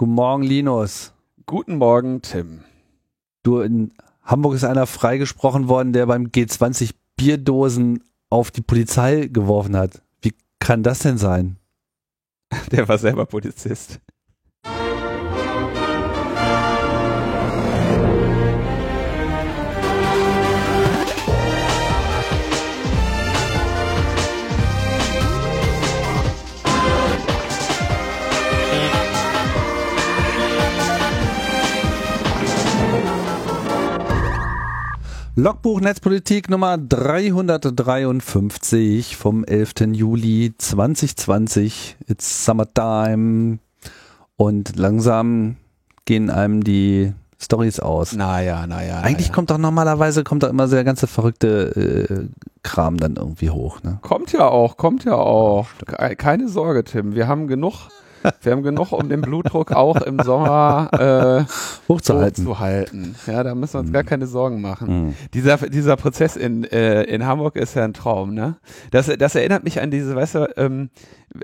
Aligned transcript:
Guten 0.00 0.14
Morgen, 0.14 0.44
Linus. 0.44 1.12
Guten 1.44 1.76
Morgen, 1.76 2.22
Tim. 2.22 2.64
Du, 3.42 3.60
in 3.60 3.92
Hamburg 4.22 4.54
ist 4.54 4.64
einer 4.64 4.86
freigesprochen 4.86 5.68
worden, 5.68 5.92
der 5.92 6.06
beim 6.06 6.28
G20 6.28 6.92
Bierdosen 7.16 8.02
auf 8.30 8.50
die 8.50 8.62
Polizei 8.62 9.28
geworfen 9.30 9.76
hat. 9.76 10.00
Wie 10.22 10.32
kann 10.58 10.82
das 10.82 11.00
denn 11.00 11.18
sein? 11.18 11.58
Der 12.72 12.88
war 12.88 12.96
selber 12.96 13.26
Polizist. 13.26 14.00
Logbuch 35.42 35.80
Netzpolitik 35.80 36.50
Nummer 36.50 36.76
353 36.76 39.16
vom 39.16 39.42
11. 39.42 39.72
Juli 39.92 40.52
2020. 40.58 41.96
It's 42.08 42.44
summertime. 42.44 43.58
Und 44.36 44.76
langsam 44.76 45.56
gehen 46.04 46.28
einem 46.28 46.62
die 46.62 47.14
Stories 47.40 47.80
aus. 47.80 48.12
Naja, 48.12 48.66
naja. 48.66 49.00
Eigentlich 49.00 49.28
naja. 49.28 49.34
kommt 49.34 49.50
doch 49.50 49.56
normalerweise 49.56 50.24
kommt 50.24 50.42
doch 50.42 50.50
immer 50.50 50.68
so 50.68 50.74
der 50.74 50.84
ganze 50.84 51.06
verrückte 51.06 52.08
äh, 52.10 52.28
Kram 52.62 52.98
dann 52.98 53.16
irgendwie 53.16 53.48
hoch. 53.48 53.82
Ne? 53.82 53.98
Kommt 54.02 54.32
ja 54.32 54.46
auch, 54.46 54.76
kommt 54.76 55.06
ja 55.06 55.14
auch. 55.14 55.68
Keine 56.18 56.50
Sorge, 56.50 56.84
Tim. 56.84 57.14
Wir 57.14 57.28
haben 57.28 57.46
genug 57.46 57.88
wir 58.42 58.52
haben 58.52 58.62
genug, 58.62 58.92
um 58.92 59.08
den 59.08 59.20
Blutdruck 59.20 59.72
auch 59.72 59.96
im 60.02 60.18
Sommer 60.20 60.88
äh, 60.92 61.44
hochzuhalten. 61.88 62.46
hochzuhalten. 62.46 63.14
Ja, 63.26 63.42
da 63.42 63.54
müssen 63.54 63.74
wir 63.74 63.80
uns 63.80 63.88
mhm. 63.88 63.94
gar 63.94 64.04
keine 64.04 64.26
Sorgen 64.26 64.60
machen. 64.60 65.06
Mhm. 65.06 65.14
Dieser, 65.34 65.56
dieser 65.56 65.96
Prozess 65.96 66.36
in, 66.36 66.64
äh, 66.64 67.02
in 67.04 67.26
Hamburg 67.26 67.56
ist 67.56 67.74
ja 67.74 67.84
ein 67.84 67.94
Traum, 67.94 68.34
ne? 68.34 68.56
Das, 68.90 69.06
das 69.06 69.34
erinnert 69.34 69.64
mich 69.64 69.80
an 69.80 69.90
diese, 69.90 70.14
weißt 70.14 70.34
du, 70.36 70.52
ähm, 70.56 70.90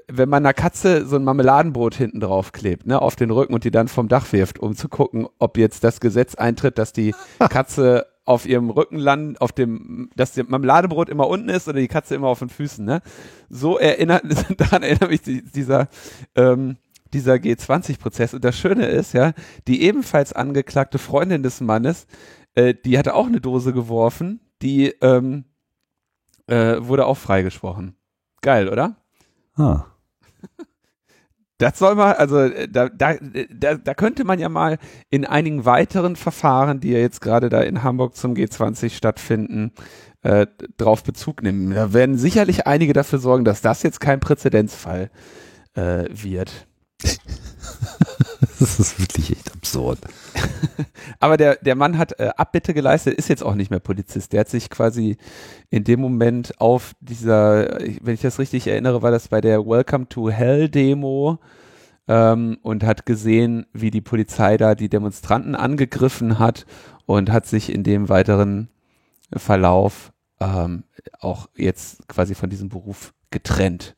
wenn 0.08 0.28
man 0.28 0.44
einer 0.44 0.54
Katze 0.54 1.06
so 1.06 1.16
ein 1.16 1.24
Marmeladenbrot 1.24 1.94
hinten 1.94 2.20
drauf 2.20 2.52
klebt, 2.52 2.86
ne, 2.86 3.00
auf 3.00 3.16
den 3.16 3.30
Rücken 3.30 3.54
und 3.54 3.64
die 3.64 3.70
dann 3.70 3.88
vom 3.88 4.08
Dach 4.08 4.32
wirft, 4.32 4.58
um 4.58 4.74
zu 4.74 4.88
gucken, 4.88 5.28
ob 5.38 5.58
jetzt 5.58 5.84
das 5.84 6.00
Gesetz 6.00 6.34
eintritt, 6.34 6.78
dass 6.78 6.92
die 6.92 7.14
Katze 7.38 8.06
auf 8.26 8.44
ihrem 8.44 8.70
Rücken 8.70 8.98
landen, 8.98 9.38
auf 9.38 9.52
dem, 9.52 10.10
dass 10.16 10.34
das 10.34 10.46
Marmeladebrot 10.48 11.08
immer 11.08 11.28
unten 11.28 11.48
ist 11.48 11.68
oder 11.68 11.78
die 11.78 11.88
Katze 11.88 12.16
immer 12.16 12.28
auf 12.28 12.40
den 12.40 12.50
Füßen, 12.50 12.84
ne? 12.84 13.00
So 13.48 13.78
erinnert, 13.78 14.24
daran 14.58 14.82
erinnert 14.82 15.10
mich 15.10 15.22
dieser, 15.22 15.88
ähm, 16.34 16.76
dieser 17.12 17.34
G20-Prozess. 17.34 18.34
Und 18.34 18.44
das 18.44 18.58
Schöne 18.58 18.86
ist, 18.86 19.14
ja, 19.14 19.32
die 19.68 19.82
ebenfalls 19.82 20.32
angeklagte 20.32 20.98
Freundin 20.98 21.44
des 21.44 21.60
Mannes, 21.60 22.08
äh, 22.56 22.74
die 22.74 22.98
hatte 22.98 23.14
auch 23.14 23.26
eine 23.26 23.40
Dose 23.40 23.72
geworfen, 23.72 24.40
die 24.60 24.88
ähm, 25.00 25.44
äh, 26.48 26.76
wurde 26.80 27.06
auch 27.06 27.16
freigesprochen. 27.16 27.96
Geil, 28.42 28.68
oder? 28.68 28.96
Ah. 29.54 29.84
Das 31.58 31.78
soll 31.78 31.94
mal, 31.94 32.12
also 32.14 32.38
äh, 32.40 32.68
da, 32.68 32.88
da, 32.88 33.14
da, 33.50 33.74
da 33.76 33.94
könnte 33.94 34.24
man 34.24 34.38
ja 34.38 34.48
mal 34.48 34.78
in 35.10 35.24
einigen 35.24 35.64
weiteren 35.64 36.16
Verfahren, 36.16 36.80
die 36.80 36.90
ja 36.90 36.98
jetzt 36.98 37.20
gerade 37.20 37.48
da 37.48 37.60
in 37.62 37.82
Hamburg 37.82 38.14
zum 38.14 38.34
G20 38.34 38.90
stattfinden, 38.90 39.72
äh, 40.22 40.46
drauf 40.76 41.02
Bezug 41.02 41.42
nehmen. 41.42 41.74
Da 41.74 41.92
werden 41.94 42.18
sicherlich 42.18 42.66
einige 42.66 42.92
dafür 42.92 43.18
sorgen, 43.18 43.44
dass 43.44 43.62
das 43.62 43.82
jetzt 43.82 44.00
kein 44.00 44.20
Präzedenzfall 44.20 45.10
äh, 45.74 46.04
wird. 46.10 46.66
das 48.58 48.78
ist 48.78 48.98
wirklich 48.98 49.32
echt 49.32 49.52
absurd. 49.52 49.98
Aber 51.20 51.36
der, 51.36 51.56
der 51.56 51.74
Mann 51.74 51.98
hat 51.98 52.18
äh, 52.18 52.30
Abbitte 52.36 52.74
geleistet, 52.74 53.14
ist 53.14 53.28
jetzt 53.28 53.42
auch 53.42 53.54
nicht 53.54 53.70
mehr 53.70 53.80
Polizist. 53.80 54.32
Der 54.32 54.40
hat 54.40 54.48
sich 54.48 54.70
quasi 54.70 55.16
in 55.70 55.84
dem 55.84 56.00
Moment 56.00 56.60
auf 56.60 56.92
dieser, 57.00 57.78
wenn 58.02 58.14
ich 58.14 58.20
das 58.20 58.38
richtig 58.38 58.66
erinnere, 58.66 59.02
war 59.02 59.10
das 59.10 59.28
bei 59.28 59.40
der 59.40 59.66
Welcome 59.66 60.08
to 60.08 60.30
Hell 60.30 60.68
Demo 60.68 61.38
ähm, 62.08 62.58
und 62.62 62.84
hat 62.84 63.06
gesehen, 63.06 63.66
wie 63.72 63.90
die 63.90 64.00
Polizei 64.00 64.56
da 64.56 64.74
die 64.74 64.88
Demonstranten 64.88 65.54
angegriffen 65.54 66.38
hat 66.38 66.66
und 67.06 67.30
hat 67.30 67.46
sich 67.46 67.72
in 67.72 67.82
dem 67.82 68.08
weiteren 68.08 68.68
Verlauf 69.34 70.12
ähm, 70.40 70.84
auch 71.18 71.48
jetzt 71.56 72.06
quasi 72.08 72.34
von 72.34 72.50
diesem 72.50 72.68
Beruf 72.68 73.12
getrennt. 73.30 73.95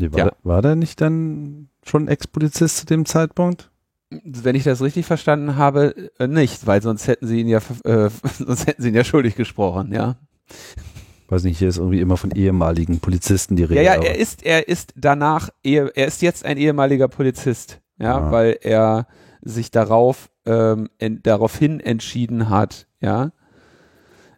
Nee, 0.00 0.12
war, 0.12 0.18
ja. 0.18 0.32
war 0.42 0.62
der 0.62 0.76
nicht 0.76 1.00
dann 1.02 1.68
schon 1.82 2.08
Ex-Polizist 2.08 2.78
zu 2.78 2.86
dem 2.86 3.04
Zeitpunkt? 3.04 3.70
Wenn 4.10 4.56
ich 4.56 4.64
das 4.64 4.80
richtig 4.80 5.04
verstanden 5.04 5.56
habe, 5.56 6.10
äh, 6.18 6.26
nicht, 6.26 6.66
weil 6.66 6.80
sonst 6.80 7.06
hätten 7.06 7.26
sie 7.26 7.40
ihn 7.40 7.48
ja, 7.48 7.58
äh, 7.84 8.08
sonst 8.38 8.66
hätten 8.66 8.82
sie 8.82 8.88
ihn 8.88 8.94
ja 8.94 9.04
schuldig 9.04 9.36
gesprochen, 9.36 9.92
ja. 9.92 10.16
Weiß 11.28 11.44
nicht, 11.44 11.58
hier 11.58 11.68
ist 11.68 11.76
irgendwie 11.76 12.00
immer 12.00 12.16
von 12.16 12.32
ehemaligen 12.32 13.00
Polizisten 13.00 13.56
die 13.56 13.64
Rede. 13.64 13.82
Ja, 13.82 13.94
ja, 13.94 14.02
er 14.02 14.16
ist, 14.16 14.42
er 14.42 14.68
ist 14.68 14.94
danach, 14.96 15.50
er 15.62 15.94
ist 15.94 16.22
jetzt 16.22 16.44
ein 16.44 16.56
ehemaliger 16.56 17.06
Polizist, 17.06 17.80
ja, 17.98 18.16
ah. 18.16 18.32
weil 18.32 18.58
er 18.62 19.06
sich 19.42 19.70
darauf, 19.70 20.30
ähm, 20.46 20.88
in, 20.98 21.22
daraufhin 21.22 21.78
entschieden 21.78 22.48
hat, 22.48 22.88
ja, 23.00 23.32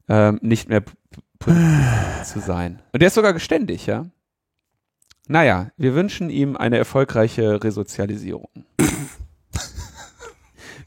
ähm, 0.08 0.40
nicht 0.42 0.68
mehr 0.68 0.82
Polizist 1.38 2.32
zu 2.32 2.40
sein. 2.40 2.82
Und 2.92 3.00
der 3.00 3.06
ist 3.06 3.14
sogar 3.14 3.32
geständig, 3.32 3.86
ja. 3.86 4.06
Naja, 5.28 5.70
wir 5.76 5.94
wünschen 5.94 6.30
ihm 6.30 6.56
eine 6.56 6.78
erfolgreiche 6.78 7.62
Resozialisierung. 7.62 8.48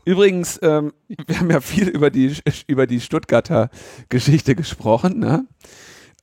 Übrigens, 0.06 0.60
ähm, 0.62 0.94
wir 1.08 1.40
haben 1.40 1.50
ja 1.50 1.62
viel 1.62 1.88
über 1.88 2.12
die, 2.12 2.36
über 2.68 2.86
die 2.86 3.02
Stuttgarter 3.02 3.70
Geschichte 4.10 4.56
gesprochen. 4.56 5.20
Ne? 5.20 5.48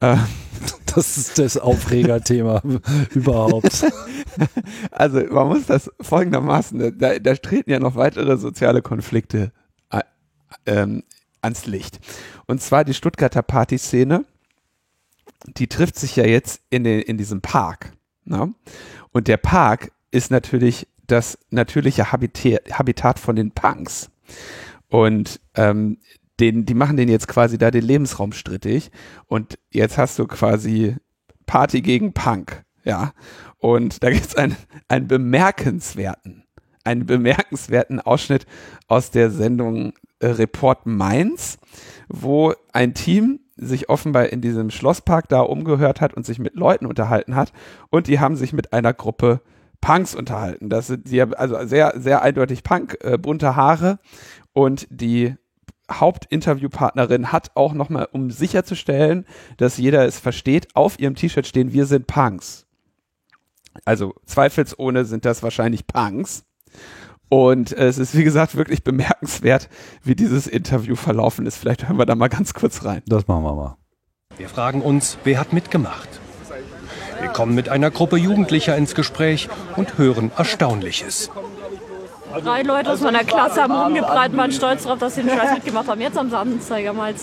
Äh, 0.00 0.18
das 0.94 1.16
ist 1.16 1.38
das 1.38 1.56
Aufregerthema 1.56 2.62
überhaupt. 3.10 3.86
Also 4.90 5.20
man 5.30 5.48
muss 5.48 5.66
das 5.66 5.90
folgendermaßen, 6.00 6.98
da, 6.98 7.18
da 7.18 7.34
treten 7.34 7.70
ja 7.70 7.80
noch 7.80 7.96
weitere 7.96 8.36
soziale 8.36 8.82
Konflikte 8.82 9.52
äh, 9.90 10.00
ähm, 10.66 11.02
ans 11.40 11.66
Licht. 11.66 11.98
Und 12.46 12.62
zwar 12.62 12.84
die 12.84 12.94
Stuttgarter 12.94 13.42
Partyszene, 13.42 14.24
die 15.56 15.66
trifft 15.66 15.96
sich 15.96 16.16
ja 16.16 16.24
jetzt 16.24 16.60
in, 16.70 16.84
den, 16.84 17.00
in 17.00 17.18
diesem 17.18 17.40
Park. 17.40 17.92
Ne? 18.24 18.54
Und 19.12 19.28
der 19.28 19.36
Park 19.36 19.92
ist 20.10 20.30
natürlich 20.30 20.86
das 21.06 21.38
natürliche 21.50 22.12
Habitat, 22.12 22.78
Habitat 22.78 23.18
von 23.18 23.36
den 23.36 23.50
Punks. 23.50 24.10
Und 24.88 25.40
ähm, 25.54 25.98
den, 26.40 26.64
die 26.66 26.74
machen 26.74 26.96
den 26.96 27.08
jetzt 27.08 27.28
quasi 27.28 27.58
da 27.58 27.70
den 27.70 27.84
Lebensraum 27.84 28.32
strittig. 28.32 28.90
Und 29.26 29.58
jetzt 29.70 29.98
hast 29.98 30.18
du 30.18 30.26
quasi 30.26 30.96
Party 31.46 31.82
gegen 31.82 32.12
Punk. 32.12 32.64
Ja. 32.84 33.12
Und 33.58 34.02
da 34.02 34.10
gibt 34.10 34.26
es 34.26 34.36
einen, 34.36 34.56
einen 34.88 35.06
bemerkenswerten, 35.06 36.44
einen 36.84 37.06
bemerkenswerten 37.06 38.00
Ausschnitt 38.00 38.46
aus 38.88 39.10
der 39.10 39.30
Sendung 39.30 39.92
äh, 40.18 40.28
Report 40.28 40.86
Mainz, 40.86 41.58
wo 42.08 42.54
ein 42.72 42.94
Team 42.94 43.40
sich 43.64 43.88
offenbar 43.88 44.26
in 44.26 44.40
diesem 44.40 44.70
Schlosspark 44.70 45.28
da 45.28 45.40
umgehört 45.40 46.00
hat 46.00 46.14
und 46.14 46.26
sich 46.26 46.38
mit 46.38 46.54
Leuten 46.54 46.86
unterhalten 46.86 47.36
hat. 47.36 47.52
Und 47.90 48.06
die 48.06 48.20
haben 48.20 48.36
sich 48.36 48.52
mit 48.52 48.72
einer 48.72 48.92
Gruppe 48.92 49.40
Punks 49.80 50.14
unterhalten. 50.14 50.68
Das 50.68 50.86
sind 50.86 51.10
die 51.10 51.20
also 51.20 51.64
sehr, 51.66 51.94
sehr 51.96 52.22
eindeutig 52.22 52.62
Punk, 52.62 52.98
äh, 53.02 53.18
bunte 53.18 53.56
Haare. 53.56 53.98
Und 54.52 54.86
die 54.90 55.34
Hauptinterviewpartnerin 55.90 57.32
hat 57.32 57.50
auch 57.54 57.74
nochmal, 57.74 58.08
um 58.12 58.30
sicherzustellen, 58.30 59.26
dass 59.56 59.76
jeder 59.76 60.06
es 60.06 60.18
versteht, 60.18 60.68
auf 60.74 60.98
ihrem 60.98 61.14
T-Shirt 61.14 61.46
stehen, 61.46 61.72
wir 61.72 61.86
sind 61.86 62.06
Punks. 62.06 62.66
Also 63.84 64.14
zweifelsohne 64.26 65.04
sind 65.04 65.24
das 65.24 65.42
wahrscheinlich 65.42 65.86
Punks. 65.86 66.44
Und 67.32 67.72
äh, 67.78 67.86
es 67.86 67.96
ist, 67.96 68.14
wie 68.14 68.24
gesagt, 68.24 68.56
wirklich 68.56 68.84
bemerkenswert, 68.84 69.70
wie 70.04 70.14
dieses 70.14 70.46
Interview 70.46 70.96
verlaufen 70.96 71.46
ist. 71.46 71.56
Vielleicht 71.56 71.88
hören 71.88 71.96
wir 71.96 72.04
da 72.04 72.14
mal 72.14 72.28
ganz 72.28 72.52
kurz 72.52 72.84
rein. 72.84 73.00
Das 73.06 73.26
machen 73.26 73.42
wir 73.42 73.54
mal. 73.54 73.76
Wir 74.36 74.50
fragen 74.50 74.82
uns, 74.82 75.16
wer 75.24 75.40
hat 75.40 75.54
mitgemacht? 75.54 76.10
Wir 77.20 77.30
kommen 77.30 77.54
mit 77.54 77.70
einer 77.70 77.90
Gruppe 77.90 78.18
Jugendlicher 78.18 78.76
ins 78.76 78.94
Gespräch 78.94 79.48
und 79.76 79.96
hören 79.96 80.30
Erstaunliches. 80.36 81.30
Drei 82.44 82.60
Leute 82.64 82.90
aus 82.90 83.00
meiner 83.00 83.24
Klasse 83.24 83.62
haben 83.62 83.72
rumgebreitet, 83.72 84.36
waren 84.36 84.52
stolz 84.52 84.82
darauf, 84.82 84.98
dass 84.98 85.14
sie 85.14 85.22
den 85.22 85.30
Scheiß 85.30 85.54
mitgemacht 85.54 85.88
haben. 85.88 86.02
Jetzt 86.02 86.18
am 86.18 86.34
Anzeiger 86.34 86.92
mal. 86.92 87.14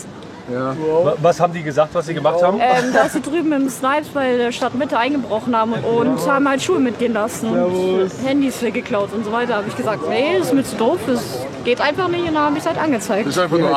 Ja. 0.52 0.76
Was 1.22 1.40
haben 1.40 1.54
die 1.54 1.64
gesagt, 1.64 1.94
was 1.94 2.06
sie 2.06 2.14
gemacht 2.14 2.42
haben? 2.42 2.60
Ähm, 2.62 2.94
dass 2.94 3.14
sie 3.14 3.22
drüben 3.22 3.52
im 3.52 3.70
Snipes 3.70 4.10
bei 4.10 4.38
der 4.38 4.52
Stadtmitte 4.52 4.98
eingebrochen 4.98 5.56
haben 5.56 5.74
und, 5.74 6.20
haben 6.28 6.48
halt 6.48 6.62
Schuhe 6.62 6.80
mitgehen 6.80 7.14
lassen 7.14 7.50
und 7.50 8.10
Handys 8.24 8.60
geklaut 8.60 9.14
und 9.14 9.26
so 9.26 9.32
weiter. 9.32 9.56
habe 9.56 9.68
ich 9.68 9.76
gesagt, 9.76 10.08
nee, 10.10 10.38
das 10.38 10.48
ist 10.48 10.54
mir 10.54 10.64
zu 10.64 10.76
doof, 10.76 11.00
das 11.08 11.40
geht 11.64 11.82
einfach 11.82 12.08
nicht 12.08 12.28
und 12.28 12.34
dann 12.34 12.44
habe 12.44 12.58
ich 12.58 12.64
es 12.64 12.68
halt 12.68 12.78
angezeigt. 12.78 13.28
Das 13.28 13.38
ist 13.38 13.42
einfach 13.42 13.58
nur 13.58 13.70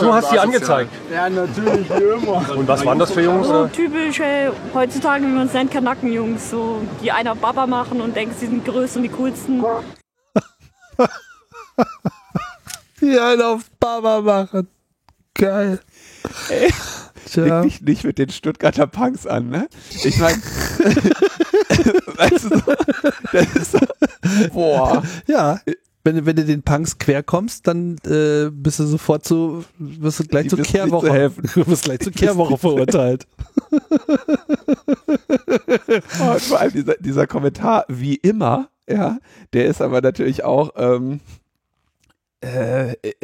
Du 0.00 0.12
hast 0.12 0.30
sie 0.30 0.38
angezeigt? 0.38 0.90
Ja, 1.12 1.28
natürlich, 1.28 1.88
wie 1.90 2.02
immer. 2.02 2.56
Und 2.56 2.68
was 2.68 2.84
waren 2.84 2.98
das 2.98 3.10
für 3.12 3.22
Jungs? 3.22 3.46
So 3.46 3.66
typische, 3.66 4.52
heutzutage, 4.74 5.24
wie 5.24 5.28
man 5.28 5.46
es 5.46 5.52
nennt, 5.52 5.70
Kanackenjungs, 5.70 6.50
so, 6.50 6.80
die 7.02 7.12
einer 7.12 7.34
Baba 7.34 7.66
machen 7.66 8.00
und 8.00 8.16
denken, 8.16 8.34
sie 8.38 8.46
sind 8.46 8.66
die 8.66 8.70
größten 8.70 9.02
und 9.02 9.10
die 9.10 9.16
coolsten. 9.16 9.64
Ja, 13.02 13.30
einen 13.30 13.42
auf 13.42 13.68
Baba 13.80 14.20
machen. 14.20 14.68
Geil. 15.34 15.80
Ey, 16.48 16.70
leg 17.34 17.62
dich 17.64 17.80
nicht 17.82 18.04
mit 18.04 18.18
den 18.18 18.30
Stuttgarter 18.30 18.86
Punks 18.86 19.26
an, 19.26 19.48
ne? 19.50 19.68
Ich 20.04 20.18
meine, 20.18 20.36
weißt 22.16 22.44
du, 22.44 22.62
das 23.32 23.54
ist 23.56 23.72
so, 23.72 23.78
boah. 24.52 25.02
Ja. 25.26 25.60
Wenn, 26.04 26.16
du- 26.16 26.26
wenn 26.26 26.34
du 26.34 26.44
den 26.44 26.62
Punks 26.64 26.98
quer 26.98 27.22
kommst, 27.22 27.68
dann 27.68 27.96
äh, 28.06 28.50
bist 28.50 28.80
du 28.80 28.86
sofort 28.86 29.24
zu, 29.24 29.64
wirst 29.78 30.18
du 30.18 30.24
gleich 30.24 30.44
Die 30.44 30.48
zur 30.48 30.58
zu 30.58 30.64
Kehrwoche. 30.64 31.12
helfen. 31.12 31.48
Du 31.54 31.64
wirst 31.68 31.84
gleich 31.84 32.00
zur 32.00 32.10
Kehrwoche 32.12 32.58
verurteilt. 32.58 33.28
Oh, 36.20 36.32
und 36.32 36.40
vor 36.42 36.60
allem 36.60 36.72
dieser, 36.72 36.94
dieser 36.98 37.26
Kommentar, 37.28 37.84
wie 37.88 38.16
immer, 38.16 38.68
ja, 38.88 39.18
der 39.52 39.66
ist 39.66 39.80
aber 39.80 40.00
natürlich 40.00 40.42
auch, 40.42 40.70
ähm, 40.76 41.20
äh, 42.42 42.92
äh, 42.94 43.14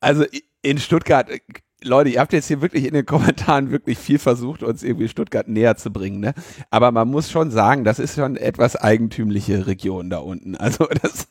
also 0.00 0.24
in 0.62 0.78
Stuttgart, 0.78 1.28
äh, 1.30 1.40
Leute, 1.82 2.10
ihr 2.10 2.20
habt 2.20 2.32
jetzt 2.32 2.48
hier 2.48 2.60
wirklich 2.60 2.84
in 2.86 2.94
den 2.94 3.06
Kommentaren 3.06 3.70
wirklich 3.70 3.98
viel 3.98 4.18
versucht, 4.18 4.62
uns 4.62 4.82
irgendwie 4.82 5.08
Stuttgart 5.08 5.46
näher 5.48 5.76
zu 5.76 5.92
bringen, 5.92 6.20
ne? 6.20 6.34
Aber 6.70 6.90
man 6.90 7.08
muss 7.08 7.30
schon 7.30 7.50
sagen, 7.50 7.84
das 7.84 7.98
ist 7.98 8.16
schon 8.16 8.36
etwas 8.36 8.76
eigentümliche 8.76 9.66
Region 9.66 10.10
da 10.10 10.18
unten. 10.18 10.56
Also 10.56 10.86
das, 11.02 11.28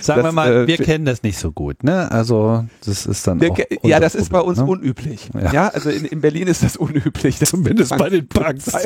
Sagen 0.00 0.22
Das, 0.22 0.28
wir 0.28 0.32
mal, 0.32 0.52
äh, 0.52 0.66
wir 0.66 0.78
kennen 0.78 1.04
das 1.04 1.22
nicht 1.22 1.38
so 1.38 1.52
gut, 1.52 1.84
ne? 1.84 2.10
Also, 2.10 2.64
das 2.84 3.06
ist 3.06 3.26
dann 3.26 3.40
wir, 3.40 3.52
auch 3.52 3.58
ja, 3.82 4.00
das 4.00 4.14
ist 4.14 4.30
bei 4.30 4.38
Problem, 4.38 4.50
uns 4.50 4.58
ne? 4.58 4.64
unüblich. 4.66 5.30
Ja. 5.34 5.52
Ja, 5.52 5.68
also 5.68 5.90
in, 5.90 6.04
in 6.04 6.20
Berlin 6.20 6.46
ist 6.48 6.62
das 6.62 6.76
unüblich. 6.76 7.38
Das 7.38 7.50
Zumindest 7.50 7.96
bei 7.96 8.08
den 8.08 8.28
Punks. 8.28 8.72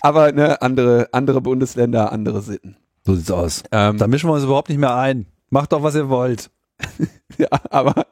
Aber 0.00 0.32
ne, 0.32 0.60
andere, 0.62 1.08
andere 1.12 1.40
Bundesländer, 1.40 2.12
andere 2.12 2.42
Sitten. 2.42 2.76
So 3.04 3.14
sieht's 3.14 3.30
aus. 3.30 3.62
Ähm, 3.72 3.98
Da 3.98 4.06
mischen 4.06 4.28
wir 4.28 4.34
uns 4.34 4.44
überhaupt 4.44 4.68
nicht 4.68 4.78
mehr 4.78 4.94
ein. 4.96 5.26
Macht 5.50 5.72
doch, 5.72 5.82
was 5.82 5.94
ihr 5.94 6.08
wollt. 6.08 6.50
Ja, 7.38 7.48
aber 7.70 8.06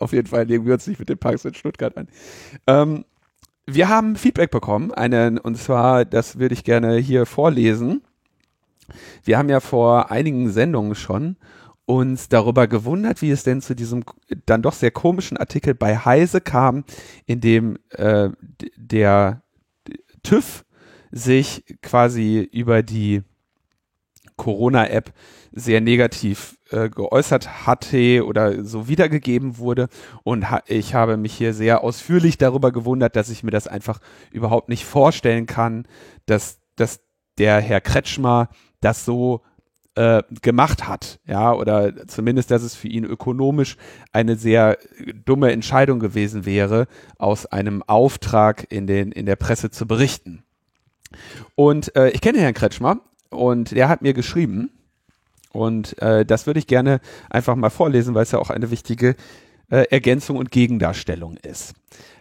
auf 0.00 0.12
jeden 0.12 0.26
Fall 0.26 0.44
legen 0.44 0.66
wir 0.66 0.74
uns 0.74 0.86
nicht 0.86 0.98
mit 0.98 1.08
den 1.08 1.18
Parks 1.18 1.44
in 1.44 1.54
Stuttgart 1.54 1.96
an. 1.96 2.08
Ähm, 2.66 3.04
wir 3.66 3.88
haben 3.88 4.16
Feedback 4.16 4.50
bekommen, 4.50 4.92
einen, 4.92 5.38
und 5.38 5.56
zwar, 5.56 6.04
das 6.04 6.38
würde 6.38 6.54
ich 6.54 6.64
gerne 6.64 6.96
hier 6.96 7.26
vorlesen. 7.26 8.02
Wir 9.24 9.38
haben 9.38 9.48
ja 9.48 9.60
vor 9.60 10.10
einigen 10.10 10.50
Sendungen 10.50 10.94
schon 10.94 11.36
uns 11.84 12.28
darüber 12.28 12.66
gewundert, 12.66 13.22
wie 13.22 13.30
es 13.30 13.44
denn 13.44 13.60
zu 13.60 13.74
diesem 13.74 14.04
dann 14.44 14.62
doch 14.62 14.72
sehr 14.72 14.90
komischen 14.90 15.36
Artikel 15.36 15.74
bei 15.74 15.96
Heise 15.96 16.40
kam, 16.40 16.84
in 17.26 17.40
dem 17.40 17.78
äh, 17.90 18.30
der 18.76 19.42
TÜV 20.22 20.64
sich 21.10 21.64
quasi 21.82 22.48
über 22.52 22.82
die 22.82 23.22
Corona-App 24.36 25.12
sehr 25.52 25.80
negativ 25.80 26.58
äh, 26.70 26.88
geäußert 26.88 27.66
hatte 27.66 28.24
oder 28.26 28.64
so 28.64 28.88
wiedergegeben 28.88 29.58
wurde. 29.58 29.88
Und 30.22 30.50
ha 30.50 30.62
ich 30.66 30.94
habe 30.94 31.16
mich 31.16 31.34
hier 31.34 31.54
sehr 31.54 31.82
ausführlich 31.82 32.38
darüber 32.38 32.72
gewundert, 32.72 33.16
dass 33.16 33.30
ich 33.30 33.42
mir 33.42 33.50
das 33.50 33.66
einfach 33.66 34.00
überhaupt 34.30 34.68
nicht 34.68 34.84
vorstellen 34.84 35.46
kann, 35.46 35.86
dass, 36.26 36.60
dass 36.76 37.00
der 37.38 37.60
Herr 37.60 37.80
Kretschmer 37.80 38.48
das 38.80 39.04
so 39.04 39.42
äh, 39.94 40.22
gemacht 40.42 40.86
hat, 40.86 41.20
ja, 41.26 41.54
oder 41.54 42.06
zumindest, 42.06 42.50
dass 42.50 42.62
es 42.62 42.74
für 42.74 42.88
ihn 42.88 43.04
ökonomisch 43.04 43.78
eine 44.12 44.36
sehr 44.36 44.76
dumme 45.24 45.52
Entscheidung 45.52 46.00
gewesen 46.00 46.44
wäre, 46.44 46.86
aus 47.18 47.46
einem 47.46 47.82
Auftrag 47.82 48.70
in 48.70 48.86
den 48.86 49.10
in 49.10 49.24
der 49.24 49.36
Presse 49.36 49.70
zu 49.70 49.86
berichten. 49.86 50.42
Und 51.54 51.96
äh, 51.96 52.10
ich 52.10 52.20
kenne 52.20 52.40
Herrn 52.40 52.52
Kretschmer 52.52 53.00
und 53.36 53.70
der 53.70 53.88
hat 53.88 54.02
mir 54.02 54.14
geschrieben 54.14 54.70
und 55.52 56.00
äh, 56.02 56.24
das 56.24 56.46
würde 56.46 56.58
ich 56.58 56.66
gerne 56.66 57.00
einfach 57.30 57.54
mal 57.54 57.70
vorlesen, 57.70 58.14
weil 58.14 58.24
es 58.24 58.32
ja 58.32 58.38
auch 58.38 58.50
eine 58.50 58.70
wichtige 58.70 59.16
äh, 59.70 59.84
Ergänzung 59.90 60.36
und 60.36 60.50
Gegendarstellung 60.50 61.36
ist. 61.38 61.74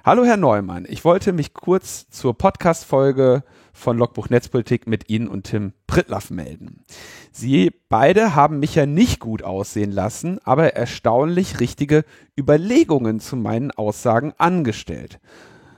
Hallo 0.04 0.24
Herr 0.24 0.38
Neumann, 0.38 0.86
ich 0.88 1.04
wollte 1.04 1.34
mich 1.34 1.54
kurz 1.54 2.08
zur 2.10 2.38
Podcast-Folge 2.38 3.44
von 3.74 3.98
Logbuch 3.98 4.30
Netzpolitik 4.30 4.88
mit 4.88 5.10
Ihnen 5.10 5.28
und 5.28 5.44
Tim 5.44 5.74
Prittlaff 5.86 6.30
melden. 6.30 6.84
Sie 7.32 7.72
beide 7.90 8.36
haben 8.36 8.60
mich 8.60 8.76
ja 8.76 8.86
nicht 8.86 9.20
gut 9.20 9.44
aussehen 9.44 9.92
lassen, 9.92 10.40
aber 10.44 10.76
erstaunlich 10.76 11.60
richtige 11.60 12.06
Überlegungen 12.40 13.20
zu 13.20 13.36
meinen 13.36 13.72
Aussagen 13.72 14.34
angestellt. 14.38 15.20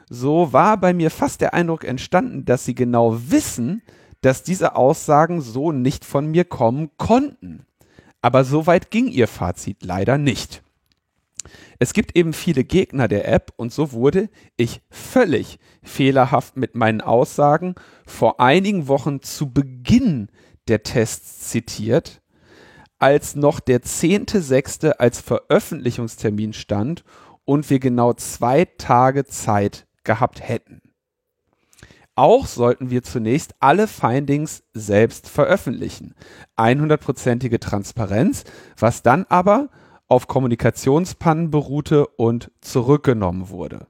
So 0.10 0.54
war 0.54 0.78
bei 0.78 0.94
mir 0.94 1.10
fast 1.10 1.42
der 1.42 1.54
Eindruck 1.54 1.84
entstanden, 1.84 2.45
dass 2.45 2.66
Sie 2.66 2.75
genau 2.75 3.18
wissen, 3.30 3.81
dass 4.21 4.43
diese 4.43 4.75
Aussagen 4.75 5.41
so 5.41 5.71
nicht 5.71 6.05
von 6.05 6.27
mir 6.27 6.45
kommen 6.45 6.89
konnten. 6.97 7.65
Aber 8.21 8.43
so 8.43 8.67
weit 8.67 8.91
ging 8.91 9.07
Ihr 9.07 9.27
Fazit 9.27 9.83
leider 9.83 10.17
nicht. 10.17 10.63
Es 11.79 11.93
gibt 11.93 12.15
eben 12.15 12.33
viele 12.33 12.63
Gegner 12.63 13.07
der 13.07 13.27
App 13.27 13.53
und 13.55 13.71
so 13.71 13.91
wurde 13.91 14.29
ich 14.55 14.81
völlig 14.89 15.59
fehlerhaft 15.83 16.57
mit 16.57 16.75
meinen 16.75 17.01
Aussagen 17.01 17.75
vor 18.05 18.39
einigen 18.39 18.87
Wochen 18.87 19.21
zu 19.21 19.51
Beginn 19.53 20.29
der 20.67 20.83
Tests 20.83 21.49
zitiert, 21.49 22.21
als 22.99 23.35
noch 23.35 23.59
der 23.59 23.81
10.6. 23.81 24.89
als 24.89 25.21
Veröffentlichungstermin 25.21 26.53
stand 26.53 27.03
und 27.45 27.69
wir 27.69 27.79
genau 27.79 28.13
zwei 28.13 28.65
Tage 28.65 29.25
Zeit 29.25 29.85
gehabt 30.03 30.41
hätten. 30.41 30.81
Auch 32.17 32.47
sollten 32.47 32.89
wir 32.89 33.03
zunächst 33.03 33.53
alle 33.59 33.87
Findings 33.87 34.63
selbst 34.73 35.29
veröffentlichen. 35.29 36.15
100%ige 36.57 37.59
Transparenz, 37.59 38.43
was 38.75 39.03
dann 39.03 39.27
aber 39.29 39.69
auf 40.07 40.27
Kommunikationspannen 40.27 41.51
beruhte 41.51 42.07
und 42.07 42.49
zurückgenommen 42.59 43.49
wurde. 43.49 43.85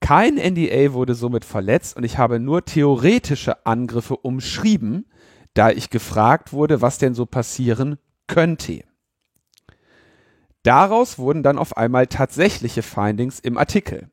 Kein 0.00 0.34
NDA 0.34 0.92
wurde 0.92 1.14
somit 1.14 1.46
verletzt 1.46 1.96
und 1.96 2.04
ich 2.04 2.18
habe 2.18 2.38
nur 2.38 2.66
theoretische 2.66 3.64
Angriffe 3.64 4.18
umschrieben, 4.18 5.06
da 5.54 5.70
ich 5.70 5.88
gefragt 5.88 6.52
wurde, 6.52 6.82
was 6.82 6.98
denn 6.98 7.14
so 7.14 7.24
passieren 7.24 7.96
könnte. 8.26 8.84
Daraus 10.64 11.18
wurden 11.18 11.42
dann 11.42 11.56
auf 11.56 11.78
einmal 11.78 12.08
tatsächliche 12.08 12.82
Findings 12.82 13.40
im 13.40 13.56
Artikel. 13.56 14.10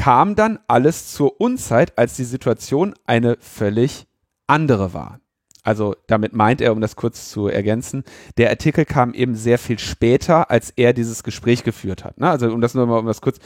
Kam 0.00 0.34
dann 0.34 0.58
alles 0.66 1.12
zur 1.12 1.42
Unzeit, 1.42 1.98
als 1.98 2.16
die 2.16 2.24
Situation 2.24 2.94
eine 3.04 3.36
völlig 3.38 4.06
andere 4.46 4.94
war. 4.94 5.20
Also 5.62 5.94
damit 6.06 6.32
meint 6.32 6.62
er, 6.62 6.72
um 6.72 6.80
das 6.80 6.96
kurz 6.96 7.28
zu 7.28 7.48
ergänzen, 7.48 8.04
der 8.38 8.48
Artikel 8.48 8.86
kam 8.86 9.12
eben 9.12 9.34
sehr 9.34 9.58
viel 9.58 9.78
später, 9.78 10.50
als 10.50 10.70
er 10.70 10.94
dieses 10.94 11.22
Gespräch 11.22 11.64
geführt 11.64 12.02
hat. 12.02 12.18
Ne? 12.18 12.30
Also 12.30 12.50
um 12.50 12.62
das 12.62 12.72
nur 12.72 12.86
mal, 12.86 12.98
um 12.98 13.04
das 13.04 13.20
kurz, 13.20 13.40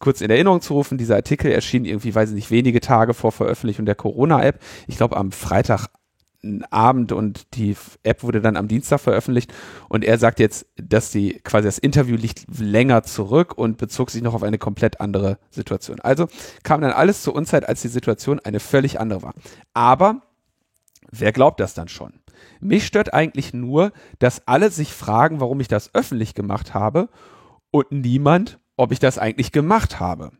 kurz 0.00 0.20
in 0.20 0.30
Erinnerung 0.30 0.60
zu 0.60 0.74
rufen, 0.74 0.98
dieser 0.98 1.14
Artikel 1.14 1.52
erschien 1.52 1.84
irgendwie, 1.84 2.12
weiß 2.12 2.30
ich 2.30 2.34
nicht, 2.34 2.50
wenige 2.50 2.80
Tage 2.80 3.14
vor 3.14 3.30
Veröffentlichung 3.30 3.86
der 3.86 3.94
Corona-App. 3.94 4.58
Ich 4.88 4.96
glaube 4.96 5.16
am 5.16 5.30
Freitagabend 6.42 7.12
und 7.12 7.54
die 7.54 7.76
App 8.02 8.22
wurde 8.22 8.40
dann 8.40 8.56
am 8.56 8.68
Dienstag 8.68 9.00
veröffentlicht 9.00 9.52
und 9.88 10.04
er 10.04 10.18
sagt 10.18 10.40
jetzt, 10.40 10.66
dass 10.76 11.10
die 11.10 11.34
quasi 11.44 11.68
das 11.68 11.78
Interview 11.78 12.16
liegt 12.16 12.46
länger 12.58 13.02
zurück 13.02 13.56
und 13.56 13.78
bezog 13.78 14.10
sich 14.10 14.22
noch 14.22 14.34
auf 14.34 14.42
eine 14.42 14.58
komplett 14.58 15.00
andere 15.00 15.38
Situation. 15.50 16.00
Also 16.00 16.28
kam 16.62 16.80
dann 16.80 16.92
alles 16.92 17.22
zur 17.22 17.34
Unzeit, 17.34 17.68
als 17.68 17.82
die 17.82 17.88
Situation 17.88 18.40
eine 18.40 18.60
völlig 18.60 19.00
andere 19.00 19.22
war. 19.22 19.34
Aber 19.74 20.22
Wer 21.12 21.32
glaubt 21.32 21.58
das 21.58 21.74
dann 21.74 21.88
schon? 21.88 22.20
Mich 22.60 22.86
stört 22.86 23.12
eigentlich 23.12 23.52
nur, 23.52 23.90
dass 24.20 24.46
alle 24.46 24.70
sich 24.70 24.92
fragen, 24.92 25.40
warum 25.40 25.58
ich 25.58 25.66
das 25.66 25.92
öffentlich 25.92 26.34
gemacht 26.34 26.72
habe 26.72 27.08
und 27.72 27.90
niemand, 27.90 28.60
ob 28.76 28.92
ich 28.92 29.00
das 29.00 29.18
eigentlich 29.18 29.50
gemacht 29.50 29.98
habe. 29.98 30.30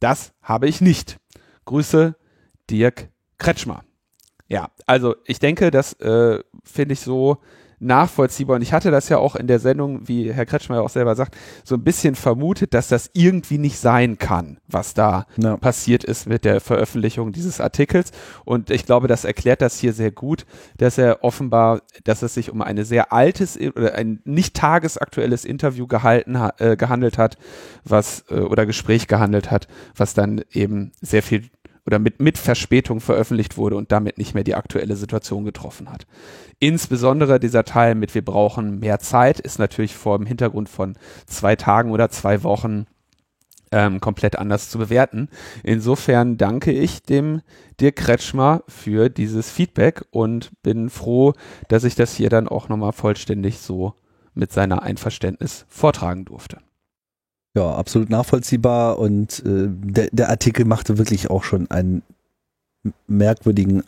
Das 0.00 0.32
habe 0.42 0.66
ich 0.66 0.80
nicht. 0.80 1.18
Grüße, 1.64 2.16
Dirk 2.68 3.10
Kretschmer. 3.38 3.84
Ja, 4.48 4.70
also 4.86 5.14
ich 5.24 5.38
denke, 5.38 5.70
das 5.70 5.92
äh, 5.94 6.40
finde 6.64 6.94
ich 6.94 7.00
so 7.00 7.38
nachvollziehbar. 7.80 8.56
Und 8.56 8.62
ich 8.62 8.72
hatte 8.72 8.90
das 8.90 9.08
ja 9.08 9.18
auch 9.18 9.36
in 9.36 9.46
der 9.46 9.58
Sendung, 9.58 10.08
wie 10.08 10.32
Herr 10.32 10.46
Kretschmer 10.46 10.82
auch 10.82 10.88
selber 10.88 11.14
sagt, 11.14 11.36
so 11.64 11.76
ein 11.76 11.84
bisschen 11.84 12.14
vermutet, 12.14 12.74
dass 12.74 12.88
das 12.88 13.10
irgendwie 13.12 13.58
nicht 13.58 13.78
sein 13.78 14.18
kann, 14.18 14.58
was 14.66 14.94
da 14.94 15.26
Ja. 15.36 15.56
passiert 15.56 16.04
ist 16.04 16.26
mit 16.26 16.44
der 16.44 16.60
Veröffentlichung 16.60 17.32
dieses 17.32 17.60
Artikels. 17.60 18.10
Und 18.44 18.70
ich 18.70 18.84
glaube, 18.86 19.06
das 19.06 19.24
erklärt 19.24 19.62
das 19.62 19.78
hier 19.78 19.92
sehr 19.92 20.10
gut, 20.10 20.44
dass 20.76 20.98
er 20.98 21.22
offenbar, 21.22 21.82
dass 22.04 22.22
es 22.22 22.34
sich 22.34 22.50
um 22.50 22.62
ein 22.62 22.82
sehr 22.84 23.12
altes 23.12 23.56
oder 23.58 23.94
ein 23.94 24.20
nicht 24.24 24.56
tagesaktuelles 24.56 25.44
Interview 25.44 25.86
gehalten 25.86 26.38
ha 26.38 26.52
äh, 26.58 26.76
gehandelt 26.76 27.18
hat, 27.18 27.38
was 27.84 28.24
äh, 28.30 28.40
oder 28.40 28.66
Gespräch 28.66 29.06
gehandelt 29.06 29.50
hat, 29.50 29.68
was 29.96 30.14
dann 30.14 30.42
eben 30.50 30.92
sehr 31.00 31.22
viel 31.22 31.44
oder 31.88 31.98
mit, 31.98 32.20
mit 32.20 32.36
Verspätung 32.36 33.00
veröffentlicht 33.00 33.56
wurde 33.56 33.76
und 33.76 33.90
damit 33.92 34.18
nicht 34.18 34.34
mehr 34.34 34.44
die 34.44 34.54
aktuelle 34.54 34.94
Situation 34.94 35.46
getroffen 35.46 35.90
hat. 35.90 36.06
Insbesondere 36.58 37.40
dieser 37.40 37.64
Teil 37.64 37.94
mit 37.94 38.14
wir 38.14 38.22
brauchen 38.22 38.78
mehr 38.78 38.98
Zeit 38.98 39.40
ist 39.40 39.58
natürlich 39.58 39.96
vor 39.96 40.18
dem 40.18 40.26
Hintergrund 40.26 40.68
von 40.68 40.98
zwei 41.24 41.56
Tagen 41.56 41.90
oder 41.90 42.10
zwei 42.10 42.42
Wochen 42.42 42.84
ähm, 43.72 44.02
komplett 44.02 44.36
anders 44.36 44.68
zu 44.68 44.76
bewerten. 44.76 45.30
Insofern 45.62 46.36
danke 46.36 46.72
ich 46.72 47.02
dem 47.02 47.40
Dirk 47.80 47.96
Kretschmer 47.96 48.64
für 48.68 49.08
dieses 49.08 49.50
Feedback 49.50 50.04
und 50.10 50.50
bin 50.62 50.90
froh, 50.90 51.32
dass 51.68 51.84
ich 51.84 51.94
das 51.94 52.14
hier 52.14 52.28
dann 52.28 52.48
auch 52.48 52.68
nochmal 52.68 52.92
vollständig 52.92 53.60
so 53.60 53.94
mit 54.34 54.52
seiner 54.52 54.82
Einverständnis 54.82 55.64
vortragen 55.70 56.26
durfte. 56.26 56.58
Ja, 57.54 57.74
absolut 57.74 58.10
nachvollziehbar 58.10 58.98
und 58.98 59.40
äh, 59.44 59.68
der, 59.68 60.08
der 60.12 60.28
Artikel 60.28 60.64
machte 60.64 60.98
wirklich 60.98 61.30
auch 61.30 61.44
schon 61.44 61.70
einen 61.70 62.02
merkwürdigen 63.06 63.82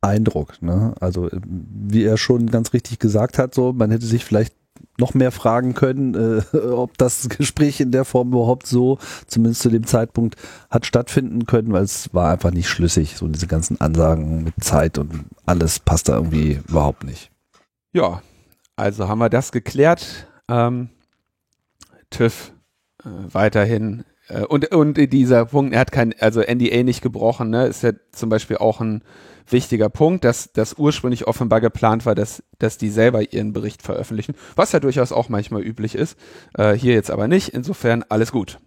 Eindruck. 0.00 0.60
Ne? 0.60 0.94
Also 1.00 1.30
wie 1.32 2.04
er 2.04 2.18
schon 2.18 2.50
ganz 2.50 2.72
richtig 2.72 2.98
gesagt 2.98 3.38
hat, 3.38 3.54
so 3.54 3.72
man 3.72 3.90
hätte 3.90 4.06
sich 4.06 4.24
vielleicht 4.24 4.54
noch 4.98 5.14
mehr 5.14 5.32
fragen 5.32 5.74
können, 5.74 6.14
äh, 6.14 6.56
ob 6.72 6.96
das 6.98 7.28
Gespräch 7.28 7.80
in 7.80 7.90
der 7.90 8.04
Form 8.04 8.28
überhaupt 8.28 8.66
so, 8.66 8.98
zumindest 9.26 9.62
zu 9.62 9.70
dem 9.70 9.86
Zeitpunkt, 9.86 10.36
hat 10.70 10.86
stattfinden 10.86 11.46
können, 11.46 11.72
weil 11.72 11.82
es 11.82 12.12
war 12.12 12.32
einfach 12.32 12.50
nicht 12.50 12.68
schlüssig. 12.68 13.16
So 13.16 13.26
diese 13.28 13.46
ganzen 13.46 13.80
Ansagen 13.80 14.44
mit 14.44 14.54
Zeit 14.62 14.98
und 14.98 15.24
alles 15.46 15.80
passt 15.80 16.08
da 16.08 16.16
irgendwie 16.16 16.60
überhaupt 16.68 17.04
nicht. 17.04 17.30
Ja, 17.92 18.22
also 18.76 19.08
haben 19.08 19.18
wir 19.18 19.30
das 19.30 19.52
geklärt. 19.52 20.26
Ähm, 20.48 20.90
TÜV 22.10 22.52
äh, 23.04 23.34
weiterhin 23.34 24.04
äh, 24.28 24.44
und, 24.44 24.74
und 24.74 24.96
dieser 25.12 25.46
Punkt, 25.46 25.74
er 25.74 25.80
hat 25.80 25.92
kein, 25.92 26.14
also 26.20 26.40
NDA 26.40 26.82
nicht 26.82 27.02
gebrochen, 27.02 27.50
ne, 27.50 27.66
ist 27.66 27.82
ja 27.82 27.92
zum 28.12 28.28
Beispiel 28.28 28.56
auch 28.56 28.80
ein 28.80 29.02
wichtiger 29.48 29.90
Punkt, 29.90 30.24
dass 30.24 30.52
das 30.52 30.74
ursprünglich 30.74 31.26
offenbar 31.26 31.60
geplant 31.60 32.06
war, 32.06 32.14
dass, 32.14 32.42
dass 32.58 32.78
die 32.78 32.88
selber 32.88 33.32
ihren 33.32 33.52
Bericht 33.52 33.82
veröffentlichen, 33.82 34.34
was 34.56 34.72
ja 34.72 34.80
durchaus 34.80 35.12
auch 35.12 35.28
manchmal 35.28 35.62
üblich 35.62 35.94
ist. 35.94 36.18
Äh, 36.54 36.72
hier 36.72 36.94
jetzt 36.94 37.10
aber 37.10 37.28
nicht, 37.28 37.50
insofern 37.50 38.04
alles 38.08 38.32
gut. 38.32 38.58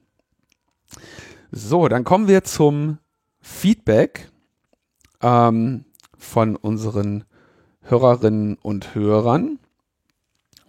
So, 1.52 1.88
dann 1.88 2.04
kommen 2.04 2.28
wir 2.28 2.44
zum 2.44 3.00
Feedback 3.40 4.30
ähm, 5.22 5.86
von 6.18 6.56
unseren 6.56 7.24
Hörerinnen 7.82 8.58
und 8.62 8.94
Hörern. 8.94 9.60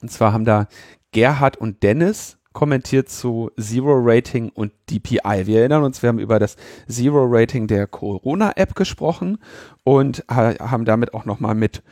Und 0.01 0.11
zwar 0.11 0.33
haben 0.33 0.45
da 0.45 0.69
Gerhard 1.11 1.57
und 1.57 1.83
Dennis 1.83 2.38
kommentiert 2.59 3.09
zu 3.09 3.53
Zero 3.57 3.95
Rating 4.03 4.49
und 4.49 4.73
DPI. 4.91 5.47
Wir 5.47 5.61
erinnern 5.61 5.85
uns, 5.85 6.03
wir 6.03 6.09
haben 6.09 6.19
über 6.19 6.41
das 6.41 6.57
Zero 6.89 7.25
Rating 7.25 7.69
der 7.69 7.87
Corona-App 7.87 8.75
gesprochen 8.75 9.39
und 9.85 10.25
haben 10.29 10.85
damit 10.85 11.15
auch 11.15 11.25
nochmal 11.25 11.55
mit 11.55 11.85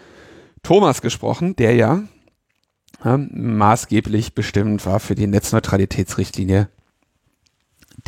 Thomas 0.64 1.02
gesprochen, 1.02 1.54
der 1.54 1.76
ja 1.76 2.02
äh, 3.04 3.16
maßgeblich 3.16 4.34
bestimmt 4.34 4.84
war 4.86 4.98
für 4.98 5.14
die 5.14 5.28
Netzneutralitätsrichtlinie 5.28 6.68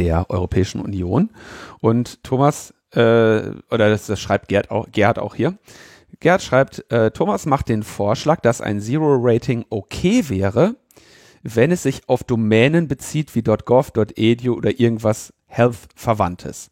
der 0.01 0.29
Europäischen 0.29 0.81
Union. 0.81 1.31
Und 1.79 2.25
Thomas, 2.25 2.75
äh, 2.91 2.99
oder 3.71 3.89
das, 3.89 4.07
das 4.09 4.19
schreibt 4.19 4.49
Gerd 4.49 4.73
auch, 4.73 4.89
Gerd 4.91 5.21
auch 5.21 5.37
hier, 5.37 5.57
Gerd 6.19 6.43
schreibt, 6.43 6.91
äh, 6.91 7.13
Thomas 7.13 7.47
macht 7.47 7.69
den 7.69 7.85
Vorschlag, 7.85 8.41
dass 8.41 8.61
ein 8.61 8.81
Zero-Rating 8.81 9.65
okay 9.71 10.29
wäre, 10.29 10.75
wenn 11.43 11.71
es 11.71 11.83
sich 11.83 12.09
auf 12.09 12.25
Domänen 12.25 12.89
bezieht 12.89 13.35
wie 13.35 13.43
.gov, 13.43 13.93
.edu 14.17 14.55
oder 14.55 14.79
irgendwas 14.79 15.33
Health-Verwandtes. 15.47 16.71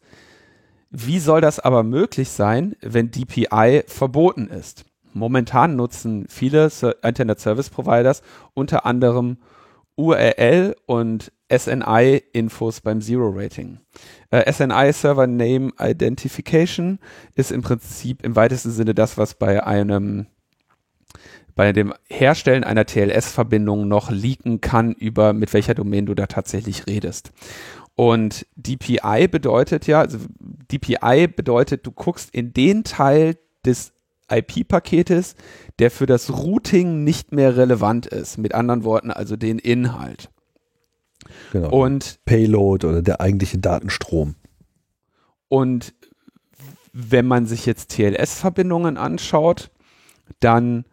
Wie 0.89 1.19
soll 1.19 1.41
das 1.41 1.59
aber 1.59 1.83
möglich 1.83 2.29
sein, 2.29 2.75
wenn 2.81 3.11
DPI 3.11 3.83
verboten 3.87 4.47
ist? 4.47 4.85
Momentan 5.13 5.75
nutzen 5.75 6.25
viele 6.29 6.71
Internet 7.03 7.39
Service 7.39 7.69
Providers 7.69 8.21
unter 8.53 8.85
anderem 8.85 9.37
URL 9.95 10.75
und 10.85 11.31
SNI-Infos 11.51 12.81
beim 12.81 13.01
Zero-Rating. 13.01 13.79
Äh, 14.29 14.51
SNI 14.51 14.91
Server 14.93 15.27
Name 15.27 15.71
Identification 15.79 16.99
ist 17.35 17.51
im 17.51 17.61
Prinzip 17.61 18.23
im 18.23 18.35
weitesten 18.35 18.71
Sinne 18.71 18.93
das, 18.93 19.17
was 19.17 19.33
bei 19.33 19.65
einem 19.65 20.27
bei 21.57 21.73
dem 21.73 21.93
Herstellen 22.07 22.63
einer 22.63 22.85
TLS-Verbindung 22.85 23.87
noch 23.87 24.11
leaken 24.11 24.61
kann 24.61 24.93
über 24.93 25.33
mit 25.33 25.51
welcher 25.53 25.73
Domain 25.73 26.05
du 26.05 26.13
da 26.13 26.27
tatsächlich 26.27 26.85
redest. 26.87 27.31
Und 27.95 28.45
DPI 28.55 29.27
bedeutet 29.27 29.87
ja, 29.87 30.01
also 30.01 30.19
DPI 30.39 31.27
bedeutet, 31.27 31.85
du 31.85 31.91
guckst 31.91 32.29
in 32.31 32.53
den 32.53 32.83
Teil 32.83 33.37
des 33.65 33.91
IP-Paketes, 34.31 35.35
der 35.79 35.89
für 35.89 36.05
das 36.05 36.29
Routing 36.29 37.03
nicht 37.03 37.31
mehr 37.31 37.57
relevant 37.57 38.05
ist. 38.05 38.37
Mit 38.37 38.53
anderen 38.53 38.83
Worten, 38.83 39.09
also 39.09 39.35
den 39.35 39.57
Inhalt. 39.57 40.29
Genau. 41.51 41.69
Und 41.69 42.19
Payload 42.25 42.85
oder 42.85 43.01
der 43.01 43.19
eigentliche 43.19 43.57
Datenstrom. 43.57 44.35
Und 45.47 45.95
wenn 46.93 47.25
man 47.25 47.47
sich 47.47 47.65
jetzt 47.65 47.95
TLS-Verbindungen 47.95 48.97
anschaut, 48.97 49.71
dann 50.39 50.85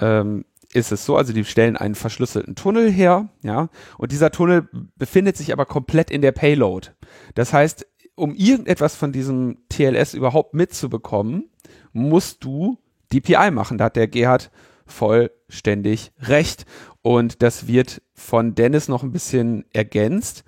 ähm, 0.00 0.44
ist 0.72 0.92
es 0.92 1.04
so, 1.04 1.16
also 1.16 1.32
die 1.32 1.44
stellen 1.44 1.76
einen 1.76 1.94
verschlüsselten 1.94 2.56
Tunnel 2.56 2.90
her, 2.90 3.28
ja, 3.42 3.68
und 3.96 4.10
dieser 4.12 4.30
Tunnel 4.30 4.68
befindet 4.96 5.36
sich 5.36 5.52
aber 5.52 5.66
komplett 5.66 6.10
in 6.10 6.20
der 6.20 6.32
Payload. 6.32 6.88
Das 7.34 7.52
heißt, 7.52 7.86
um 8.16 8.34
irgendetwas 8.34 8.96
von 8.96 9.12
diesem 9.12 9.58
TLS 9.68 10.14
überhaupt 10.14 10.54
mitzubekommen, 10.54 11.50
musst 11.92 12.44
du 12.44 12.78
DPI 13.12 13.50
machen. 13.50 13.78
Da 13.78 13.84
hat 13.84 13.96
der 13.96 14.08
Gerhard 14.08 14.50
vollständig 14.86 16.12
recht. 16.20 16.66
Und 17.02 17.42
das 17.42 17.66
wird 17.66 18.02
von 18.14 18.54
Dennis 18.54 18.88
noch 18.88 19.02
ein 19.02 19.12
bisschen 19.12 19.64
ergänzt. 19.72 20.44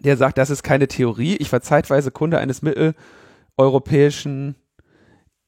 Der 0.00 0.16
sagt, 0.16 0.38
das 0.38 0.50
ist 0.50 0.62
keine 0.62 0.88
Theorie. 0.88 1.36
Ich 1.36 1.52
war 1.52 1.60
zeitweise 1.60 2.10
Kunde 2.10 2.38
eines 2.38 2.62
mitteleuropäischen 2.62 4.54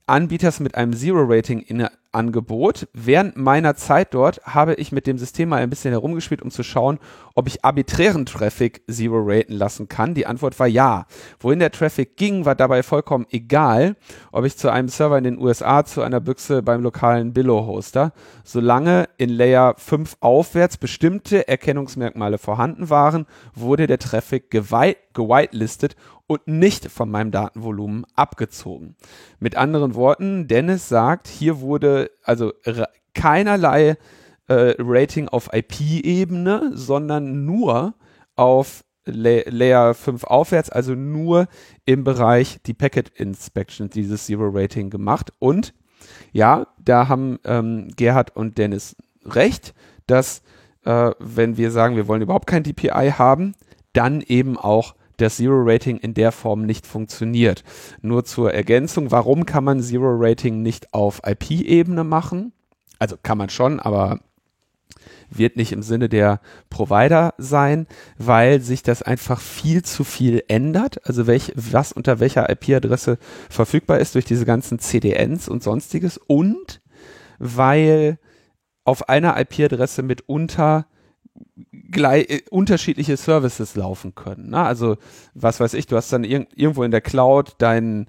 Anbieters 0.06 0.60
mit 0.60 0.74
einem 0.74 0.92
Zero-Rating 0.92 1.60
in 1.60 1.86
Angebot. 2.12 2.88
Während 2.92 3.36
meiner 3.36 3.74
Zeit 3.74 4.14
dort 4.14 4.40
habe 4.44 4.74
ich 4.74 4.92
mit 4.92 5.06
dem 5.06 5.18
System 5.18 5.48
mal 5.48 5.62
ein 5.62 5.70
bisschen 5.70 5.92
herumgespielt, 5.92 6.42
um 6.42 6.50
zu 6.50 6.62
schauen, 6.62 6.98
ob 7.34 7.46
ich 7.48 7.64
arbiträren 7.64 8.26
Traffic 8.26 8.82
Zero 8.90 9.22
raten 9.24 9.54
lassen 9.54 9.88
kann. 9.88 10.14
Die 10.14 10.26
Antwort 10.26 10.58
war 10.60 10.66
ja. 10.66 11.06
Wohin 11.40 11.58
der 11.58 11.70
Traffic 11.70 12.16
ging, 12.16 12.44
war 12.44 12.54
dabei 12.54 12.82
vollkommen 12.82 13.26
egal, 13.30 13.96
ob 14.30 14.44
ich 14.44 14.56
zu 14.56 14.70
einem 14.70 14.88
Server 14.88 15.18
in 15.18 15.24
den 15.24 15.38
USA, 15.38 15.84
zu 15.84 16.02
einer 16.02 16.20
Büchse 16.20 16.62
beim 16.62 16.82
lokalen 16.82 17.32
Billo-Hoster, 17.32 18.12
solange 18.44 19.08
in 19.16 19.30
Layer 19.30 19.74
5 19.76 20.18
aufwärts 20.20 20.76
bestimmte 20.76 21.48
Erkennungsmerkmale 21.48 22.38
vorhanden 22.38 22.90
waren, 22.90 23.26
wurde 23.54 23.86
der 23.86 23.98
Traffic 23.98 24.50
gewitelistet 24.50 25.96
und 26.26 26.46
nicht 26.46 26.90
von 26.90 27.10
meinem 27.10 27.30
Datenvolumen 27.30 28.06
abgezogen. 28.14 28.96
Mit 29.38 29.56
anderen 29.56 29.94
Worten, 29.94 30.48
Dennis 30.48 30.88
sagt, 30.88 31.28
hier 31.28 31.60
wurde 31.60 32.10
also 32.22 32.52
keinerlei 33.14 33.96
äh, 34.48 34.74
Rating 34.78 35.28
auf 35.28 35.50
IP-Ebene, 35.52 36.72
sondern 36.74 37.44
nur 37.44 37.94
auf 38.36 38.84
La 39.04 39.40
Layer 39.46 39.94
5 39.94 40.24
aufwärts, 40.24 40.70
also 40.70 40.94
nur 40.94 41.48
im 41.84 42.04
Bereich 42.04 42.60
die 42.66 42.74
Packet 42.74 43.08
Inspection 43.08 43.90
dieses 43.90 44.26
Zero 44.26 44.48
Rating 44.52 44.90
gemacht. 44.90 45.32
Und 45.38 45.74
ja, 46.32 46.68
da 46.78 47.08
haben 47.08 47.38
ähm, 47.44 47.88
Gerhard 47.96 48.36
und 48.36 48.58
Dennis 48.58 48.96
recht, 49.24 49.74
dass 50.06 50.42
äh, 50.84 51.10
wenn 51.18 51.56
wir 51.56 51.70
sagen, 51.70 51.96
wir 51.96 52.08
wollen 52.08 52.22
überhaupt 52.22 52.46
kein 52.46 52.62
DPI 52.62 53.12
haben, 53.16 53.54
dann 53.92 54.20
eben 54.20 54.56
auch 54.56 54.94
das 55.22 55.36
Zero 55.36 55.62
Rating 55.64 55.98
in 55.98 56.14
der 56.14 56.32
Form 56.32 56.66
nicht 56.66 56.86
funktioniert. 56.86 57.64
Nur 58.00 58.24
zur 58.24 58.52
Ergänzung, 58.52 59.10
warum 59.10 59.46
kann 59.46 59.64
man 59.64 59.80
Zero 59.80 60.14
Rating 60.18 60.62
nicht 60.62 60.92
auf 60.92 61.22
IP-Ebene 61.24 62.04
machen? 62.04 62.52
Also 62.98 63.16
kann 63.20 63.38
man 63.38 63.48
schon, 63.48 63.80
aber 63.80 64.20
wird 65.30 65.56
nicht 65.56 65.72
im 65.72 65.82
Sinne 65.82 66.08
der 66.08 66.40
Provider 66.70 67.34
sein, 67.38 67.86
weil 68.18 68.60
sich 68.60 68.82
das 68.82 69.02
einfach 69.02 69.40
viel 69.40 69.82
zu 69.82 70.04
viel 70.04 70.42
ändert. 70.48 71.06
Also 71.06 71.26
welch, 71.26 71.52
was 71.56 71.92
unter 71.92 72.20
welcher 72.20 72.50
IP-Adresse 72.50 73.18
verfügbar 73.48 73.98
ist 73.98 74.14
durch 74.14 74.24
diese 74.24 74.44
ganzen 74.44 74.78
CDNs 74.78 75.48
und 75.48 75.62
sonstiges 75.62 76.18
und 76.18 76.80
weil 77.38 78.18
auf 78.84 79.08
einer 79.08 79.38
IP-Adresse 79.40 80.02
mitunter 80.02 80.86
gleich, 81.90 82.30
äh, 82.30 82.42
unterschiedliche 82.50 83.16
Services 83.16 83.76
laufen 83.76 84.14
können. 84.14 84.50
Ne? 84.50 84.58
Also, 84.58 84.96
was 85.34 85.60
weiß 85.60 85.74
ich, 85.74 85.86
du 85.86 85.96
hast 85.96 86.12
dann 86.12 86.24
irg 86.24 86.48
irgendwo 86.54 86.82
in 86.82 86.90
der 86.90 87.00
Cloud 87.00 87.54
dein, 87.58 88.06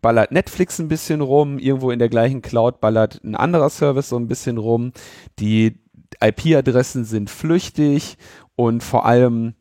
ballert 0.00 0.32
Netflix 0.32 0.78
ein 0.78 0.88
bisschen 0.88 1.20
rum, 1.20 1.58
irgendwo 1.58 1.90
in 1.90 1.98
der 1.98 2.08
gleichen 2.08 2.42
Cloud 2.42 2.80
ballert 2.80 3.22
ein 3.24 3.34
anderer 3.34 3.70
Service 3.70 4.08
so 4.08 4.16
ein 4.16 4.28
bisschen 4.28 4.58
rum. 4.58 4.92
Die 5.38 5.80
IP-Adressen 6.20 7.04
sind 7.04 7.30
flüchtig 7.30 8.16
und 8.56 8.82
vor 8.82 9.06
allem 9.06 9.54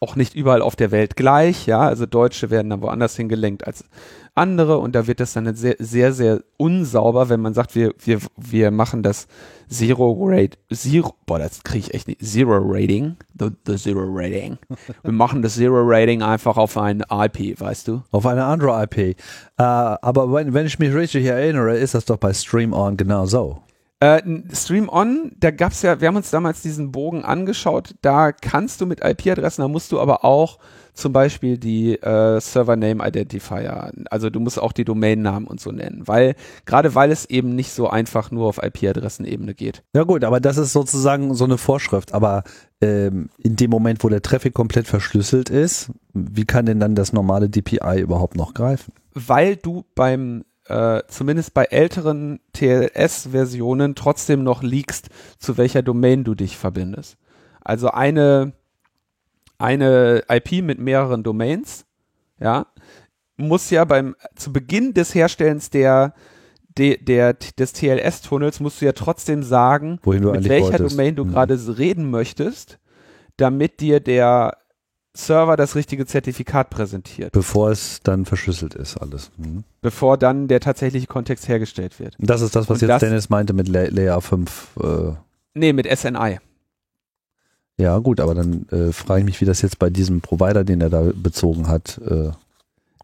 auch 0.00 0.16
nicht 0.16 0.34
überall 0.34 0.62
auf 0.62 0.76
der 0.76 0.90
Welt 0.90 1.16
gleich, 1.16 1.66
ja, 1.66 1.80
also 1.80 2.06
Deutsche 2.06 2.50
werden 2.50 2.70
dann 2.70 2.82
woanders 2.82 3.16
hingelenkt 3.16 3.66
als 3.66 3.84
andere 4.34 4.78
und 4.78 4.94
da 4.94 5.06
wird 5.06 5.20
das 5.20 5.32
dann 5.32 5.54
sehr, 5.54 5.76
sehr, 5.78 6.12
sehr 6.12 6.42
unsauber, 6.58 7.28
wenn 7.28 7.40
man 7.40 7.54
sagt, 7.54 7.74
wir, 7.74 7.94
wir, 8.04 8.18
wir 8.36 8.70
machen 8.70 9.02
das 9.02 9.26
Zero 9.68 10.16
Rate, 10.20 10.58
Zero, 10.72 11.14
boah, 11.24 11.38
das 11.38 11.64
kriege 11.64 11.86
ich 11.86 11.94
echt 11.94 12.08
nicht, 12.08 12.24
Zero 12.24 12.58
Rating, 12.62 13.16
the, 13.38 13.48
the 13.66 13.76
Zero 13.76 14.04
Rating. 14.06 14.58
Wir 15.02 15.12
machen 15.12 15.42
das 15.42 15.54
Zero 15.54 15.82
Rating 15.82 16.22
einfach 16.22 16.56
auf 16.56 16.76
ein 16.76 17.02
IP, 17.10 17.58
weißt 17.58 17.88
du? 17.88 18.02
Auf 18.10 18.26
eine 18.26 18.44
andere 18.44 18.82
IP. 18.84 18.98
Äh, 18.98 19.14
aber 19.56 20.32
wenn, 20.32 20.52
wenn 20.52 20.66
ich 20.66 20.78
mich 20.78 20.94
richtig 20.94 21.24
erinnere, 21.24 21.76
ist 21.76 21.94
das 21.94 22.04
doch 22.04 22.18
bei 22.18 22.32
Stream 22.32 22.72
On 22.72 22.96
genau 22.96 23.26
so. 23.26 23.62
Äh, 23.98 24.20
Stream 24.52 24.90
On, 24.90 25.32
da 25.38 25.50
gab's 25.50 25.80
ja, 25.80 26.00
wir 26.02 26.08
haben 26.08 26.16
uns 26.16 26.30
damals 26.30 26.60
diesen 26.60 26.92
Bogen 26.92 27.24
angeschaut, 27.24 27.94
da 28.02 28.30
kannst 28.30 28.82
du 28.82 28.86
mit 28.86 29.02
IP-Adressen, 29.02 29.62
da 29.62 29.68
musst 29.68 29.90
du 29.90 30.00
aber 30.00 30.22
auch 30.22 30.58
zum 30.92 31.14
Beispiel 31.14 31.56
die 31.56 31.94
äh, 31.94 32.38
Server 32.38 32.76
Name 32.76 33.06
Identifier, 33.06 33.92
also 34.10 34.28
du 34.28 34.38
musst 34.38 34.60
auch 34.60 34.72
die 34.72 34.84
Domainnamen 34.84 35.48
und 35.48 35.60
so 35.60 35.72
nennen, 35.72 36.02
weil, 36.04 36.34
gerade 36.66 36.94
weil 36.94 37.10
es 37.10 37.24
eben 37.24 37.54
nicht 37.54 37.72
so 37.72 37.88
einfach 37.88 38.30
nur 38.30 38.48
auf 38.48 38.62
IP-Adressenebene 38.62 39.54
geht. 39.54 39.82
Ja 39.94 40.04
gut, 40.04 40.24
aber 40.24 40.40
das 40.40 40.58
ist 40.58 40.74
sozusagen 40.74 41.32
so 41.32 41.44
eine 41.44 41.56
Vorschrift, 41.56 42.12
aber 42.12 42.44
ähm, 42.82 43.30
in 43.38 43.56
dem 43.56 43.70
Moment, 43.70 44.04
wo 44.04 44.10
der 44.10 44.20
Traffic 44.20 44.52
komplett 44.52 44.86
verschlüsselt 44.86 45.48
ist, 45.48 45.90
wie 46.12 46.44
kann 46.44 46.66
denn 46.66 46.80
dann 46.80 46.94
das 46.94 47.14
normale 47.14 47.48
DPI 47.48 48.00
überhaupt 48.00 48.36
noch 48.36 48.52
greifen? 48.52 48.92
Weil 49.14 49.56
du 49.56 49.86
beim 49.94 50.44
äh, 50.68 51.02
zumindest 51.08 51.54
bei 51.54 51.64
älteren 51.64 52.40
TLS-Versionen 52.52 53.94
trotzdem 53.94 54.42
noch 54.42 54.62
liegst, 54.62 55.08
zu 55.38 55.56
welcher 55.56 55.82
Domain 55.82 56.24
du 56.24 56.34
dich 56.34 56.56
verbindest. 56.56 57.16
Also 57.60 57.90
eine, 57.90 58.52
eine 59.58 60.24
IP 60.28 60.62
mit 60.62 60.78
mehreren 60.78 61.22
Domains, 61.22 61.84
ja, 62.40 62.66
muss 63.36 63.70
ja 63.70 63.84
beim, 63.84 64.14
zu 64.34 64.52
Beginn 64.52 64.94
des 64.94 65.14
Herstellens 65.14 65.70
der, 65.70 66.14
der, 66.76 66.98
der 66.98 67.34
des 67.34 67.72
TLS-Tunnels 67.72 68.60
musst 68.60 68.80
du 68.80 68.86
ja 68.86 68.92
trotzdem 68.92 69.42
sagen, 69.42 69.98
mit 70.04 70.48
welcher 70.48 70.72
wolltest. 70.78 70.92
Domain 70.92 71.16
du 71.16 71.24
Mhm. 71.24 71.30
gerade 71.30 71.78
reden 71.78 72.10
möchtest, 72.10 72.78
damit 73.36 73.80
dir 73.80 74.00
der 74.00 74.56
Server 75.16 75.56
das 75.56 75.74
richtige 75.74 76.06
Zertifikat 76.06 76.70
präsentiert, 76.70 77.32
Bevor 77.32 77.70
es 77.70 78.00
dann 78.02 78.24
verschlüsselt 78.24 78.74
ist, 78.74 78.96
alles. 78.98 79.30
Mhm. 79.36 79.64
bevor 79.82 80.16
dann 80.18 80.48
der 80.48 80.60
tatsächliche 80.60 81.06
Kontext 81.06 81.48
hergestellt 81.48 81.98
wird. 82.00 82.14
Das 82.18 82.40
ist 82.42 82.54
das, 82.56 82.68
was 82.68 82.76
Und 82.76 82.82
jetzt 82.82 82.88
das- 82.90 83.00
Dennis 83.00 83.28
meinte 83.30 83.52
mit 83.52 83.68
La 83.68 83.84
Layer 83.88 84.20
5. 84.20 84.68
Äh, 84.82 85.12
Nee, 85.54 85.72
mit 85.72 85.86
SNI. 85.86 86.38
ja, 87.78 87.98
gut, 87.98 88.20
aber 88.20 88.34
dann 88.34 88.66
äh, 88.70 88.92
frage 88.92 89.20
ich 89.20 89.24
mich, 89.26 89.40
wie 89.40 89.44
das 89.46 89.62
jetzt 89.62 89.78
bei 89.78 89.90
diesem 89.90 90.20
Provider, 90.20 90.64
den 90.64 90.80
er 90.80 90.90
da 90.90 91.10
bezogen 91.14 91.68
hat, 91.68 91.98
äh, 92.06 92.30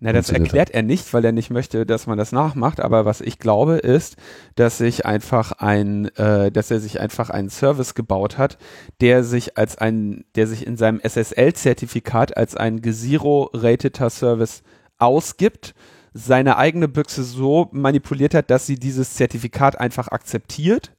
Na, 0.04 0.12
das 0.12 0.30
erklärt 0.30 0.70
er 0.70 0.82
nicht, 0.82 1.14
weil 1.14 1.24
er 1.24 1.30
nicht 1.30 1.50
möchte, 1.50 1.86
dass 1.86 2.08
man 2.08 2.18
das 2.18 2.32
nachmacht. 2.32 2.80
Aber 2.80 3.04
was 3.04 3.20
ich 3.20 3.38
glaube, 3.38 3.74
ist, 3.76 4.16
dass 4.56 4.78
sich 4.78 5.06
einfach 5.06 5.52
ein, 5.52 6.06
äh, 6.16 6.50
dass 6.50 6.72
er 6.72 6.80
sich 6.80 6.98
einfach 6.98 7.30
einen 7.30 7.50
Service 7.50 7.94
gebaut 7.94 8.36
hat, 8.36 8.58
der 9.00 9.22
sich 9.22 9.56
als 9.56 9.78
ein, 9.78 10.24
der 10.34 10.48
sich 10.48 10.66
in 10.66 10.76
seinem 10.76 10.98
SSL-Zertifikat 10.98 12.36
als 12.36 12.56
ein 12.56 12.82
Gesiro-rateter 12.82 14.10
Service 14.10 14.64
ausgibt, 14.98 15.72
seine 16.12 16.56
eigene 16.56 16.88
Büchse 16.88 17.22
so 17.22 17.68
manipuliert 17.70 18.34
hat, 18.34 18.50
dass 18.50 18.66
sie 18.66 18.80
dieses 18.80 19.14
Zertifikat 19.14 19.78
einfach 19.78 20.08
akzeptiert 20.08 20.90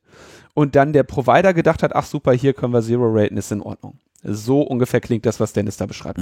und 0.54 0.78
dann 0.78 0.94
der 0.94 1.04
Provider 1.04 1.54
gedacht 1.54 1.84
hat, 1.84 1.94
ach 1.94 2.06
super, 2.06 2.32
hier 2.32 2.54
können 2.54 2.72
wir 2.72 2.82
Zero 2.82 3.12
raten, 3.14 3.36
ist 3.36 3.52
in 3.52 3.62
Ordnung. 3.64 4.00
So 4.24 4.62
ungefähr 4.62 5.01
klingt 5.01 5.25
das, 5.25 5.39
was 5.39 5.53
Dennis 5.53 5.77
da 5.77 5.86
beschreibt. 5.86 6.20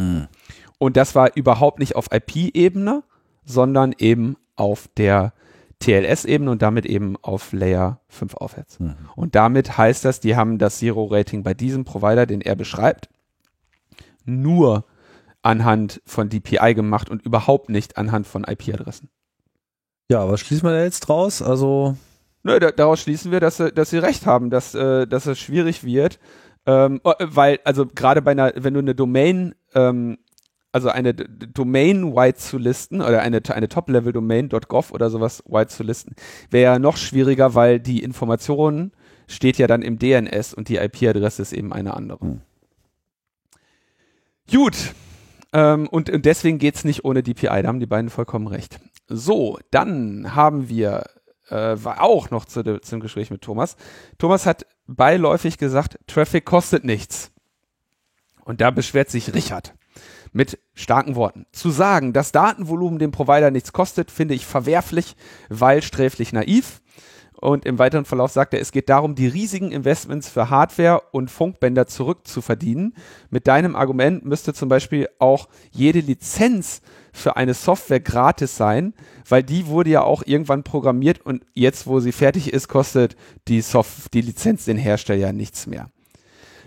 Und 0.79 0.97
das 0.97 1.13
war 1.15 1.35
überhaupt 1.35 1.79
nicht 1.79 1.95
auf 1.95 2.07
IP-Ebene, 2.11 3.03
sondern 3.45 3.93
eben 3.97 4.37
auf 4.55 4.89
der 4.97 5.33
TLS-Ebene 5.79 6.51
und 6.51 6.61
damit 6.61 6.85
eben 6.85 7.15
auf 7.21 7.53
Layer 7.53 8.01
5 8.09 8.35
aufwärts. 8.35 8.79
Mhm. 8.79 8.95
Und 9.15 9.35
damit 9.35 9.77
heißt 9.77 10.05
das, 10.05 10.19
die 10.19 10.35
haben 10.35 10.57
das 10.57 10.77
Zero-Rating 10.79 11.43
bei 11.43 11.53
diesem 11.53 11.85
Provider, 11.85 12.25
den 12.25 12.41
er 12.41 12.55
beschreibt, 12.55 13.09
nur 14.25 14.85
anhand 15.41 16.01
von 16.05 16.29
DPI 16.29 16.73
gemacht 16.75 17.09
und 17.09 17.23
überhaupt 17.25 17.69
nicht 17.69 17.97
anhand 17.97 18.27
von 18.27 18.43
IP-Adressen. 18.43 19.09
ja, 20.09 20.27
was 20.29 20.41
schließen 20.41 20.67
wir 20.67 20.73
da 20.73 20.83
jetzt 20.83 21.01
draus? 21.01 21.41
Also, 21.41 21.95
Nö, 22.43 22.59
da, 22.59 22.71
daraus 22.71 22.99
schließen 22.99 23.31
wir, 23.31 23.39
dass, 23.39 23.57
sie- 23.57 23.71
dass 23.71 23.91
sie 23.91 23.97
recht 23.99 24.25
haben, 24.25 24.49
dass, 24.49 24.73
äh, 24.75 25.05
dass 25.07 25.25
es 25.27 25.39
schwierig 25.39 25.83
wird, 25.83 26.19
ähm, 26.65 27.01
äh, 27.03 27.13
weil, 27.19 27.59
also 27.63 27.85
gerade 27.85 28.21
bei 28.21 28.31
einer, 28.31 28.53
wenn 28.55 28.73
du 28.73 28.79
eine 28.79 28.95
Domain, 28.95 29.55
ähm, 29.73 30.17
also 30.71 30.89
eine 30.89 31.13
Domain 31.13 32.15
white 32.15 32.37
zu 32.37 32.57
listen 32.57 33.01
oder 33.01 33.21
eine, 33.21 33.41
eine 33.49 33.67
Top-Level-Domain 33.67 34.49
.gov 34.67 34.91
oder 34.91 35.09
sowas 35.09 35.43
white 35.47 35.69
zu 35.69 35.83
listen, 35.83 36.15
wäre 36.49 36.73
ja 36.73 36.79
noch 36.79 36.97
schwieriger, 36.97 37.55
weil 37.55 37.79
die 37.79 38.03
Information 38.03 38.91
steht 39.27 39.57
ja 39.57 39.67
dann 39.67 39.81
im 39.81 39.99
DNS 39.99 40.53
und 40.53 40.69
die 40.69 40.77
IP-Adresse 40.77 41.41
ist 41.41 41.53
eben 41.53 41.73
eine 41.73 41.93
andere. 41.93 42.19
Hm. 42.21 42.41
Gut. 44.49 44.93
Ähm, 45.53 45.87
und, 45.89 46.09
und 46.09 46.25
deswegen 46.25 46.59
geht's 46.59 46.85
nicht 46.85 47.03
ohne 47.03 47.23
DPI, 47.23 47.61
da 47.61 47.67
haben 47.67 47.81
die 47.81 47.85
beiden 47.85 48.09
vollkommen 48.09 48.47
recht. 48.47 48.79
So, 49.07 49.59
dann 49.71 50.33
haben 50.35 50.69
wir 50.69 51.03
äh, 51.51 51.83
war 51.83 52.01
auch 52.01 52.29
noch 52.31 52.45
zu 52.45 52.63
de, 52.63 52.79
zum 52.81 53.01
Gespräch 53.01 53.29
mit 53.29 53.41
Thomas. 53.41 53.75
Thomas 54.17 54.45
hat 54.45 54.65
beiläufig 54.95 55.57
gesagt, 55.57 55.99
Traffic 56.07 56.45
kostet 56.45 56.83
nichts. 56.83 57.31
Und 58.43 58.61
da 58.61 58.71
beschwert 58.71 59.09
sich 59.09 59.33
Richard 59.33 59.73
mit 60.33 60.59
starken 60.73 61.15
Worten. 61.15 61.45
Zu 61.51 61.69
sagen, 61.71 62.13
dass 62.13 62.31
Datenvolumen 62.31 62.99
dem 62.99 63.11
Provider 63.11 63.51
nichts 63.51 63.73
kostet, 63.73 64.11
finde 64.11 64.33
ich 64.33 64.45
verwerflich, 64.45 65.15
weil 65.49 65.81
sträflich 65.81 66.33
naiv. 66.33 66.81
Und 67.33 67.65
im 67.65 67.79
weiteren 67.79 68.05
Verlauf 68.05 68.31
sagt 68.31 68.53
er, 68.53 68.61
es 68.61 68.71
geht 68.71 68.87
darum, 68.87 69.15
die 69.15 69.25
riesigen 69.27 69.71
Investments 69.71 70.29
für 70.29 70.51
Hardware 70.51 71.01
und 71.11 71.31
Funkbänder 71.31 71.87
zurückzuverdienen. 71.87 72.95
Mit 73.31 73.47
deinem 73.47 73.75
Argument 73.75 74.23
müsste 74.23 74.53
zum 74.53 74.69
Beispiel 74.69 75.09
auch 75.17 75.49
jede 75.71 76.01
Lizenz 76.01 76.81
für 77.11 77.35
eine 77.35 77.53
Software 77.53 77.99
gratis 77.99 78.55
sein, 78.55 78.93
weil 79.27 79.43
die 79.43 79.67
wurde 79.67 79.89
ja 79.89 80.03
auch 80.03 80.23
irgendwann 80.25 80.63
programmiert 80.63 81.21
und 81.21 81.45
jetzt, 81.53 81.87
wo 81.87 81.99
sie 81.99 82.11
fertig 82.11 82.53
ist, 82.53 82.67
kostet 82.67 83.15
die, 83.47 83.61
Soft 83.61 84.13
die 84.13 84.21
Lizenz 84.21 84.65
den 84.65 84.77
Hersteller 84.77 85.19
ja 85.19 85.33
nichts 85.33 85.67
mehr. 85.67 85.89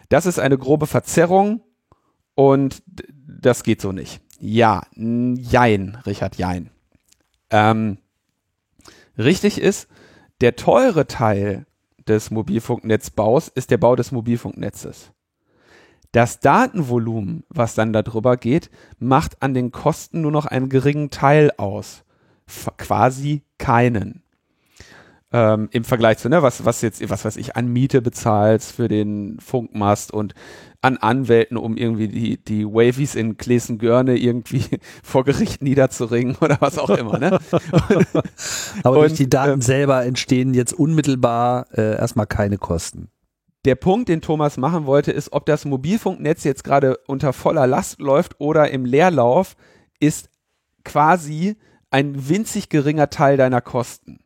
Das 0.09 0.27
ist 0.27 0.39
eine 0.39 0.59
grobe 0.59 0.87
Verzerrung 0.87 1.63
und 2.35 2.83
das 2.87 3.63
geht 3.63 3.81
so 3.81 3.93
nicht. 3.93 4.21
Ja, 4.39 4.83
jein, 4.95 5.99
Richard, 6.07 6.37
jein. 6.37 6.71
Ähm, 7.51 7.99
richtig 9.17 9.61
ist, 9.61 9.89
der 10.41 10.57
teure 10.57 11.07
Teil 11.07 11.67
des 12.07 12.31
Mobilfunknetzbaus 12.31 13.49
ist 13.49 13.71
der 13.71 13.79
Bau 13.79 13.97
des 13.97 14.13
Mobilfunknetzes. 14.13 15.14
Das 16.15 16.39
Datenvolumen, 16.39 17.43
was 17.49 17.75
dann 17.75 17.93
darüber 17.93 18.37
geht, 18.37 18.71
macht 19.01 19.43
an 19.43 19.53
den 19.53 19.73
Kosten 19.73 20.21
nur 20.21 20.31
noch 20.31 20.47
einen 20.47 20.69
geringen 20.69 21.11
Teil 21.11 21.51
aus. 21.57 22.05
F 22.47 22.71
quasi 22.77 23.43
keinen. 23.59 24.23
Ähm, 25.33 25.69
Im 25.73 25.83
Vergleich 25.83 26.19
zu, 26.19 26.29
ne, 26.29 26.41
was, 26.41 26.65
was 26.65 26.83
jetzt, 26.83 27.11
was 27.11 27.25
weiß 27.25 27.37
ich, 27.37 27.57
an 27.57 27.67
Miete 27.67 28.01
bezahlst 28.01 28.71
für 28.71 28.87
den 28.87 29.41
Funkmast 29.41 30.13
und 30.13 30.35
an 30.83 30.99
Anwälten, 30.99 31.57
um 31.57 31.77
irgendwie 31.77 32.07
die, 32.07 32.37
die 32.37 32.65
Wavies 32.65 33.17
in 33.17 33.37
Klesen-Görne 33.37 34.17
irgendwie 34.17 34.65
vor 35.03 35.25
Gericht 35.25 35.63
niederzuringen 35.63 36.37
oder 36.41 36.59
was 36.61 36.79
auch 36.79 36.91
immer, 36.91 37.19
ne? 37.19 37.41
aber 38.85 38.99
durch 38.99 39.11
Und, 39.11 39.19
die 39.19 39.29
Daten 39.29 39.55
ähm, 39.55 39.63
selber 39.63 40.05
entstehen 40.05 40.55
jetzt 40.55 40.75
unmittelbar 40.75 41.67
äh, 41.73 41.97
erstmal 41.97 42.29
keine 42.29 42.57
Kosten. 42.57 43.09
Der 43.65 43.77
Punkt, 43.77 44.09
den 44.09 44.21
Thomas 44.21 44.57
machen 44.57 44.87
wollte, 44.87 45.11
ist, 45.11 45.33
ob 45.33 45.47
das 45.47 45.65
Mobilfunknetz 45.65 46.45
jetzt 46.45 46.65
gerade 46.65 46.99
unter 47.07 47.33
voller 47.33 47.67
Last 47.67 48.01
läuft 48.01 48.41
oder 48.41 48.71
im 48.71 48.85
Leerlauf, 48.85 49.57
ist 50.01 50.29
quasi 50.85 51.57
ein 51.91 52.29
winzig 52.29 52.69
geringer 52.69 53.09
Teil 53.09 53.37
deiner 53.37 53.61
Kosten. 53.61 54.21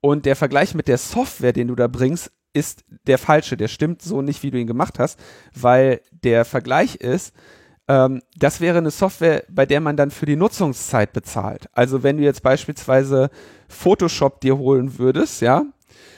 Und 0.00 0.24
der 0.24 0.36
Vergleich 0.36 0.74
mit 0.74 0.86
der 0.86 0.98
Software, 0.98 1.52
den 1.52 1.68
du 1.68 1.74
da 1.74 1.88
bringst, 1.88 2.30
ist 2.52 2.84
der 3.06 3.18
falsche. 3.18 3.56
Der 3.56 3.68
stimmt 3.68 4.02
so 4.02 4.22
nicht, 4.22 4.42
wie 4.42 4.50
du 4.50 4.58
ihn 4.58 4.66
gemacht 4.66 4.98
hast, 4.98 5.18
weil 5.54 6.00
der 6.10 6.44
Vergleich 6.44 6.96
ist, 6.96 7.34
ähm, 7.88 8.22
das 8.36 8.60
wäre 8.60 8.78
eine 8.78 8.90
Software, 8.90 9.44
bei 9.48 9.66
der 9.66 9.80
man 9.80 9.96
dann 9.96 10.10
für 10.10 10.26
die 10.26 10.36
Nutzungszeit 10.36 11.12
bezahlt. 11.12 11.68
Also 11.72 12.02
wenn 12.02 12.18
du 12.18 12.22
jetzt 12.22 12.42
beispielsweise 12.42 13.30
Photoshop 13.68 14.40
dir 14.40 14.58
holen 14.58 14.98
würdest, 14.98 15.40
ja, 15.40 15.64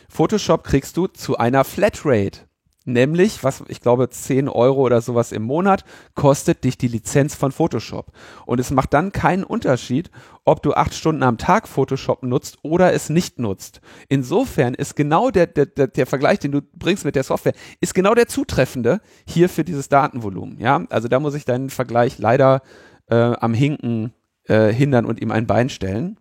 Photoshop 0.09 0.65
kriegst 0.65 0.97
du 0.97 1.07
zu 1.07 1.37
einer 1.37 1.65
Flatrate. 1.65 2.49
Nämlich, 2.89 3.45
was 3.45 3.63
ich 3.69 3.83
glaube, 3.83 4.09
10 4.09 4.49
Euro 4.49 4.81
oder 4.81 5.03
sowas 5.03 5.31
im 5.33 5.43
Monat 5.43 5.85
kostet 6.15 6.65
dich 6.65 6.79
die 6.79 6.89
Lizenz 6.89 7.35
von 7.35 7.53
Photoshop. 7.53 8.13
Und 8.47 8.61
es 8.61 8.71
macht 8.71 8.95
dann 8.95 9.13
keinen 9.13 9.45
Unterschied, 9.45 10.11
ob 10.47 10.63
du 10.63 10.73
acht 10.73 10.95
Stunden 10.95 11.23
am 11.23 11.37
Tag 11.37 11.69
Photoshop 11.69 12.23
nutzt 12.23 12.57
oder 12.63 12.95
es 12.95 13.11
nicht 13.11 13.39
nutzt. 13.39 13.83
Insofern 14.09 14.73
ist 14.73 14.97
genau 14.97 15.31
der, 15.31 15.47
der, 15.47 15.67
der, 15.67 15.89
der 15.89 16.07
Vergleich, 16.07 16.39
den 16.39 16.51
du 16.51 16.63
bringst 16.63 17.05
mit 17.05 17.15
der 17.15 17.25
Software, 17.25 17.53
ist 17.83 17.95
genau 17.95 18.15
der 18.15 18.27
zutreffende 18.27 19.03
hier 19.27 19.51
für 19.51 19.65
dieses 19.65 19.91
Datenvolumen. 19.91 20.59
Ja, 20.59 20.83
also 20.89 21.09
da 21.09 21.21
muss 21.21 21.35
ich 21.35 21.45
deinen 21.45 21.69
Vergleich 21.69 22.19
leider 22.19 22.63
äh, 23.11 23.17
am 23.17 23.53
Hinken 23.53 24.15
äh, 24.45 24.73
hindern 24.73 25.05
und 25.05 25.21
ihm 25.21 25.31
ein 25.31 25.47
Bein 25.47 25.69
stellen. 25.69 26.17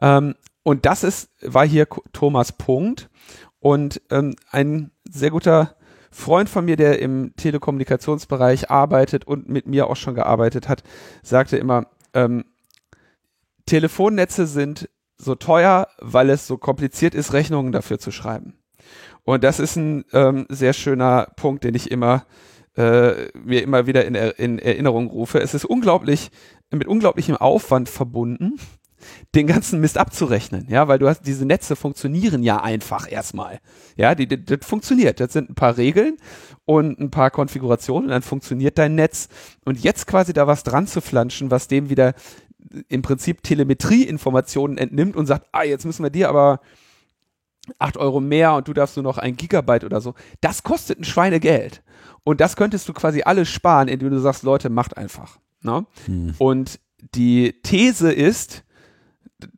Ähm, 0.00 0.34
und 0.68 0.84
das 0.84 1.02
ist, 1.02 1.30
war 1.40 1.66
hier 1.66 1.86
Thomas 2.12 2.52
Punkt. 2.52 3.08
Und 3.58 4.02
ähm, 4.10 4.36
ein 4.50 4.90
sehr 5.08 5.30
guter 5.30 5.76
Freund 6.10 6.50
von 6.50 6.66
mir, 6.66 6.76
der 6.76 6.98
im 6.98 7.34
Telekommunikationsbereich 7.36 8.70
arbeitet 8.70 9.26
und 9.26 9.48
mit 9.48 9.66
mir 9.66 9.86
auch 9.86 9.96
schon 9.96 10.14
gearbeitet 10.14 10.68
hat, 10.68 10.82
sagte 11.22 11.56
immer, 11.56 11.86
ähm, 12.12 12.44
Telefonnetze 13.64 14.46
sind 14.46 14.90
so 15.16 15.36
teuer, 15.36 15.88
weil 16.00 16.28
es 16.28 16.46
so 16.46 16.58
kompliziert 16.58 17.14
ist, 17.14 17.32
Rechnungen 17.32 17.72
dafür 17.72 17.98
zu 17.98 18.10
schreiben. 18.10 18.58
Und 19.22 19.44
das 19.44 19.60
ist 19.60 19.76
ein 19.76 20.04
ähm, 20.12 20.44
sehr 20.50 20.74
schöner 20.74 21.28
Punkt, 21.36 21.64
den 21.64 21.74
ich 21.76 21.90
immer 21.90 22.26
äh, 22.76 23.30
mir 23.34 23.62
immer 23.62 23.86
wieder 23.86 24.04
in, 24.04 24.14
in 24.14 24.58
Erinnerung 24.58 25.08
rufe. 25.08 25.40
Es 25.40 25.54
ist 25.54 25.64
unglaublich, 25.64 26.30
mit 26.70 26.86
unglaublichem 26.86 27.36
Aufwand 27.36 27.88
verbunden, 27.88 28.60
den 29.34 29.46
ganzen 29.46 29.80
Mist 29.80 29.98
abzurechnen, 29.98 30.66
ja, 30.68 30.88
weil 30.88 30.98
du 30.98 31.08
hast, 31.08 31.22
diese 31.22 31.44
Netze 31.44 31.76
funktionieren 31.76 32.42
ja 32.42 32.62
einfach 32.62 33.10
erstmal. 33.10 33.60
Ja, 33.96 34.14
die, 34.14 34.26
die, 34.26 34.44
das 34.44 34.58
funktioniert. 34.62 35.20
Das 35.20 35.32
sind 35.32 35.50
ein 35.50 35.54
paar 35.54 35.76
Regeln 35.76 36.16
und 36.64 36.98
ein 36.98 37.10
paar 37.10 37.30
Konfigurationen 37.30 38.04
und 38.04 38.10
dann 38.10 38.22
funktioniert 38.22 38.78
dein 38.78 38.94
Netz. 38.94 39.28
Und 39.64 39.78
jetzt 39.80 40.06
quasi 40.06 40.32
da 40.32 40.46
was 40.46 40.62
dran 40.62 40.86
zu 40.86 41.00
flanschen, 41.00 41.50
was 41.50 41.68
dem 41.68 41.90
wieder 41.90 42.14
im 42.88 43.02
Prinzip 43.02 43.42
Telemetrieinformationen 43.42 44.78
entnimmt 44.78 45.16
und 45.16 45.26
sagt, 45.26 45.46
ah, 45.52 45.62
jetzt 45.62 45.84
müssen 45.84 46.02
wir 46.02 46.10
dir 46.10 46.28
aber 46.28 46.60
acht 47.78 47.96
Euro 47.96 48.20
mehr 48.20 48.54
und 48.54 48.68
du 48.68 48.72
darfst 48.72 48.96
nur 48.96 49.04
noch 49.04 49.18
ein 49.18 49.36
Gigabyte 49.36 49.84
oder 49.84 50.00
so. 50.00 50.14
Das 50.40 50.62
kostet 50.62 51.00
ein 51.00 51.04
Schweinegeld. 51.04 51.82
Und 52.24 52.40
das 52.40 52.56
könntest 52.56 52.88
du 52.88 52.92
quasi 52.92 53.22
alles 53.22 53.48
sparen, 53.48 53.88
indem 53.88 54.10
du 54.10 54.18
sagst, 54.18 54.42
Leute, 54.42 54.70
macht 54.70 54.96
einfach. 54.96 55.38
Ne? 55.62 55.86
Hm. 56.06 56.34
Und 56.38 56.80
die 57.14 57.60
These 57.62 58.12
ist, 58.12 58.64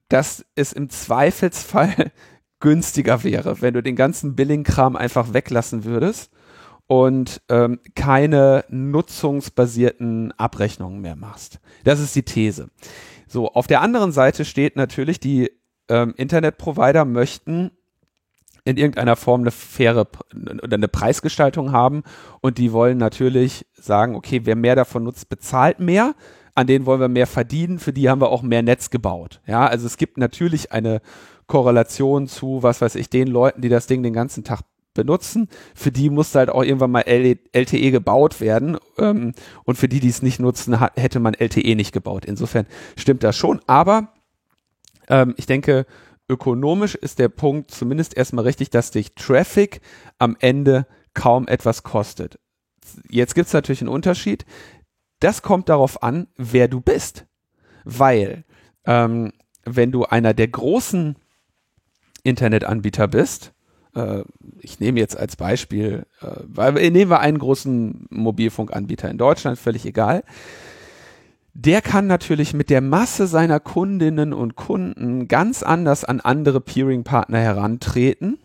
dass 0.09 0.45
es 0.55 0.73
im 0.73 0.91
Zweifelsfall 0.91 2.13
günstiger 2.61 3.25
wäre, 3.25 3.61
wenn 3.63 3.75
du 3.75 3.83
den 3.83 3.97
ganzen 3.97 4.37
Billing-Kram 4.37 4.97
einfach 4.97 5.33
weglassen 5.33 5.85
würdest 5.85 6.31
und 6.87 7.41
ähm, 7.49 7.81
keine 7.95 8.65
nutzungsbasierten 8.69 10.33
Abrechnungen 10.33 11.01
mehr 11.01 11.17
machst. 11.17 11.61
Das 11.85 12.01
ist 12.01 12.15
die 12.17 12.25
These. 12.25 12.69
So, 13.29 13.49
auf 13.53 13.67
der 13.67 13.81
anderen 13.81 14.13
Seite 14.13 14.45
steht 14.45 14.77
natürlich, 14.77 15.21
die 15.21 15.53
ähm, 15.89 16.15
Internetprovider 16.17 17.05
möchten 17.05 17.71
in 18.65 18.77
irgendeiner 18.77 19.17
Form 19.17 19.43
eine 19.43 19.51
faire 19.51 20.07
oder 20.63 20.75
eine 20.75 20.89
Preisgestaltung 20.89 21.73
haben 21.73 22.03
und 22.41 22.59
die 22.59 22.73
wollen 22.73 22.99
natürlich 22.99 23.67
sagen, 23.73 24.15
okay, 24.15 24.43
wer 24.45 24.57
mehr 24.57 24.77
davon 24.77 25.05
nutzt, 25.05 25.29
bezahlt 25.29 25.81
mehr 25.81 26.15
an 26.55 26.67
denen 26.67 26.87
wollen 26.87 27.01
wir 27.01 27.09
mehr 27.09 27.27
verdienen, 27.27 27.79
für 27.79 27.93
die 27.93 28.09
haben 28.09 28.21
wir 28.21 28.31
auch 28.31 28.43
mehr 28.43 28.63
Netz 28.63 28.91
gebaut. 28.91 29.41
Ja, 29.47 29.67
also 29.67 29.87
es 29.87 29.97
gibt 29.97 30.19
natürlich 30.19 30.73
eine 30.73 31.01
Korrelation 31.47 32.29
zu, 32.29 32.63
was 32.63 32.81
weiß 32.81 32.95
ich, 32.95 33.11
den 33.11 33.29
Leuten, 33.29 33.61
die 33.61 33.69
das 33.69 33.87
Ding 33.87 34.03
den 34.03 34.13
ganzen 34.13 34.45
Tag 34.45 34.61
benutzen. 34.95 35.49
Für 35.75 35.93
die 35.93 36.11
musste 36.11 36.39
halt 36.41 36.51
auch 36.51 36.63
irgendwann 36.63 36.91
mal 36.91 37.05
LTE 37.07 37.91
gebaut 37.91 38.41
werden. 38.41 38.77
Ähm, 38.99 39.33
und 39.65 39.77
für 39.77 39.89
die, 39.89 40.01
die 40.01 40.09
es 40.09 40.23
nicht 40.23 40.41
nutzen, 40.41 40.79
hätte 40.95 41.21
man 41.21 41.35
LTE 41.35 41.75
nicht 41.75 41.93
gebaut. 41.93 42.25
Insofern 42.25 42.67
stimmt 42.97 43.23
das 43.23 43.37
schon. 43.37 43.61
Aber 43.67 44.13
ähm, 45.09 45.35
ich 45.37 45.47
denke, 45.47 45.87
ökonomisch 46.29 46.95
ist 46.95 47.19
der 47.19 47.29
Punkt 47.29 47.71
zumindest 47.71 48.17
erstmal 48.17 48.45
richtig, 48.45 48.71
dass 48.71 48.91
dich 48.91 49.15
Traffic 49.15 49.81
am 50.19 50.37
Ende 50.41 50.87
kaum 51.15 51.49
etwas 51.49 51.83
kostet. 51.83 52.39
Jetzt 53.09 53.35
gibt 53.35 53.49
es 53.49 53.53
natürlich 53.53 53.81
einen 53.83 53.89
Unterschied. 53.89 54.45
Das 55.21 55.43
kommt 55.43 55.69
darauf 55.69 56.03
an, 56.03 56.27
wer 56.37 56.69
du 56.69 56.81
bist. 56.81 57.27
Weil, 57.85 58.45
ähm, 58.85 59.33
wenn 59.65 59.93
du 59.93 60.05
einer 60.05 60.35
der 60.35 60.49
großen 60.49 61.17
Internetanbieter 62.23 63.09
bist, 63.09 63.53
äh, 63.95 64.23
ich 64.61 64.81
nehme 64.81 65.01
jetzt 65.01 65.17
als 65.17 65.37
Beispiel, 65.37 66.07
äh, 66.21 66.91
nehmen 66.91 67.11
wir 67.11 67.21
einen 67.21 67.39
großen 67.39 68.07
Mobilfunkanbieter 68.11 69.11
in 69.11 69.19
Deutschland, 69.19 69.59
völlig 69.59 69.87
egal. 69.87 70.25
Der 71.53 71.83
kann 71.83 72.07
natürlich 72.07 72.55
mit 72.55 72.71
der 72.71 72.81
Masse 72.81 73.27
seiner 73.27 73.61
Kundinnen 73.61 74.33
und 74.33 74.57
Kunden 74.57 75.29
ganz 75.29 75.63
anders 75.63 76.05
an 76.05 76.21
andere 76.21 76.61
Peering-Partner 76.61 77.39
herantreten 77.39 78.39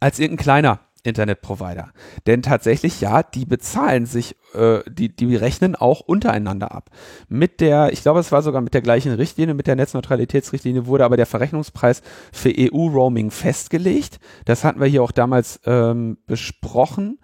als 0.00 0.18
irgendein 0.18 0.42
kleiner 0.42 0.80
Internetprovider. 1.02 1.92
Denn 2.26 2.42
tatsächlich, 2.42 3.00
ja, 3.00 3.22
die 3.22 3.44
bezahlen 3.44 4.06
sich, 4.06 4.36
äh, 4.54 4.80
die, 4.88 5.14
die 5.14 5.36
rechnen 5.36 5.76
auch 5.76 6.00
untereinander 6.00 6.72
ab. 6.72 6.90
Mit 7.28 7.60
der, 7.60 7.92
ich 7.92 8.02
glaube, 8.02 8.20
es 8.20 8.32
war 8.32 8.42
sogar 8.42 8.60
mit 8.60 8.74
der 8.74 8.82
gleichen 8.82 9.12
Richtlinie, 9.12 9.54
mit 9.54 9.66
der 9.66 9.76
Netzneutralitätsrichtlinie 9.76 10.86
wurde 10.86 11.04
aber 11.04 11.16
der 11.16 11.26
Verrechnungspreis 11.26 12.02
für 12.32 12.52
EU-Roaming 12.56 13.30
festgelegt. 13.30 14.18
Das 14.44 14.64
hatten 14.64 14.80
wir 14.80 14.86
hier 14.86 15.02
auch 15.02 15.12
damals 15.12 15.60
ähm, 15.64 16.18
besprochen, 16.26 17.18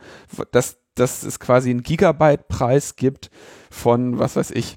dass, 0.52 0.78
dass 0.94 1.22
es 1.22 1.40
quasi 1.40 1.70
einen 1.70 1.82
Gigabyte-Preis 1.82 2.96
gibt 2.96 3.30
von, 3.70 4.18
was 4.18 4.36
weiß 4.36 4.50
ich, 4.52 4.76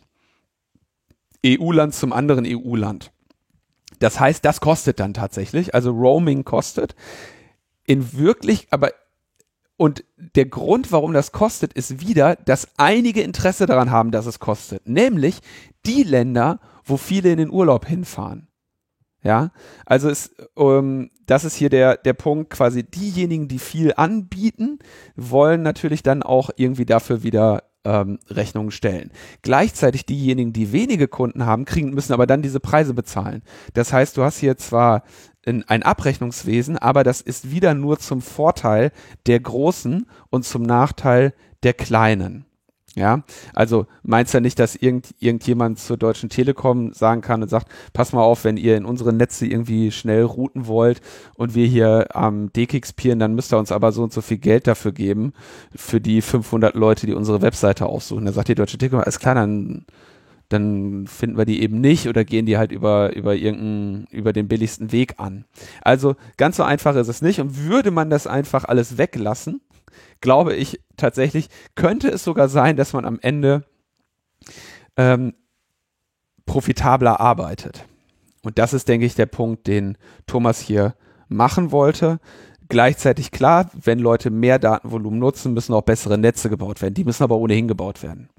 EU-Land 1.46 1.96
zum 1.96 2.12
anderen 2.12 2.46
EU-Land. 2.46 3.12
Das 4.00 4.20
heißt, 4.20 4.44
das 4.46 4.62
kostet 4.62 5.00
dann 5.00 5.14
tatsächlich, 5.14 5.76
also 5.76 5.92
Roaming 5.92 6.46
kostet 6.46 6.96
in 7.90 8.14
wirklich, 8.14 8.68
aber 8.70 8.92
und 9.76 10.04
der 10.36 10.46
Grund, 10.46 10.92
warum 10.92 11.14
das 11.14 11.32
kostet, 11.32 11.74
ist 11.74 12.02
wieder, 12.06 12.36
dass 12.36 12.68
einige 12.78 13.22
Interesse 13.22 13.66
daran 13.66 13.90
haben, 13.90 14.12
dass 14.12 14.26
es 14.26 14.38
kostet. 14.38 14.88
Nämlich 14.88 15.40
die 15.86 16.04
Länder, 16.04 16.60
wo 16.84 16.98
viele 16.98 17.32
in 17.32 17.38
den 17.38 17.50
Urlaub 17.50 17.88
hinfahren. 17.88 18.50
Ja, 19.24 19.52
also 19.86 20.10
ist, 20.10 20.36
ähm, 20.56 21.10
das 21.26 21.46
ist 21.46 21.56
hier 21.56 21.70
der, 21.70 21.98
der 21.98 22.14
Punkt, 22.14 22.52
quasi 22.52 22.84
diejenigen, 22.84 23.48
die 23.48 23.60
viel 23.60 23.94
anbieten, 23.96 24.80
wollen 25.16 25.62
natürlich 25.62 26.04
dann 26.04 26.24
auch 26.24 26.52
irgendwie 26.58 26.86
dafür 26.86 27.24
wieder 27.24 27.64
ähm, 27.86 28.20
Rechnungen 28.30 28.72
stellen. 28.72 29.12
Gleichzeitig 29.42 30.06
diejenigen, 30.06 30.54
die 30.54 30.72
wenige 30.72 31.08
Kunden 31.08 31.46
haben, 31.46 31.66
kriegen, 31.66 31.94
müssen 31.94 32.14
aber 32.14 32.28
dann 32.28 32.42
diese 32.42 32.60
Preise 32.60 32.94
bezahlen. 32.94 33.42
Das 33.74 33.94
heißt, 33.94 34.18
du 34.18 34.24
hast 34.24 34.40
hier 34.40 34.58
zwar 34.58 35.04
ein 35.46 35.84
Abrechnungswesen, 35.84 36.78
aber 36.78 37.04
das 37.04 37.22
ist 37.22 37.52
wieder 37.52 37.74
nur 37.74 38.00
zum 38.00 38.22
Vorteil 38.22 38.92
der 39.26 39.40
Großen 39.40 40.06
und 40.30 40.46
zum 40.46 40.64
Nachteil 40.64 41.34
der 41.64 41.74
Kleinen. 41.74 42.46
Ja, 42.96 43.24
also 43.54 43.86
meinst 44.04 44.34
du 44.34 44.38
ja 44.38 44.42
nicht, 44.42 44.58
dass 44.58 44.76
irgend, 44.76 45.14
irgendjemand 45.20 45.80
zur 45.80 45.96
Deutschen 45.96 46.30
Telekom 46.30 46.92
sagen 46.92 47.22
kann 47.22 47.42
und 47.42 47.48
sagt, 47.48 47.68
pass 47.94 48.14
mal 48.14 48.24
auf, 48.24 48.44
wenn 48.44 48.58
ihr 48.58 48.76
in 48.76 48.86
unsere 48.86 49.14
Netze 49.14 49.46
irgendwie 49.46 49.92
schnell 49.92 50.24
routen 50.24 50.66
wollt 50.68 51.00
und 51.36 51.54
wir 51.54 51.68
hier 51.68 52.08
am 52.16 52.52
DKIX 52.52 52.94
pieren, 52.94 53.20
dann 53.20 53.36
müsst 53.36 53.54
ihr 53.54 53.60
uns 53.60 53.72
aber 53.72 53.92
so 53.92 54.04
und 54.04 54.12
so 54.12 54.22
viel 54.22 54.40
Geld 54.40 54.66
dafür 54.68 54.92
geben, 54.92 55.34
für 55.76 56.02
die 56.02 56.22
500 56.22 56.76
Leute, 56.76 57.06
die 57.06 57.14
unsere 57.14 57.42
Webseite 57.42 57.86
aussuchen. 57.86 58.26
Da 58.26 58.32
sagt 58.32 58.48
die 58.48 58.56
Deutsche 58.56 58.78
Telekom, 58.78 59.02
alles 59.02 59.20
klar, 59.20 59.36
dann 59.36 59.86
dann 60.50 61.06
finden 61.06 61.38
wir 61.38 61.46
die 61.46 61.62
eben 61.62 61.80
nicht 61.80 62.08
oder 62.08 62.26
gehen 62.26 62.48
die 62.48 62.58
halt 62.58 62.72
über, 62.72 63.16
über 63.16 63.36
irgendeinen, 63.36 64.08
über 64.12 64.34
den 64.34 64.48
billigsten 64.48 64.92
Weg 64.92 65.20
an. 65.20 65.46
Also 65.82 66.16
ganz 66.38 66.58
so 66.58 66.64
einfach 66.64 66.96
ist 66.96 67.08
es 67.08 67.22
nicht. 67.22 67.40
Und 67.40 67.66
würde 67.66 67.92
man 67.92 68.10
das 68.10 68.26
einfach 68.26 68.66
alles 68.66 68.98
weglassen, 68.98 69.62
glaube 70.22 70.56
ich 70.56 70.82
tatsächlich, 70.98 71.50
könnte 71.76 72.10
es 72.10 72.24
sogar 72.24 72.50
sein, 72.50 72.76
dass 72.76 72.94
man 72.94 73.06
am 73.06 73.20
Ende 73.22 73.64
ähm, 74.98 75.34
profitabler 76.48 77.20
arbeitet. 77.20 77.86
Und 78.42 78.58
das 78.58 78.74
ist, 78.74 78.88
denke 78.88 79.06
ich, 79.06 79.14
der 79.14 79.28
Punkt, 79.28 79.68
den 79.68 79.98
Thomas 80.26 80.60
hier 80.60 80.96
machen 81.28 81.72
wollte. 81.72 82.20
Gleichzeitig 82.70 83.32
klar, 83.32 83.70
wenn 83.74 84.00
Leute 84.00 84.32
mehr 84.32 84.58
Datenvolumen 84.58 85.20
nutzen, 85.20 85.54
müssen 85.54 85.74
auch 85.74 85.84
bessere 85.84 86.18
Netze 86.18 86.50
gebaut 86.50 86.82
werden. 86.82 86.94
Die 86.96 87.04
müssen 87.04 87.24
aber 87.24 87.38
ohnehin 87.38 87.68
gebaut 87.68 88.02
werden. 88.02 88.30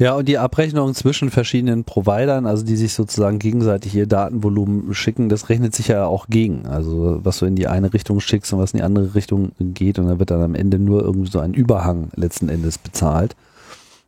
Ja, 0.00 0.14
und 0.14 0.26
die 0.28 0.38
Abrechnung 0.38 0.94
zwischen 0.94 1.28
verschiedenen 1.28 1.84
Providern, 1.84 2.46
also 2.46 2.64
die 2.64 2.76
sich 2.76 2.94
sozusagen 2.94 3.38
gegenseitig 3.38 3.94
ihr 3.94 4.06
Datenvolumen 4.06 4.94
schicken, 4.94 5.28
das 5.28 5.50
rechnet 5.50 5.74
sich 5.74 5.88
ja 5.88 6.06
auch 6.06 6.28
gegen. 6.28 6.66
Also 6.66 7.20
was 7.22 7.38
du 7.38 7.44
in 7.44 7.54
die 7.54 7.66
eine 7.66 7.92
Richtung 7.92 8.18
schickst 8.18 8.50
und 8.54 8.60
was 8.60 8.72
in 8.72 8.78
die 8.78 8.82
andere 8.82 9.14
Richtung 9.14 9.52
geht 9.58 9.98
und 9.98 10.06
da 10.06 10.18
wird 10.18 10.30
dann 10.30 10.40
am 10.40 10.54
Ende 10.54 10.78
nur 10.78 11.02
irgendwie 11.02 11.30
so 11.30 11.38
ein 11.38 11.52
Überhang 11.52 12.08
letzten 12.16 12.48
Endes 12.48 12.78
bezahlt. 12.78 13.36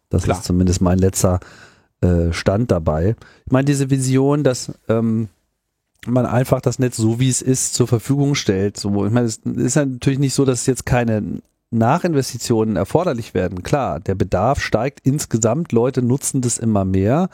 Das 0.09 0.23
Klar. 0.23 0.39
ist 0.39 0.45
zumindest 0.45 0.81
mein 0.81 0.99
letzter 0.99 1.41
äh, 2.01 2.33
Stand 2.33 2.71
dabei. 2.71 3.15
Ich 3.45 3.53
meine, 3.53 3.67
diese 3.67 3.91
Vision, 3.91 4.45
dass 4.45 4.73
ähm, 4.89 5.29
man 6.07 6.25
einfach 6.25 6.63
das 6.63 6.79
Netz 6.79 6.97
so 6.97 7.21
wie 7.21 7.29
es 7.29 7.43
ist 7.43 7.75
zur 7.75 7.87
Verfügung 7.87 8.35
stellt. 8.35 8.79
So, 8.79 9.05
ich 9.05 9.13
meine, 9.13 9.27
es 9.27 9.41
ist 9.45 9.77
natürlich 9.77 10.21
nicht 10.21 10.33
so, 10.33 10.47
dass 10.47 10.63
es 10.63 10.67
jetzt 10.67 10.87
keine 10.87 11.43
Nachinvestitionen 11.73 12.77
erforderlich 12.77 13.35
werden. 13.35 13.63
Klar, 13.63 14.01
der 14.01 14.15
Bedarf 14.15 14.61
steigt 14.61 15.01
insgesamt, 15.05 15.73
Leute 15.73 16.03
nutzen 16.03 16.41
das 16.41 16.59
immer 16.59 16.85
mehr. 16.85 17.29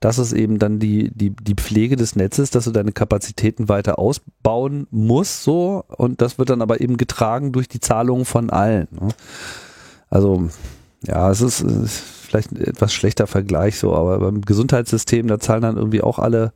das 0.00 0.18
ist 0.18 0.32
eben 0.32 0.58
dann 0.58 0.78
die, 0.78 1.10
die, 1.14 1.30
die 1.30 1.54
Pflege 1.54 1.96
des 1.96 2.14
Netzes, 2.14 2.50
dass 2.50 2.64
du 2.64 2.72
deine 2.72 2.92
Kapazitäten 2.92 3.68
weiter 3.68 3.98
ausbauen 3.98 4.86
musst, 4.90 5.44
so. 5.44 5.84
Und 5.88 6.20
das 6.20 6.38
wird 6.38 6.50
dann 6.50 6.60
aber 6.60 6.80
eben 6.80 6.98
getragen 6.98 7.52
durch 7.52 7.68
die 7.68 7.80
Zahlungen 7.80 8.26
von 8.26 8.50
allen. 8.50 8.88
Ne? 8.90 9.08
Also, 10.10 10.48
ja, 11.06 11.30
es 11.30 11.40
ist, 11.40 11.60
ist 11.60 11.98
vielleicht 11.98 12.52
ein 12.52 12.60
etwas 12.60 12.92
schlechter 12.92 13.26
Vergleich 13.26 13.78
so, 13.78 13.94
aber 13.94 14.18
beim 14.18 14.42
Gesundheitssystem, 14.42 15.26
da 15.26 15.38
zahlen 15.38 15.62
dann 15.62 15.76
irgendwie 15.76 16.02
auch 16.02 16.18
alle 16.18 16.52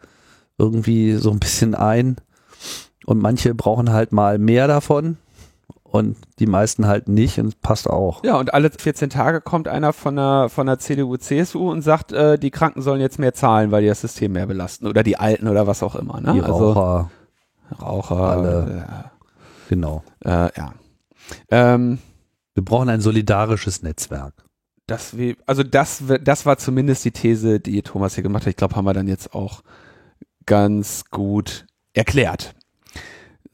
irgendwie 0.58 1.14
so 1.14 1.30
ein 1.30 1.38
bisschen 1.38 1.74
ein. 1.74 2.16
Und 3.06 3.22
manche 3.22 3.54
brauchen 3.54 3.92
halt 3.92 4.12
mal 4.12 4.38
mehr 4.38 4.66
davon 4.66 5.16
und 5.90 6.16
die 6.38 6.46
meisten 6.46 6.86
halt 6.86 7.08
nicht 7.08 7.38
und 7.38 7.60
passt 7.62 7.88
auch. 7.88 8.22
Ja, 8.24 8.36
und 8.38 8.52
alle 8.52 8.70
14 8.70 9.10
Tage 9.10 9.40
kommt 9.40 9.68
einer 9.68 9.92
von 9.92 10.16
der, 10.16 10.48
von 10.50 10.66
der 10.66 10.78
CDU, 10.78 11.16
CSU 11.16 11.70
und 11.70 11.82
sagt, 11.82 12.12
äh, 12.12 12.38
die 12.38 12.50
Kranken 12.50 12.82
sollen 12.82 13.00
jetzt 13.00 13.18
mehr 13.18 13.32
zahlen, 13.34 13.70
weil 13.70 13.82
die 13.82 13.88
das 13.88 14.02
System 14.02 14.32
mehr 14.32 14.46
belasten 14.46 14.86
oder 14.86 15.02
die 15.02 15.16
Alten 15.16 15.48
oder 15.48 15.66
was 15.66 15.82
auch 15.82 15.94
immer. 15.94 16.20
Ne? 16.20 16.34
Die 16.34 16.40
Raucher. 16.40 17.10
Also, 17.70 17.84
Raucher. 17.84 18.16
Alle. 18.16 19.10
Genau. 19.68 20.02
Äh, 20.24 20.48
ja. 20.56 20.74
Ähm, 21.50 21.98
Wir 22.54 22.64
brauchen 22.64 22.88
ein 22.88 23.00
solidarisches 23.00 23.82
Netzwerk. 23.82 24.32
das, 24.86 25.16
wie, 25.16 25.36
also 25.46 25.62
das, 25.62 26.02
das 26.22 26.46
war 26.46 26.56
zumindest 26.58 27.04
die 27.04 27.10
These, 27.10 27.60
die 27.60 27.82
Thomas 27.82 28.14
hier 28.14 28.22
gemacht 28.22 28.44
hat. 28.44 28.50
Ich 28.50 28.56
glaube, 28.56 28.76
haben 28.76 28.86
wir 28.86 28.94
dann 28.94 29.08
jetzt 29.08 29.34
auch 29.34 29.62
ganz 30.46 31.04
gut 31.10 31.66
erklärt. 31.92 32.54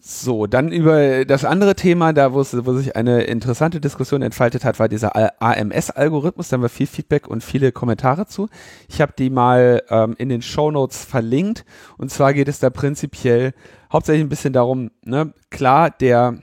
So, 0.06 0.46
dann 0.46 0.70
über 0.70 1.24
das 1.24 1.46
andere 1.46 1.74
Thema, 1.74 2.12
da 2.12 2.34
wo, 2.34 2.40
es, 2.42 2.54
wo 2.66 2.74
sich 2.74 2.94
eine 2.94 3.22
interessante 3.22 3.80
Diskussion 3.80 4.20
entfaltet 4.20 4.62
hat, 4.62 4.78
war 4.78 4.86
dieser 4.86 5.16
AMS-Algorithmus. 5.40 6.50
Da 6.50 6.54
haben 6.54 6.62
wir 6.62 6.68
viel 6.68 6.86
Feedback 6.86 7.26
und 7.26 7.42
viele 7.42 7.72
Kommentare 7.72 8.26
zu. 8.26 8.50
Ich 8.86 9.00
habe 9.00 9.14
die 9.18 9.30
mal 9.30 9.82
ähm, 9.88 10.14
in 10.18 10.28
den 10.28 10.42
Show 10.42 10.70
Notes 10.70 11.06
verlinkt. 11.06 11.64
Und 11.96 12.10
zwar 12.10 12.34
geht 12.34 12.48
es 12.48 12.58
da 12.58 12.68
prinzipiell 12.68 13.54
hauptsächlich 13.90 14.22
ein 14.22 14.28
bisschen 14.28 14.52
darum, 14.52 14.90
ne, 15.06 15.32
klar, 15.48 15.90
der 15.90 16.42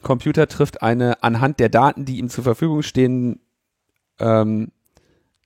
Computer 0.00 0.48
trifft 0.48 0.80
eine 0.80 1.22
anhand 1.22 1.60
der 1.60 1.68
Daten, 1.68 2.06
die 2.06 2.16
ihm 2.16 2.30
zur 2.30 2.44
Verfügung 2.44 2.80
stehen, 2.80 3.40
ähm, 4.18 4.72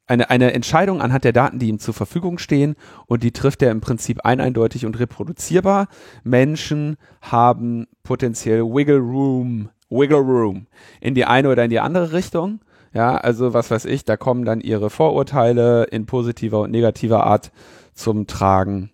eine, 0.09 0.31
eine 0.31 0.53
Entscheidung 0.53 1.01
anhand 1.01 1.25
der 1.25 1.33
Daten, 1.33 1.59
die 1.59 1.69
ihm 1.69 1.79
zur 1.79 1.95
Verfügung 1.95 2.39
stehen 2.39 2.77
und 3.07 3.23
die 3.23 3.33
trifft 3.33 3.63
er 3.63 3.71
im 3.71 3.81
Prinzip 3.81 4.25
ein, 4.25 4.41
eindeutig 4.41 4.87
und 4.87 4.99
reproduzierbar. 4.99 5.89
Menschen 6.25 6.97
haben 7.21 7.87
potenziell 8.03 8.63
Wiggle 8.63 8.99
Room, 8.99 9.69
Wiggle 9.91 10.19
Room 10.19 10.67
in 11.01 11.15
die 11.15 11.25
eine 11.25 11.51
oder 11.51 11.65
in 11.65 11.71
die 11.71 11.81
andere 11.81 12.13
Richtung. 12.13 12.61
Ja, 12.95 13.17
also 13.17 13.53
was 13.53 13.71
weiß 13.71 13.85
ich, 13.85 14.05
da 14.05 14.17
kommen 14.17 14.45
dann 14.45 14.61
ihre 14.61 14.89
Vorurteile 14.89 15.85
in 15.85 16.07
positiver 16.07 16.63
und 16.63 16.71
negativer 16.71 17.25
Art 17.25 17.53
zum 17.93 18.27
Tragen. 18.27 18.91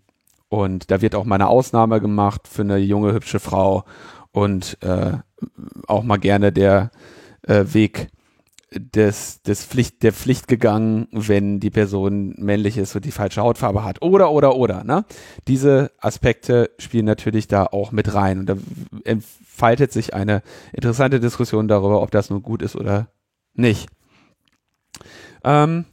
Und 0.48 0.90
da 0.90 1.00
wird 1.00 1.14
auch 1.14 1.24
mal 1.24 1.36
eine 1.36 1.48
Ausnahme 1.48 2.00
gemacht 2.00 2.48
für 2.48 2.62
eine 2.62 2.78
junge, 2.78 3.12
hübsche 3.12 3.40
Frau 3.40 3.84
und 4.32 4.78
äh, 4.82 5.12
auch 5.86 6.02
mal 6.02 6.16
gerne 6.16 6.52
der 6.52 6.90
äh, 7.42 7.64
Weg 7.72 8.08
des, 8.74 9.42
des 9.42 9.64
Pflicht, 9.64 10.02
der 10.02 10.12
Pflicht 10.12 10.48
gegangen, 10.48 11.08
wenn 11.12 11.60
die 11.60 11.70
Person 11.70 12.34
männlich 12.38 12.76
ist 12.76 12.94
und 12.94 13.04
die 13.04 13.10
falsche 13.10 13.42
Hautfarbe 13.42 13.84
hat. 13.84 14.02
Oder, 14.02 14.30
oder, 14.30 14.56
oder. 14.56 14.84
Ne? 14.84 15.04
Diese 15.48 15.92
Aspekte 15.98 16.70
spielen 16.78 17.06
natürlich 17.06 17.48
da 17.48 17.66
auch 17.66 17.92
mit 17.92 18.14
rein. 18.14 18.40
Und 18.40 18.46
da 18.46 18.56
entfaltet 19.04 19.92
sich 19.92 20.14
eine 20.14 20.42
interessante 20.72 21.20
Diskussion 21.20 21.68
darüber, 21.68 22.02
ob 22.02 22.10
das 22.10 22.30
nun 22.30 22.42
gut 22.42 22.62
ist 22.62 22.76
oder 22.76 23.08
nicht. 23.54 23.88
Ähm, 25.44 25.84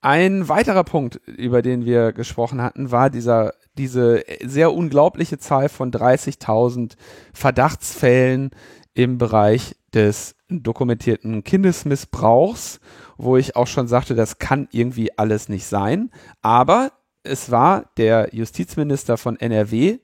ein 0.00 0.48
weiterer 0.48 0.84
Punkt, 0.84 1.16
über 1.26 1.62
den 1.62 1.86
wir 1.86 2.12
gesprochen 2.12 2.60
hatten, 2.60 2.90
war 2.90 3.08
dieser, 3.08 3.54
diese 3.78 4.22
sehr 4.42 4.72
unglaubliche 4.72 5.38
Zahl 5.38 5.68
von 5.68 5.90
30.000 5.90 6.96
Verdachtsfällen 7.32 8.50
im 8.92 9.18
Bereich 9.18 9.76
des 9.94 10.36
dokumentierten 10.48 11.44
Kindesmissbrauchs, 11.44 12.80
wo 13.16 13.36
ich 13.36 13.56
auch 13.56 13.66
schon 13.66 13.88
sagte, 13.88 14.14
das 14.14 14.38
kann 14.38 14.68
irgendwie 14.70 15.16
alles 15.18 15.48
nicht 15.48 15.66
sein. 15.66 16.10
Aber 16.42 16.92
es 17.22 17.50
war 17.50 17.90
der 17.96 18.28
Justizminister 18.32 19.16
von 19.16 19.36
NRW, 19.36 19.98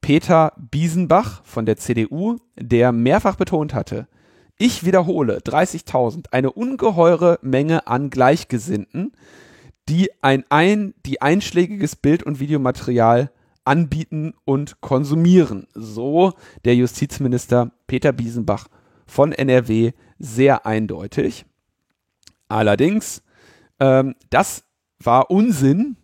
Peter 0.00 0.52
Biesenbach 0.58 1.42
von 1.44 1.64
der 1.64 1.78
CDU, 1.78 2.36
der 2.56 2.92
mehrfach 2.92 3.36
betont 3.36 3.72
hatte, 3.72 4.06
ich 4.58 4.84
wiederhole, 4.84 5.38
30.000, 5.38 6.26
eine 6.30 6.52
ungeheure 6.52 7.38
Menge 7.42 7.86
an 7.86 8.10
Gleichgesinnten, 8.10 9.12
die 9.88 10.10
ein, 10.22 10.44
ein, 10.48 10.94
die 11.04 11.22
einschlägiges 11.22 11.96
Bild- 11.96 12.22
und 12.22 12.38
Videomaterial 12.38 13.30
anbieten 13.64 14.34
und 14.44 14.80
konsumieren. 14.80 15.66
So 15.74 16.34
der 16.64 16.76
Justizminister 16.76 17.72
Peter 17.86 18.12
Biesenbach 18.12 18.68
von 19.06 19.32
NRW 19.32 19.92
sehr 20.18 20.66
eindeutig. 20.66 21.46
Allerdings, 22.48 23.22
ähm, 23.80 24.14
das 24.30 24.64
war 24.98 25.30
Unsinn 25.30 25.96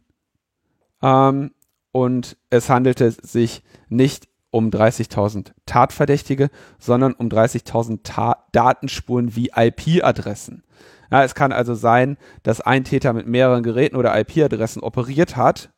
ähm, 1.02 1.52
und 1.92 2.36
es 2.50 2.68
handelte 2.68 3.10
sich 3.10 3.62
nicht 3.88 4.28
um 4.50 4.70
30.000 4.70 5.52
Tatverdächtige, 5.64 6.50
sondern 6.78 7.12
um 7.12 7.28
30.000 7.28 8.00
Ta 8.02 8.44
Datenspuren 8.52 9.36
wie 9.36 9.52
IP-Adressen. 9.54 10.64
Ja, 11.10 11.24
es 11.24 11.34
kann 11.34 11.52
also 11.52 11.74
sein, 11.74 12.16
dass 12.42 12.60
ein 12.60 12.84
Täter 12.84 13.12
mit 13.12 13.26
mehreren 13.26 13.62
Geräten 13.62 13.96
oder 13.96 14.18
IP-Adressen 14.18 14.82
operiert 14.82 15.36
hat 15.36 15.70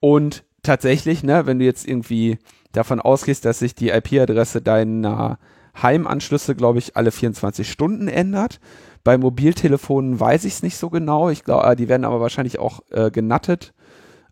und 0.00 0.44
tatsächlich, 0.62 1.22
ne, 1.22 1.46
wenn 1.46 1.58
du 1.58 1.64
jetzt 1.64 1.86
irgendwie 1.86 2.38
davon 2.72 3.00
ausgehst, 3.00 3.44
dass 3.44 3.58
sich 3.58 3.74
die 3.74 3.90
IP-Adresse 3.90 4.62
deiner 4.62 5.38
Heimanschlüsse, 5.80 6.54
glaube 6.54 6.78
ich, 6.78 6.96
alle 6.96 7.10
24 7.10 7.70
Stunden 7.70 8.08
ändert. 8.08 8.60
Bei 9.04 9.18
Mobiltelefonen 9.18 10.18
weiß 10.18 10.44
ich 10.44 10.54
es 10.54 10.62
nicht 10.62 10.76
so 10.76 10.90
genau. 10.90 11.30
Ich 11.30 11.44
glaube, 11.44 11.64
ah, 11.64 11.74
die 11.74 11.88
werden 11.88 12.04
aber 12.04 12.20
wahrscheinlich 12.20 12.58
auch 12.58 12.80
äh, 12.90 13.10
genattet 13.10 13.72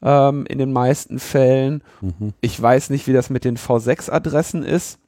ähm, 0.03 0.46
in 0.46 0.59
den 0.59 0.72
meisten 0.72 1.18
Fällen. 1.18 1.83
Mhm. 2.00 2.35
Ich 2.40 2.61
weiß 2.61 2.90
nicht, 2.90 3.07
wie 3.07 3.12
das 3.12 3.31
mit 3.31 3.44
den 3.44 3.57
V6-Adressen 3.57 4.62
ist. 4.62 4.98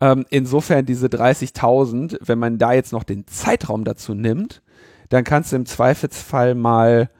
Ähm, 0.00 0.26
insofern 0.28 0.84
diese 0.84 1.06
30.000, 1.06 2.18
wenn 2.20 2.38
man 2.38 2.58
da 2.58 2.72
jetzt 2.72 2.92
noch 2.92 3.04
den 3.04 3.26
Zeitraum 3.26 3.84
dazu 3.84 4.14
nimmt, 4.14 4.62
dann 5.08 5.24
kannst 5.24 5.52
du 5.52 5.56
im 5.56 5.66
Zweifelsfall 5.66 6.54
mal 6.54 7.10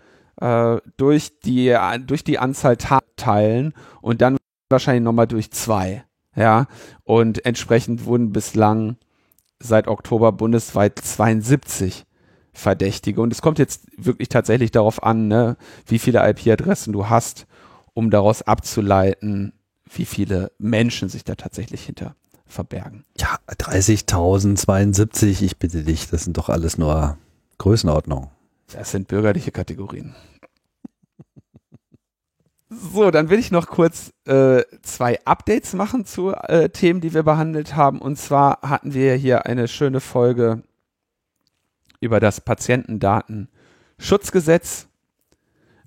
äh, 0.41 0.77
durch, 0.97 1.41
die, 1.41 1.77
durch 2.07 2.25
die 2.25 2.39
Anzahl 2.39 2.77
teilen 2.77 3.73
und 4.03 4.21
dann 4.21 4.37
wahrscheinlich 4.69 5.05
nochmal 5.05 5.27
durch 5.27 5.51
zwei. 5.53 6.05
Ja, 6.37 6.67
und 7.05 7.45
entsprechend 7.47 8.05
wurden 8.05 8.33
bislang 8.33 8.97
seit 9.59 9.89
Oktober 9.89 10.33
bundesweit 10.33 10.99
72 10.99 12.05
Verdächtige. 12.53 13.21
Und 13.21 13.33
es 13.33 13.43
kommt 13.43 13.59
jetzt 13.59 13.87
wirklich 13.97 14.29
tatsächlich 14.29 14.71
darauf 14.71 15.03
an, 15.03 15.29
ne, 15.29 15.57
wie 15.87 15.99
viele 15.99 16.27
IP-Adressen 16.29 16.93
du 16.93 17.09
hast, 17.09 17.47
um 17.93 18.11
daraus 18.11 18.43
abzuleiten, 18.43 19.53
wie 19.91 20.07
viele 20.07 20.53
Menschen 20.59 21.09
sich 21.09 21.25
da 21.25 21.35
tatsächlich 21.35 21.85
hinter 21.85 22.15
verbergen. 22.47 23.05
Ja, 23.19 23.39
30.000, 23.49 24.57
72, 24.57 25.43
ich 25.43 25.59
bitte 25.59 25.83
dich, 25.83 26.09
das 26.09 26.25
sind 26.25 26.39
doch 26.39 26.49
alles 26.49 26.79
nur 26.79 27.19
Größenordnung. 27.59 28.31
Das 28.73 28.91
sind 28.91 29.09
bürgerliche 29.09 29.53
Kategorien. 29.53 30.15
So, 32.79 33.11
dann 33.11 33.31
will 33.31 33.39
ich 33.39 33.51
noch 33.51 33.69
kurz 33.69 34.13
äh, 34.27 34.63
zwei 34.83 35.19
Updates 35.25 35.73
machen 35.73 36.05
zu 36.05 36.33
äh, 36.33 36.69
Themen, 36.69 37.01
die 37.01 37.15
wir 37.15 37.23
behandelt 37.23 37.75
haben. 37.75 38.03
Und 38.03 38.17
zwar 38.17 38.61
hatten 38.63 38.93
wir 38.93 39.15
hier 39.15 39.47
eine 39.47 39.67
schöne 39.67 40.01
Folge 40.01 40.63
über 42.01 42.21
das 42.21 42.43
Patientendatenschutzgesetz 42.43 44.89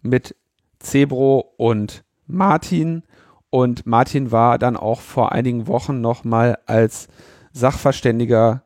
mit 0.02 0.36
Cebro 0.82 1.54
und 1.58 2.04
Martin. 2.26 3.04
Und 3.52 3.86
Martin 3.86 4.32
war 4.32 4.58
dann 4.58 4.76
auch 4.76 5.02
vor 5.02 5.32
einigen 5.32 5.68
Wochen 5.68 6.02
nochmal 6.02 6.58
als 6.66 7.08
Sachverständiger 7.52 8.64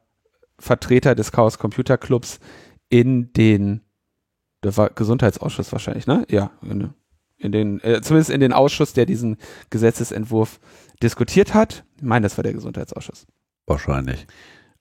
Vertreter 0.60 1.14
des 1.16 1.34
Chaos 1.34 1.58
Computer 1.58 1.98
Clubs 1.98 2.40
in 2.88 3.34
den, 3.34 3.82
der 4.64 4.78
war 4.78 4.92
Gesundheitsausschuss 4.92 5.74
wahrscheinlich, 5.74 6.08
ne? 6.08 6.26
Ja, 6.30 6.52
genau 6.62 6.94
in 7.44 7.52
den, 7.52 7.84
äh, 7.84 8.02
zumindest 8.02 8.32
in 8.32 8.40
den 8.40 8.54
Ausschuss, 8.54 8.94
der 8.94 9.06
diesen 9.06 9.38
Gesetzesentwurf 9.70 10.60
diskutiert 11.02 11.54
hat. 11.54 11.84
Ich 11.98 12.04
meine, 12.04 12.24
das 12.24 12.38
war 12.38 12.44
der 12.44 12.54
Gesundheitsausschuss. 12.54 13.26
Wahrscheinlich. 13.66 14.26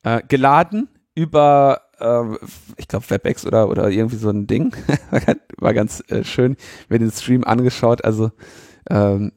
Äh, 0.03 0.23
geladen 0.29 0.89
über, 1.15 1.83
äh, 1.99 2.23
ich 2.77 2.89
glaube, 2.89 3.09
WebEx 3.11 3.47
oder, 3.47 3.69
oder 3.69 3.91
irgendwie 3.91 4.17
so 4.17 4.31
ein 4.31 4.47
Ding. 4.47 4.75
war 5.59 5.75
ganz 5.75 6.03
äh, 6.09 6.25
schön. 6.25 6.57
Mir 6.89 6.99
den 6.99 7.11
Stream 7.11 7.45
angeschaut. 7.45 8.05
Also 8.05 8.31
ähm, 8.91 9.33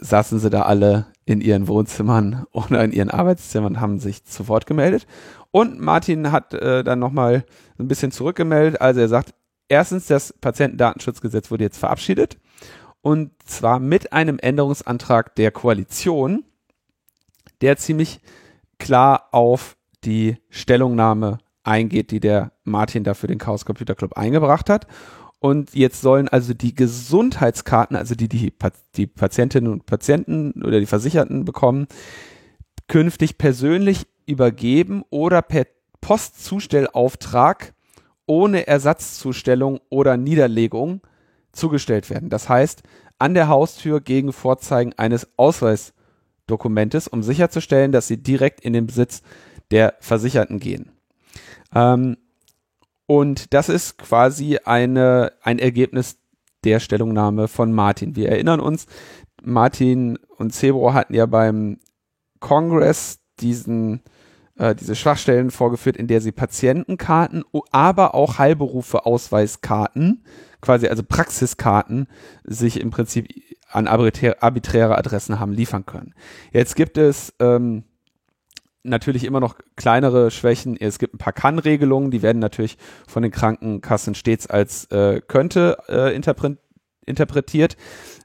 saßen 0.00 0.38
sie 0.38 0.50
da 0.50 0.62
alle 0.62 1.06
in 1.24 1.40
ihren 1.40 1.68
Wohnzimmern 1.68 2.46
oder 2.52 2.84
in 2.84 2.92
ihren 2.92 3.10
Arbeitszimmern, 3.10 3.80
haben 3.80 3.98
sich 3.98 4.24
zu 4.24 4.48
Wort 4.48 4.66
gemeldet. 4.66 5.06
Und 5.50 5.80
Martin 5.80 6.32
hat 6.32 6.52
äh, 6.52 6.82
dann 6.82 6.98
nochmal 6.98 7.44
ein 7.78 7.88
bisschen 7.88 8.10
zurückgemeldet. 8.10 8.80
Also 8.80 9.00
er 9.00 9.08
sagt, 9.08 9.34
erstens, 9.68 10.06
das 10.06 10.32
Patientendatenschutzgesetz 10.32 11.50
wurde 11.50 11.64
jetzt 11.64 11.78
verabschiedet 11.78 12.38
und 13.04 13.32
zwar 13.44 13.80
mit 13.80 14.14
einem 14.14 14.38
Änderungsantrag 14.38 15.34
der 15.34 15.50
Koalition, 15.50 16.42
der 17.60 17.76
ziemlich 17.76 18.18
klar 18.78 19.28
auf 19.30 19.76
die 20.04 20.38
Stellungnahme 20.48 21.36
eingeht, 21.64 22.10
die 22.12 22.20
der 22.20 22.52
Martin 22.64 23.04
da 23.04 23.12
für 23.12 23.26
den 23.26 23.36
Chaos 23.36 23.66
Computer 23.66 23.94
Club 23.94 24.14
eingebracht 24.14 24.70
hat. 24.70 24.86
Und 25.38 25.74
jetzt 25.74 26.00
sollen 26.00 26.28
also 26.28 26.54
die 26.54 26.74
Gesundheitskarten, 26.74 27.94
also 27.94 28.14
die 28.14 28.26
die, 28.26 28.54
die 28.96 29.06
Patientinnen 29.06 29.70
und 29.70 29.84
Patienten 29.84 30.62
oder 30.64 30.80
die 30.80 30.86
Versicherten 30.86 31.44
bekommen, 31.44 31.88
künftig 32.88 33.36
persönlich 33.36 34.06
übergeben 34.24 35.04
oder 35.10 35.42
per 35.42 35.66
Postzustellauftrag 36.00 37.74
ohne 38.24 38.66
Ersatzzustellung 38.66 39.80
oder 39.90 40.16
Niederlegung 40.16 41.02
zugestellt 41.54 42.10
werden. 42.10 42.28
Das 42.28 42.48
heißt, 42.48 42.82
an 43.18 43.34
der 43.34 43.48
Haustür 43.48 44.00
gegen 44.00 44.32
Vorzeigen 44.32 44.92
eines 44.96 45.28
Ausweisdokumentes, 45.36 47.08
um 47.08 47.22
sicherzustellen, 47.22 47.92
dass 47.92 48.08
sie 48.08 48.22
direkt 48.22 48.60
in 48.60 48.72
den 48.72 48.86
Besitz 48.86 49.22
der 49.70 49.94
Versicherten 50.00 50.58
gehen. 50.58 50.92
Ähm, 51.74 52.16
und 53.06 53.52
das 53.52 53.68
ist 53.68 53.98
quasi 53.98 54.58
eine, 54.64 55.32
ein 55.42 55.58
Ergebnis 55.58 56.18
der 56.64 56.80
Stellungnahme 56.80 57.48
von 57.48 57.72
Martin. 57.72 58.16
Wir 58.16 58.30
erinnern 58.30 58.60
uns, 58.60 58.86
Martin 59.42 60.18
und 60.36 60.54
Cebro 60.54 60.94
hatten 60.94 61.14
ja 61.14 61.26
beim 61.26 61.78
Kongress 62.40 63.20
diesen 63.40 64.02
äh, 64.56 64.74
diese 64.74 64.94
Schwachstellen 64.94 65.50
vorgeführt, 65.50 65.96
in 65.96 66.06
der 66.06 66.20
sie 66.20 66.32
Patientenkarten, 66.32 67.44
aber 67.70 68.14
auch 68.14 68.38
Heilberufe 68.38 69.04
Ausweiskarten, 69.06 70.24
quasi 70.64 70.88
also 70.88 71.02
Praxiskarten, 71.02 72.08
sich 72.44 72.80
im 72.80 72.90
Prinzip 72.90 73.28
an 73.68 73.86
arbiträre 73.86 74.96
Adressen 74.96 75.38
haben 75.38 75.52
liefern 75.52 75.84
können. 75.84 76.14
Jetzt 76.52 76.74
gibt 76.74 76.96
es 76.96 77.34
ähm, 77.38 77.84
natürlich 78.82 79.24
immer 79.24 79.40
noch 79.40 79.56
kleinere 79.76 80.30
Schwächen. 80.30 80.76
Es 80.80 80.98
gibt 80.98 81.14
ein 81.14 81.18
paar 81.18 81.34
Kann-Regelungen, 81.34 82.10
die 82.10 82.22
werden 82.22 82.38
natürlich 82.38 82.78
von 83.06 83.22
den 83.22 83.32
Krankenkassen 83.32 84.14
stets 84.14 84.46
als 84.46 84.86
äh, 84.86 85.20
könnte 85.26 85.78
äh, 85.88 86.14
interpre 86.14 86.56
interpretiert. 87.04 87.76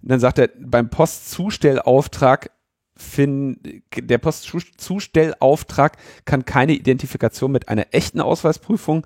Und 0.02 0.12
dann 0.12 0.22
sagt 0.22 0.40
er, 0.40 0.50
beim 0.58 0.90
Postzustellauftrag 0.90 2.52
find, 2.96 3.60
der 3.94 4.18
Postzustellauftrag 4.18 5.98
kann 6.24 6.46
keine 6.46 6.72
Identifikation 6.74 7.52
mit 7.52 7.68
einer 7.68 7.88
echten 7.92 8.22
Ausweisprüfung 8.22 9.06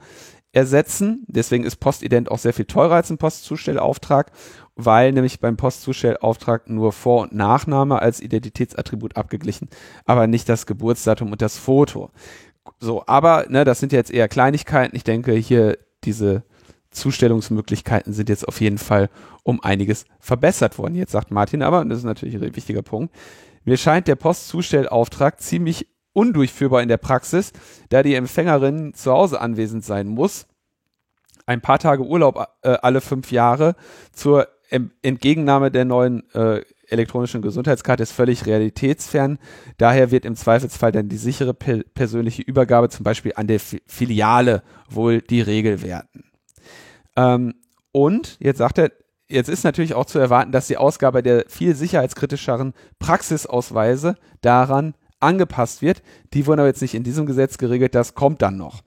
ersetzen. 0.54 1.26
Deswegen 1.28 1.66
ist 1.66 1.78
Postident 1.78 2.32
auch 2.32 2.38
sehr 2.38 2.54
viel 2.54 2.66
teurer 2.66 2.96
als 2.96 3.10
ein 3.10 3.18
Postzustellauftrag, 3.18 4.32
weil 4.76 5.12
nämlich 5.12 5.40
beim 5.40 5.58
Postzustellauftrag 5.58 6.70
nur 6.70 6.94
Vor- 6.94 7.24
und 7.24 7.34
Nachname 7.34 8.00
als 8.00 8.22
Identitätsattribut 8.22 9.18
abgeglichen, 9.18 9.68
aber 10.06 10.28
nicht 10.28 10.48
das 10.48 10.66
Geburtsdatum 10.66 11.32
und 11.32 11.42
das 11.42 11.58
Foto. 11.58 12.12
So, 12.80 13.04
aber 13.08 13.46
ne, 13.50 13.66
das 13.66 13.80
sind 13.80 13.92
jetzt 13.92 14.12
eher 14.12 14.30
Kleinigkeiten. 14.30 14.96
Ich 14.96 15.04
denke, 15.04 15.34
hier 15.34 15.78
diese 16.04 16.44
Zustellungsmöglichkeiten 16.92 18.14
sind 18.14 18.30
jetzt 18.30 18.48
auf 18.48 18.62
jeden 18.62 18.78
Fall 18.78 19.10
um 19.42 19.62
einiges 19.62 20.06
verbessert 20.20 20.78
worden. 20.78 20.96
Jetzt 20.96 21.12
sagt 21.12 21.32
Martin 21.32 21.64
aber, 21.64 21.82
und 21.82 21.90
das 21.90 22.00
ist 22.00 22.06
natürlich 22.06 22.36
ein 22.36 22.56
wichtiger 22.56 22.84
Punkt, 22.84 23.14
mir 23.66 23.78
scheint 23.78 24.08
der 24.08 24.16
Postzustellauftrag 24.16 25.42
ziemlich 25.42 25.88
undurchführbar 26.14 26.82
in 26.82 26.90
der 26.90 26.98
Praxis, 26.98 27.52
da 27.90 28.04
die 28.04 28.16
Empfängerin 28.16 28.94
zu 28.94 29.12
Hause 29.12 29.42
anwesend 29.42 29.84
sein 29.84 30.08
muss, 30.08 30.48
ein 31.46 31.62
paar 31.62 31.80
Tage 31.80 32.04
Urlaub 32.04 32.48
äh, 32.62 32.70
alle 32.82 33.02
fünf 33.02 33.32
Jahre 33.32 33.76
zur 34.14 34.48
Entgegennahme 35.02 35.70
der 35.70 35.86
neuen 35.86 36.28
äh, 36.34 36.62
elektronischen 36.88 37.42
Gesundheitskarte 37.42 38.02
ist 38.02 38.12
völlig 38.12 38.46
realitätsfern. 38.48 39.38
Daher 39.78 40.10
wird 40.10 40.26
im 40.26 40.36
Zweifelsfall 40.36 40.92
dann 40.92 41.10
die 41.10 41.18
sichere 41.18 41.54
per 41.54 41.84
persönliche 41.94 42.42
Übergabe 42.42 42.90
zum 42.90 43.04
Beispiel 43.04 43.34
an 43.36 43.48
der 43.48 43.58
F 43.58 43.76
Filiale 43.86 44.64
wohl 44.90 45.22
die 45.22 45.42
Regel 45.42 45.84
werden. 45.84 46.32
Ähm, 47.16 47.54
und 47.92 48.38
jetzt 48.40 48.58
sagt 48.58 48.80
er, 48.80 48.92
Jetzt 49.30 49.50
ist 49.50 49.64
natürlich 49.64 49.96
auch 49.96 50.06
zu 50.06 50.20
erwarten, 50.20 50.52
dass 50.52 50.68
die 50.68 50.78
Ausgabe 50.78 51.24
der 51.24 51.46
viel 51.48 51.76
sicherheitskritischeren 51.76 52.74
Praxisausweise 53.00 54.16
daran 54.42 54.94
angepasst 55.24 55.82
wird. 55.82 56.04
Die 56.34 56.46
wurden 56.46 56.60
aber 56.60 56.68
jetzt 56.68 56.82
nicht 56.82 56.96
in 56.96 57.04
diesem 57.04 57.26
Gesetz 57.26 57.58
geregelt, 57.58 57.96
das 57.96 58.14
kommt 58.14 58.42
dann 58.42 58.58
noch. 58.58 58.84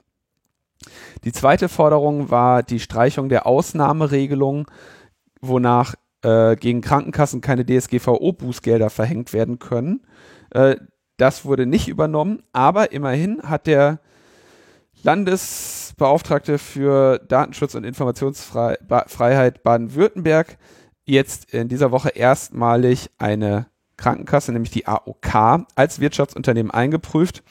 Die 1.25 1.33
zweite 1.33 1.68
Forderung 1.68 2.31
war 2.31 2.62
die 2.62 2.81
Streichung 2.81 3.29
der 3.29 3.46
Ausnahmeregelung, 3.46 4.70
wonach 5.40 5.94
äh, 6.22 6.57
gegen 6.57 6.81
Krankenkassen 6.81 7.40
keine 7.40 7.64
DSGVO-Bußgelder 7.64 8.90
verhängt 8.90 9.33
werden 9.33 9.59
können. 9.59 10.07
Äh, 10.51 10.77
das 11.16 11.44
wurde 11.44 11.66
nicht 11.66 11.88
übernommen, 11.88 12.42
aber 12.53 12.92
immerhin 12.92 13.42
hat 13.42 13.66
der 13.66 14.01
Landesbeauftragte 15.03 16.59
für 16.59 17.18
Datenschutz 17.18 17.75
und 17.75 17.85
Informationsfreiheit 17.85 19.62
Baden-Württemberg 19.62 20.59
jetzt 21.05 21.53
in 21.55 21.68
dieser 21.68 21.92
Woche 21.92 22.11
erstmalig 22.11 23.11
eine 23.18 23.66
Krankenkasse, 23.96 24.52
nämlich 24.52 24.70
die 24.70 24.87
AOK, 24.87 25.66
als 25.74 26.00
Wirtschaftsunternehmen 26.00 26.70
eingeprüft 26.70 27.42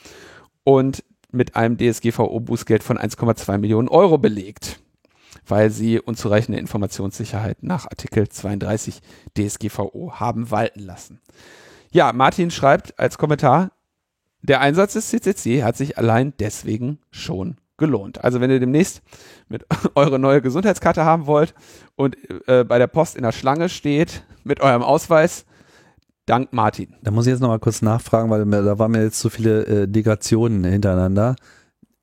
und 0.63 1.03
mit 1.31 1.55
einem 1.55 1.77
DSGVO-Bußgeld 1.77 2.84
von 2.84 2.97
1,2 2.97 3.58
Millionen 3.58 3.89
Euro 3.89 4.17
belegt, 4.17 4.79
weil 5.45 5.69
sie 5.69 5.99
unzureichende 5.99 6.60
Informationssicherheit 6.60 7.62
nach 7.62 7.86
Artikel 7.86 8.29
32 8.29 9.01
DSGVO 9.38 10.13
haben 10.13 10.51
walten 10.51 10.79
lassen. 10.79 11.21
Ja, 11.91 12.13
Martin 12.13 12.51
schreibt 12.51 12.97
als 12.99 13.17
Kommentar, 13.17 13.71
der 14.41 14.62
Einsatz 14.62 14.93
des 14.93 15.10
CCC 15.10 15.63
hat 15.63 15.75
sich 15.75 15.97
allein 15.97 16.34
deswegen 16.39 16.99
schon 17.10 17.58
gelohnt. 17.77 18.23
Also 18.23 18.41
wenn 18.41 18.51
ihr 18.51 18.60
demnächst 18.60 19.01
mit 19.49 19.65
eure 19.95 20.19
neue 20.19 20.41
Gesundheitskarte 20.41 21.03
haben 21.03 21.25
wollt 21.25 21.53
und 21.95 22.17
äh, 22.47 22.63
bei 22.63 22.77
der 22.77 22.88
Post 22.88 23.15
in 23.15 23.23
der 23.23 23.31
Schlange 23.31 23.69
steht 23.69 24.23
mit 24.43 24.62
eurem 24.62 24.84
Ausweis, 24.84 25.45
dank 26.25 26.53
Martin. 26.53 26.95
Da 27.03 27.11
muss 27.11 27.25
ich 27.25 27.31
jetzt 27.31 27.41
nochmal 27.41 27.59
kurz 27.59 27.81
nachfragen, 27.81 28.29
weil 28.29 28.45
da 28.45 28.79
waren 28.79 28.91
mir 28.91 29.03
jetzt 29.03 29.19
so 29.19 29.29
viele 29.29 29.65
äh, 29.65 29.88
Negationen 29.88 30.63
hintereinander. 30.63 31.35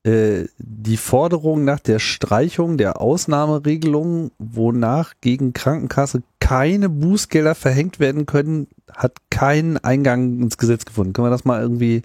Äh, 0.05 0.47
die 0.57 0.97
Forderung 0.97 1.63
nach 1.63 1.79
der 1.79 1.99
Streichung 1.99 2.77
der 2.77 2.99
Ausnahmeregelung, 2.99 4.31
wonach 4.37 5.13
gegen 5.21 5.53
Krankenkasse 5.53 6.23
keine 6.39 6.89
Bußgelder 6.89 7.55
verhängt 7.55 7.99
werden 7.99 8.25
können, 8.25 8.67
hat 8.91 9.13
keinen 9.29 9.77
Eingang 9.77 10.41
ins 10.41 10.57
Gesetz 10.57 10.83
gefunden. 10.83 11.13
Können 11.13 11.27
wir 11.27 11.31
das 11.31 11.45
mal 11.45 11.61
irgendwie 11.61 12.01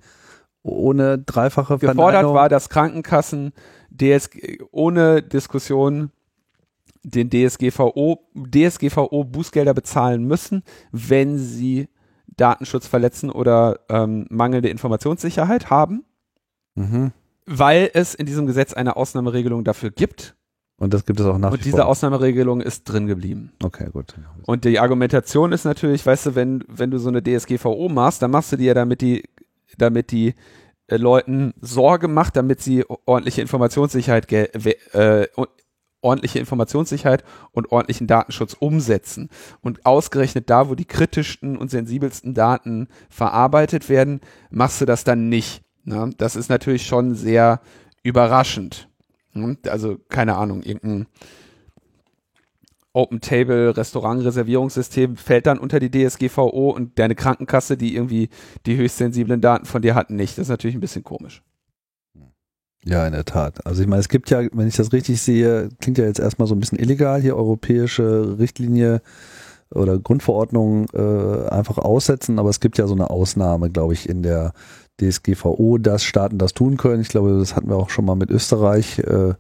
ohne 0.63 1.19
dreifache 1.19 1.79
Gefordert 1.79 2.25
war, 2.27 2.49
dass 2.49 2.69
Krankenkassen 2.69 3.53
DS 3.91 4.31
ohne 4.71 5.23
Diskussion 5.23 6.11
den 7.03 7.31
DSGVO, 7.31 8.21
DSGVO 8.35 9.25
Bußgelder 9.25 9.75
bezahlen 9.75 10.25
müssen, 10.25 10.63
wenn 10.93 11.39
sie 11.39 11.89
Datenschutz 12.37 12.87
verletzen 12.87 13.31
oder 13.31 13.81
ähm, 13.89 14.27
mangelnde 14.31 14.69
Informationssicherheit 14.69 15.71
haben, 15.71 16.05
mhm. 16.75 17.13
weil 17.47 17.91
es 17.95 18.15
in 18.15 18.27
diesem 18.27 18.47
Gesetz 18.47 18.73
eine 18.73 18.97
Ausnahmeregelung 18.97 19.65
dafür 19.65 19.91
gibt. 19.91 20.35
Und 20.81 20.95
das 20.95 21.05
gibt 21.05 21.19
es 21.19 21.27
auch 21.27 21.39
nach 21.39 21.51
Und 21.51 21.65
diese. 21.65 21.87
Ausnahmeregelung 21.87 22.61
ist 22.61 22.85
drin 22.85 23.09
geblieben. 23.09 23.53
Okay, 23.63 23.91
gut. 23.93 24.15
Und 24.47 24.65
die 24.65 24.79
Argumentation 24.79 25.51
ist 25.51 25.65
natürlich, 25.65 26.07
weißt 26.07 26.27
du, 26.27 26.35
wenn, 26.37 26.65
wenn 26.69 26.93
du 26.93 26.99
so 26.99 27.09
eine 27.09 27.21
DSGVO 27.21 27.89
machst, 27.89 28.23
dann 28.23 28.31
machst 28.31 28.53
du 28.53 28.57
die 28.57 28.67
ja 28.67 28.75
damit 28.75 29.01
die 29.01 29.25
damit 29.77 30.11
die 30.11 30.35
äh, 30.87 30.97
Leuten 30.97 31.55
Sorge 31.61 32.09
macht, 32.09 32.37
damit 32.37 32.61
sie 32.61 32.85
ordentliche 33.07 33.43
Informationssicherheit 33.43 34.31
äh, 34.33 35.27
ordentliche 36.01 36.39
Informationssicherheit 36.39 37.25
und 37.53 37.73
ordentlichen 37.73 38.07
Datenschutz 38.07 38.55
umsetzen. 38.55 39.29
Und 39.61 39.85
ausgerechnet 39.85 40.51
da, 40.51 40.69
wo 40.69 40.75
die 40.75 40.85
kritischsten 40.85 41.57
und 41.57 41.71
sensibelsten 41.71 42.35
Daten 42.35 42.89
verarbeitet 43.11 43.89
werden, 43.89 44.21
machst 44.51 44.81
du 44.81 44.85
das 44.85 45.05
dann 45.05 45.29
nicht. 45.29 45.63
Ne? 45.85 46.11
Das 46.19 46.37
ist 46.37 46.51
natürlich 46.51 46.87
schon 46.87 47.15
sehr 47.15 47.61
überraschend. 48.03 48.89
Ne? 49.33 49.57
Also 49.69 49.99
keine 50.09 50.37
Ahnung, 50.37 50.63
irgendein 50.63 51.07
Open 52.93 53.21
Table 53.21 53.77
Restaurant-Reservierungssystem 53.77 55.17
fällt 55.17 55.47
dann 55.47 55.59
unter 55.59 55.79
die 55.79 55.91
DSGVO 55.91 56.71
und 56.71 56.99
deine 56.99 57.15
Krankenkasse, 57.15 57.77
die 57.77 57.95
irgendwie 57.95 58.29
die 58.67 58.77
höchst 58.77 58.97
sensiblen 58.99 59.41
Daten 59.41 59.67
von 59.67 59.83
dir 59.83 59.95
hat, 59.95 60.11
nicht. 60.11 60.37
Das 60.37 60.47
ist 60.47 60.49
natürlich 60.49 60.77
ein 60.77 60.81
bisschen 60.81 61.05
komisch. 61.05 61.43
Ja, 62.85 63.07
in 63.07 63.13
der 63.13 63.25
Tat. 63.25 63.67
Also 63.67 63.83
ich 63.83 63.89
meine, 63.89 64.01
es 64.01 64.09
gibt 64.09 64.31
ja, 64.31 64.43
wenn 64.53 64.69
ich 64.69 64.77
das 64.77 64.93
richtig 64.93 65.21
sehe, 65.21 65.69
klingt 65.81 65.99
ja 65.99 66.05
jetzt 66.05 66.21
erstmal 66.21 66.49
so 66.49 66.55
ein 66.55 66.61
bisschen 66.61 66.79
illegal, 66.79 67.21
hier 67.21 67.37
europäische 67.37 68.39
Richtlinie 68.39 69.03
oder 69.71 69.99
Grundverordnung 69.99 70.87
äh, 70.95 71.49
einfach 71.49 71.79
aussetzen, 71.79 72.39
aber 72.39 72.51
es 72.51 72.61
gibt 72.61 72.79
ja 72.79 72.87
so 72.87 72.95
eine 72.95 73.11
Ausnahme, 73.11 73.71
glaube 73.71 73.93
ich, 73.93 74.09
in 74.09 74.23
der 74.23 74.53
DSGVO, 75.01 75.79
dass 75.79 76.05
Staaten 76.05 76.39
das 76.39 76.55
tun 76.55 76.77
können. 76.77 77.03
Ich 77.03 77.09
glaube, 77.09 77.39
das 77.39 77.55
hatten 77.55 77.69
wir 77.69 77.77
auch 77.77 77.91
schon 77.91 78.05
mal 78.05 78.15
mit 78.15 78.31
Österreich, 78.31 78.99
äh, 79.01 79.35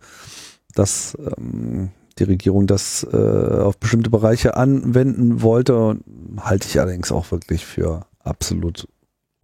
dass 0.74 1.16
ähm, 1.38 1.90
die 2.18 2.24
Regierung 2.24 2.66
das 2.66 3.06
äh, 3.10 3.16
auf 3.16 3.78
bestimmte 3.78 4.10
Bereiche 4.10 4.56
anwenden 4.56 5.42
wollte, 5.42 5.98
halte 6.38 6.68
ich 6.68 6.78
allerdings 6.80 7.12
auch 7.12 7.30
wirklich 7.30 7.64
für 7.64 8.06
absolut 8.22 8.88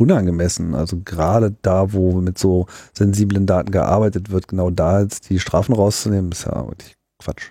unangemessen. 0.04 0.74
Also 0.74 1.00
gerade 1.04 1.56
da, 1.62 1.92
wo 1.92 2.20
mit 2.20 2.38
so 2.38 2.66
sensiblen 2.92 3.46
Daten 3.46 3.70
gearbeitet 3.70 4.30
wird, 4.30 4.48
genau 4.48 4.70
da 4.70 5.00
jetzt 5.00 5.30
die 5.30 5.40
Strafen 5.40 5.74
rauszunehmen, 5.74 6.30
ist 6.30 6.44
ja 6.44 6.66
wirklich 6.66 6.94
Quatsch. 7.18 7.50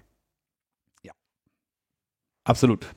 Ja. 1.02 1.12
Absolut. 2.46 2.88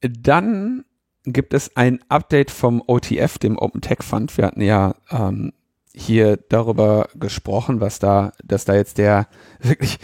Dann 0.00 0.84
gibt 1.24 1.52
es 1.52 1.76
ein 1.76 2.00
Update 2.08 2.50
vom 2.50 2.82
OTF, 2.86 3.38
dem 3.38 3.58
Open 3.58 3.80
Tech 3.80 4.02
Fund. 4.02 4.36
Wir 4.38 4.46
hatten 4.46 4.62
ja 4.62 4.94
ähm, 5.10 5.52
hier 5.92 6.36
darüber 6.36 7.08
gesprochen, 7.14 7.80
was 7.80 7.98
da, 7.98 8.32
dass 8.42 8.64
da 8.64 8.74
jetzt 8.74 8.98
der 8.98 9.28
wirklich 9.60 9.98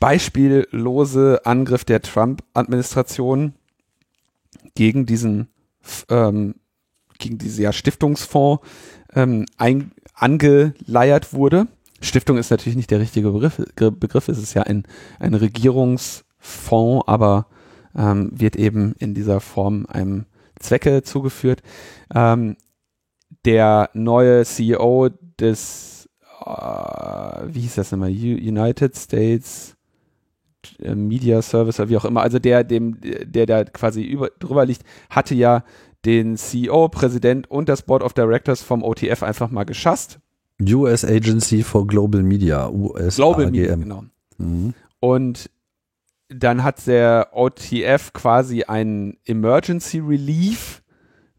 beispiellose 0.00 1.44
Angriff 1.44 1.84
der 1.84 2.00
Trump-Administration 2.02 3.54
gegen 4.74 5.06
diesen 5.06 5.48
ähm, 6.08 6.54
gegen 7.18 7.38
diese 7.38 7.62
ja, 7.62 7.72
Stiftungsfonds 7.72 8.62
ähm, 9.14 9.46
ein, 9.56 9.92
angeleiert 10.14 11.32
wurde. 11.32 11.66
Stiftung 12.00 12.38
ist 12.38 12.50
natürlich 12.50 12.76
nicht 12.76 12.90
der 12.90 13.00
richtige 13.00 13.30
Begriff, 13.30 13.60
Begriff 13.76 14.28
es 14.28 14.38
ist 14.38 14.54
ja 14.54 14.62
ein, 14.62 14.84
ein 15.18 15.34
Regierungsfonds, 15.34 17.08
aber 17.08 17.46
ähm, 17.96 18.30
wird 18.32 18.56
eben 18.56 18.94
in 18.98 19.14
dieser 19.14 19.40
Form 19.40 19.86
einem 19.86 20.26
Zwecke 20.60 21.02
zugeführt. 21.02 21.62
Ähm, 22.14 22.56
der 23.44 23.90
neue 23.94 24.44
CEO 24.44 25.10
des, 25.40 26.08
äh, 26.44 26.46
wie 27.46 27.60
hieß 27.60 27.76
das 27.76 27.92
nochmal, 27.92 28.10
United 28.10 28.96
States 28.96 29.76
äh, 30.80 30.94
Media 30.94 31.42
Service 31.42 31.80
oder 31.80 31.88
wie 31.88 31.96
auch 31.96 32.04
immer, 32.04 32.22
also 32.22 32.38
der, 32.38 32.64
dem, 32.64 32.98
der 33.00 33.46
da 33.46 33.64
quasi 33.64 34.02
über, 34.02 34.30
drüber 34.38 34.66
liegt, 34.66 34.82
hatte 35.10 35.34
ja 35.34 35.64
den 36.08 36.38
CEO, 36.38 36.88
Präsident 36.88 37.50
und 37.50 37.68
das 37.68 37.82
Board 37.82 38.02
of 38.02 38.14
Directors 38.14 38.62
vom 38.62 38.82
OTF 38.82 39.22
einfach 39.22 39.50
mal 39.50 39.64
geschasst. 39.64 40.20
US 40.62 41.04
Agency 41.04 41.62
for 41.62 41.86
Global 41.86 42.22
Media, 42.22 42.66
US 42.70 43.16
Global 43.16 43.44
AGM. 43.44 43.52
Media, 43.52 43.76
genau. 43.76 44.04
Mhm. 44.38 44.72
Und 45.00 45.50
dann 46.30 46.64
hat 46.64 46.86
der 46.86 47.28
OTF 47.32 48.14
quasi 48.14 48.62
einen 48.62 49.18
Emergency 49.26 49.98
Relief 49.98 50.82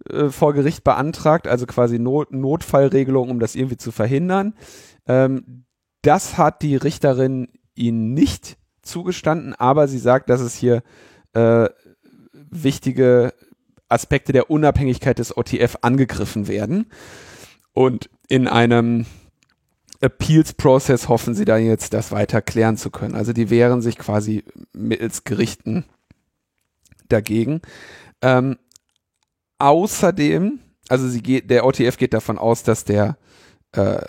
äh, 0.08 0.30
vor 0.30 0.54
Gericht 0.54 0.84
beantragt, 0.84 1.48
also 1.48 1.66
quasi 1.66 1.98
Not 1.98 2.32
Notfallregelung, 2.32 3.32
um 3.32 3.40
das 3.40 3.56
irgendwie 3.56 3.78
zu 3.78 3.92
verhindern. 3.92 4.54
Ähm, 5.08 5.66
das 6.04 6.38
hat 6.38 6.62
die 6.62 6.76
Richterin 6.76 7.48
ihnen 7.74 8.14
nicht 8.14 8.58
zugestanden, 8.84 9.56
aber 9.56 9.88
sie 9.88 9.98
sagt, 10.00 10.30
dass 10.30 10.42
es 10.42 10.54
hier 10.54 10.84
äh, 11.34 11.70
wichtige 12.52 13.34
Aspekte 13.90 14.32
der 14.32 14.50
Unabhängigkeit 14.50 15.20
des 15.20 15.36
OTF 15.36 15.78
angegriffen 15.82 16.48
werden. 16.48 16.88
Und 17.74 18.10
in 18.28 18.48
einem 18.48 19.06
Appeals-Prozess 20.02 21.10
hoffen 21.10 21.36
sie 21.36 21.46
da 21.46 21.58
jetzt, 21.58 21.94
das 21.94 22.12
weiter 22.12 22.42
klären 22.42 22.78
zu 22.78 22.90
können. 22.90 23.16
Also 23.16 23.34
die 23.34 23.50
wehren 23.50 23.82
sich 23.82 23.98
quasi 23.98 24.44
mittels 24.72 25.24
Gerichten 25.24 25.86
dagegen. 27.10 27.62
Ähm, 28.22 28.58
außerdem, 29.58 30.60
also 30.88 31.08
sie 31.08 31.22
geht, 31.22 31.50
der 31.50 31.66
OTF 31.66 31.98
geht 31.98 32.14
davon 32.14 32.38
aus, 32.38 32.64
dass 32.64 32.86
der 32.86 33.18
äh, 33.74 34.02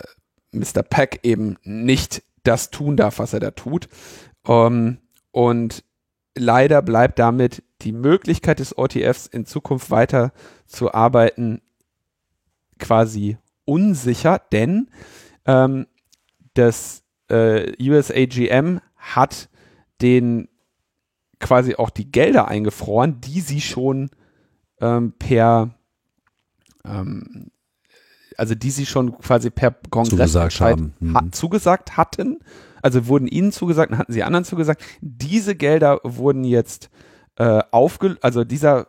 Mr. 0.51 0.83
Peck 0.83 1.19
eben 1.23 1.57
nicht 1.63 2.23
das 2.43 2.69
tun 2.71 2.97
darf, 2.97 3.19
was 3.19 3.33
er 3.33 3.39
da 3.39 3.51
tut. 3.51 3.89
Ähm, 4.47 4.97
und 5.31 5.83
leider 6.35 6.81
bleibt 6.81 7.19
damit 7.19 7.63
die 7.81 7.91
Möglichkeit 7.91 8.59
des 8.59 8.77
OTFs 8.77 9.27
in 9.27 9.45
Zukunft 9.45 9.91
weiter 9.91 10.31
zu 10.65 10.93
arbeiten 10.93 11.61
quasi 12.79 13.37
unsicher, 13.65 14.41
denn 14.51 14.89
ähm, 15.45 15.87
das 16.53 17.03
äh, 17.29 17.73
USAGM 17.79 18.79
hat 18.97 19.49
den 20.01 20.49
quasi 21.39 21.75
auch 21.75 21.89
die 21.89 22.11
Gelder 22.11 22.47
eingefroren, 22.47 23.21
die 23.21 23.41
sie 23.41 23.61
schon 23.61 24.09
ähm, 24.79 25.13
per 25.17 25.75
ähm, 26.85 27.51
also 28.37 28.55
die 28.55 28.71
sie 28.71 28.85
schon 28.85 29.17
quasi 29.19 29.49
per 29.49 29.75
Kongress 29.89 30.33
zugesagt, 30.33 30.61
haben. 30.61 30.93
Ha 31.13 31.21
mhm. 31.21 31.31
zugesagt 31.31 31.97
hatten, 31.97 32.39
also 32.81 33.07
wurden 33.07 33.27
ihnen 33.27 33.51
zugesagt, 33.51 33.91
dann 33.91 33.99
hatten 33.99 34.13
sie 34.13 34.23
anderen 34.23 34.45
zugesagt. 34.45 34.83
Diese 35.01 35.55
Gelder 35.55 35.99
wurden 36.03 36.43
jetzt 36.43 36.89
äh, 37.37 37.61
aufgelöst, 37.71 38.23
also 38.23 38.43
dieser 38.43 38.87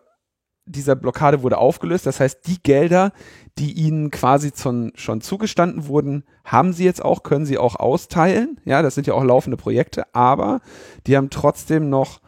dieser 0.64 0.94
Blockade 0.94 1.42
wurde 1.42 1.58
aufgelöst. 1.58 2.06
Das 2.06 2.20
heißt, 2.20 2.46
die 2.46 2.62
Gelder, 2.62 3.12
die 3.58 3.72
ihnen 3.72 4.10
quasi 4.10 4.52
zum, 4.52 4.92
schon 4.94 5.20
zugestanden 5.20 5.86
wurden, 5.88 6.24
haben 6.44 6.72
sie 6.72 6.84
jetzt 6.84 7.04
auch, 7.04 7.22
können 7.22 7.46
sie 7.46 7.58
auch 7.58 7.76
austeilen. 7.76 8.60
Ja, 8.64 8.82
das 8.82 8.94
sind 8.94 9.06
ja 9.06 9.14
auch 9.14 9.24
laufende 9.24 9.56
Projekte, 9.56 10.04
aber 10.14 10.60
die 11.06 11.16
haben 11.16 11.30
trotzdem 11.30 11.90
noch 11.90 12.20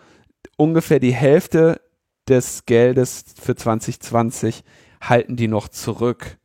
ungefähr 0.56 1.00
die 1.00 1.14
Hälfte 1.14 1.80
des 2.28 2.66
Geldes 2.66 3.24
für 3.40 3.54
2020 3.54 4.64
halten 5.00 5.36
die 5.36 5.48
noch 5.48 5.68
zurück. 5.68 6.38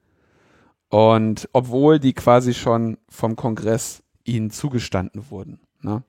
Und 0.90 1.48
obwohl 1.54 2.00
die 2.00 2.14
quasi 2.14 2.54
schon 2.54 2.98
vom 3.10 3.36
Kongress 3.36 4.04
ihnen 4.24 4.52
zugestanden 4.52 5.30
wurden. 5.30 5.60
Ne? 5.82 6.04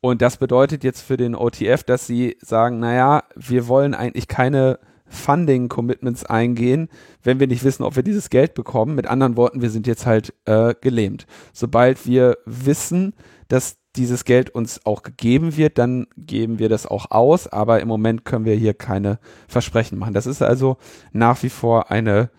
Und 0.00 0.22
das 0.22 0.36
bedeutet 0.36 0.84
jetzt 0.84 1.02
für 1.02 1.16
den 1.16 1.34
OTF, 1.34 1.82
dass 1.84 2.06
sie 2.06 2.36
sagen, 2.40 2.78
naja, 2.78 3.24
wir 3.34 3.68
wollen 3.68 3.94
eigentlich 3.94 4.28
keine 4.28 4.78
Funding-Commitments 5.06 6.24
eingehen, 6.24 6.88
wenn 7.22 7.38
wir 7.38 7.46
nicht 7.46 7.64
wissen, 7.64 7.82
ob 7.82 7.96
wir 7.96 8.02
dieses 8.02 8.30
Geld 8.30 8.54
bekommen. 8.54 8.94
Mit 8.94 9.06
anderen 9.06 9.36
Worten, 9.36 9.60
wir 9.60 9.70
sind 9.70 9.86
jetzt 9.86 10.06
halt 10.06 10.32
äh, 10.46 10.74
gelähmt. 10.80 11.26
Sobald 11.52 12.06
wir 12.06 12.38
wissen, 12.46 13.14
dass 13.48 13.76
dieses 13.94 14.24
Geld 14.24 14.50
uns 14.50 14.86
auch 14.86 15.02
gegeben 15.02 15.56
wird, 15.56 15.76
dann 15.76 16.06
geben 16.16 16.58
wir 16.58 16.70
das 16.70 16.86
auch 16.86 17.10
aus, 17.10 17.46
aber 17.46 17.80
im 17.80 17.88
Moment 17.88 18.24
können 18.24 18.46
wir 18.46 18.54
hier 18.54 18.72
keine 18.72 19.18
Versprechen 19.48 19.98
machen. 19.98 20.14
Das 20.14 20.26
ist 20.26 20.40
also 20.40 20.78
nach 21.12 21.42
wie 21.42 21.50
vor 21.50 21.90
eine 21.90 22.30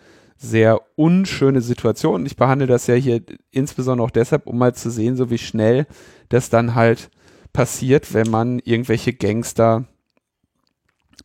sehr 0.44 0.82
unschöne 0.96 1.62
Situation. 1.62 2.26
Ich 2.26 2.36
behandle 2.36 2.68
das 2.68 2.88
ja 2.88 2.96
hier 2.96 3.22
insbesondere 3.52 4.06
auch 4.06 4.12
deshalb, 4.12 4.46
um 4.46 4.58
mal 4.58 4.76
zu 4.76 4.92
sehen, 4.92 5.16
so 5.16 5.30
wie 5.30 5.38
schnell 5.38 5.88
das 6.30 6.50
dann 6.50 6.76
halt 6.76 7.10
passiert, 7.54 8.14
wenn 8.14 8.30
man 8.30 8.60
irgendwelche 8.60 9.14
Gangster 9.14 9.86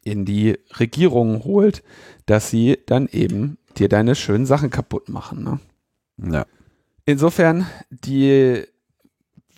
in 0.04 0.24
die 0.24 0.56
Regierung 0.78 1.44
holt, 1.44 1.82
dass 2.26 2.50
sie 2.50 2.78
dann 2.86 3.08
eben 3.08 3.58
dir 3.76 3.88
deine 3.88 4.14
schönen 4.14 4.46
Sachen 4.46 4.70
kaputt 4.70 5.08
machen. 5.08 5.42
Ne? 5.42 6.32
Ja. 6.32 6.46
Insofern, 7.04 7.66
die 7.90 8.62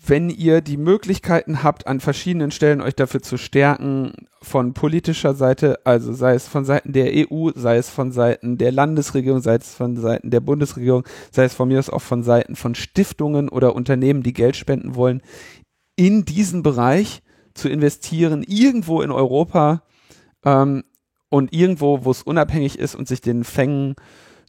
wenn 0.03 0.29
ihr 0.29 0.61
die 0.61 0.77
Möglichkeiten 0.77 1.61
habt, 1.61 1.85
an 1.85 1.99
verschiedenen 1.99 2.49
Stellen 2.49 2.81
euch 2.81 2.95
dafür 2.95 3.21
zu 3.21 3.37
stärken, 3.37 4.13
von 4.41 4.73
politischer 4.73 5.35
Seite, 5.35 5.79
also 5.83 6.13
sei 6.13 6.33
es 6.33 6.47
von 6.47 6.65
Seiten 6.65 6.93
der 6.93 7.11
EU, 7.13 7.51
sei 7.53 7.77
es 7.77 7.89
von 7.89 8.11
Seiten 8.11 8.57
der 8.57 8.71
Landesregierung, 8.71 9.41
sei 9.41 9.55
es 9.55 9.75
von 9.75 9.97
Seiten 9.97 10.31
der 10.31 10.39
Bundesregierung, 10.39 11.03
sei 11.29 11.43
es 11.43 11.53
von 11.53 11.67
mir 11.67 11.77
aus 11.77 11.91
auch 11.91 12.01
von 12.01 12.23
Seiten 12.23 12.55
von 12.55 12.73
Stiftungen 12.73 13.47
oder 13.47 13.75
Unternehmen, 13.75 14.23
die 14.23 14.33
Geld 14.33 14.55
spenden 14.55 14.95
wollen, 14.95 15.21
in 15.95 16.25
diesen 16.25 16.63
Bereich 16.63 17.21
zu 17.53 17.69
investieren, 17.69 18.43
irgendwo 18.47 19.03
in 19.03 19.11
Europa 19.11 19.83
ähm, 20.43 20.83
und 21.29 21.53
irgendwo, 21.53 22.05
wo 22.05 22.09
es 22.09 22.23
unabhängig 22.23 22.79
ist 22.79 22.95
und 22.95 23.07
sich 23.07 23.21
den 23.21 23.43
Fängen 23.43 23.95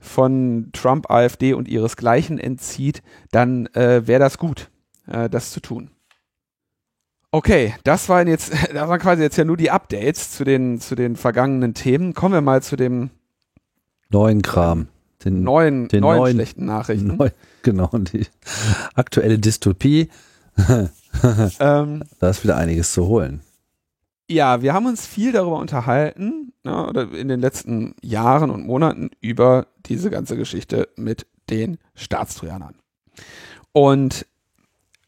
von 0.00 0.70
Trump, 0.72 1.10
AfD 1.10 1.52
und 1.52 1.68
ihresgleichen 1.68 2.38
entzieht, 2.38 3.02
dann 3.30 3.66
äh, 3.74 4.06
wäre 4.06 4.20
das 4.20 4.38
gut 4.38 4.71
äh, 5.06 5.28
das 5.28 5.52
zu 5.52 5.60
tun. 5.60 5.90
Okay, 7.30 7.74
das 7.84 8.08
waren 8.10 8.28
jetzt, 8.28 8.52
das 8.72 8.88
waren 8.88 9.00
quasi 9.00 9.22
jetzt 9.22 9.36
ja 9.36 9.44
nur 9.44 9.56
die 9.56 9.70
Updates 9.70 10.32
zu 10.32 10.44
den, 10.44 10.80
zu 10.80 10.94
den 10.94 11.16
vergangenen 11.16 11.74
Themen. 11.74 12.14
Kommen 12.14 12.34
wir 12.34 12.40
mal 12.42 12.62
zu 12.62 12.76
dem 12.76 13.10
neuen 14.10 14.42
Kram. 14.42 14.88
Den 15.24 15.42
neuen, 15.42 15.88
den 15.88 16.00
neuen, 16.00 16.18
neuen 16.18 16.34
schlechten 16.34 16.66
Nachrichten. 16.66 17.06
Neu, 17.16 17.30
genau, 17.62 17.88
die 17.92 18.26
aktuelle 18.94 19.38
Dystopie. 19.38 20.10
ähm, 21.60 22.02
da 22.18 22.28
ist 22.28 22.44
wieder 22.44 22.56
einiges 22.56 22.92
zu 22.92 23.06
holen. 23.06 23.40
Ja, 24.28 24.62
wir 24.62 24.72
haben 24.74 24.86
uns 24.86 25.06
viel 25.06 25.32
darüber 25.32 25.58
unterhalten, 25.58 26.52
ne, 26.64 26.86
oder 26.86 27.12
in 27.12 27.28
den 27.28 27.40
letzten 27.40 27.94
Jahren 28.02 28.50
und 28.50 28.66
Monaten 28.66 29.10
über 29.20 29.66
diese 29.86 30.10
ganze 30.10 30.36
Geschichte 30.36 30.88
mit 30.96 31.26
den 31.50 31.78
Staatstrojanern. 31.94 32.74
Und 33.72 34.26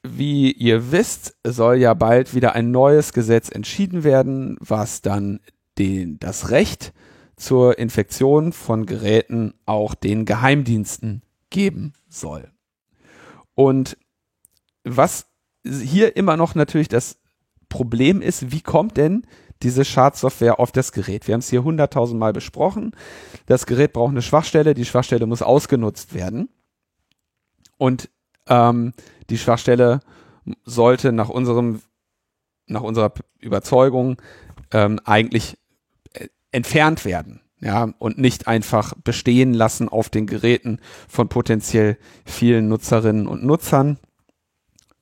wie 0.05 0.53
ihr 0.53 0.93
wisst, 0.93 1.35
soll 1.45 1.77
ja 1.77 1.95
bald 1.95 2.35
wieder 2.35 2.55
ein 2.55 2.71
neues 2.71 3.15
Gesetz 3.15 3.49
entschieden 3.49 4.05
werden, 4.05 4.57
was 4.61 5.01
dann 5.01 5.41
den, 5.79 6.19
das 6.21 6.51
Recht 6.51 6.93
zur 7.37 7.79
Infektion 7.79 8.53
von 8.53 8.85
Geräten 8.85 9.55
auch 9.65 9.95
den 9.95 10.27
Geheimdiensten 10.27 11.23
geben 11.49 11.95
soll. 12.09 12.51
Und 13.55 13.97
was 14.85 15.27
hier 15.65 16.17
immer 16.17 16.37
noch 16.37 16.55
natürlich 16.55 16.89
das 16.89 17.19
Problem 17.71 18.21
ist, 18.21 18.53
wie 18.53 18.61
kommt 18.61 18.99
denn 18.99 19.27
diese 19.63 19.87
Schadsoftware 19.87 20.61
auf 20.61 20.71
das 20.71 20.93
Gerät? 20.93 21.27
Wir 21.27 21.33
haben 21.33 21.41
es 21.41 21.49
hier 21.49 21.65
hunderttausend 21.65 22.21
Mal 22.21 22.35
besprochen. 22.35 22.93
Das 23.47 23.65
Gerät 23.65 23.95
braucht 23.95 24.11
eine 24.11 24.23
Schwachstelle, 24.23 24.75
die 24.75 24.85
Schwachstelle 24.85 25.27
muss 25.27 25.41
ausgenutzt 25.41 26.13
werden. 26.13 26.51
Und 27.79 28.11
ähm, 28.49 28.92
die 29.30 29.38
Schwachstelle 29.38 30.01
sollte 30.64 31.12
nach 31.12 31.28
unserem, 31.28 31.80
nach 32.66 32.82
unserer 32.82 33.12
Überzeugung 33.40 34.20
ähm, 34.72 35.01
eigentlich 35.05 35.59
äh, 36.12 36.28
entfernt 36.53 37.05
werden. 37.05 37.40
Ja, 37.61 37.95
und 37.99 38.18
nicht 38.18 38.47
einfach 38.47 38.92
bestehen 39.05 39.55
lassen 39.55 39.88
auf 39.88 40.11
den 40.11 40.26
Geräten 40.26 40.80
von 41.09 41.30
potenziell 41.30 41.97
vielen 42.26 42.68
Nutzerinnen 42.68 43.26
und 43.26 43.42
Nutzern, 43.42 43.99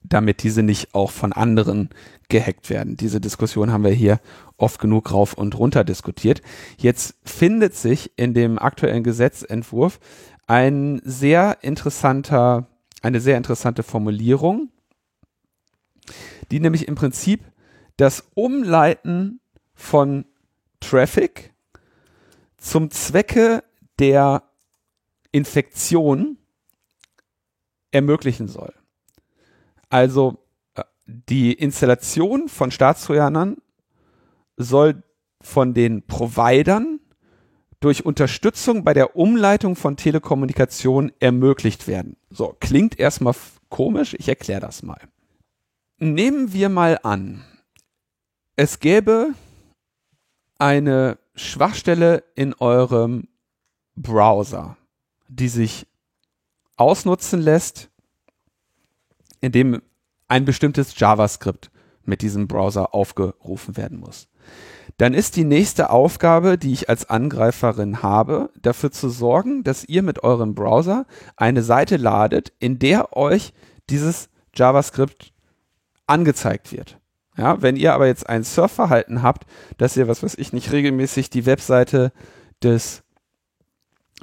damit 0.04 0.44
diese 0.44 0.62
nicht 0.62 0.94
auch 0.94 1.10
von 1.10 1.32
anderen 1.32 1.88
gehackt 2.28 2.70
werden. 2.70 2.96
Diese 2.96 3.20
Diskussion 3.20 3.72
haben 3.72 3.84
wir 3.84 3.90
hier 3.90 4.20
oft 4.56 4.80
genug 4.80 5.12
rauf 5.12 5.34
und 5.34 5.58
runter 5.58 5.82
diskutiert. 5.82 6.40
Jetzt 6.78 7.16
findet 7.24 7.74
sich 7.74 8.12
in 8.16 8.32
dem 8.32 8.58
aktuellen 8.58 9.02
Gesetzentwurf 9.02 9.98
ein 10.46 11.00
sehr 11.04 11.58
interessanter, 11.62 12.68
eine 13.02 13.20
sehr 13.20 13.36
interessante 13.36 13.82
Formulierung, 13.82 14.70
die 16.50 16.60
nämlich 16.60 16.88
im 16.88 16.94
Prinzip 16.94 17.44
das 17.96 18.24
Umleiten 18.34 19.40
von 19.74 20.24
Traffic 20.80 21.52
zum 22.56 22.90
Zwecke 22.90 23.62
der 23.98 24.44
Infektion 25.32 26.38
ermöglichen 27.90 28.48
soll. 28.48 28.72
Also 29.88 30.38
äh, 30.74 30.84
die 31.04 31.52
Installation 31.52 32.48
von 32.48 32.70
Staatstrojanern 32.70 33.56
soll 34.56 35.02
von 35.40 35.74
den 35.74 36.06
Providern 36.06 37.00
durch 37.82 38.06
Unterstützung 38.06 38.84
bei 38.84 38.94
der 38.94 39.16
Umleitung 39.16 39.76
von 39.76 39.96
Telekommunikation 39.96 41.12
ermöglicht 41.18 41.88
werden. 41.88 42.16
So, 42.30 42.56
klingt 42.60 42.98
erstmal 42.98 43.34
komisch, 43.68 44.14
ich 44.18 44.28
erkläre 44.28 44.60
das 44.60 44.82
mal. 44.82 45.00
Nehmen 45.98 46.52
wir 46.52 46.68
mal 46.68 46.98
an, 47.02 47.44
es 48.56 48.80
gäbe 48.80 49.34
eine 50.58 51.18
Schwachstelle 51.34 52.22
in 52.36 52.54
eurem 52.54 53.28
Browser, 53.96 54.76
die 55.28 55.48
sich 55.48 55.86
ausnutzen 56.76 57.40
lässt, 57.40 57.90
indem 59.40 59.82
ein 60.28 60.44
bestimmtes 60.44 60.98
JavaScript 60.98 61.70
mit 62.04 62.22
diesem 62.22 62.46
Browser 62.46 62.94
aufgerufen 62.94 63.76
werden 63.76 63.98
muss. 63.98 64.28
Dann 64.98 65.14
ist 65.14 65.36
die 65.36 65.44
nächste 65.44 65.90
Aufgabe, 65.90 66.58
die 66.58 66.72
ich 66.72 66.88
als 66.88 67.08
Angreiferin 67.08 68.02
habe, 68.02 68.50
dafür 68.60 68.90
zu 68.90 69.08
sorgen, 69.08 69.64
dass 69.64 69.84
ihr 69.84 70.02
mit 70.02 70.22
eurem 70.22 70.54
Browser 70.54 71.06
eine 71.36 71.62
Seite 71.62 71.96
ladet, 71.96 72.52
in 72.58 72.78
der 72.78 73.16
euch 73.16 73.52
dieses 73.90 74.28
JavaScript 74.54 75.32
angezeigt 76.06 76.72
wird. 76.72 76.98
Ja, 77.36 77.62
wenn 77.62 77.76
ihr 77.76 77.94
aber 77.94 78.06
jetzt 78.06 78.28
ein 78.28 78.44
Surfverhalten 78.44 79.22
habt, 79.22 79.46
dass 79.78 79.96
ihr, 79.96 80.06
was 80.06 80.22
weiß 80.22 80.34
ich, 80.36 80.52
nicht 80.52 80.70
regelmäßig 80.70 81.30
die 81.30 81.46
Webseite 81.46 82.12
des 82.62 83.02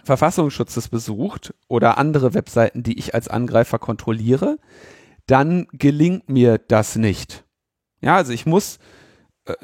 Verfassungsschutzes 0.04 0.90
besucht 0.90 1.54
oder 1.68 1.98
andere 1.98 2.34
Webseiten, 2.34 2.84
die 2.84 2.98
ich 3.00 3.16
als 3.16 3.28
Angreifer 3.28 3.80
kontrolliere, 3.80 4.58
dann 5.26 5.68
gelingt 5.74 6.30
mir 6.30 6.58
das 6.58 6.96
nicht. 6.96 7.44
Ja, 8.02 8.16
also 8.16 8.32
ich 8.32 8.46
muss, 8.46 8.80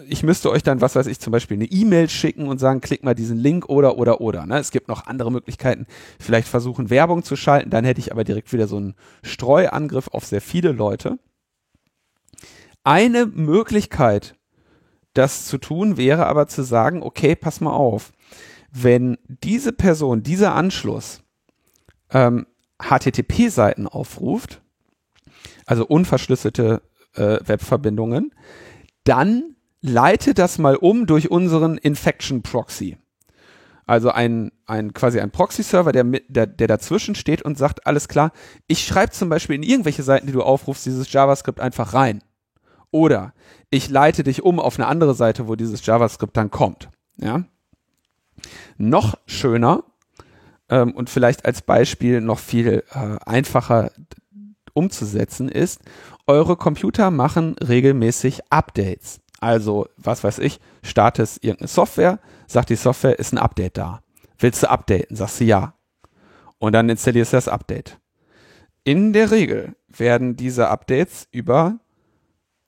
ich 0.07 0.23
müsste 0.23 0.49
euch 0.49 0.63
dann, 0.63 0.81
was 0.81 0.95
weiß 0.95 1.07
ich, 1.07 1.19
zum 1.19 1.31
Beispiel 1.31 1.57
eine 1.57 1.65
E-Mail 1.65 2.09
schicken 2.09 2.47
und 2.47 2.59
sagen, 2.59 2.81
klick 2.81 3.03
mal 3.03 3.15
diesen 3.15 3.37
Link 3.37 3.67
oder, 3.69 3.97
oder, 3.97 4.21
oder. 4.21 4.45
Ne? 4.45 4.57
Es 4.57 4.71
gibt 4.71 4.87
noch 4.87 5.07
andere 5.07 5.31
Möglichkeiten, 5.31 5.85
vielleicht 6.19 6.47
versuchen 6.47 6.89
Werbung 6.89 7.23
zu 7.23 7.35
schalten, 7.35 7.69
dann 7.69 7.85
hätte 7.85 7.99
ich 7.99 8.11
aber 8.11 8.23
direkt 8.23 8.53
wieder 8.53 8.67
so 8.67 8.77
einen 8.77 8.95
Streuangriff 9.23 10.07
auf 10.09 10.25
sehr 10.25 10.41
viele 10.41 10.71
Leute. 10.71 11.19
Eine 12.83 13.25
Möglichkeit, 13.25 14.35
das 15.13 15.45
zu 15.45 15.57
tun, 15.57 15.97
wäre 15.97 16.27
aber 16.27 16.47
zu 16.47 16.63
sagen, 16.63 17.01
okay, 17.01 17.35
pass 17.35 17.61
mal 17.61 17.71
auf, 17.71 18.11
wenn 18.71 19.17
diese 19.27 19.71
Person, 19.71 20.23
dieser 20.23 20.53
Anschluss 20.53 21.21
ähm, 22.11 22.45
HTTP-Seiten 22.79 23.87
aufruft, 23.87 24.61
also 25.65 25.85
unverschlüsselte 25.85 26.81
äh, 27.13 27.39
Webverbindungen, 27.43 28.33
dann 29.05 29.54
leite 29.85 30.33
das 30.33 30.57
mal 30.57 30.75
um 30.75 31.05
durch 31.05 31.31
unseren 31.31 31.77
Infection 31.77 32.41
Proxy. 32.41 32.97
Also 33.85 34.09
ein, 34.09 34.51
ein 34.65 34.93
quasi 34.93 35.19
ein 35.19 35.29
Proxy-Server, 35.29 35.91
der, 35.91 36.03
der, 36.03 36.47
der 36.47 36.67
dazwischen 36.67 37.13
steht 37.13 37.43
und 37.43 37.57
sagt, 37.57 37.85
alles 37.85 38.07
klar, 38.07 38.31
ich 38.67 38.85
schreibe 38.85 39.11
zum 39.11 39.29
Beispiel 39.29 39.55
in 39.55 39.63
irgendwelche 39.63 40.01
Seiten, 40.01 40.25
die 40.25 40.33
du 40.33 40.41
aufrufst, 40.41 40.85
dieses 40.85 41.11
JavaScript 41.11 41.59
einfach 41.59 41.93
rein. 41.93 42.23
Oder 42.89 43.33
ich 43.69 43.89
leite 43.89 44.23
dich 44.23 44.41
um 44.41 44.59
auf 44.59 44.79
eine 44.79 44.87
andere 44.87 45.13
Seite, 45.13 45.47
wo 45.47 45.55
dieses 45.55 45.85
JavaScript 45.85 46.35
dann 46.35 46.49
kommt. 46.49 46.89
Ja? 47.17 47.43
Noch 48.77 49.15
schöner 49.27 49.83
ähm, 50.69 50.93
und 50.93 51.11
vielleicht 51.11 51.45
als 51.45 51.61
Beispiel 51.61 52.21
noch 52.21 52.39
viel 52.39 52.83
äh, 52.91 53.17
einfacher 53.25 53.91
umzusetzen 54.73 55.47
ist, 55.47 55.81
eure 56.25 56.55
Computer 56.55 57.11
machen 57.11 57.55
regelmäßig 57.59 58.51
Updates. 58.51 59.21
Also, 59.39 59.87
was 59.97 60.23
weiß 60.23 60.39
ich, 60.39 60.59
startest 60.83 61.43
irgendeine 61.43 61.67
Software, 61.67 62.19
sagt 62.47 62.69
die 62.69 62.75
Software, 62.75 63.19
ist 63.19 63.33
ein 63.33 63.37
Update 63.37 63.77
da. 63.77 64.01
Willst 64.37 64.63
du 64.63 64.69
updaten? 64.69 65.15
Sagst 65.15 65.39
du 65.39 65.45
ja. 65.45 65.73
Und 66.57 66.73
dann 66.73 66.89
installierst 66.89 67.33
du 67.33 67.37
das 67.37 67.47
Update. 67.47 67.99
In 68.83 69.13
der 69.13 69.31
Regel 69.31 69.75
werden 69.87 70.35
diese 70.35 70.69
Updates 70.69 71.27
über 71.31 71.79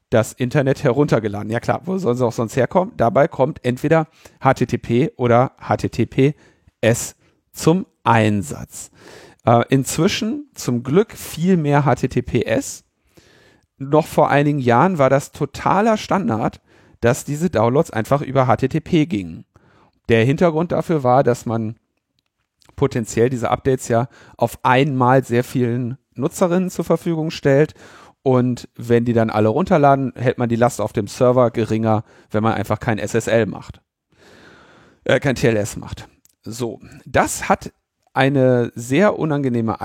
das 0.09 0.33
Internet 0.33 0.83
heruntergeladen. 0.83 1.49
Ja 1.51 1.59
klar, 1.59 1.81
wo 1.85 1.97
sollen 1.97 2.17
sie 2.17 2.25
auch 2.25 2.31
sonst 2.31 2.55
herkommen? 2.55 2.93
Dabei 2.97 3.27
kommt 3.27 3.63
entweder 3.63 4.07
HTTP 4.39 5.11
oder 5.17 5.51
HTTPS 5.59 7.15
zum 7.51 7.85
Einsatz. 8.03 8.89
Äh, 9.45 9.63
inzwischen 9.69 10.49
zum 10.53 10.83
Glück 10.83 11.11
viel 11.11 11.57
mehr 11.57 11.83
HTTPS. 11.83 12.83
Noch 13.77 14.07
vor 14.07 14.29
einigen 14.29 14.59
Jahren 14.59 14.97
war 14.97 15.09
das 15.09 15.31
totaler 15.31 15.97
Standard, 15.97 16.61
dass 17.01 17.25
diese 17.25 17.49
Downloads 17.49 17.91
einfach 17.91 18.21
über 18.21 18.45
HTTP 18.47 19.05
gingen. 19.07 19.45
Der 20.09 20.23
Hintergrund 20.23 20.71
dafür 20.71 21.03
war, 21.03 21.23
dass 21.23 21.45
man 21.45 21.75
potenziell 22.75 23.29
diese 23.29 23.51
Updates 23.51 23.87
ja 23.87 24.07
auf 24.37 24.59
einmal 24.63 25.23
sehr 25.23 25.43
vielen 25.43 25.97
Nutzerinnen 26.15 26.69
zur 26.69 26.85
Verfügung 26.85 27.29
stellt 27.29 27.73
und 28.23 28.67
wenn 28.75 29.05
die 29.05 29.13
dann 29.13 29.29
alle 29.29 29.47
runterladen, 29.47 30.11
hält 30.15 30.37
man 30.37 30.49
die 30.49 30.55
Last 30.55 30.81
auf 30.81 30.91
dem 30.91 31.07
Server 31.07 31.49
geringer, 31.51 32.03
wenn 32.29 32.43
man 32.43 32.55
einfach 32.55 32.79
kein 32.79 32.97
SSL 32.97 33.45
macht. 33.45 33.81
Äh, 35.05 35.21
kein 35.21 35.35
TLS 35.35 35.77
macht. 35.77 36.09
So, 36.43 36.81
das 37.05 37.47
hat 37.47 37.71
eine 38.13 38.71
sehr 38.75 39.17
unangenehme 39.17 39.79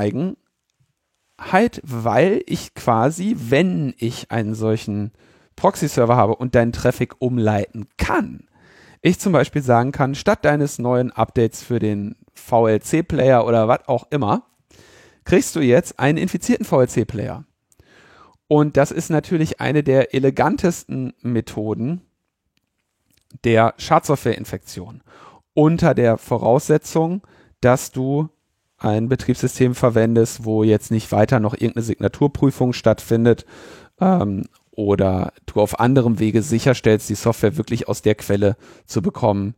Eigenheit, 1.42 1.80
weil 1.84 2.42
ich 2.46 2.74
quasi, 2.74 3.36
wenn 3.38 3.94
ich 3.98 4.30
einen 4.30 4.54
solchen 4.54 5.12
Proxy-Server 5.56 6.16
habe 6.16 6.36
und 6.36 6.54
deinen 6.54 6.72
Traffic 6.72 7.14
umleiten 7.18 7.88
kann, 7.98 8.48
ich 9.02 9.18
zum 9.18 9.32
Beispiel 9.32 9.62
sagen 9.62 9.92
kann, 9.92 10.14
statt 10.14 10.44
deines 10.44 10.78
neuen 10.78 11.10
Updates 11.10 11.62
für 11.62 11.78
den 11.78 12.16
VLC-Player 12.34 13.44
oder 13.44 13.68
was 13.68 13.88
auch 13.88 14.06
immer, 14.10 14.46
kriegst 15.24 15.56
du 15.56 15.60
jetzt 15.60 15.98
einen 15.98 16.18
infizierten 16.18 16.64
VLC-Player. 16.64 17.44
Und 18.48 18.76
das 18.76 18.90
ist 18.90 19.10
natürlich 19.10 19.60
eine 19.60 19.82
der 19.82 20.14
elegantesten 20.14 21.14
Methoden 21.22 22.02
der 23.44 23.74
Schadsoftware-Infektion. 23.78 25.02
Unter 25.54 25.94
der 25.94 26.18
Voraussetzung, 26.18 27.22
dass 27.60 27.92
du 27.92 28.28
ein 28.82 29.08
Betriebssystem 29.08 29.74
verwendest, 29.74 30.44
wo 30.44 30.64
jetzt 30.64 30.90
nicht 30.90 31.12
weiter 31.12 31.40
noch 31.40 31.54
irgendeine 31.54 31.84
Signaturprüfung 31.84 32.72
stattfindet 32.72 33.46
ähm, 34.00 34.44
oder 34.70 35.32
du 35.46 35.60
auf 35.60 35.78
anderem 35.78 36.18
Wege 36.18 36.42
sicherstellst, 36.42 37.08
die 37.08 37.14
Software 37.14 37.56
wirklich 37.56 37.88
aus 37.88 38.02
der 38.02 38.14
Quelle 38.14 38.56
zu 38.86 39.02
bekommen, 39.02 39.54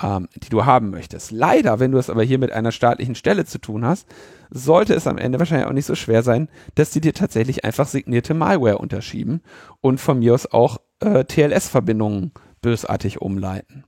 ähm, 0.00 0.28
die 0.34 0.48
du 0.48 0.64
haben 0.64 0.90
möchtest. 0.90 1.30
Leider, 1.30 1.78
wenn 1.78 1.92
du 1.92 1.98
es 1.98 2.10
aber 2.10 2.22
hier 2.22 2.38
mit 2.38 2.52
einer 2.52 2.72
staatlichen 2.72 3.14
Stelle 3.14 3.44
zu 3.44 3.58
tun 3.58 3.84
hast, 3.84 4.06
sollte 4.50 4.94
es 4.94 5.06
am 5.06 5.18
Ende 5.18 5.38
wahrscheinlich 5.38 5.68
auch 5.68 5.72
nicht 5.72 5.86
so 5.86 5.94
schwer 5.94 6.22
sein, 6.22 6.48
dass 6.74 6.90
die 6.90 7.00
dir 7.00 7.14
tatsächlich 7.14 7.64
einfach 7.64 7.86
signierte 7.86 8.34
Malware 8.34 8.78
unterschieben 8.78 9.42
und 9.80 10.00
von 10.00 10.18
mir 10.18 10.34
aus 10.34 10.46
auch 10.46 10.78
äh, 11.00 11.24
TLS-Verbindungen 11.24 12.32
bösartig 12.62 13.20
umleiten. 13.20 13.84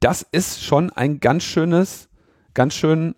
Das 0.00 0.22
ist 0.22 0.62
schon 0.62 0.90
ein 0.90 1.20
ganz 1.20 1.44
schönes, 1.44 2.08
ganz 2.54 2.74
schön 2.74 3.14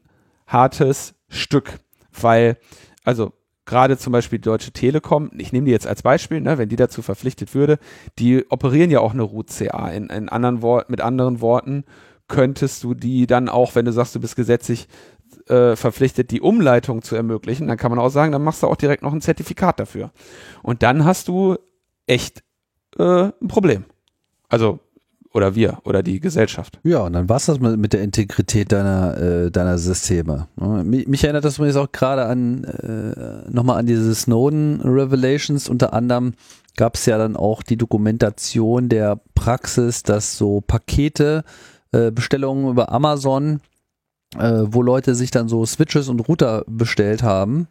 hartes 0.50 1.14
Stück, 1.28 1.78
weil, 2.12 2.58
also 3.04 3.32
gerade 3.64 3.96
zum 3.96 4.12
Beispiel 4.12 4.40
die 4.40 4.48
Deutsche 4.48 4.72
Telekom, 4.72 5.30
ich 5.38 5.52
nehme 5.52 5.66
die 5.66 5.72
jetzt 5.72 5.86
als 5.86 6.02
Beispiel, 6.02 6.40
ne, 6.40 6.58
wenn 6.58 6.68
die 6.68 6.76
dazu 6.76 7.02
verpflichtet 7.02 7.54
würde, 7.54 7.78
die 8.18 8.44
operieren 8.50 8.90
ja 8.90 9.00
auch 9.00 9.12
eine 9.12 9.22
Root 9.22 9.48
CA. 9.48 9.88
In, 9.90 10.10
in 10.10 10.28
anderen 10.28 10.60
Wort, 10.60 10.90
mit 10.90 11.00
anderen 11.00 11.40
Worten 11.40 11.84
könntest 12.26 12.82
du 12.84 12.94
die 12.94 13.26
dann 13.26 13.48
auch, 13.48 13.74
wenn 13.74 13.84
du 13.84 13.92
sagst, 13.92 14.14
du 14.14 14.20
bist 14.20 14.36
gesetzlich 14.36 14.88
äh, 15.48 15.76
verpflichtet, 15.76 16.32
die 16.32 16.40
Umleitung 16.40 17.02
zu 17.02 17.14
ermöglichen, 17.14 17.68
dann 17.68 17.76
kann 17.76 17.90
man 17.90 18.00
auch 18.00 18.08
sagen, 18.08 18.32
dann 18.32 18.42
machst 18.42 18.62
du 18.62 18.66
auch 18.66 18.76
direkt 18.76 19.02
noch 19.02 19.12
ein 19.12 19.20
Zertifikat 19.20 19.78
dafür. 19.78 20.10
Und 20.62 20.82
dann 20.82 21.04
hast 21.04 21.28
du 21.28 21.56
echt 22.06 22.42
äh, 22.98 23.30
ein 23.40 23.48
Problem. 23.48 23.84
Also 24.48 24.80
oder 25.32 25.54
wir 25.54 25.78
oder 25.84 26.02
die 26.02 26.20
Gesellschaft. 26.20 26.80
Ja, 26.82 27.00
und 27.00 27.12
dann 27.12 27.28
war 27.28 27.36
es 27.36 27.46
das 27.46 27.60
mit, 27.60 27.92
der 27.92 28.02
Integrität 28.02 28.72
deiner, 28.72 29.16
äh, 29.16 29.50
deiner 29.50 29.78
Systeme. 29.78 30.48
Ne? 30.56 30.84
Mich, 30.84 31.06
mich 31.06 31.24
erinnert 31.24 31.44
das 31.44 31.56
übrigens 31.58 31.76
auch 31.76 31.92
gerade 31.92 32.26
an 32.26 32.64
äh, 32.64 33.50
nochmal 33.50 33.78
an 33.78 33.86
diese 33.86 34.14
Snowden 34.14 34.80
Revelations. 34.82 35.68
Unter 35.68 35.92
anderem 35.92 36.34
gab 36.76 36.96
es 36.96 37.06
ja 37.06 37.18
dann 37.18 37.36
auch 37.36 37.62
die 37.62 37.76
Dokumentation 37.76 38.88
der 38.88 39.20
Praxis, 39.34 40.02
dass 40.02 40.36
so 40.36 40.60
Pakete, 40.60 41.44
äh, 41.92 42.10
Bestellungen 42.10 42.68
über 42.68 42.90
Amazon, 42.90 43.60
äh, 44.36 44.62
wo 44.64 44.82
Leute 44.82 45.14
sich 45.14 45.30
dann 45.30 45.48
so 45.48 45.64
Switches 45.64 46.08
und 46.08 46.20
Router 46.20 46.64
bestellt 46.66 47.22
haben, 47.22 47.68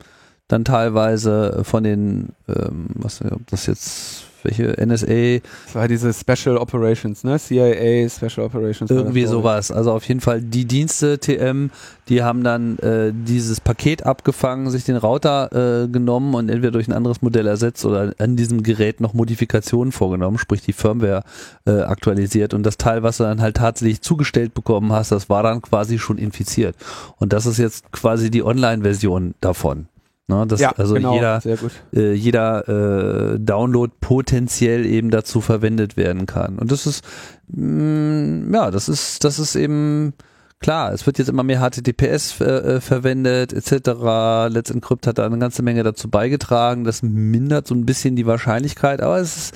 dann 0.47 0.65
teilweise 0.65 1.61
von 1.63 1.83
den, 1.83 2.29
ähm, 2.47 2.87
was 2.95 3.21
ob 3.21 3.45
das 3.47 3.65
jetzt 3.65 4.28
welche 4.43 4.75
NSA. 4.85 5.39
Das 5.65 5.75
war 5.75 5.87
diese 5.87 6.13
Special 6.13 6.57
Operations, 6.57 7.23
ne? 7.23 7.37
CIA, 7.39 8.09
Special 8.09 8.45
Operations. 8.45 8.89
Irgendwie 8.89 9.25
sowas. 9.25 9.71
Also 9.71 9.91
auf 9.91 10.07
jeden 10.07 10.21
Fall 10.21 10.41
die 10.41 10.65
Dienste 10.65 11.19
TM, 11.19 11.71
die 12.07 12.23
haben 12.23 12.43
dann 12.43 12.77
äh, 12.79 13.11
dieses 13.13 13.61
Paket 13.61 14.05
abgefangen, 14.05 14.69
sich 14.69 14.85
den 14.85 14.95
Router 14.95 15.83
äh, 15.83 15.87
genommen 15.87 16.33
und 16.33 16.49
entweder 16.49 16.71
durch 16.71 16.87
ein 16.87 16.93
anderes 16.93 17.21
Modell 17.21 17.47
ersetzt 17.47 17.85
oder 17.85 18.13
an 18.17 18.35
diesem 18.35 18.63
Gerät 18.63 19.01
noch 19.01 19.13
Modifikationen 19.13 19.91
vorgenommen, 19.91 20.37
sprich 20.37 20.61
die 20.61 20.73
Firmware 20.73 21.23
äh, 21.65 21.81
aktualisiert 21.81 22.53
und 22.53 22.63
das 22.63 22.77
Teil, 22.77 23.03
was 23.03 23.17
du 23.17 23.23
dann 23.23 23.41
halt 23.41 23.57
tatsächlich 23.57 24.01
zugestellt 24.01 24.53
bekommen 24.53 24.91
hast, 24.93 25.11
das 25.11 25.29
war 25.29 25.43
dann 25.43 25.61
quasi 25.61 25.99
schon 25.99 26.17
infiziert. 26.17 26.75
Und 27.17 27.33
das 27.33 27.45
ist 27.45 27.57
jetzt 27.57 27.91
quasi 27.91 28.31
die 28.31 28.43
Online-Version 28.43 29.35
davon. 29.41 29.88
Ne, 30.29 30.45
dass 30.45 30.59
Ja, 30.59 30.73
also 30.77 30.93
genau, 30.93 31.15
jeder, 31.15 31.41
sehr 31.41 31.57
gut. 31.57 31.71
äh, 31.91 32.13
jeder 32.13 33.33
äh, 33.33 33.39
Download 33.39 33.91
potenziell 33.99 34.85
eben 34.85 35.09
dazu 35.09 35.41
verwendet 35.41 35.97
werden 35.97 36.27
kann. 36.27 36.59
Und 36.59 36.71
das 36.71 36.85
ist, 36.85 37.03
mh, 37.47 38.55
ja, 38.55 38.69
das 38.69 38.89
ist, 38.89 39.23
das 39.23 39.39
ist 39.39 39.55
eben 39.55 40.13
klar. 40.59 40.93
Es 40.93 41.07
wird 41.07 41.17
jetzt 41.17 41.29
immer 41.29 41.41
mehr 41.41 41.61
HTTPS 41.61 42.41
äh, 42.41 42.45
äh, 42.45 42.79
verwendet 42.81 43.53
etc. 43.53 44.51
Let's 44.53 44.69
Encrypt 44.69 45.07
hat 45.07 45.17
da 45.17 45.25
eine 45.25 45.39
ganze 45.39 45.63
Menge 45.63 45.81
dazu 45.81 46.11
beigetragen. 46.11 46.83
Das 46.83 47.01
mindert 47.01 47.65
so 47.65 47.73
ein 47.73 47.87
bisschen 47.87 48.15
die 48.15 48.27
Wahrscheinlichkeit, 48.27 49.01
aber 49.01 49.17
es 49.17 49.35
ist, 49.35 49.55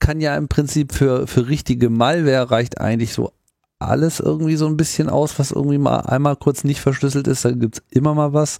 kann 0.00 0.20
ja 0.20 0.36
im 0.36 0.48
Prinzip 0.48 0.94
für 0.94 1.28
für 1.28 1.46
richtige 1.46 1.90
Malware 1.90 2.50
reicht 2.50 2.80
eigentlich 2.80 3.12
so 3.12 3.30
alles 3.78 4.18
irgendwie 4.18 4.56
so 4.56 4.66
ein 4.66 4.76
bisschen 4.76 5.08
aus, 5.08 5.38
was 5.38 5.52
irgendwie 5.52 5.78
mal 5.78 6.00
einmal 6.00 6.34
kurz 6.34 6.64
nicht 6.64 6.80
verschlüsselt 6.80 7.28
ist. 7.28 7.44
Da 7.44 7.52
gibt's 7.52 7.82
immer 7.90 8.14
mal 8.14 8.32
was. 8.32 8.58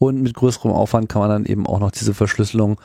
Und 0.00 0.22
mit 0.22 0.32
größerem 0.32 0.70
Aufwand 0.72 1.10
kann 1.10 1.20
man 1.20 1.28
dann 1.28 1.44
eben 1.44 1.66
auch 1.66 1.78
noch 1.78 1.90
diese 1.90 2.14
Verschlüsselung 2.14 2.80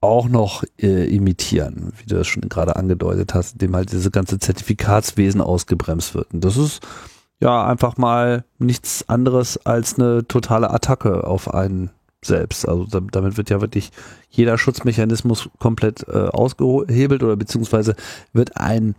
auch 0.00 0.28
noch 0.28 0.62
äh, 0.80 1.04
imitieren, 1.14 1.92
wie 1.98 2.06
du 2.06 2.14
das 2.14 2.28
schon 2.28 2.48
gerade 2.48 2.76
angedeutet 2.76 3.34
hast, 3.34 3.54
indem 3.54 3.74
halt 3.74 3.90
diese 3.90 4.12
ganze 4.12 4.38
Zertifikatswesen 4.38 5.40
ausgebremst 5.40 6.14
wird. 6.14 6.32
Und 6.32 6.44
das 6.44 6.56
ist 6.56 6.80
ja 7.40 7.66
einfach 7.66 7.96
mal 7.96 8.44
nichts 8.58 9.06
anderes 9.08 9.58
als 9.66 9.98
eine 9.98 10.26
totale 10.28 10.70
Attacke 10.70 11.26
auf 11.26 11.52
einen 11.52 11.90
selbst. 12.24 12.68
Also 12.68 12.84
da- 12.84 13.00
damit 13.00 13.36
wird 13.36 13.50
ja 13.50 13.60
wirklich 13.60 13.90
jeder 14.30 14.56
Schutzmechanismus 14.56 15.50
komplett 15.58 16.06
äh, 16.08 16.28
ausgehebelt 16.28 17.24
oder 17.24 17.36
beziehungsweise 17.36 17.96
wird 18.32 18.56
ein 18.56 18.94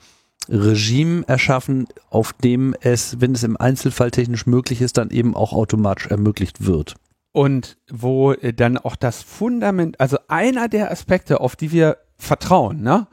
Regime 0.50 1.24
erschaffen, 1.26 1.88
auf 2.10 2.34
dem 2.34 2.76
es, 2.82 3.22
wenn 3.22 3.34
es 3.34 3.44
im 3.44 3.56
Einzelfall 3.56 4.12
technisch 4.12 4.46
möglich 4.46 4.82
ist, 4.82 4.98
dann 4.98 5.10
eben 5.10 5.36
auch 5.38 5.54
automatisch 5.54 6.08
ermöglicht 6.08 6.66
wird. 6.66 6.96
Und 7.32 7.78
wo 7.90 8.34
äh, 8.34 8.54
dann 8.54 8.78
auch 8.78 8.96
das 8.96 9.24
Fundament, 9.24 10.00
also 10.00 10.18
einer 10.28 10.68
der 10.68 10.92
Aspekte, 10.92 11.40
auf 11.40 11.56
die 11.56 11.72
wir 11.72 11.98
vertrauen, 12.18 12.82
ne, 12.82 13.08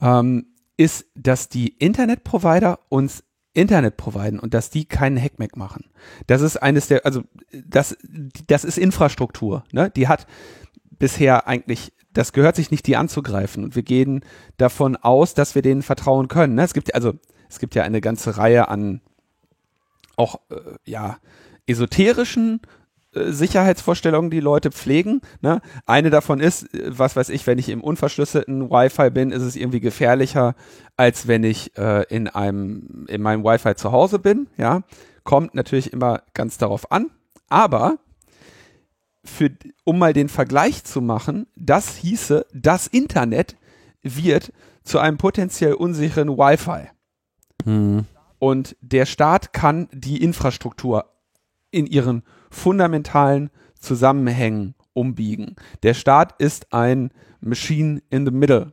ähm, 0.00 0.46
ist, 0.76 1.06
dass 1.14 1.48
die 1.48 1.68
Internetprovider 1.68 2.80
uns 2.88 3.22
Internet 3.54 3.96
providen 3.96 4.38
und 4.38 4.54
dass 4.54 4.70
die 4.70 4.86
keinen 4.86 5.20
Hackmack 5.20 5.56
machen. 5.56 5.90
Das 6.26 6.40
ist 6.40 6.56
eines 6.56 6.88
der, 6.88 7.04
also 7.04 7.22
das, 7.52 7.96
das 8.46 8.64
ist 8.64 8.78
Infrastruktur, 8.78 9.64
ne? 9.72 9.90
Die 9.90 10.08
hat 10.08 10.26
bisher 10.98 11.46
eigentlich, 11.46 11.92
das 12.12 12.32
gehört 12.32 12.56
sich 12.56 12.70
nicht, 12.70 12.86
die 12.86 12.96
anzugreifen. 12.96 13.64
Und 13.64 13.76
wir 13.76 13.82
gehen 13.82 14.24
davon 14.56 14.96
aus, 14.96 15.34
dass 15.34 15.54
wir 15.54 15.62
denen 15.62 15.82
vertrauen 15.82 16.28
können. 16.28 16.54
Ne? 16.54 16.62
Es 16.62 16.74
gibt 16.74 16.94
also, 16.94 17.14
es 17.48 17.58
gibt 17.58 17.74
ja 17.74 17.82
eine 17.82 18.00
ganze 18.00 18.38
Reihe 18.38 18.68
an 18.68 19.02
auch 20.16 20.40
äh, 20.50 20.56
ja 20.84 21.18
esoterischen 21.66 22.60
Sicherheitsvorstellungen, 23.14 24.30
die 24.30 24.40
Leute 24.40 24.70
pflegen. 24.70 25.20
Ne? 25.40 25.60
Eine 25.86 26.10
davon 26.10 26.40
ist, 26.40 26.72
äh, 26.74 26.90
was 26.96 27.16
weiß 27.16 27.28
ich, 27.28 27.46
wenn 27.46 27.58
ich 27.58 27.68
im 27.68 27.82
unverschlüsselten 27.82 28.70
Wi-Fi 28.70 29.10
bin, 29.10 29.30
ist 29.30 29.42
es 29.42 29.56
irgendwie 29.56 29.80
gefährlicher, 29.80 30.54
als 30.96 31.28
wenn 31.28 31.44
ich 31.44 31.76
äh, 31.76 32.04
in 32.08 32.28
einem 32.28 33.06
in 33.08 33.22
meinem 33.22 33.44
Wi-Fi 33.44 33.74
zu 33.74 33.92
Hause 33.92 34.18
bin. 34.18 34.46
Ja, 34.56 34.82
kommt 35.24 35.54
natürlich 35.54 35.92
immer 35.92 36.22
ganz 36.34 36.58
darauf 36.58 36.90
an. 36.90 37.10
Aber 37.48 37.98
für, 39.24 39.50
um 39.84 39.98
mal 39.98 40.12
den 40.12 40.28
Vergleich 40.28 40.84
zu 40.84 41.00
machen, 41.00 41.46
das 41.54 41.96
hieße, 41.96 42.46
das 42.52 42.86
Internet 42.86 43.56
wird 44.02 44.52
zu 44.84 44.98
einem 44.98 45.18
potenziell 45.18 45.74
unsicheren 45.74 46.30
Wi-Fi. 46.30 46.88
Und 48.38 48.76
der 48.80 49.06
Staat 49.06 49.52
kann 49.52 49.88
die 49.92 50.22
Infrastruktur 50.22 51.04
in 51.70 51.86
ihren 51.86 52.24
fundamentalen 52.52 53.50
Zusammenhängen 53.78 54.74
umbiegen. 54.92 55.56
Der 55.82 55.94
Staat 55.94 56.40
ist 56.40 56.72
ein 56.72 57.10
Machine 57.40 58.02
in 58.10 58.24
the 58.24 58.32
middle. 58.32 58.72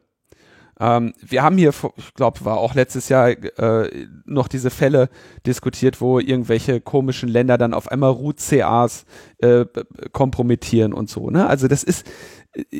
Ähm, 0.79 1.13
wir 1.21 1.43
haben 1.43 1.57
hier, 1.57 1.73
ich 1.97 2.13
glaube, 2.13 2.45
war 2.45 2.57
auch 2.57 2.73
letztes 2.73 3.09
Jahr 3.09 3.29
äh, 3.29 4.07
noch 4.25 4.47
diese 4.47 4.69
Fälle 4.69 5.09
diskutiert, 5.45 5.99
wo 5.99 6.19
irgendwelche 6.19 6.79
komischen 6.79 7.27
Länder 7.27 7.57
dann 7.57 7.73
auf 7.73 7.91
einmal 7.91 8.11
Root-CAs 8.11 9.05
äh, 9.39 9.65
kompromittieren 10.13 10.93
und 10.93 11.09
so. 11.09 11.29
Ne? 11.29 11.47
Also 11.47 11.67
das 11.67 11.83
ist, 11.83 12.05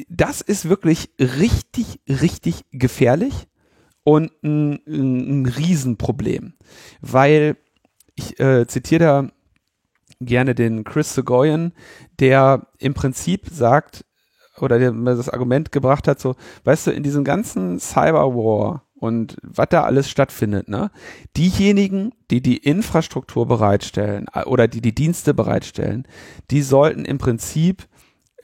das 0.07 0.41
ist 0.41 0.69
wirklich 0.69 1.09
richtig, 1.19 1.99
richtig 2.07 2.63
gefährlich 2.71 3.47
und 4.03 4.31
ein, 4.43 4.79
ein, 4.87 5.41
ein 5.41 5.45
Riesenproblem, 5.45 6.53
weil 7.01 7.57
ich 8.15 8.39
äh, 8.39 8.65
zitiere 8.67 8.99
da 8.99 9.29
gerne 10.19 10.55
den 10.55 10.83
Chris 10.83 11.13
Segoyan, 11.15 11.73
der 12.19 12.67
im 12.77 12.93
Prinzip 12.93 13.47
sagt, 13.49 14.05
oder 14.59 14.79
der 14.79 14.91
mir 14.91 15.15
das 15.15 15.29
Argument 15.29 15.71
gebracht 15.71 16.07
hat, 16.07 16.19
so, 16.19 16.35
weißt 16.63 16.87
du, 16.87 16.91
in 16.91 17.03
diesem 17.03 17.23
ganzen 17.23 17.79
Cyberwar 17.79 18.83
und 18.95 19.37
was 19.41 19.69
da 19.69 19.83
alles 19.83 20.09
stattfindet, 20.09 20.67
ne, 20.67 20.91
diejenigen, 21.37 22.11
die 22.31 22.41
die 22.41 22.57
Infrastruktur 22.57 23.47
bereitstellen 23.47 24.25
äh, 24.33 24.43
oder 24.43 24.67
die 24.67 24.81
die 24.81 24.93
Dienste 24.93 25.33
bereitstellen, 25.33 26.05
die 26.51 26.61
sollten 26.61 27.05
im 27.05 27.17
Prinzip 27.17 27.87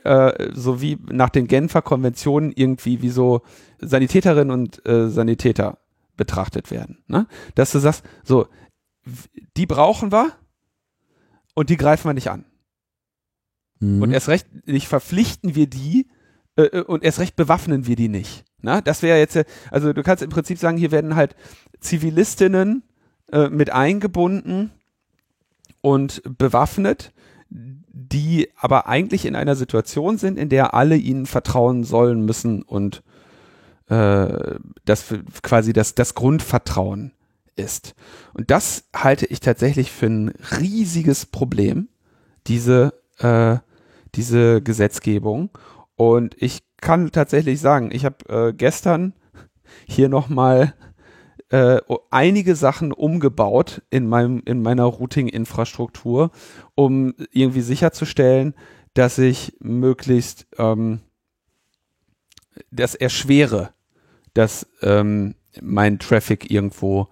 äh, 0.04 0.52
so 0.54 0.82
wie 0.82 0.98
nach 1.12 1.30
den 1.30 1.48
Genfer 1.48 1.82
Konventionen 1.82 2.54
irgendwie 2.56 3.02
wie 3.02 3.10
so 3.10 3.42
Sanitäterinnen 3.80 4.52
und 4.52 4.86
äh, 4.88 5.10
Sanitäter 5.10 5.80
betrachtet 6.16 6.72
werden, 6.72 7.04
ne? 7.08 7.28
Dass 7.56 7.72
du 7.72 7.80
sagst, 7.80 8.06
so, 8.24 8.48
die 9.58 9.66
brauchen 9.66 10.14
wir 10.14 10.32
und 11.56 11.72
die 11.72 11.78
greifen 11.78 12.08
wir 12.08 12.14
nicht 12.14 12.30
an. 12.30 12.46
Mhm. 13.80 14.04
Und 14.04 14.12
erst 14.12 14.30
recht 14.30 14.48
nicht 14.68 14.88
verpflichten 14.88 15.56
wir 15.56 15.68
die 15.68 16.08
äh, 16.56 16.64
äh, 16.64 16.82
und 16.82 17.04
erst 17.04 17.20
recht 17.20 17.36
bewaffnen 17.36 17.88
wir 17.88 17.96
die 17.96 18.10
nicht. 18.10 18.46
Na, 18.62 18.82
das 18.82 19.02
wäre 19.02 19.18
jetzt, 19.18 19.36
äh, 19.36 19.46
also 19.72 19.94
du 19.94 20.04
kannst 20.04 20.24
im 20.24 20.30
Prinzip 20.30 20.58
sagen, 20.58 20.78
hier 20.78 20.92
werden 20.92 21.16
halt 21.16 21.36
Zivilistinnen 21.80 22.84
äh, 23.32 23.50
mit 23.50 23.72
eingebunden 23.72 24.72
und 25.82 26.22
bewaffnet, 26.38 27.14
die 27.50 28.50
aber 28.58 28.88
eigentlich 28.88 29.26
in 29.26 29.36
einer 29.36 29.56
Situation 29.56 30.18
sind, 30.18 30.38
in 30.38 30.50
der 30.50 30.74
alle 30.74 30.96
ihnen 30.96 31.26
vertrauen 31.26 31.84
sollen 31.84 32.26
müssen 32.26 32.64
und 32.64 33.04
äh, 33.88 34.56
das 34.84 35.14
quasi 35.44 35.74
das, 35.74 35.96
das 35.96 36.16
Grundvertrauen 36.16 37.12
ist. 37.56 37.96
Und 38.34 38.52
das 38.52 38.86
halte 38.96 39.26
ich 39.26 39.40
tatsächlich 39.40 39.92
für 39.92 40.08
ein 40.08 40.34
riesiges 40.60 41.26
Problem, 41.26 41.90
diese, 42.48 42.94
äh, 43.20 43.58
diese 44.16 44.62
Gesetzgebung. 44.62 45.50
Und 45.96 46.36
ich 46.42 46.64
kann 46.78 47.12
tatsächlich 47.12 47.60
sagen, 47.60 47.90
ich 47.92 48.06
habe 48.06 48.50
äh, 48.50 48.54
gestern 48.54 49.14
hier 49.88 50.10
nochmal 50.10 50.74
äh, 51.50 51.80
einige 52.10 52.56
Sachen 52.56 52.92
umgebaut 52.92 53.82
in 53.90 54.08
meinem 54.08 54.42
in 54.46 54.62
meiner 54.62 54.86
Routing-Infrastruktur, 54.86 56.32
um 56.76 57.14
irgendwie 57.32 57.62
sicherzustellen, 57.62 58.56
dass 58.94 59.18
ich 59.18 59.56
möglichst 59.60 60.48
ähm, 60.58 61.02
das 62.72 62.96
erschwere, 62.96 63.72
dass 64.34 64.68
ähm, 64.82 65.36
mein 65.62 66.00
Traffic 66.00 66.50
irgendwo 66.50 67.10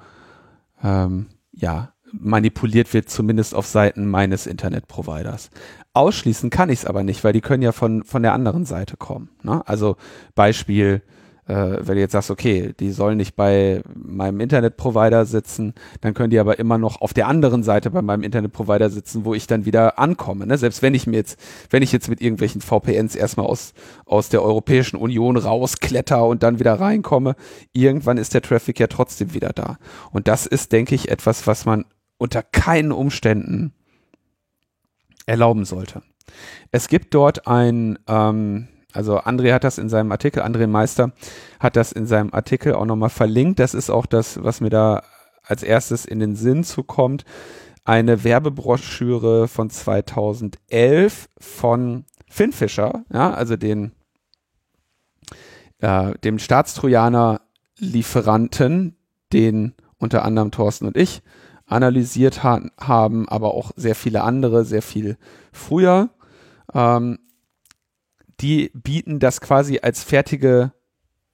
ähm, 0.83 1.27
ja 1.51 1.93
manipuliert 2.13 2.93
wird, 2.93 3.09
zumindest 3.09 3.55
auf 3.55 3.65
Seiten 3.65 4.07
meines 4.07 4.45
Internetproviders. 4.45 5.49
Ausschließen 5.93 6.49
kann 6.49 6.69
ich 6.69 6.79
es 6.79 6.85
aber 6.85 7.03
nicht, 7.03 7.23
weil 7.23 7.33
die 7.33 7.41
können 7.41 7.63
ja 7.63 7.71
von, 7.71 8.03
von 8.03 8.21
der 8.21 8.33
anderen 8.33 8.65
Seite 8.65 8.97
kommen. 8.97 9.29
Ne? 9.41 9.67
Also 9.67 9.97
Beispiel, 10.35 11.01
äh, 11.47 11.77
wenn 11.79 11.95
du 11.95 11.99
jetzt 11.99 12.13
sagst, 12.13 12.31
okay, 12.31 12.73
die 12.79 12.91
sollen 12.91 13.17
nicht 13.17 13.35
bei 13.35 13.81
meinem 13.93 14.39
Internetprovider 14.39 15.25
sitzen, 15.25 15.73
dann 16.01 16.13
können 16.13 16.29
die 16.29 16.39
aber 16.39 16.59
immer 16.59 16.77
noch 16.77 17.01
auf 17.01 17.13
der 17.13 17.27
anderen 17.27 17.63
Seite 17.63 17.91
bei 17.91 18.01
meinem 18.01 18.23
Internetprovider 18.23 18.89
sitzen, 18.89 19.25
wo 19.25 19.33
ich 19.33 19.47
dann 19.47 19.65
wieder 19.65 19.99
ankomme. 19.99 20.47
Ne? 20.47 20.57
Selbst 20.57 20.81
wenn 20.81 20.93
ich 20.93 21.07
mir 21.07 21.17
jetzt, 21.17 21.39
wenn 21.69 21.83
ich 21.83 21.91
jetzt 21.91 22.07
mit 22.07 22.21
irgendwelchen 22.21 22.61
VPNs 22.61 23.15
erstmal 23.15 23.45
aus, 23.45 23.73
aus 24.05 24.29
der 24.29 24.41
Europäischen 24.41 24.97
Union 24.97 25.37
rauskletter 25.37 26.25
und 26.25 26.43
dann 26.43 26.59
wieder 26.59 26.79
reinkomme, 26.79 27.35
irgendwann 27.73 28.17
ist 28.17 28.33
der 28.33 28.41
Traffic 28.41 28.79
ja 28.79 28.87
trotzdem 28.87 29.33
wieder 29.33 29.49
da. 29.49 29.77
Und 30.11 30.27
das 30.27 30.45
ist, 30.45 30.71
denke 30.71 30.95
ich, 30.95 31.09
etwas, 31.09 31.45
was 31.47 31.65
man 31.65 31.85
unter 32.17 32.41
keinen 32.41 32.91
Umständen 32.91 33.73
erlauben 35.25 35.65
sollte. 35.65 36.03
Es 36.71 36.87
gibt 36.87 37.13
dort 37.13 37.47
ein, 37.47 37.99
ähm, 38.07 38.67
also 38.93 39.19
André 39.19 39.53
hat 39.53 39.63
das 39.63 39.77
in 39.77 39.87
seinem 39.89 40.11
Artikel, 40.11 40.43
André 40.43 40.67
Meister 40.67 41.11
hat 41.59 41.75
das 41.75 41.91
in 41.91 42.05
seinem 42.05 42.31
Artikel 42.33 42.75
auch 42.75 42.85
nochmal 42.85 43.09
verlinkt. 43.09 43.59
Das 43.59 43.73
ist 43.73 43.89
auch 43.89 44.05
das, 44.05 44.43
was 44.43 44.61
mir 44.61 44.69
da 44.69 45.01
als 45.43 45.63
erstes 45.63 46.05
in 46.05 46.19
den 46.19 46.35
Sinn 46.35 46.63
zukommt. 46.63 47.25
Eine 47.85 48.23
Werbebroschüre 48.23 49.49
von 49.49 49.69
2011 49.69 51.27
von 51.39 52.05
Finn 52.29 52.53
Fischer, 52.53 53.03
ja, 53.11 53.33
also 53.33 53.57
den, 53.57 53.91
äh, 55.79 56.13
dem 56.19 56.39
Staatstrojaner-Lieferanten, 56.39 58.95
den 59.33 59.73
unter 59.97 60.23
anderem 60.23 60.51
Thorsten 60.51 60.87
und 60.87 60.95
ich 60.97 61.21
analysiert 61.65 62.43
ha 62.43 62.61
haben, 62.79 63.27
aber 63.29 63.53
auch 63.53 63.71
sehr 63.75 63.95
viele 63.95 64.23
andere, 64.23 64.65
sehr 64.65 64.81
viel 64.81 65.17
früher. 65.51 66.09
Ähm, 66.73 67.19
die 68.39 68.71
bieten 68.73 69.19
das 69.19 69.41
quasi 69.41 69.79
als 69.81 70.03
fertige 70.03 70.73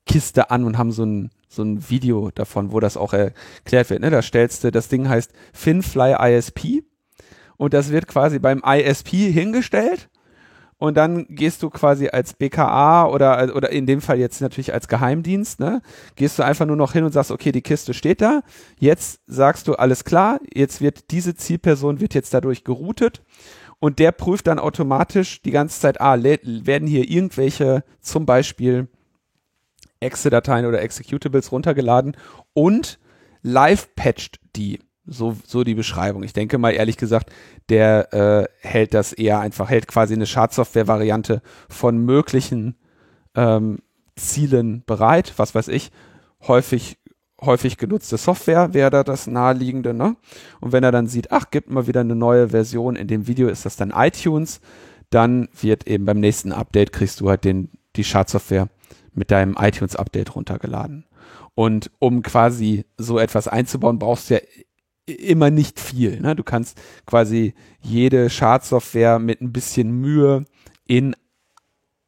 Kiste 0.06 0.50
an 0.50 0.64
und 0.64 0.78
haben 0.78 0.92
so 0.92 1.04
ein, 1.04 1.30
so 1.48 1.62
ein 1.62 1.88
Video 1.88 2.30
davon, 2.30 2.72
wo 2.72 2.80
das 2.80 2.96
auch 2.96 3.12
erklärt 3.12 3.90
wird. 3.90 4.00
Ne? 4.00 4.10
Da 4.10 4.22
stellst 4.22 4.64
du, 4.64 4.70
das 4.70 4.88
Ding 4.88 5.08
heißt 5.08 5.32
FinFly 5.52 6.16
ISP 6.18 6.82
und 7.56 7.74
das 7.74 7.90
wird 7.90 8.06
quasi 8.06 8.38
beim 8.38 8.62
ISP 8.64 9.30
hingestellt 9.30 10.08
und 10.80 10.96
dann 10.96 11.26
gehst 11.28 11.62
du 11.62 11.68
quasi 11.68 12.08
als 12.08 12.32
BKA 12.32 13.06
oder, 13.06 13.54
oder 13.54 13.70
in 13.70 13.84
dem 13.84 14.00
Fall 14.00 14.18
jetzt 14.18 14.40
natürlich 14.40 14.72
als 14.72 14.88
Geheimdienst, 14.88 15.60
ne, 15.60 15.82
gehst 16.16 16.38
du 16.38 16.42
einfach 16.42 16.64
nur 16.64 16.76
noch 16.76 16.94
hin 16.94 17.04
und 17.04 17.12
sagst, 17.12 17.30
okay, 17.30 17.52
die 17.52 17.60
Kiste 17.60 17.92
steht 17.92 18.22
da, 18.22 18.40
jetzt 18.78 19.20
sagst 19.26 19.68
du, 19.68 19.74
alles 19.74 20.04
klar, 20.04 20.40
jetzt 20.52 20.80
wird 20.80 21.10
diese 21.10 21.34
Zielperson 21.34 22.00
wird 22.00 22.14
jetzt 22.14 22.32
dadurch 22.32 22.64
geroutet 22.64 23.22
und 23.80 23.98
der 23.98 24.12
prüft 24.12 24.46
dann 24.46 24.58
automatisch 24.58 25.42
die 25.42 25.50
ganze 25.50 25.80
Zeit, 25.80 26.00
ah, 26.00 26.22
werden 26.22 26.86
hier 26.86 27.10
irgendwelche 27.10 27.82
zum 28.00 28.26
Beispiel 28.26 28.88
Exe-Dateien 30.00 30.66
oder 30.66 30.82
Executables 30.82 31.50
runtergeladen 31.50 32.16
und 32.52 32.98
live 33.42 33.94
patcht 33.96 34.38
die. 34.54 34.80
So, 35.06 35.36
so 35.44 35.64
die 35.64 35.74
Beschreibung. 35.74 36.22
Ich 36.22 36.34
denke 36.34 36.58
mal, 36.58 36.70
ehrlich 36.70 36.96
gesagt, 36.96 37.32
der 37.68 38.12
äh, 38.12 38.44
hält 38.60 38.94
das 38.94 39.12
eher 39.12 39.40
einfach, 39.40 39.68
hält 39.68 39.88
quasi 39.88 40.14
eine 40.14 40.26
Schadsoftware-Variante 40.26 41.42
von 41.68 41.98
möglichen 41.98 42.76
ähm, 43.34 43.78
Zielen 44.14 44.84
bereit, 44.84 45.32
was 45.36 45.54
weiß 45.54 45.66
ich, 45.68 45.90
häufig 46.46 46.99
häufig 47.40 47.76
genutzte 47.76 48.16
Software 48.16 48.74
wäre 48.74 48.90
da 48.90 49.04
das 49.04 49.26
naheliegende, 49.26 49.94
ne? 49.94 50.16
Und 50.60 50.72
wenn 50.72 50.84
er 50.84 50.92
dann 50.92 51.06
sieht, 51.06 51.32
ach, 51.32 51.50
gibt 51.50 51.70
mal 51.70 51.86
wieder 51.86 52.00
eine 52.00 52.14
neue 52.14 52.50
Version, 52.50 52.96
in 52.96 53.08
dem 53.08 53.26
Video 53.26 53.48
ist 53.48 53.64
das 53.64 53.76
dann 53.76 53.92
iTunes, 53.94 54.60
dann 55.10 55.48
wird 55.60 55.86
eben 55.86 56.04
beim 56.04 56.20
nächsten 56.20 56.52
Update 56.52 56.92
kriegst 56.92 57.20
du 57.20 57.28
halt 57.28 57.44
den, 57.44 57.70
die 57.96 58.04
Schadsoftware 58.04 58.68
mit 59.12 59.30
deinem 59.30 59.56
iTunes-Update 59.58 60.34
runtergeladen. 60.34 61.04
Und 61.54 61.90
um 61.98 62.22
quasi 62.22 62.84
so 62.96 63.18
etwas 63.18 63.48
einzubauen, 63.48 63.98
brauchst 63.98 64.30
du 64.30 64.34
ja 64.34 64.40
immer 65.06 65.50
nicht 65.50 65.80
viel. 65.80 66.20
Ne? 66.20 66.36
Du 66.36 66.44
kannst 66.44 66.80
quasi 67.06 67.54
jede 67.80 68.30
Schadsoftware 68.30 69.18
mit 69.18 69.40
ein 69.40 69.52
bisschen 69.52 69.90
Mühe 69.90 70.44
in 70.86 71.16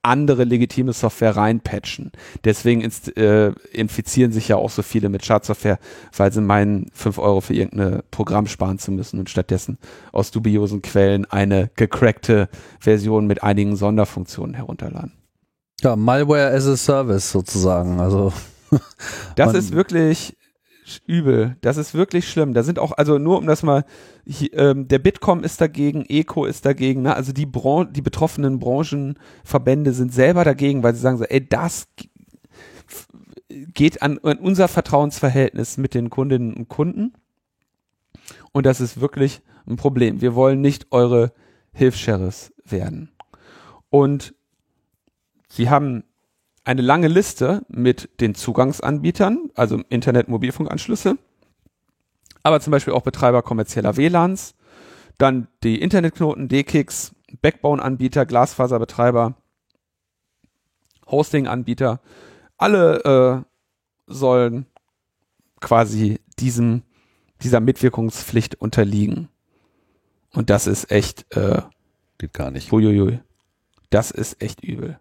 andere 0.03 0.45
legitime 0.45 0.93
Software 0.93 1.37
reinpatchen. 1.37 2.13
Deswegen 2.45 2.81
inst, 2.81 3.17
äh, 3.17 3.53
infizieren 3.73 4.33
sich 4.33 4.49
ja 4.49 4.57
auch 4.57 4.71
so 4.71 4.83
viele 4.83 5.09
mit 5.09 5.25
Schadsoftware, 5.25 5.79
weil 6.17 6.33
sie 6.33 6.41
meinen, 6.41 6.91
fünf 6.93 7.19
Euro 7.19 7.41
für 7.41 7.55
irgendein 7.55 8.03
Programm 8.11 8.47
sparen 8.47 8.79
zu 8.79 8.91
müssen 8.91 9.19
und 9.19 9.31
stattdessen 9.31 9.79
aus 10.11 10.31
dubiosen 10.31 10.83
Quellen 10.83 11.25
eine 11.27 11.71
gecrackte 11.77 12.49
Version 12.81 13.27
mit 13.27 13.43
einigen 13.43 13.77
Sonderfunktionen 13.77 14.55
herunterladen. 14.55 15.13
Ja, 15.81 15.97
Malware 15.97 16.53
as 16.53 16.67
a 16.67 16.77
Service 16.77 17.31
sozusagen. 17.31 18.01
Also 18.01 18.33
das 19.37 19.55
ist 19.55 19.73
wirklich 19.73 20.37
übel. 21.07 21.57
Das 21.61 21.77
ist 21.77 21.95
wirklich 21.95 22.29
schlimm. 22.29 22.55
Da 22.55 22.63
sind 22.63 22.79
auch, 22.79 22.93
also 22.93 23.19
nur 23.19 23.39
um 23.39 23.47
das 23.47 23.63
mal, 23.63 23.85
hier, 24.27 24.53
ähm, 24.55 24.89
der 24.89 24.99
Bitkom 24.99 25.45
ist 25.45 25.61
dagegen, 25.61 26.05
Eco 26.09 26.45
ist 26.45 26.65
dagegen, 26.65 27.03
ne? 27.03 27.15
also 27.15 27.33
die, 27.33 27.47
Bran 27.47 27.93
die 27.93 28.03
betroffenen 28.03 28.59
Branchenverbände 28.59 29.93
sind 29.93 30.13
selber 30.13 30.45
dagegen, 30.45 30.83
weil 30.83 30.95
sie 30.95 31.01
sagen 31.01 31.19
so, 31.19 31.25
ey, 31.25 31.47
das 31.47 31.89
geht 33.49 34.03
an, 34.03 34.19
an 34.23 34.39
unser 34.39 34.69
Vertrauensverhältnis 34.69 35.77
mit 35.77 35.95
den 35.95 36.11
Kundinnen 36.11 36.55
und 36.55 36.69
Kunden. 36.69 37.13
Und 38.53 38.67
das 38.67 38.81
ist 38.81 39.01
wirklich 39.01 39.43
ein 39.67 39.77
Problem. 39.77 40.21
Wir 40.21 40.35
wollen 40.35 40.61
nicht 40.61 40.87
eure 40.91 41.33
Hilfssheriffs 41.73 42.53
werden. 42.65 43.11
Und 43.91 44.35
sie 45.49 45.71
haben 45.71 46.05
eine 46.65 46.83
lange 46.83 47.09
Liste 47.09 47.65
mit 47.69 48.09
den 48.21 48.35
Zugangsanbietern, 48.35 49.51
also 49.55 49.81
Internet-Mobilfunkanschlüsse, 49.89 51.19
aber 52.43 52.61
zum 52.61 52.71
Beispiel 52.71 52.93
auch 52.93 53.03
Betreiber 53.03 53.43
kommerzieller 53.43 53.97
WLANs, 53.97 54.55
dann 55.19 55.49
die 55.63 55.81
Internetknoten, 55.81 56.49
DKIX, 56.49 57.15
Backbone-Anbieter, 57.41 58.27
Glasfaserbetreiber, 58.27 59.35
Hosting-Anbieter, 61.07 62.01
alle 62.59 63.45
äh, 64.07 64.13
sollen 64.13 64.67
quasi 65.61 66.21
diesem, 66.39 66.83
dieser 67.43 67.61
Mitwirkungspflicht 67.61 68.61
unterliegen. 68.61 69.29
Und 70.33 70.51
das 70.51 70.67
ist 70.67 70.91
echt, 70.91 71.35
äh, 71.37 71.63
geht 72.19 72.33
gar 72.33 72.51
nicht. 72.51 72.73
Uiuiui. 72.73 73.21
Das 73.91 74.11
ist 74.11 74.41
echt 74.41 74.63
übel. 74.63 74.99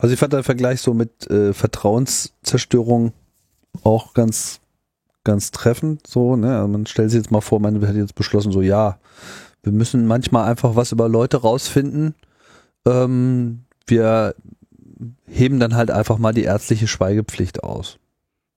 Also 0.00 0.12
ich 0.12 0.18
fand 0.18 0.32
den 0.32 0.42
Vergleich 0.42 0.80
so 0.80 0.94
mit 0.94 1.30
äh, 1.30 1.52
Vertrauenszerstörung 1.52 3.12
auch 3.82 4.14
ganz, 4.14 4.60
ganz 5.22 5.50
treffend. 5.50 6.06
So, 6.06 6.36
ne? 6.36 6.56
Also 6.56 6.68
man 6.68 6.86
stellt 6.86 7.10
sich 7.10 7.18
jetzt 7.18 7.30
mal 7.30 7.40
vor, 7.40 7.60
man 7.60 7.80
hätte 7.82 7.98
jetzt 7.98 8.14
beschlossen, 8.14 8.52
so 8.52 8.62
ja, 8.62 8.98
wir 9.62 9.72
müssen 9.72 10.06
manchmal 10.06 10.48
einfach 10.48 10.76
was 10.76 10.92
über 10.92 11.08
Leute 11.08 11.38
rausfinden. 11.38 12.14
Ähm, 12.86 13.64
wir 13.86 14.34
heben 15.26 15.58
dann 15.58 15.74
halt 15.74 15.90
einfach 15.90 16.18
mal 16.18 16.32
die 16.32 16.44
ärztliche 16.44 16.86
Schweigepflicht 16.86 17.62
aus. 17.64 17.98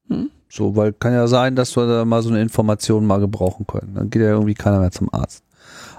Hm? 0.08 0.30
So, 0.50 0.76
weil 0.76 0.94
kann 0.94 1.14
ja 1.14 1.28
sein, 1.28 1.56
dass 1.56 1.76
wir 1.76 1.88
da 1.88 2.06
mal 2.06 2.22
so 2.22 2.30
eine 2.30 2.42
Information 2.42 3.06
mal 3.06 3.20
gebrauchen 3.20 3.68
können. 3.68 3.96
Dann 3.96 4.10
geht 4.10 4.22
ja 4.22 4.30
irgendwie 4.30 4.54
keiner 4.54 4.80
mehr 4.80 4.92
zum 4.92 5.14
Arzt. 5.14 5.44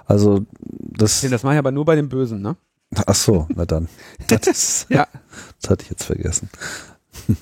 Also 0.06 0.46
das. 0.60 1.20
Das 1.20 1.42
mache 1.42 1.54
ich 1.54 1.58
aber 1.58 1.70
nur 1.70 1.84
bei 1.84 1.96
den 1.96 2.08
Bösen, 2.08 2.40
ne? 2.40 2.56
Ach 3.06 3.14
so, 3.14 3.46
na 3.54 3.64
dann. 3.64 3.88
Das, 4.28 4.86
ja. 4.88 5.06
Das 5.60 5.70
hatte 5.70 5.84
ich 5.84 5.90
jetzt 5.90 6.04
vergessen. 6.04 6.48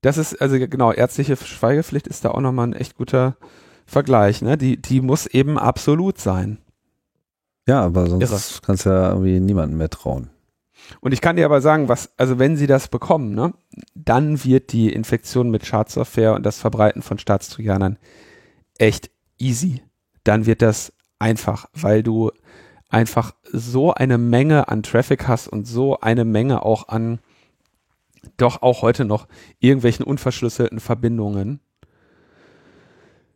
Das 0.00 0.16
ist, 0.16 0.40
also 0.40 0.56
genau, 0.60 0.92
ärztliche 0.92 1.36
Schweigepflicht 1.36 2.06
ist 2.06 2.24
da 2.24 2.30
auch 2.30 2.40
nochmal 2.40 2.68
ein 2.68 2.72
echt 2.72 2.94
guter 2.96 3.36
Vergleich, 3.84 4.42
ne? 4.42 4.56
Die, 4.56 4.80
die 4.80 5.00
muss 5.00 5.26
eben 5.26 5.58
absolut 5.58 6.20
sein. 6.20 6.58
Ja, 7.66 7.84
aber 7.84 8.08
sonst 8.08 8.30
Irre. 8.30 8.60
kannst 8.64 8.86
du 8.86 8.90
ja 8.90 9.08
irgendwie 9.08 9.40
niemandem 9.40 9.76
mehr 9.76 9.90
trauen. 9.90 10.30
Und 11.00 11.12
ich 11.12 11.20
kann 11.20 11.36
dir 11.36 11.44
aber 11.44 11.60
sagen, 11.60 11.88
was, 11.88 12.10
also 12.16 12.38
wenn 12.38 12.56
sie 12.56 12.66
das 12.66 12.88
bekommen, 12.88 13.34
ne, 13.34 13.52
dann 13.94 14.44
wird 14.44 14.72
die 14.72 14.92
Infektion 14.92 15.50
mit 15.50 15.66
Schadsoftware 15.66 16.34
und 16.34 16.44
das 16.44 16.58
Verbreiten 16.58 17.02
von 17.02 17.18
Staatstrojanern 17.18 17.98
echt 18.78 19.10
easy. 19.38 19.82
Dann 20.24 20.46
wird 20.46 20.62
das 20.62 20.92
einfach, 21.18 21.66
weil 21.74 22.02
du 22.02 22.30
einfach 22.88 23.34
so 23.44 23.92
eine 23.92 24.18
Menge 24.18 24.68
an 24.68 24.82
Traffic 24.82 25.28
hast 25.28 25.48
und 25.48 25.66
so 25.66 26.00
eine 26.00 26.24
Menge 26.24 26.62
auch 26.62 26.88
an 26.88 27.20
doch 28.36 28.62
auch 28.62 28.82
heute 28.82 29.04
noch 29.04 29.26
irgendwelchen 29.58 30.04
unverschlüsselten 30.04 30.80
Verbindungen, 30.80 31.60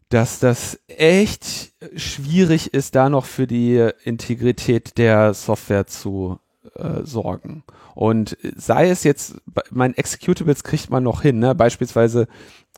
dass 0.09 0.41
das 0.41 0.79
echt 0.89 1.73
schwierig 1.97 2.75
ist, 2.75 2.95
da 2.95 3.09
noch 3.09 3.25
für 3.25 3.47
die 3.47 3.91
Integrität 4.05 4.99
der 4.99 5.35
Software 5.35 5.87
zu 5.87 6.39
äh, 6.75 7.03
sorgen. 7.05 7.65
Und 7.95 8.37
sei 8.57 8.91
es 8.91 9.05
jetzt, 9.05 9.37
mein 9.71 9.95
Executables 9.95 10.65
kriegt 10.65 10.91
man 10.91 11.03
noch 11.03 11.23
hin, 11.23 11.39
ne? 11.39 11.55
beispielsweise 11.55 12.29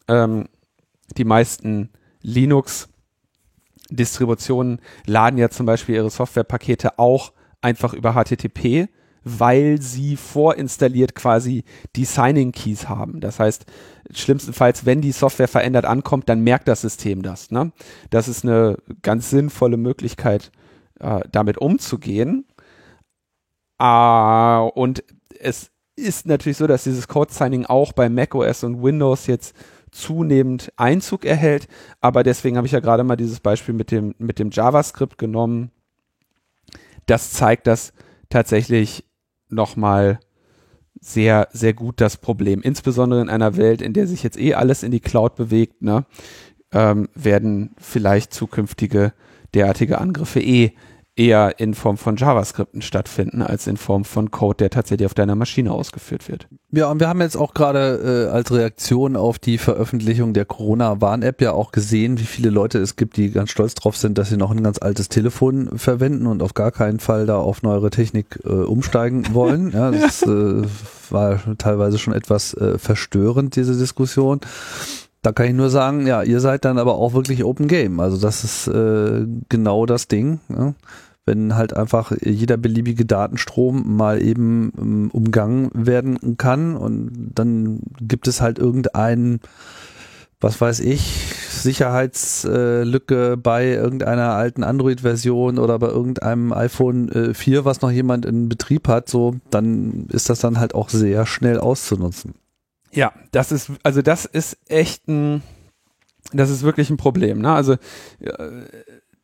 ähm, 0.08 0.48
die 1.16 1.24
meisten 1.24 1.90
Linux-Distributionen 3.94 4.80
laden 5.06 5.38
ja 5.38 5.48
zum 5.48 5.66
Beispiel 5.66 5.94
ihre 5.94 6.10
Softwarepakete 6.10 6.98
auch 6.98 7.32
einfach 7.60 7.94
über 7.94 8.12
HTTP, 8.12 8.88
weil 9.24 9.80
sie 9.80 10.16
vorinstalliert 10.16 11.14
quasi 11.14 11.64
die 11.96 12.04
Signing 12.04 12.52
Keys 12.52 12.88
haben. 12.88 13.20
Das 13.20 13.40
heißt, 13.40 13.64
schlimmstenfalls, 14.10 14.84
wenn 14.84 15.00
die 15.00 15.12
Software 15.12 15.48
verändert 15.48 15.86
ankommt, 15.86 16.28
dann 16.28 16.42
merkt 16.42 16.68
das 16.68 16.82
System 16.82 17.22
das. 17.22 17.50
Ne? 17.50 17.72
Das 18.10 18.28
ist 18.28 18.44
eine 18.44 18.76
ganz 19.02 19.30
sinnvolle 19.30 19.78
Möglichkeit, 19.78 20.52
äh, 21.00 21.20
damit 21.32 21.58
umzugehen. 21.58 22.46
Uh, 23.82 24.70
und 24.74 25.02
es 25.40 25.70
ist 25.96 26.26
natürlich 26.26 26.58
so, 26.58 26.66
dass 26.66 26.84
dieses 26.84 27.08
Code 27.08 27.32
Signing 27.32 27.66
auch 27.66 27.92
bei 27.92 28.08
macOS 28.08 28.62
und 28.62 28.82
Windows 28.82 29.26
jetzt 29.26 29.54
zunehmend 29.94 30.72
Einzug 30.76 31.24
erhält. 31.24 31.68
Aber 32.00 32.22
deswegen 32.22 32.56
habe 32.56 32.66
ich 32.66 32.72
ja 32.72 32.80
gerade 32.80 33.04
mal 33.04 33.16
dieses 33.16 33.40
Beispiel 33.40 33.74
mit 33.74 33.90
dem, 33.90 34.14
mit 34.18 34.38
dem 34.38 34.50
JavaScript 34.50 35.18
genommen. 35.18 35.70
Das 37.06 37.32
zeigt 37.32 37.66
das 37.66 37.92
tatsächlich 38.28 39.04
nochmal 39.48 40.18
sehr, 41.00 41.48
sehr 41.52 41.74
gut 41.74 42.00
das 42.00 42.16
Problem. 42.16 42.62
Insbesondere 42.62 43.20
in 43.20 43.28
einer 43.28 43.56
Welt, 43.56 43.82
in 43.82 43.92
der 43.92 44.06
sich 44.06 44.22
jetzt 44.22 44.38
eh 44.38 44.54
alles 44.54 44.82
in 44.82 44.90
die 44.90 45.00
Cloud 45.00 45.36
bewegt, 45.36 45.82
ne, 45.82 46.06
ähm, 46.72 47.08
werden 47.14 47.74
vielleicht 47.78 48.32
zukünftige 48.32 49.12
derartige 49.52 49.98
Angriffe 49.98 50.40
eh 50.40 50.72
eher 51.16 51.60
in 51.60 51.74
Form 51.74 51.96
von 51.96 52.16
JavaScripten 52.16 52.82
stattfinden, 52.82 53.42
als 53.42 53.66
in 53.66 53.76
Form 53.76 54.04
von 54.04 54.30
Code, 54.30 54.56
der 54.56 54.70
tatsächlich 54.70 55.06
auf 55.06 55.14
deiner 55.14 55.36
Maschine 55.36 55.72
ausgeführt 55.72 56.28
wird. 56.28 56.48
Ja, 56.72 56.90
und 56.90 56.98
wir 56.98 57.08
haben 57.08 57.20
jetzt 57.20 57.36
auch 57.36 57.54
gerade 57.54 58.28
äh, 58.28 58.32
als 58.32 58.50
Reaktion 58.50 59.16
auf 59.16 59.38
die 59.38 59.58
Veröffentlichung 59.58 60.32
der 60.32 60.44
Corona-Warn-App 60.44 61.40
ja 61.40 61.52
auch 61.52 61.70
gesehen, 61.70 62.18
wie 62.18 62.24
viele 62.24 62.50
Leute 62.50 62.78
es 62.78 62.96
gibt, 62.96 63.16
die 63.16 63.30
ganz 63.30 63.50
stolz 63.50 63.74
drauf 63.74 63.96
sind, 63.96 64.18
dass 64.18 64.28
sie 64.28 64.36
noch 64.36 64.50
ein 64.50 64.62
ganz 64.62 64.78
altes 64.78 65.08
Telefon 65.08 65.78
verwenden 65.78 66.26
und 66.26 66.42
auf 66.42 66.54
gar 66.54 66.72
keinen 66.72 66.98
Fall 66.98 67.26
da 67.26 67.36
auf 67.36 67.62
neuere 67.62 67.90
Technik 67.90 68.40
äh, 68.44 68.48
umsteigen 68.48 69.34
wollen. 69.34 69.70
ja, 69.70 69.92
das 69.92 70.22
äh, 70.26 70.62
war 71.10 71.40
teilweise 71.58 71.98
schon 71.98 72.14
etwas 72.14 72.54
äh, 72.54 72.78
verstörend, 72.78 73.54
diese 73.54 73.78
Diskussion. 73.78 74.40
Da 75.24 75.32
kann 75.32 75.46
ich 75.46 75.54
nur 75.54 75.70
sagen, 75.70 76.06
ja, 76.06 76.22
ihr 76.22 76.38
seid 76.38 76.66
dann 76.66 76.76
aber 76.76 76.96
auch 76.96 77.14
wirklich 77.14 77.44
Open 77.44 77.66
Game. 77.66 77.98
Also 77.98 78.18
das 78.18 78.44
ist 78.44 78.68
äh, 78.68 79.26
genau 79.48 79.86
das 79.86 80.06
Ding. 80.06 80.40
Ja? 80.50 80.74
Wenn 81.24 81.56
halt 81.56 81.74
einfach 81.74 82.12
jeder 82.20 82.58
beliebige 82.58 83.06
Datenstrom 83.06 83.96
mal 83.96 84.20
eben 84.20 84.70
ähm, 84.78 85.10
umgangen 85.10 85.70
werden 85.72 86.36
kann 86.36 86.76
und 86.76 87.30
dann 87.34 87.80
gibt 88.02 88.28
es 88.28 88.42
halt 88.42 88.58
irgendeinen, 88.58 89.40
was 90.42 90.60
weiß 90.60 90.80
ich, 90.80 91.34
Sicherheitslücke 91.48 93.32
äh, 93.32 93.36
bei 93.36 93.68
irgendeiner 93.68 94.32
alten 94.32 94.62
Android-Version 94.62 95.58
oder 95.58 95.78
bei 95.78 95.88
irgendeinem 95.88 96.52
iPhone 96.52 97.08
äh, 97.08 97.32
4, 97.32 97.64
was 97.64 97.80
noch 97.80 97.90
jemand 97.90 98.26
in 98.26 98.50
Betrieb 98.50 98.88
hat, 98.88 99.08
so, 99.08 99.36
dann 99.48 100.06
ist 100.10 100.28
das 100.28 100.40
dann 100.40 100.60
halt 100.60 100.74
auch 100.74 100.90
sehr 100.90 101.24
schnell 101.24 101.58
auszunutzen. 101.58 102.34
Ja, 102.94 103.12
das 103.32 103.50
ist, 103.50 103.72
also 103.82 104.02
das 104.02 104.24
ist 104.24 104.56
echt 104.68 105.08
ein, 105.08 105.42
das 106.32 106.50
ist 106.50 106.62
wirklich 106.62 106.90
ein 106.90 106.96
Problem, 106.96 107.40
ne? 107.40 107.52
Also, 107.52 107.74
äh, 108.20 108.62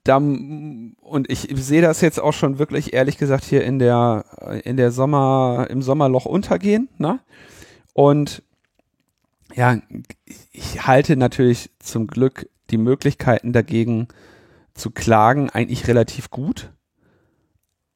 da, 0.02 0.16
und 0.16 1.28
ich 1.28 1.48
sehe 1.52 1.82
das 1.82 2.00
jetzt 2.00 2.18
auch 2.18 2.32
schon 2.32 2.58
wirklich, 2.58 2.94
ehrlich 2.94 3.18
gesagt, 3.18 3.44
hier 3.44 3.64
in 3.64 3.78
der, 3.78 4.24
in 4.64 4.76
der 4.76 4.90
Sommer, 4.90 5.66
im 5.70 5.82
Sommerloch 5.82 6.26
untergehen, 6.26 6.88
ne? 6.98 7.20
Und, 7.92 8.42
ja, 9.54 9.78
ich 10.52 10.86
halte 10.86 11.16
natürlich 11.16 11.70
zum 11.80 12.06
Glück 12.06 12.48
die 12.70 12.78
Möglichkeiten 12.78 13.52
dagegen 13.52 14.08
zu 14.74 14.90
klagen 14.90 15.50
eigentlich 15.50 15.86
relativ 15.86 16.30
gut. 16.30 16.72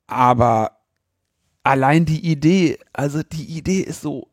Aber 0.06 0.78
allein 1.62 2.04
die 2.04 2.30
Idee, 2.30 2.78
also 2.92 3.22
die 3.22 3.56
Idee 3.56 3.80
ist 3.80 4.02
so 4.02 4.28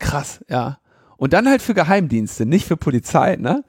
krass, 0.00 0.44
ja. 0.48 0.78
Und 1.16 1.32
dann 1.32 1.48
halt 1.48 1.62
für 1.62 1.74
Geheimdienste, 1.74 2.46
nicht 2.46 2.66
für 2.66 2.76
Polizei, 2.76 3.36
ne? 3.36 3.64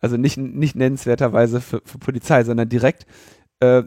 Also 0.00 0.16
nicht, 0.16 0.36
nicht 0.36 0.74
nennenswerterweise 0.74 1.60
für, 1.60 1.82
für 1.84 1.98
Polizei, 1.98 2.42
sondern 2.44 2.68
direkt 2.68 3.06
äh, 3.60 3.82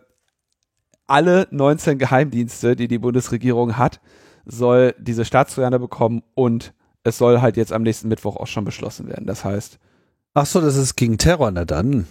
alle 1.07 1.47
19 1.51 1.97
Geheimdienste, 1.97 2.75
die 2.75 2.87
die 2.87 2.99
Bundesregierung 2.99 3.77
hat, 3.77 3.99
soll 4.45 4.95
diese 4.99 5.25
Staatstrojaner 5.25 5.79
bekommen 5.79 6.23
und 6.35 6.73
es 7.03 7.17
soll 7.17 7.41
halt 7.41 7.57
jetzt 7.57 7.73
am 7.73 7.83
nächsten 7.83 8.07
Mittwoch 8.07 8.37
auch 8.37 8.47
schon 8.47 8.65
beschlossen 8.65 9.07
werden. 9.07 9.27
Das 9.27 9.43
heißt. 9.43 9.79
Ach 10.33 10.45
so, 10.45 10.59
das 10.59 10.75
ist 10.75 10.95
gegen 10.95 11.17
Terror, 11.17 11.49
na 11.51 11.63
dann. 11.63 12.07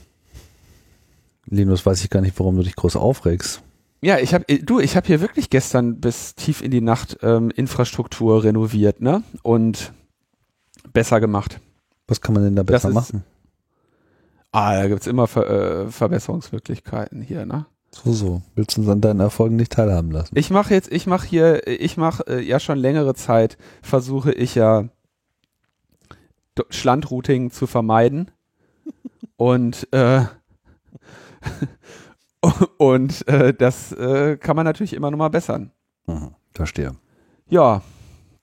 Linus, 1.47 1.85
weiß 1.85 2.03
ich 2.03 2.11
gar 2.11 2.22
nicht, 2.22 2.39
warum 2.39 2.57
du 2.57 2.62
dich 2.62 2.74
groß 2.74 2.97
aufregst. 2.97 3.62
Ja, 4.05 4.18
ich 4.18 4.34
habe 4.34 4.44
du, 4.44 4.80
ich 4.80 4.96
habe 4.96 5.07
hier 5.07 5.22
wirklich 5.22 5.48
gestern 5.48 5.98
bis 5.98 6.34
tief 6.34 6.61
in 6.61 6.70
die 6.70 6.82
Nacht 6.82 7.16
ähm, 7.22 7.50
Infrastruktur 7.50 8.44
renoviert, 8.44 9.00
ne? 9.00 9.22
Und 9.42 9.94
besser 10.92 11.20
gemacht. 11.20 11.59
Was 12.07 12.20
kann 12.20 12.34
man 12.34 12.44
denn 12.44 12.55
da 12.55 12.64
besser 12.64 12.90
ist, 12.90 12.94
machen? 12.94 13.24
Ah, 14.52 14.74
da 14.74 14.88
gibt's 14.88 15.07
immer 15.07 15.26
Ver, 15.26 15.48
äh, 15.48 15.90
Verbesserungsmöglichkeiten 15.90 17.22
hier, 17.22 17.46
ne? 17.46 17.64
So, 17.92 18.12
so. 18.12 18.42
Willst 18.55 18.76
du 18.76 18.82
uns 18.82 18.90
an 18.90 19.00
deinen 19.00 19.20
Erfolgen 19.20 19.57
nicht 19.57 19.72
teilhaben 19.72 20.11
lassen? 20.11 20.36
Ich 20.36 20.50
mache 20.50 20.74
jetzt, 20.74 20.92
ich 20.92 21.07
mache 21.07 21.26
hier, 21.26 21.66
ich 21.66 21.96
mache 21.96 22.24
äh, 22.26 22.40
ja 22.42 22.61
schon 22.61 22.76
längere 22.76 23.14
Zeit, 23.14 23.57
versuche 23.80 24.32
ich 24.32 24.55
ja 24.55 24.84
Schlandrouting 26.68 27.50
zu 27.50 27.66
vermeiden. 27.66 28.30
Und 29.36 29.88
äh, 29.92 30.26
Und 32.79 33.27
äh, 33.29 33.55
das 33.55 33.93
äh, 33.93 34.37
kann 34.37 34.57
man 34.57 34.65
natürlich 34.65 34.93
immer 34.93 35.11
noch 35.11 35.19
mal 35.19 35.29
bessern. 35.29 35.71
Mhm, 36.07 36.35
verstehe. 36.53 36.93
Ja, 37.49 37.83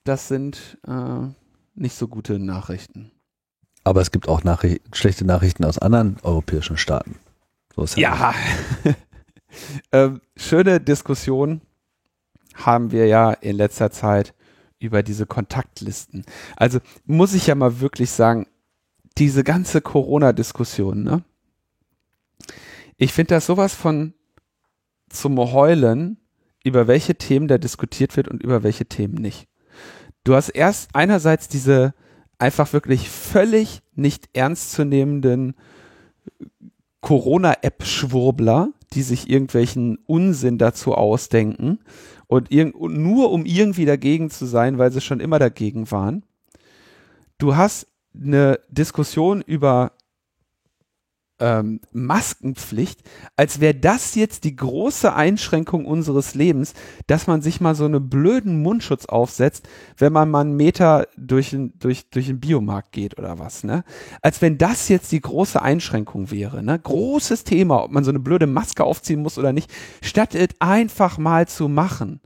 das 0.03 0.27
sind 0.27 0.77
äh, 0.87 1.27
nicht 1.75 1.95
so 1.95 2.07
gute 2.07 2.39
Nachrichten. 2.39 3.11
Aber 3.83 4.01
es 4.01 4.11
gibt 4.11 4.27
auch 4.27 4.43
Nachricht 4.43 4.81
schlechte 4.95 5.25
Nachrichten 5.25 5.65
aus 5.65 5.79
anderen 5.79 6.17
europäischen 6.23 6.77
Staaten. 6.77 7.15
So 7.75 7.85
ja. 7.99 8.33
ähm, 9.91 10.21
schöne 10.35 10.79
Diskussion 10.79 11.61
haben 12.53 12.91
wir 12.91 13.07
ja 13.07 13.31
in 13.31 13.55
letzter 13.55 13.91
Zeit 13.91 14.33
über 14.79 15.03
diese 15.03 15.25
Kontaktlisten. 15.25 16.25
Also 16.55 16.79
muss 17.05 17.33
ich 17.33 17.47
ja 17.47 17.55
mal 17.55 17.79
wirklich 17.79 18.11
sagen, 18.11 18.47
diese 19.17 19.43
ganze 19.43 19.81
Corona-Diskussion, 19.81 21.03
ne? 21.03 21.23
Ich 23.01 23.13
finde 23.13 23.33
das 23.33 23.47
sowas 23.47 23.73
von 23.73 24.13
zum 25.09 25.39
Heulen, 25.39 26.17
über 26.63 26.85
welche 26.85 27.15
Themen 27.15 27.47
da 27.47 27.57
diskutiert 27.57 28.15
wird 28.15 28.27
und 28.27 28.43
über 28.43 28.61
welche 28.61 28.85
Themen 28.85 29.15
nicht. 29.15 29.47
Du 30.23 30.35
hast 30.35 30.49
erst 30.49 30.91
einerseits 30.93 31.47
diese 31.47 31.95
einfach 32.37 32.73
wirklich 32.73 33.09
völlig 33.09 33.81
nicht 33.95 34.29
ernstzunehmenden 34.33 35.55
Corona-App-Schwurbler, 37.01 38.69
die 38.93 39.01
sich 39.01 39.27
irgendwelchen 39.27 39.97
Unsinn 40.05 40.59
dazu 40.59 40.93
ausdenken 40.93 41.79
und, 42.27 42.51
und 42.51 43.01
nur 43.01 43.31
um 43.31 43.47
irgendwie 43.47 43.85
dagegen 43.85 44.29
zu 44.29 44.45
sein, 44.45 44.77
weil 44.77 44.91
sie 44.91 45.01
schon 45.01 45.19
immer 45.19 45.39
dagegen 45.39 45.89
waren. 45.89 46.23
Du 47.39 47.55
hast 47.55 47.87
eine 48.13 48.59
Diskussion 48.69 49.41
über 49.41 49.93
ähm, 51.41 51.81
Maskenpflicht, 51.91 53.01
als 53.35 53.59
wäre 53.59 53.75
das 53.75 54.15
jetzt 54.15 54.43
die 54.45 54.55
große 54.55 55.13
Einschränkung 55.13 55.85
unseres 55.85 56.35
Lebens, 56.35 56.73
dass 57.07 57.27
man 57.27 57.41
sich 57.41 57.59
mal 57.59 57.75
so 57.75 57.85
einen 57.85 58.09
blöden 58.09 58.61
Mundschutz 58.61 59.07
aufsetzt, 59.07 59.67
wenn 59.97 60.13
man 60.13 60.29
mal 60.29 60.41
einen 60.41 60.55
Meter 60.55 61.07
durch, 61.17 61.51
ein, 61.51 61.73
durch, 61.79 62.09
durch 62.09 62.27
den 62.27 62.39
Biomarkt 62.39 62.91
geht 62.91 63.17
oder 63.17 63.39
was, 63.39 63.63
ne? 63.63 63.83
Als 64.21 64.41
wenn 64.41 64.57
das 64.57 64.87
jetzt 64.87 65.11
die 65.11 65.21
große 65.21 65.61
Einschränkung 65.61 66.31
wäre, 66.31 66.63
ne? 66.63 66.77
Großes 66.77 67.43
Thema, 67.43 67.83
ob 67.83 67.91
man 67.91 68.03
so 68.03 68.11
eine 68.11 68.19
blöde 68.19 68.47
Maske 68.47 68.83
aufziehen 68.83 69.21
muss 69.21 69.39
oder 69.39 69.51
nicht, 69.51 69.71
statt 70.01 70.35
es 70.35 70.49
einfach 70.59 71.17
mal 71.17 71.47
zu 71.47 71.67
machen. 71.67 72.21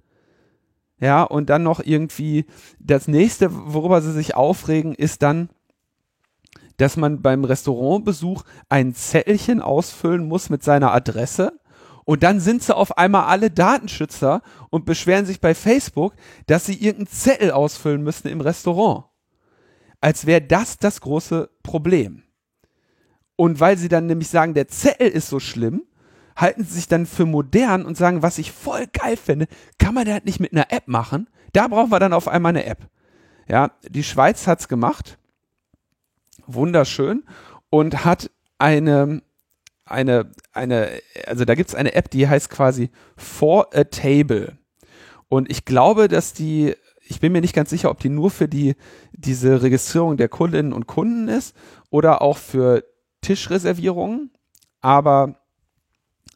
Ja, 0.99 1.23
und 1.23 1.49
dann 1.49 1.63
noch 1.63 1.81
irgendwie 1.83 2.45
das 2.79 3.07
nächste, 3.07 3.49
worüber 3.51 4.01
sie 4.01 4.13
sich 4.13 4.35
aufregen, 4.35 4.93
ist 4.95 5.21
dann, 5.21 5.49
dass 6.77 6.97
man 6.97 7.21
beim 7.21 7.43
Restaurantbesuch 7.43 8.43
ein 8.69 8.93
Zettelchen 8.93 9.61
ausfüllen 9.61 10.27
muss 10.27 10.49
mit 10.49 10.63
seiner 10.63 10.93
Adresse. 10.93 11.59
Und 12.05 12.21
dann 12.23 12.39
sind 12.39 12.61
sie 12.61 12.75
auf 12.75 12.97
einmal 12.97 13.25
alle 13.25 13.49
Datenschützer 13.49 14.41
und 14.69 14.85
beschweren 14.85 15.25
sich 15.25 15.41
bei 15.41 15.55
Facebook, 15.55 16.13
dass 16.45 16.65
sie 16.65 16.75
irgendeinen 16.75 17.07
Zettel 17.07 17.51
ausfüllen 17.51 18.03
müssen 18.03 18.27
im 18.27 18.41
Restaurant. 18.41 19.05
Als 20.01 20.25
wäre 20.25 20.41
das 20.41 20.77
das 20.77 21.01
große 21.01 21.49
Problem. 21.63 22.23
Und 23.35 23.59
weil 23.59 23.77
sie 23.77 23.89
dann 23.89 24.05
nämlich 24.05 24.29
sagen, 24.29 24.53
der 24.53 24.67
Zettel 24.67 25.09
ist 25.09 25.29
so 25.29 25.39
schlimm, 25.39 25.83
halten 26.35 26.63
sie 26.63 26.73
sich 26.73 26.87
dann 26.87 27.05
für 27.05 27.25
modern 27.25 27.85
und 27.85 27.97
sagen, 27.97 28.21
was 28.21 28.37
ich 28.37 28.51
voll 28.51 28.87
geil 28.87 29.17
finde, 29.17 29.47
kann 29.79 29.93
man 29.93 30.05
das 30.05 30.23
nicht 30.25 30.39
mit 30.39 30.51
einer 30.51 30.71
App 30.71 30.87
machen? 30.87 31.29
Da 31.53 31.67
brauchen 31.67 31.91
wir 31.91 31.99
dann 31.99 32.13
auf 32.13 32.27
einmal 32.27 32.51
eine 32.51 32.65
App. 32.65 32.89
Ja, 33.47 33.71
die 33.87 34.03
Schweiz 34.03 34.47
hat's 34.47 34.67
gemacht. 34.67 35.17
Wunderschön. 36.47 37.23
Und 37.69 38.05
hat 38.05 38.31
eine, 38.57 39.21
eine, 39.85 40.31
eine, 40.53 40.89
also 41.27 41.45
da 41.45 41.55
gibt's 41.55 41.75
eine 41.75 41.93
App, 41.93 42.09
die 42.09 42.27
heißt 42.27 42.49
quasi 42.49 42.89
For 43.17 43.67
a 43.75 43.83
Table. 43.85 44.57
Und 45.27 45.49
ich 45.49 45.65
glaube, 45.65 46.07
dass 46.07 46.33
die, 46.33 46.75
ich 47.03 47.19
bin 47.19 47.31
mir 47.31 47.41
nicht 47.41 47.55
ganz 47.55 47.69
sicher, 47.69 47.89
ob 47.89 47.99
die 47.99 48.09
nur 48.09 48.31
für 48.31 48.47
die, 48.47 48.75
diese 49.11 49.61
Registrierung 49.61 50.17
der 50.17 50.29
Kundinnen 50.29 50.73
und 50.73 50.87
Kunden 50.87 51.27
ist 51.27 51.55
oder 51.89 52.21
auch 52.21 52.37
für 52.37 52.83
Tischreservierungen. 53.21 54.31
Aber 54.81 55.39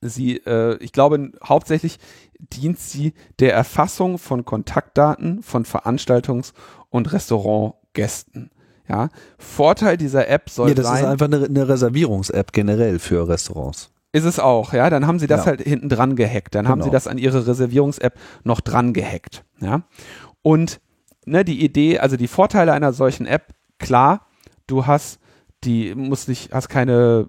sie, 0.01 0.37
äh, 0.37 0.77
ich 0.83 0.91
glaube, 0.91 1.31
hauptsächlich 1.43 1.99
dient 2.39 2.79
sie 2.79 3.13
der 3.39 3.53
Erfassung 3.53 4.17
von 4.17 4.45
Kontaktdaten 4.45 5.43
von 5.43 5.65
Veranstaltungs- 5.65 6.53
und 6.89 7.11
Restaurantgästen. 7.11 8.51
Ja, 8.89 9.09
Vorteil 9.37 9.97
dieser 9.97 10.27
App 10.27 10.49
soll 10.49 10.69
Nee, 10.69 10.75
das 10.75 10.87
sein. 10.87 11.03
ist 11.03 11.09
einfach 11.09 11.25
eine, 11.27 11.45
eine 11.45 11.67
Reservierungs-App 11.69 12.51
generell 12.53 12.97
für 12.99 13.27
Restaurants. 13.27 13.91
Ist 14.11 14.23
es 14.25 14.39
auch, 14.39 14.73
ja. 14.73 14.89
Dann 14.89 15.05
haben 15.05 15.19
sie 15.19 15.27
das 15.27 15.41
Ja. 15.41 15.51
halt 15.51 15.61
hinten 15.61 15.89
dran 15.89 16.15
gehackt. 16.15 16.55
Dann 16.55 16.67
haben 16.67 16.79
Genau. 16.79 16.85
sie 16.85 16.91
das 16.91 17.07
an 17.07 17.19
ihre 17.19 17.45
Reservierungs-App 17.45 18.17
noch 18.43 18.61
dran 18.61 18.93
gehackt, 18.93 19.43
ja. 19.61 19.83
Und 20.41 20.79
ne, 21.25 21.45
die 21.45 21.63
Idee, 21.63 21.99
also 21.99 22.17
die 22.17 22.27
Vorteile 22.27 22.73
einer 22.73 22.91
solchen 22.93 23.27
App, 23.27 23.53
klar, 23.77 24.25
du 24.67 24.87
hast 24.87 25.19
die 25.65 25.93
musst 25.93 26.29
nicht, 26.29 26.53
hast 26.53 26.69
keine 26.69 27.27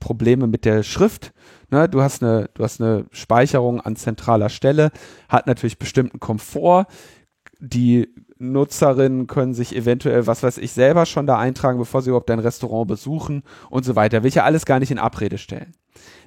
Probleme 0.00 0.46
mit 0.46 0.64
der 0.64 0.82
Schrift. 0.82 1.34
Ne? 1.70 1.90
Du 1.90 2.00
hast 2.00 2.22
eine, 2.22 2.48
du 2.54 2.64
hast 2.64 2.80
eine 2.80 3.04
Speicherung 3.10 3.82
an 3.82 3.96
zentraler 3.96 4.48
Stelle, 4.48 4.90
hat 5.28 5.46
natürlich 5.46 5.78
bestimmten 5.78 6.18
Komfort. 6.18 6.86
Die 7.60 8.08
Nutzerinnen 8.38 9.26
können 9.26 9.54
sich 9.54 9.74
eventuell, 9.74 10.26
was 10.26 10.42
weiß 10.42 10.58
ich, 10.58 10.72
selber 10.72 11.06
schon 11.06 11.26
da 11.26 11.38
eintragen, 11.38 11.78
bevor 11.78 12.02
sie 12.02 12.10
überhaupt 12.10 12.28
dein 12.28 12.38
Restaurant 12.38 12.88
besuchen 12.88 13.42
und 13.70 13.84
so 13.84 13.96
weiter. 13.96 14.22
Will 14.22 14.28
ich 14.28 14.34
ja 14.34 14.44
alles 14.44 14.66
gar 14.66 14.78
nicht 14.78 14.90
in 14.90 14.98
Abrede 14.98 15.38
stellen. 15.38 15.72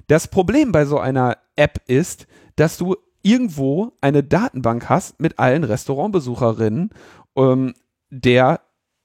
Das 0.08 0.26
Problem 0.26 0.72
bei 0.72 0.84
so 0.84 0.98
einer 0.98 1.38
App 1.54 1.80
ist, 1.86 2.26
dass 2.56 2.76
du 2.76 2.96
irgendwo 3.22 3.92
eine 4.00 4.24
Datenbank 4.24 4.88
hast 4.88 5.20
mit 5.20 5.38
allen 5.38 5.64
Restaurantbesucherinnen 5.64 6.90
ähm, 7.36 7.74
der 8.10 8.60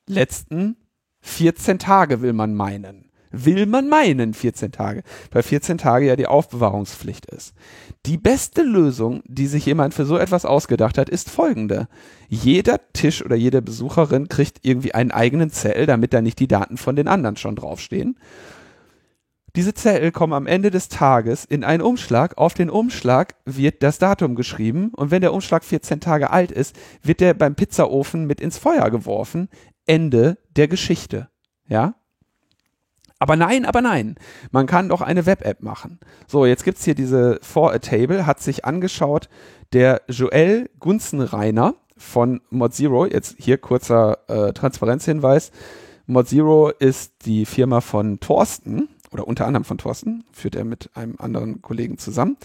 letzten 0.08 0.78
14 1.22 1.80
Tage, 1.80 2.22
will 2.22 2.34
man 2.34 2.56
meinen. 2.56 3.05
Will 3.32 3.66
man 3.66 3.90
meinen, 3.90 4.34
14 4.34 4.72
Tage. 4.72 5.04
Weil 5.32 5.44
14 5.44 5.78
Tage 5.78 6.06
ja 6.06 6.16
die 6.16 6.28
Aufbewahrungspflicht 6.28 7.26
ist. 7.26 7.54
Die 8.06 8.18
beste 8.18 8.62
Lösung, 8.62 9.22
die 9.26 9.48
sich 9.48 9.66
jemand 9.66 9.94
für 9.94 10.06
so 10.06 10.18
etwas 10.18 10.46
ausgedacht 10.46 10.98
hat, 10.98 11.10
ist 11.10 11.30
folgende. 11.30 11.88
Jeder 12.28 12.80
Tisch 12.94 13.24
oder 13.24 13.36
jede 13.36 13.62
Besucherin 13.62 14.30
kriegt 14.30 14.60
irgendwie 14.62 14.94
einen 14.94 15.12
eigenen 15.12 15.50
Zettel, 15.50 15.86
damit 15.86 16.14
da 16.14 16.22
nicht 16.22 16.40
die 16.40 16.48
Daten 16.48 16.78
von 16.78 16.96
den 16.96 17.08
anderen 17.08 17.38
schon 17.38 17.56
draufstehen. 17.56 18.18
Diese 19.56 19.74
Zettel 19.74 20.12
kommen 20.12 20.34
am 20.34 20.48
Ende 20.48 20.70
des 20.70 20.90
Tages 20.90 21.46
in 21.46 21.64
einen 21.64 21.82
Umschlag. 21.82 22.38
Auf 22.38 22.54
den 22.54 22.70
Umschlag 22.70 23.36
wird 23.46 23.84
das 23.84 24.00
Datum 24.00 24.36
geschrieben 24.36 24.92
und 24.94 25.12
wenn 25.12 25.22
der 25.22 25.34
Umschlag 25.34 25.64
14 25.64 26.02
Tage 26.02 26.30
alt 26.30 26.52
ist, 26.52 26.76
wird 27.02 27.22
der 27.22 27.34
beim 27.34 27.56
Pizzaofen 27.56 28.26
mit 28.26 28.42
ins 28.42 28.58
Feuer 28.58 28.90
geworfen. 28.92 29.48
Ende 29.86 30.38
der 30.58 30.68
Geschichte. 30.68 31.30
Ja? 31.68 31.96
Aber 33.20 33.36
nein, 33.36 33.66
aber 33.66 33.82
nein. 33.82 34.16
Man 34.52 34.68
kann 34.68 34.90
doch 34.90 35.02
eine 35.02 35.26
Web-App 35.26 35.64
machen. 35.64 36.00
So, 36.28 36.46
jetzt 36.46 36.64
gibt's 36.66 36.84
hier 36.84 36.96
diese 36.96 37.40
For 37.42 37.74
a 37.74 37.80
Table, 37.80 38.26
hat 38.26 38.42
sich 38.42 38.66
angeschaut, 38.66 39.30
der 39.74 40.02
Joel 40.08 40.70
Gunzenreiner 40.80 41.76
von 41.98 42.42
ModZero, 42.50 43.06
jetzt 43.06 43.36
hier 43.40 43.58
kurzer 43.58 44.20
äh, 44.28 44.54
Transparenzhinweis. 44.54 45.52
ModZero 46.08 46.70
ist 46.70 47.26
die 47.26 47.46
Firma 47.46 47.82
von 47.82 48.20
Thorsten, 48.20 48.90
oder 49.12 49.28
unter 49.28 49.48
anderem 49.48 49.64
von 49.64 49.78
Thorsten, 49.78 50.26
führt 50.32 50.56
er 50.56 50.66
mit 50.66 50.90
einem 50.96 51.16
anderen 51.18 51.62
Kollegen 51.62 51.98
zusammen. 51.98 52.38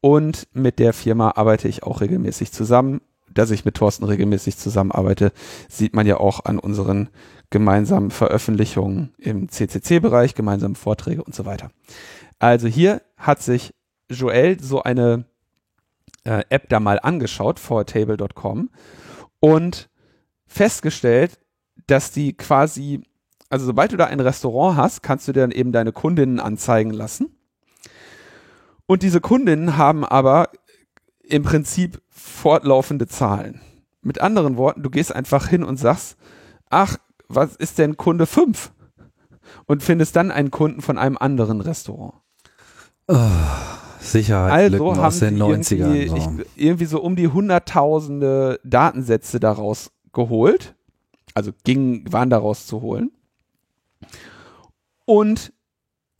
Und 0.00 0.48
mit 0.52 0.78
der 0.78 0.92
Firma 0.92 1.32
arbeite 1.36 1.68
ich 1.68 1.82
auch 1.82 2.00
regelmäßig 2.00 2.52
zusammen. 2.52 3.00
Dass 3.34 3.50
ich 3.50 3.64
mit 3.64 3.74
Thorsten 3.74 4.04
regelmäßig 4.04 4.56
zusammenarbeite, 4.56 5.32
sieht 5.68 5.94
man 5.94 6.06
ja 6.06 6.18
auch 6.18 6.44
an 6.44 6.58
unseren 6.58 7.08
gemeinsamen 7.50 8.10
Veröffentlichungen 8.10 9.12
im 9.18 9.48
CCC-Bereich, 9.48 10.34
gemeinsame 10.34 10.74
Vorträge 10.74 11.22
und 11.22 11.34
so 11.34 11.44
weiter. 11.44 11.70
Also 12.38 12.68
hier 12.68 13.02
hat 13.16 13.42
sich 13.42 13.74
Joel 14.08 14.60
so 14.60 14.82
eine 14.82 15.24
äh, 16.24 16.42
App 16.48 16.68
da 16.68 16.80
mal 16.80 16.98
angeschaut, 17.00 17.58
fortable.com 17.58 18.70
und 19.40 19.88
festgestellt, 20.46 21.38
dass 21.86 22.10
die 22.10 22.36
quasi, 22.36 23.02
also 23.50 23.66
sobald 23.66 23.92
du 23.92 23.96
da 23.96 24.06
ein 24.06 24.20
Restaurant 24.20 24.76
hast, 24.76 25.02
kannst 25.02 25.28
du 25.28 25.32
dir 25.32 25.40
dann 25.40 25.50
eben 25.50 25.72
deine 25.72 25.92
Kundinnen 25.92 26.40
anzeigen 26.40 26.90
lassen. 26.90 27.36
Und 28.86 29.02
diese 29.02 29.20
Kundinnen 29.20 29.76
haben 29.76 30.04
aber 30.04 30.50
im 31.28 31.42
Prinzip 31.42 32.00
fortlaufende 32.08 33.06
Zahlen. 33.06 33.60
Mit 34.02 34.20
anderen 34.20 34.56
Worten, 34.56 34.82
du 34.82 34.90
gehst 34.90 35.14
einfach 35.14 35.48
hin 35.48 35.62
und 35.64 35.78
sagst, 35.78 36.16
ach, 36.70 36.96
was 37.28 37.56
ist 37.56 37.78
denn 37.78 37.96
Kunde 37.96 38.26
5? 38.26 38.72
Und 39.66 39.82
findest 39.82 40.16
dann 40.16 40.30
einen 40.30 40.50
Kunden 40.50 40.82
von 40.82 40.98
einem 40.98 41.16
anderen 41.16 41.60
Restaurant. 41.60 42.14
Sicherheit 44.00 44.52
Also 44.52 44.90
haben 44.90 45.00
aus 45.00 45.18
den 45.20 45.42
90ern. 45.42 45.94
irgendwie, 45.94 46.08
So. 46.08 46.16
ich, 46.16 46.26
irgendwie 46.56 46.84
so 46.86 47.00
um 47.00 47.16
die 47.16 47.28
hunderttausende 47.28 48.60
Datensätze 48.64 49.40
daraus 49.40 49.90
geholt. 50.12 50.74
Also 51.34 51.52
ging, 51.64 52.10
waren 52.12 52.30
daraus 52.30 52.66
zu 52.66 52.80
holen. 52.80 53.10
Und 55.04 55.52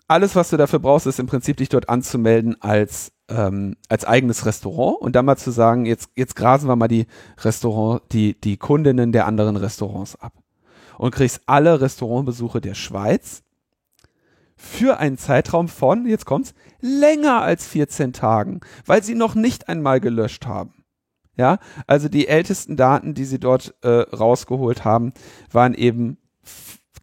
alles, 0.08 0.34
was 0.36 0.50
du 0.50 0.56
dafür 0.56 0.78
brauchst, 0.78 1.06
ist 1.06 1.18
im 1.18 1.26
Prinzip 1.26 1.56
dich 1.56 1.68
dort 1.68 1.88
anzumelden 1.88 2.60
als, 2.60 3.12
ähm, 3.28 3.76
als 3.88 4.04
eigenes 4.04 4.46
Restaurant 4.46 5.00
und 5.00 5.16
dann 5.16 5.24
mal 5.24 5.36
zu 5.36 5.50
sagen, 5.50 5.86
jetzt, 5.86 6.10
jetzt 6.14 6.36
grasen 6.36 6.68
wir 6.68 6.76
mal 6.76 6.88
die 6.88 7.06
Restaurant, 7.38 8.02
die, 8.12 8.38
die 8.40 8.56
Kundinnen 8.56 9.12
der 9.12 9.26
anderen 9.26 9.56
Restaurants 9.56 10.16
ab. 10.16 10.32
Und 10.98 11.14
kriegst 11.14 11.40
alle 11.46 11.80
Restaurantbesuche 11.80 12.60
der 12.60 12.74
Schweiz 12.74 13.42
für 14.56 14.98
einen 14.98 15.18
Zeitraum 15.18 15.68
von, 15.68 16.06
jetzt 16.06 16.24
kommt's, 16.24 16.54
länger 16.80 17.42
als 17.42 17.66
14 17.66 18.12
Tagen, 18.12 18.60
weil 18.86 19.02
sie 19.02 19.14
noch 19.14 19.34
nicht 19.34 19.68
einmal 19.68 20.00
gelöscht 20.00 20.46
haben. 20.46 20.84
Ja, 21.36 21.58
also 21.88 22.08
die 22.08 22.28
ältesten 22.28 22.76
Daten, 22.76 23.14
die 23.14 23.24
sie 23.24 23.40
dort 23.40 23.74
äh, 23.82 23.88
rausgeholt 23.88 24.84
haben, 24.84 25.12
waren 25.50 25.74
eben 25.74 26.18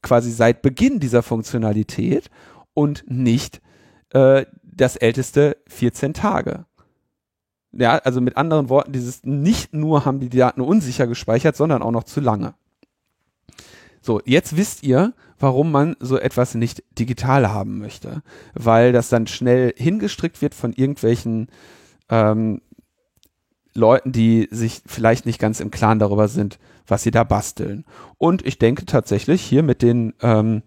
quasi 0.02 0.32
seit 0.32 0.62
Beginn 0.62 1.02
dieser 1.02 1.22
Funktionalität 1.22 2.30
und 2.74 3.04
nicht 3.08 3.62
äh, 4.14 4.46
das 4.76 4.96
älteste 4.96 5.58
14 5.68 6.14
Tage. 6.14 6.66
Ja, 7.74 7.98
also 7.98 8.20
mit 8.20 8.38
anderen 8.38 8.70
Worten, 8.70 8.92
dieses 8.92 9.24
nicht 9.24 9.74
nur 9.74 10.04
haben 10.06 10.20
die 10.20 10.30
Daten 10.30 10.62
unsicher 10.62 11.08
gespeichert, 11.08 11.56
sondern 11.56 11.82
auch 11.82 11.92
noch 11.92 12.04
zu 12.04 12.20
lange. 12.20 12.54
So, 14.02 14.20
jetzt 14.26 14.58
wisst 14.58 14.84
ihr, 14.84 15.14
warum 15.40 15.72
man 15.72 15.96
so 16.00 16.18
etwas 16.18 16.56
nicht 16.56 16.84
digital 16.98 17.50
haben 17.50 17.78
möchte, 17.78 18.24
weil 18.54 18.92
das 18.92 19.10
dann 19.10 19.28
schnell 19.28 19.74
hingestrickt 19.78 20.42
wird 20.42 20.56
von 20.56 20.74
irgendwelchen 20.74 21.48
ähm, 22.10 22.62
Leuten, 23.74 24.12
die 24.12 24.50
sich 24.52 24.82
vielleicht 24.86 25.26
nicht 25.26 25.40
ganz 25.40 25.60
im 25.60 25.72
Klaren 25.72 26.00
darüber 26.00 26.28
sind, 26.28 26.60
was 26.88 27.04
sie 27.04 27.12
da 27.12 27.24
basteln. 27.24 27.86
Und 28.18 28.46
ich 28.46 28.58
denke 28.58 28.86
tatsächlich 28.86 29.42
hier 29.42 29.64
mit 29.64 29.82
den 29.82 30.14
ähm, 30.22 30.64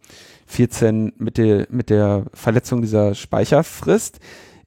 14, 0.46 1.12
mit 1.16 1.38
der, 1.38 1.66
mit 1.70 1.90
der 1.90 2.24
Verletzung 2.32 2.82
dieser 2.82 3.14
Speicherfrist, 3.14 4.20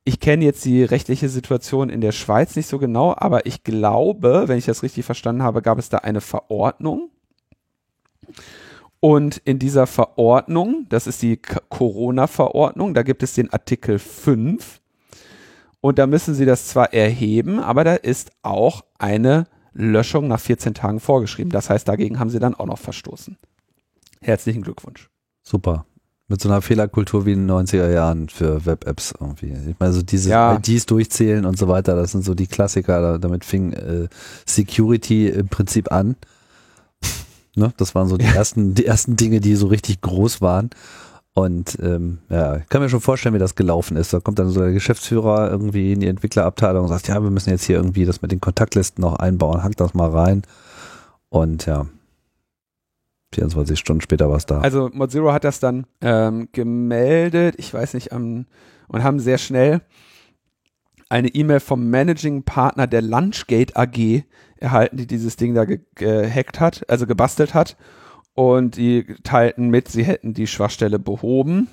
ich 0.07 0.21
kenne 0.21 0.45
jetzt 0.45 0.63
die 0.63 0.83
rechtliche 0.83 1.27
Situation 1.27 1.89
in 1.89 1.99
der 1.99 2.13
Schweiz 2.13 2.55
nicht 2.55 2.67
so 2.67 2.79
genau, 2.79 3.13
aber 3.17 3.45
ich 3.45 3.65
glaube, 3.65 4.43
wenn 4.47 4.57
ich 4.57 4.65
das 4.65 4.81
richtig 4.81 5.05
verstanden 5.05 5.43
habe, 5.43 5.61
gab 5.61 5.77
es 5.77 5.89
da 5.89 5.97
eine 5.97 6.21
Verordnung. 6.21 7.09
Und 9.01 9.37
in 9.43 9.59
dieser 9.59 9.85
Verordnung, 9.85 10.85
das 10.87 11.07
ist 11.07 11.21
die 11.21 11.37
Corona-Verordnung, 11.37 12.93
da 12.93 13.03
gibt 13.03 13.21
es 13.21 13.33
den 13.33 13.51
Artikel 13.51 13.99
5. 13.99 14.79
Und 15.81 15.99
da 15.99 16.07
müssen 16.07 16.33
sie 16.33 16.45
das 16.45 16.67
zwar 16.67 16.93
erheben, 16.93 17.59
aber 17.59 17.83
da 17.83 17.95
ist 17.95 18.31
auch 18.43 18.85
eine 18.97 19.45
Löschung 19.73 20.29
nach 20.29 20.39
14 20.39 20.73
Tagen 20.73 21.01
vorgeschrieben. 21.01 21.51
Das 21.51 21.69
heißt, 21.69 21.85
dagegen 21.85 22.17
haben 22.17 22.29
sie 22.29 22.39
dann 22.39 22.55
auch 22.55 22.65
noch 22.65 22.79
verstoßen. 22.79 23.37
Herzlichen 24.21 24.61
Glückwunsch. 24.61 25.09
Super. 25.49 25.85
Mit 26.29 26.41
so 26.41 26.49
einer 26.49 26.61
Fehlerkultur 26.61 27.25
wie 27.25 27.31
in 27.31 27.47
den 27.47 27.51
90er 27.55 27.89
Jahren 27.89 28.27
für 28.27 28.65
Web-Apps 28.65 29.13
irgendwie. 29.17 29.53
Ich 29.69 29.75
meine, 29.79 29.93
so 29.93 30.01
diese 30.01 30.29
Ja. 30.29 30.55
IDs 30.61 30.85
durchzählen 30.85 31.45
und 31.45 31.57
so 31.57 31.69
weiter, 31.69 31.95
das 31.95 32.11
sind 32.11 32.25
so 32.25 32.33
die 32.33 32.47
Klassiker. 32.47 32.99
Da- 32.99 33.17
Damit 33.17 33.45
fing 33.45 33.71
äh, 33.71 34.09
Security 34.45 35.29
im 35.29 35.47
Prinzip 35.47 35.91
an. 35.91 36.15
Ne? 37.55 37.73
Das 37.77 37.95
waren 37.95 38.07
so 38.07 38.17
die 38.17 38.25
ersten, 38.25 38.75
die 38.75 38.85
ersten 38.85 39.15
Dinge, 39.15 39.39
die 39.39 39.55
so 39.55 39.65
richtig 39.65 40.01
groß 40.01 40.41
waren. 40.41 40.69
Und 41.33 41.75
ähm, 41.81 42.19
ja, 42.29 42.57
ich 42.57 42.67
kann 42.69 42.81
mir 42.83 42.89
schon 42.89 43.01
vorstellen, 43.01 43.33
wie 43.33 43.39
das 43.39 43.55
gelaufen 43.55 43.97
ist. 43.97 44.13
Da 44.13 44.19
kommt 44.19 44.37
dann 44.37 44.49
so 44.51 44.59
der 44.59 44.73
Geschäftsführer 44.73 45.49
irgendwie 45.49 45.93
in 45.93 45.99
die 46.01 46.07
Entwicklerabteilung 46.07 46.83
und 46.83 46.89
sagt, 46.89 47.07
ja, 47.07 47.23
wir 47.23 47.31
müssen 47.31 47.49
jetzt 47.49 47.63
hier 47.63 47.77
irgendwie 47.77 48.05
das 48.05 48.21
mit 48.21 48.31
den 48.31 48.41
Kontaktlisten 48.41 49.01
noch 49.01 49.15
einbauen, 49.15 49.63
hackt 49.63 49.79
das 49.79 49.95
mal 49.95 50.09
rein. 50.11 50.43
Und 51.29 51.65
ja, 51.65 51.87
24 53.37 53.77
Stunden 53.77 54.01
später 54.01 54.29
war 54.29 54.37
es 54.37 54.47
da. 54.47 54.61
Also 54.61 54.89
Mozilla 54.91 55.31
hat 55.31 55.43
das 55.43 55.59
dann 55.59 55.85
ähm, 56.01 56.49
gemeldet, 56.53 57.55
ich 57.59 57.71
weiß 57.71 57.93
nicht, 57.93 58.11
am, 58.11 58.47
und 58.87 59.03
haben 59.03 59.19
sehr 59.19 59.37
schnell 59.37 59.81
eine 61.09 61.29
E-Mail 61.29 61.59
vom 61.59 61.89
Managing 61.89 62.43
Partner 62.43 62.87
der 62.87 63.03
Lunchgate 63.03 63.75
AG 63.75 64.23
erhalten, 64.57 64.97
die 64.97 65.05
dieses 65.05 65.35
Ding 65.35 65.53
da 65.53 65.65
ge 65.65 65.81
gehackt 65.93 66.59
hat, 66.59 66.89
also 66.89 67.05
gebastelt 67.05 67.53
hat 67.53 67.77
und 68.33 68.75
die 68.75 69.05
teilten 69.23 69.69
mit, 69.69 69.87
sie 69.87 70.03
hätten 70.03 70.33
die 70.33 70.47
Schwachstelle 70.47 70.97
behoben. 70.97 71.67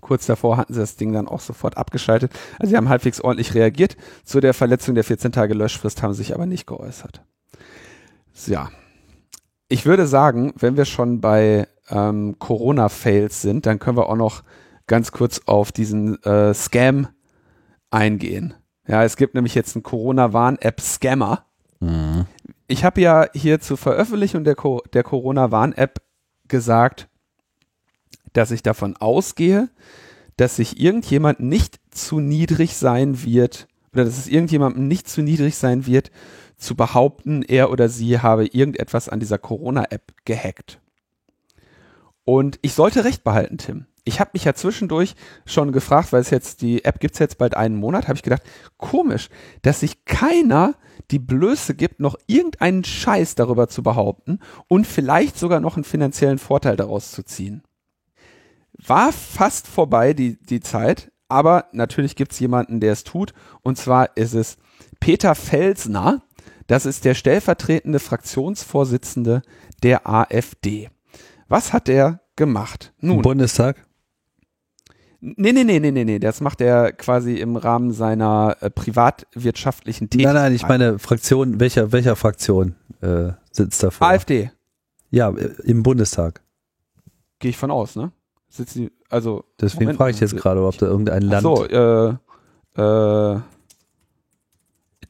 Kurz 0.00 0.24
davor 0.24 0.56
hatten 0.56 0.72
sie 0.72 0.80
das 0.80 0.96
Ding 0.96 1.12
dann 1.12 1.28
auch 1.28 1.40
sofort 1.40 1.76
abgeschaltet. 1.76 2.32
Also 2.58 2.70
sie 2.70 2.76
haben 2.78 2.88
halbwegs 2.88 3.20
ordentlich 3.20 3.54
reagiert. 3.54 3.96
Zu 4.24 4.40
der 4.40 4.54
Verletzung 4.54 4.94
der 4.94 5.04
14 5.04 5.32
Tage 5.32 5.52
Löschfrist 5.52 6.02
haben 6.02 6.14
sie 6.14 6.22
sich 6.22 6.34
aber 6.34 6.46
nicht 6.46 6.66
geäußert. 6.66 7.22
Ja. 8.46 8.70
Ich 9.72 9.86
würde 9.86 10.06
sagen, 10.06 10.52
wenn 10.56 10.76
wir 10.76 10.84
schon 10.84 11.20
bei 11.20 11.66
ähm, 11.88 12.36
Corona-Fails 12.38 13.42
sind, 13.42 13.66
dann 13.66 13.78
können 13.78 13.96
wir 13.96 14.08
auch 14.08 14.16
noch 14.16 14.42
ganz 14.86 15.12
kurz 15.12 15.40
auf 15.46 15.72
diesen 15.72 16.22
äh, 16.24 16.52
Scam 16.52 17.08
eingehen. 17.90 18.54
Ja, 18.86 19.04
es 19.04 19.16
gibt 19.16 19.34
nämlich 19.34 19.54
jetzt 19.54 19.76
einen 19.76 19.82
Corona-Warn-App-Scammer. 19.82 21.46
Mhm 21.80 22.26
ich 22.72 22.84
habe 22.84 23.00
ja 23.00 23.26
hier 23.34 23.60
zur 23.60 23.76
Veröffentlichung 23.76 24.44
der, 24.44 24.54
Co 24.54 24.82
der 24.92 25.02
Corona-Warn-App 25.02 26.00
gesagt, 26.48 27.08
dass 28.32 28.50
ich 28.50 28.62
davon 28.62 28.96
ausgehe, 28.96 29.68
dass 30.36 30.56
sich 30.56 30.80
irgendjemand 30.80 31.40
nicht 31.40 31.80
zu 31.90 32.18
niedrig 32.18 32.76
sein 32.76 33.22
wird, 33.24 33.68
oder 33.92 34.06
dass 34.06 34.16
es 34.16 34.26
irgendjemandem 34.26 34.88
nicht 34.88 35.08
zu 35.08 35.20
niedrig 35.20 35.56
sein 35.56 35.86
wird, 35.86 36.10
zu 36.62 36.74
behaupten, 36.74 37.42
er 37.42 37.70
oder 37.70 37.88
sie 37.88 38.20
habe 38.20 38.46
irgendetwas 38.46 39.08
an 39.08 39.20
dieser 39.20 39.38
Corona-App 39.38 40.12
gehackt. 40.24 40.80
Und 42.24 42.58
ich 42.62 42.74
sollte 42.74 43.04
recht 43.04 43.24
behalten, 43.24 43.58
Tim. 43.58 43.86
Ich 44.04 44.18
habe 44.18 44.30
mich 44.32 44.44
ja 44.44 44.54
zwischendurch 44.54 45.14
schon 45.46 45.70
gefragt, 45.70 46.12
weil 46.12 46.20
es 46.20 46.30
jetzt 46.30 46.62
die 46.62 46.84
App 46.84 46.98
gibt's 46.98 47.20
jetzt 47.20 47.38
bald 47.38 47.56
einen 47.56 47.76
Monat, 47.76 48.08
habe 48.08 48.16
ich 48.16 48.22
gedacht, 48.22 48.42
komisch, 48.76 49.28
dass 49.62 49.80
sich 49.80 50.04
keiner 50.04 50.74
die 51.10 51.20
Blöße 51.20 51.74
gibt, 51.74 52.00
noch 52.00 52.16
irgendeinen 52.26 52.84
Scheiß 52.84 53.34
darüber 53.34 53.68
zu 53.68 53.82
behaupten 53.82 54.40
und 54.66 54.86
vielleicht 54.86 55.38
sogar 55.38 55.60
noch 55.60 55.76
einen 55.76 55.84
finanziellen 55.84 56.38
Vorteil 56.38 56.76
daraus 56.76 57.12
zu 57.12 57.22
ziehen. 57.22 57.62
War 58.72 59.12
fast 59.12 59.68
vorbei 59.68 60.14
die, 60.14 60.36
die 60.42 60.60
Zeit, 60.60 61.12
aber 61.28 61.66
natürlich 61.72 62.16
gibt 62.16 62.32
es 62.32 62.40
jemanden, 62.40 62.80
der 62.80 62.92
es 62.92 63.04
tut. 63.04 63.32
Und 63.62 63.78
zwar 63.78 64.16
ist 64.16 64.34
es 64.34 64.58
Peter 65.00 65.34
Felsner. 65.34 66.22
Das 66.66 66.86
ist 66.86 67.04
der 67.04 67.14
stellvertretende 67.14 67.98
Fraktionsvorsitzende 67.98 69.42
der 69.82 70.08
AfD. 70.08 70.90
Was 71.48 71.72
hat 71.72 71.88
er 71.88 72.20
gemacht? 72.36 72.92
Nun. 73.00 73.22
Bundestag? 73.22 73.76
Nee, 75.20 75.52
nee, 75.52 75.62
nee, 75.62 75.78
nee, 75.78 75.92
nee, 75.92 76.04
nee. 76.04 76.18
Das 76.18 76.40
macht 76.40 76.60
er 76.60 76.92
quasi 76.92 77.36
im 77.36 77.56
Rahmen 77.56 77.92
seiner 77.92 78.56
äh, 78.60 78.70
privatwirtschaftlichen 78.70 80.10
Tätigkeit. 80.10 80.34
Nein, 80.34 80.42
nein, 80.42 80.54
ich 80.54 80.66
meine 80.66 80.98
Fraktion, 80.98 81.60
welcher, 81.60 81.92
welcher 81.92 82.16
Fraktion 82.16 82.74
äh, 83.02 83.32
sitzt 83.52 83.82
davor? 83.82 84.08
AfD. 84.08 84.50
Ja, 85.10 85.30
äh, 85.30 85.50
im 85.62 85.84
Bundestag. 85.84 86.42
Gehe 87.38 87.50
ich 87.50 87.56
von 87.56 87.70
aus, 87.70 87.94
ne? 87.94 88.10
Sitzen 88.48 88.78
die, 88.80 88.92
also. 89.08 89.44
Deswegen 89.60 89.94
frage 89.94 90.10
ich 90.10 90.20
jetzt 90.20 90.36
gerade, 90.36 90.60
ob 90.62 90.76
da 90.78 90.86
irgendein 90.86 91.22
Land. 91.22 91.42
so, 91.42 91.66
äh, 91.66 92.14
äh, 92.80 93.40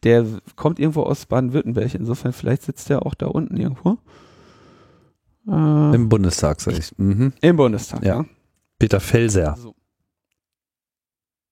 der 0.04 0.26
kommt 0.56 0.78
irgendwo 0.78 1.02
aus 1.02 1.26
Baden-Württemberg, 1.26 1.94
insofern 1.94 2.32
vielleicht 2.32 2.62
sitzt 2.62 2.88
der 2.88 3.06
auch 3.06 3.14
da 3.14 3.26
unten 3.26 3.56
irgendwo. 3.56 3.98
Äh, 5.48 5.94
Im 5.94 6.08
Bundestag, 6.08 6.60
sag 6.60 6.78
ich. 6.78 6.96
Mhm. 6.98 7.32
Im 7.40 7.56
Bundestag, 7.56 8.02
ja. 8.04 8.16
ja. 8.20 8.24
Peter 8.78 9.00
Felser. 9.00 9.56
So. 9.58 9.74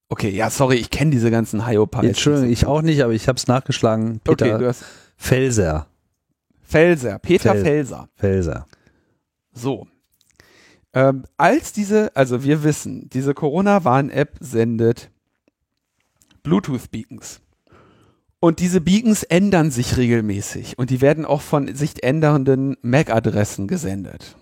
Okay, 0.09 0.31
ja, 0.31 0.51
sorry, 0.51 0.77
ich 0.77 0.91
kenne 0.91 1.13
diese 1.13 1.31
ganzen 1.31 1.67
Hyopies. 1.67 2.03
Entschuldigung, 2.03 2.51
ich 2.51 2.67
auch 2.67 2.83
nicht, 2.83 3.03
aber 3.03 3.13
ich 3.13 3.29
habe 3.29 3.37
es 3.37 3.47
nachgeschlagen. 3.47 4.21
Peter 4.25 4.47
Okay, 4.47 4.59
du 4.59 4.67
hast 4.67 4.85
Felser. 5.17 5.87
Felser, 6.63 7.19
Peter 7.21 7.53
Fel- 7.53 7.63
Felser. 7.63 8.09
Felser. 8.17 8.67
So. 9.53 9.87
Ähm, 10.93 11.25
als 11.37 11.73
diese, 11.73 12.15
also 12.17 12.43
wir 12.43 12.65
wissen, 12.65 13.09
diese 13.11 13.35
Corona-Warn-App 13.35 14.37
sendet 14.41 15.11
Bluetooth-Beacons. 16.43 17.41
Und 18.41 18.61
diese 18.61 18.81
Beacons 18.81 19.23
ändern 19.23 19.71
sich 19.71 19.99
regelmäßig 19.99 20.79
und 20.79 20.89
die 20.89 21.03
werden 21.03 21.27
auch 21.27 21.43
von 21.43 21.75
sich 21.75 22.03
ändernden 22.03 22.77
MAC-Adressen 22.81 23.69
gesendet. 23.69 24.37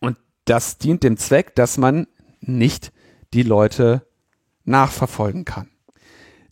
Und 0.00 0.16
das 0.46 0.78
dient 0.78 1.02
dem 1.02 1.18
Zweck, 1.18 1.54
dass 1.54 1.76
man 1.76 2.06
nicht 2.40 2.92
die 3.34 3.42
Leute 3.42 4.06
nachverfolgen 4.64 5.44
kann. 5.44 5.68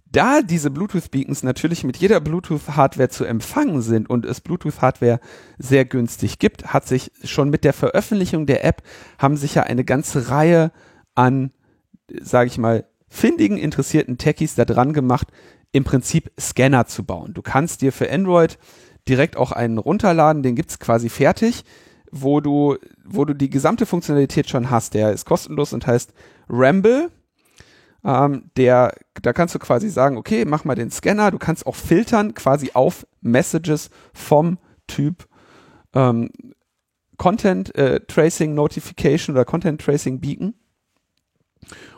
Da 0.04 0.42
diese 0.42 0.70
Bluetooth-Beacons 0.70 1.42
natürlich 1.42 1.82
mit 1.82 1.96
jeder 1.96 2.20
Bluetooth-Hardware 2.20 3.08
zu 3.08 3.24
empfangen 3.24 3.82
sind 3.82 4.08
und 4.08 4.24
es 4.26 4.40
Bluetooth-Hardware 4.42 5.18
sehr 5.58 5.86
günstig 5.86 6.38
gibt, 6.38 6.66
hat 6.72 6.86
sich 6.86 7.10
schon 7.24 7.50
mit 7.50 7.64
der 7.64 7.72
Veröffentlichung 7.72 8.46
der 8.46 8.64
App 8.64 8.82
haben 9.18 9.36
sich 9.36 9.56
ja 9.56 9.64
eine 9.64 9.84
ganze 9.84 10.28
Reihe 10.28 10.70
an, 11.16 11.50
sage 12.20 12.46
ich 12.46 12.58
mal, 12.58 12.86
findigen, 13.08 13.56
interessierten 13.56 14.18
Techies 14.18 14.54
da 14.54 14.64
dran 14.64 14.92
gemacht, 14.92 15.28
im 15.74 15.82
Prinzip 15.82 16.30
Scanner 16.38 16.86
zu 16.86 17.04
bauen. 17.04 17.34
Du 17.34 17.42
kannst 17.42 17.82
dir 17.82 17.92
für 17.92 18.10
Android 18.10 18.58
direkt 19.08 19.36
auch 19.36 19.50
einen 19.50 19.78
runterladen, 19.78 20.44
den 20.44 20.54
gibt's 20.54 20.78
quasi 20.78 21.08
fertig, 21.08 21.64
wo 22.12 22.40
du, 22.40 22.76
wo 23.04 23.24
du 23.24 23.34
die 23.34 23.50
gesamte 23.50 23.84
Funktionalität 23.84 24.48
schon 24.48 24.70
hast. 24.70 24.94
Der 24.94 25.12
ist 25.12 25.26
kostenlos 25.26 25.72
und 25.72 25.84
heißt 25.84 26.14
Ramble. 26.48 27.10
Ähm, 28.04 28.50
der, 28.56 28.94
da 29.20 29.32
kannst 29.32 29.56
du 29.56 29.58
quasi 29.58 29.90
sagen, 29.90 30.16
okay, 30.16 30.44
mach 30.44 30.64
mal 30.64 30.76
den 30.76 30.92
Scanner. 30.92 31.32
Du 31.32 31.38
kannst 31.38 31.66
auch 31.66 31.74
filtern 31.74 32.34
quasi 32.34 32.70
auf 32.74 33.04
Messages 33.20 33.90
vom 34.12 34.58
Typ 34.86 35.26
ähm, 35.92 36.30
Content 37.16 37.74
äh, 37.74 37.98
Tracing 38.06 38.54
Notification 38.54 39.34
oder 39.34 39.44
Content 39.44 39.80
Tracing 39.80 40.20
Beacon 40.20 40.54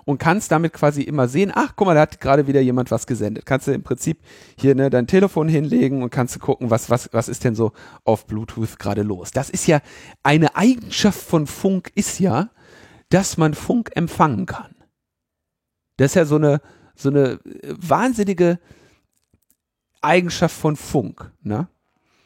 und 0.07 0.19
kannst 0.19 0.53
damit 0.53 0.73
quasi 0.73 1.03
immer 1.03 1.27
sehen, 1.27 1.51
ach, 1.53 1.75
guck 1.75 1.89
mal, 1.89 1.95
da 1.95 2.03
hat 2.03 2.21
gerade 2.21 2.47
wieder 2.47 2.61
jemand 2.61 2.93
was 2.93 3.09
gesendet. 3.09 3.45
Kannst 3.45 3.67
du 3.67 3.73
im 3.73 3.83
Prinzip 3.83 4.21
hier 4.57 4.77
ne, 4.77 4.89
dein 4.89 5.09
Telefon 5.09 5.49
hinlegen 5.49 6.05
und 6.05 6.11
kannst 6.11 6.37
du 6.37 6.39
gucken, 6.39 6.71
was, 6.71 6.89
was, 6.89 7.13
was 7.13 7.29
ist 7.29 7.43
denn 7.43 7.57
so 7.57 7.73
auf 8.05 8.25
Bluetooth 8.27 8.79
gerade 8.79 9.03
los. 9.03 9.33
Das 9.33 9.51
ist 9.51 9.67
ja 9.67 9.81
eine 10.23 10.55
Eigenschaft 10.55 11.21
von 11.21 11.49
Funk 11.49 11.91
ist 11.97 12.21
ja, 12.21 12.51
dass 13.09 13.37
man 13.37 13.55
Funk 13.55 13.91
empfangen 13.97 14.47
kann. 14.47 14.77
Das 15.97 16.13
ist 16.13 16.15
ja 16.15 16.25
so 16.25 16.37
eine, 16.37 16.61
so 16.95 17.09
eine 17.09 17.41
wahnsinnige 17.65 18.61
Eigenschaft 20.03 20.55
von 20.55 20.77
Funk. 20.77 21.33
Ne? 21.43 21.67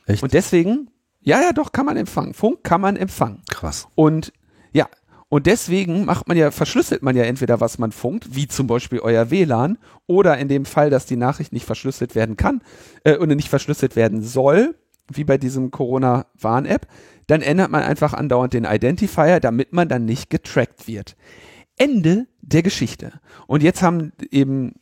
Echt? 0.05 0.23
Und 0.23 0.35
deswegen, 0.35 0.91
ja, 1.21 1.41
ja, 1.41 1.55
doch, 1.55 1.73
kann 1.73 1.87
man 1.87 1.97
empfangen. 1.97 2.35
Funk 2.35 2.63
kann 2.63 2.83
man 2.83 2.97
empfangen. 2.97 3.43
Krass. 3.49 3.89
Und 3.95 4.35
ja, 4.73 4.87
und 5.31 5.47
deswegen 5.47 6.05
macht 6.05 6.27
man 6.27 6.37
ja, 6.37 6.51
verschlüsselt 6.51 7.03
man 7.03 7.17
ja 7.17 7.23
entweder, 7.23 7.61
was 7.61 7.79
man 7.79 7.93
funkt, 7.93 8.35
wie 8.35 8.49
zum 8.49 8.67
Beispiel 8.67 8.99
euer 8.99 9.31
WLAN, 9.31 9.79
oder 10.09 10.37
in 10.37 10.49
dem 10.49 10.65
Fall, 10.65 10.91
dass 10.91 11.07
die 11.07 11.17
Nachricht 11.17 11.53
nicht 11.53 11.65
verschlüsselt 11.65 12.17
werden 12.17 12.37
kann 12.37 12.63
äh, 13.05 13.17
oder 13.17 13.37
nicht 13.37 13.49
verschlüsselt 13.49 13.95
werden 13.95 14.23
soll, 14.23 14.75
wie 15.09 15.23
bei 15.23 15.39
diesem 15.39 15.71
Corona-Warn-App, 15.71 16.89
dann 17.29 17.43
ändert 17.43 17.71
man 17.71 17.85
einfach 17.85 18.13
andauernd 18.13 18.55
den 18.55 18.65
Identifier, 18.65 19.39
damit 19.39 19.73
man 19.73 19.89
dann 19.89 20.05
nicht 20.05 20.31
getrackt 20.31 20.89
wird. 20.89 21.17
Ende 21.79 22.27
der 22.43 22.65
Geschichte. 22.65 23.13
Und 23.47 23.63
jetzt 23.63 23.83
haben 23.83 24.13
eben 24.33 24.75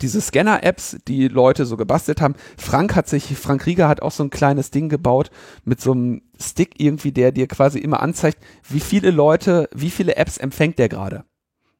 diese 0.00 0.20
Scanner-Apps, 0.20 0.98
die 1.08 1.28
Leute 1.28 1.66
so 1.66 1.76
gebastelt 1.76 2.20
haben. 2.20 2.34
Frank 2.56 2.94
hat 2.94 3.08
sich, 3.08 3.36
Frank 3.36 3.66
Rieger 3.66 3.88
hat 3.88 4.02
auch 4.02 4.10
so 4.10 4.22
ein 4.22 4.30
kleines 4.30 4.70
Ding 4.70 4.88
gebaut 4.88 5.30
mit 5.64 5.80
so 5.80 5.92
einem 5.92 6.22
Stick 6.40 6.74
irgendwie, 6.78 7.12
der 7.12 7.32
dir 7.32 7.46
quasi 7.46 7.78
immer 7.78 8.00
anzeigt, 8.02 8.38
wie 8.68 8.80
viele 8.80 9.10
Leute, 9.10 9.68
wie 9.74 9.90
viele 9.90 10.16
Apps 10.16 10.38
empfängt 10.38 10.78
der 10.78 10.88
gerade. 10.88 11.24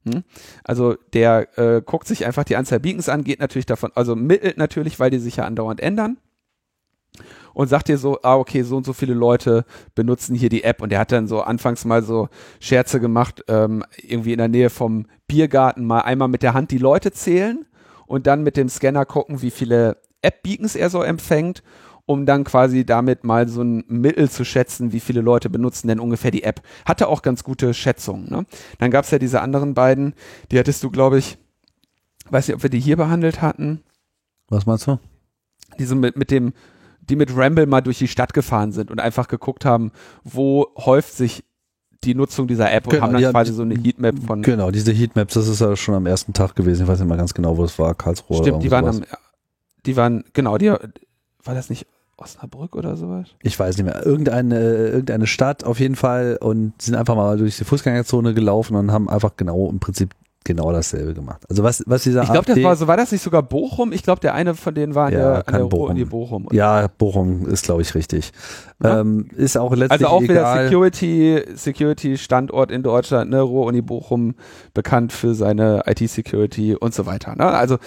Hm? 0.04 0.22
Also 0.64 0.96
der 1.12 1.58
äh, 1.58 1.82
guckt 1.84 2.06
sich 2.06 2.26
einfach 2.26 2.44
die 2.44 2.56
Anzahl 2.56 2.80
Beacons 2.80 3.08
an, 3.08 3.24
geht 3.24 3.40
natürlich 3.40 3.66
davon, 3.66 3.90
also 3.94 4.16
mittelt 4.16 4.56
natürlich, 4.56 4.98
weil 5.00 5.10
die 5.10 5.18
sich 5.18 5.36
ja 5.36 5.44
andauernd 5.44 5.80
ändern 5.80 6.18
und 7.54 7.68
sagt 7.68 7.88
dir 7.88 7.98
so, 7.98 8.18
ah, 8.22 8.36
okay, 8.36 8.62
so 8.62 8.76
und 8.76 8.84
so 8.84 8.92
viele 8.92 9.14
Leute 9.14 9.64
benutzen 9.94 10.34
hier 10.34 10.50
die 10.50 10.62
App. 10.62 10.82
Und 10.82 10.90
der 10.90 10.98
hat 10.98 11.10
dann 11.10 11.26
so 11.26 11.40
anfangs 11.40 11.86
mal 11.86 12.02
so 12.02 12.28
Scherze 12.60 13.00
gemacht, 13.00 13.44
ähm, 13.48 13.82
irgendwie 13.96 14.32
in 14.32 14.38
der 14.38 14.48
Nähe 14.48 14.68
vom 14.68 15.06
Biergarten 15.26 15.86
mal 15.86 16.00
einmal 16.00 16.28
mit 16.28 16.42
der 16.42 16.52
Hand 16.52 16.70
die 16.70 16.78
Leute 16.78 17.12
zählen 17.12 17.64
und 18.06 18.26
dann 18.26 18.42
mit 18.42 18.56
dem 18.56 18.68
Scanner 18.68 19.04
gucken, 19.04 19.42
wie 19.42 19.50
viele 19.50 19.98
App-Beacons 20.22 20.76
er 20.76 20.90
so 20.90 21.02
empfängt 21.02 21.62
um 22.06 22.24
dann 22.24 22.44
quasi 22.44 22.86
damit 22.86 23.24
mal 23.24 23.48
so 23.48 23.62
ein 23.62 23.84
Mittel 23.88 24.30
zu 24.30 24.44
schätzen, 24.44 24.92
wie 24.92 25.00
viele 25.00 25.20
Leute 25.20 25.50
benutzen 25.50 25.88
denn 25.88 26.00
ungefähr 26.00 26.30
die 26.30 26.44
App. 26.44 26.62
Hatte 26.84 27.08
auch 27.08 27.20
ganz 27.20 27.42
gute 27.42 27.74
Schätzungen. 27.74 28.30
Ne? 28.30 28.46
Dann 28.78 28.92
gab 28.92 29.04
es 29.04 29.10
ja 29.10 29.18
diese 29.18 29.42
anderen 29.42 29.74
beiden, 29.74 30.14
die 30.50 30.58
hattest 30.58 30.82
du, 30.84 30.90
glaube 30.90 31.18
ich, 31.18 31.36
weiß 32.30 32.46
nicht, 32.46 32.54
ob 32.54 32.62
wir 32.62 32.70
die 32.70 32.80
hier 32.80 32.96
behandelt 32.96 33.42
hatten. 33.42 33.82
Was 34.48 34.66
meinst 34.66 34.86
du? 34.86 34.98
Diese 35.80 35.96
mit, 35.96 36.16
mit 36.16 36.30
dem, 36.30 36.52
die 37.00 37.16
mit 37.16 37.36
Ramble 37.36 37.66
mal 37.66 37.80
durch 37.80 37.98
die 37.98 38.08
Stadt 38.08 38.32
gefahren 38.32 38.70
sind 38.70 38.92
und 38.92 39.00
einfach 39.00 39.26
geguckt 39.26 39.64
haben, 39.64 39.90
wo 40.22 40.68
häuft 40.76 41.12
sich 41.12 41.44
die 42.04 42.14
Nutzung 42.14 42.46
dieser 42.46 42.72
App 42.72 42.86
und 42.86 42.92
Genau, 42.92 43.06
haben 43.06 43.20
dann 43.20 43.32
quasi 43.32 43.52
so 43.52 43.62
eine 43.62 43.74
Heatmap 43.74 44.16
von. 44.26 44.42
Genau, 44.42 44.70
diese 44.70 44.92
Heatmaps, 44.92 45.34
das 45.34 45.48
ist 45.48 45.60
ja 45.60 45.76
schon 45.76 45.94
am 45.94 46.06
ersten 46.06 46.32
Tag 46.32 46.54
gewesen. 46.54 46.82
Ich 46.82 46.88
weiß 46.88 46.98
nicht 46.98 47.08
mal 47.08 47.16
ganz 47.16 47.34
genau, 47.34 47.56
wo 47.56 47.64
es 47.64 47.78
war. 47.78 47.94
Karlsruhe 47.94 48.38
Stimmt, 48.38 48.62
die 48.62 48.70
waren 48.70 48.86
am, 48.86 49.02
die 49.86 49.96
waren, 49.96 50.24
genau, 50.32 50.58
die, 50.58 50.68
war 50.68 51.54
das 51.54 51.70
nicht 51.70 51.86
Osnabrück 52.16 52.76
oder 52.76 52.96
sowas? 52.96 53.28
Ich 53.42 53.58
weiß 53.58 53.76
nicht 53.76 53.86
mehr. 53.86 54.04
Irgendeine, 54.04 54.58
irgendeine 54.58 55.26
Stadt 55.26 55.64
auf 55.64 55.80
jeden 55.80 55.96
Fall 55.96 56.38
und 56.40 56.80
sind 56.80 56.94
einfach 56.94 57.14
mal 57.14 57.36
durch 57.36 57.58
die 57.58 57.64
Fußgängerzone 57.64 58.34
gelaufen 58.34 58.74
und 58.76 58.90
haben 58.90 59.08
einfach 59.08 59.36
genau 59.36 59.68
im 59.68 59.80
Prinzip 59.80 60.14
genau 60.46 60.72
dasselbe 60.72 61.12
gemacht. 61.12 61.42
Also 61.50 61.62
was, 61.62 61.82
was 61.86 62.04
dieser 62.04 62.22
Ich 62.22 62.30
glaube, 62.32 62.46
das 62.46 62.62
war 62.62 62.76
so, 62.76 62.86
war 62.86 62.96
das 62.96 63.12
nicht 63.12 63.22
sogar 63.22 63.42
Bochum? 63.42 63.92
Ich 63.92 64.02
glaube, 64.02 64.20
der 64.20 64.34
eine 64.34 64.54
von 64.54 64.74
denen 64.74 64.94
war 64.94 65.12
Ja, 65.12 65.34
der, 65.34 65.42
kann 65.42 65.60
der 65.60 65.66
Bochum. 65.66 66.08
Bochum. 66.08 66.48
Ja, 66.52 66.86
Bochum 66.88 67.46
ist, 67.46 67.64
glaube 67.64 67.82
ich, 67.82 67.94
richtig. 67.94 68.32
Ja. 68.82 69.00
Ähm, 69.00 69.28
ist 69.36 69.58
auch 69.58 69.74
letztlich 69.74 69.92
Also 69.92 70.06
auch 70.06 70.22
wieder. 70.22 70.64
Security, 70.64 71.42
Security 71.54 72.16
Standort 72.16 72.70
in 72.70 72.82
Deutschland, 72.82 73.30
ne, 73.30 73.40
Ruhr-Uni 73.40 73.82
Bochum, 73.82 74.34
bekannt 74.72 75.12
für 75.12 75.34
seine 75.34 75.82
IT-Security 75.86 76.76
und 76.76 76.94
so 76.94 77.04
weiter. 77.04 77.34
Ne? 77.36 77.44
Also 77.44 77.78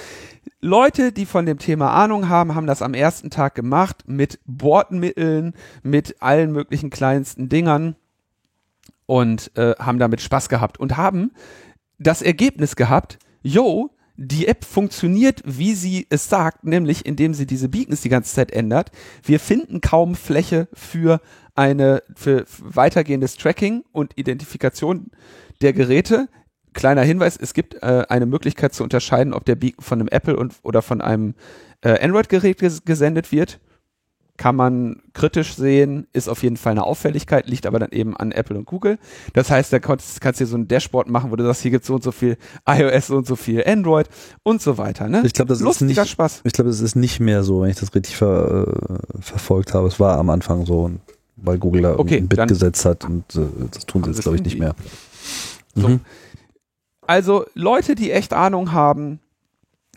Leute, 0.61 1.11
die 1.11 1.25
von 1.25 1.45
dem 1.45 1.57
Thema 1.57 1.91
Ahnung 1.91 2.27
haben, 2.27 2.53
haben 2.53 2.67
das 2.67 2.81
am 2.81 2.93
ersten 2.93 3.29
Tag 3.29 3.55
gemacht 3.55 4.03
mit 4.07 4.39
Bordmitteln, 4.45 5.53
mit 5.83 6.17
allen 6.19 6.51
möglichen 6.51 6.89
kleinsten 6.89 7.47
Dingern 7.47 7.95
und 9.05 9.55
äh, 9.57 9.73
haben 9.79 9.99
damit 9.99 10.21
Spaß 10.21 10.49
gehabt 10.49 10.79
und 10.79 10.97
haben 10.97 11.31
das 11.99 12.21
Ergebnis 12.21 12.75
gehabt, 12.75 13.19
yo, 13.41 13.91
die 14.21 14.47
App 14.47 14.65
funktioniert, 14.65 15.41
wie 15.45 15.73
sie 15.73 16.05
es 16.09 16.27
sagt, 16.27 16.65
nämlich 16.65 17.05
indem 17.05 17.33
sie 17.33 17.45
diese 17.45 17.69
Beacons 17.69 18.01
die 18.01 18.09
ganze 18.09 18.33
Zeit 18.33 18.51
ändert. 18.51 18.91
Wir 19.23 19.39
finden 19.39 19.79
kaum 19.79 20.15
Fläche 20.15 20.67
für 20.73 21.21
eine 21.55 22.03
für 22.15 22.45
weitergehendes 22.59 23.37
Tracking 23.37 23.83
und 23.93 24.17
Identifikation 24.17 25.11
der 25.61 25.71
Geräte. 25.71 26.27
Kleiner 26.73 27.01
Hinweis, 27.01 27.37
es 27.37 27.53
gibt 27.53 27.75
äh, 27.75 28.05
eine 28.09 28.25
Möglichkeit 28.25 28.73
zu 28.73 28.83
unterscheiden, 28.83 29.33
ob 29.33 29.45
der 29.45 29.55
Beacon 29.55 29.83
von 29.83 29.99
einem 29.99 30.09
Apple 30.09 30.35
und, 30.35 30.53
oder 30.63 30.81
von 30.81 31.01
einem 31.01 31.33
äh, 31.81 31.97
Android-Gerät 32.03 32.59
ges 32.59 32.83
gesendet 32.83 33.31
wird. 33.31 33.59
Kann 34.39 34.55
man 34.55 35.01
kritisch 35.11 35.55
sehen, 35.55 36.07
ist 36.13 36.29
auf 36.29 36.43
jeden 36.43 36.55
Fall 36.55 36.71
eine 36.71 36.85
Auffälligkeit, 36.85 37.49
liegt 37.49 37.65
aber 37.65 37.77
dann 37.77 37.91
eben 37.91 38.15
an 38.15 38.31
Apple 38.31 38.57
und 38.57 38.63
Google. 38.63 38.97
Das 39.33 39.51
heißt, 39.51 39.73
da 39.73 39.79
kannst, 39.79 40.21
kannst 40.21 40.39
du 40.39 40.45
dir 40.45 40.49
so 40.49 40.57
ein 40.57 40.69
Dashboard 40.69 41.09
machen, 41.09 41.29
wo 41.29 41.35
du 41.35 41.43
sagst, 41.43 41.61
hier 41.61 41.71
gibt 41.71 41.83
so 41.83 41.95
und 41.95 42.03
so 42.03 42.13
viel 42.13 42.37
iOS, 42.65 43.07
so 43.07 43.17
und 43.17 43.27
so 43.27 43.35
viel 43.35 43.61
Android 43.67 44.07
und 44.43 44.61
so 44.61 44.77
weiter. 44.77 45.09
Ne? 45.09 45.23
Ich 45.25 45.33
glaube, 45.33 45.49
das 45.49 45.57
ist 45.57 45.65
Lustiger 45.65 46.03
nicht, 46.03 46.11
Spaß. 46.11 46.39
ich 46.45 46.53
glaube, 46.53 46.69
es 46.69 46.79
ist 46.79 46.95
nicht 46.95 47.19
mehr 47.19 47.43
so, 47.43 47.63
wenn 47.63 47.69
ich 47.69 47.75
das 47.75 47.93
richtig 47.93 48.15
ver, 48.15 48.65
äh, 48.65 49.21
verfolgt 49.21 49.73
habe. 49.73 49.89
Es 49.89 49.99
war 49.99 50.17
am 50.17 50.29
Anfang 50.29 50.65
so, 50.65 50.89
weil 51.35 51.57
Google 51.57 51.81
da 51.81 51.99
Okay, 51.99 52.15
ein 52.15 52.29
Bit 52.29 52.47
gesetzt 52.47 52.85
hat 52.85 53.03
und 53.03 53.35
äh, 53.35 53.41
das 53.71 53.85
tun 53.87 54.03
sie 54.03 54.11
Das 54.11 54.19
jetzt, 54.19 54.23
glaube 54.23 54.37
ich, 54.37 54.43
nicht 54.45 54.57
mehr. 54.57 54.73
So. 55.75 55.89
Mhm. 55.89 55.99
Also 57.05 57.43
Leute, 57.55 57.95
die 57.95 58.11
echt 58.11 58.31
Ahnung 58.31 58.71
haben, 58.71 59.19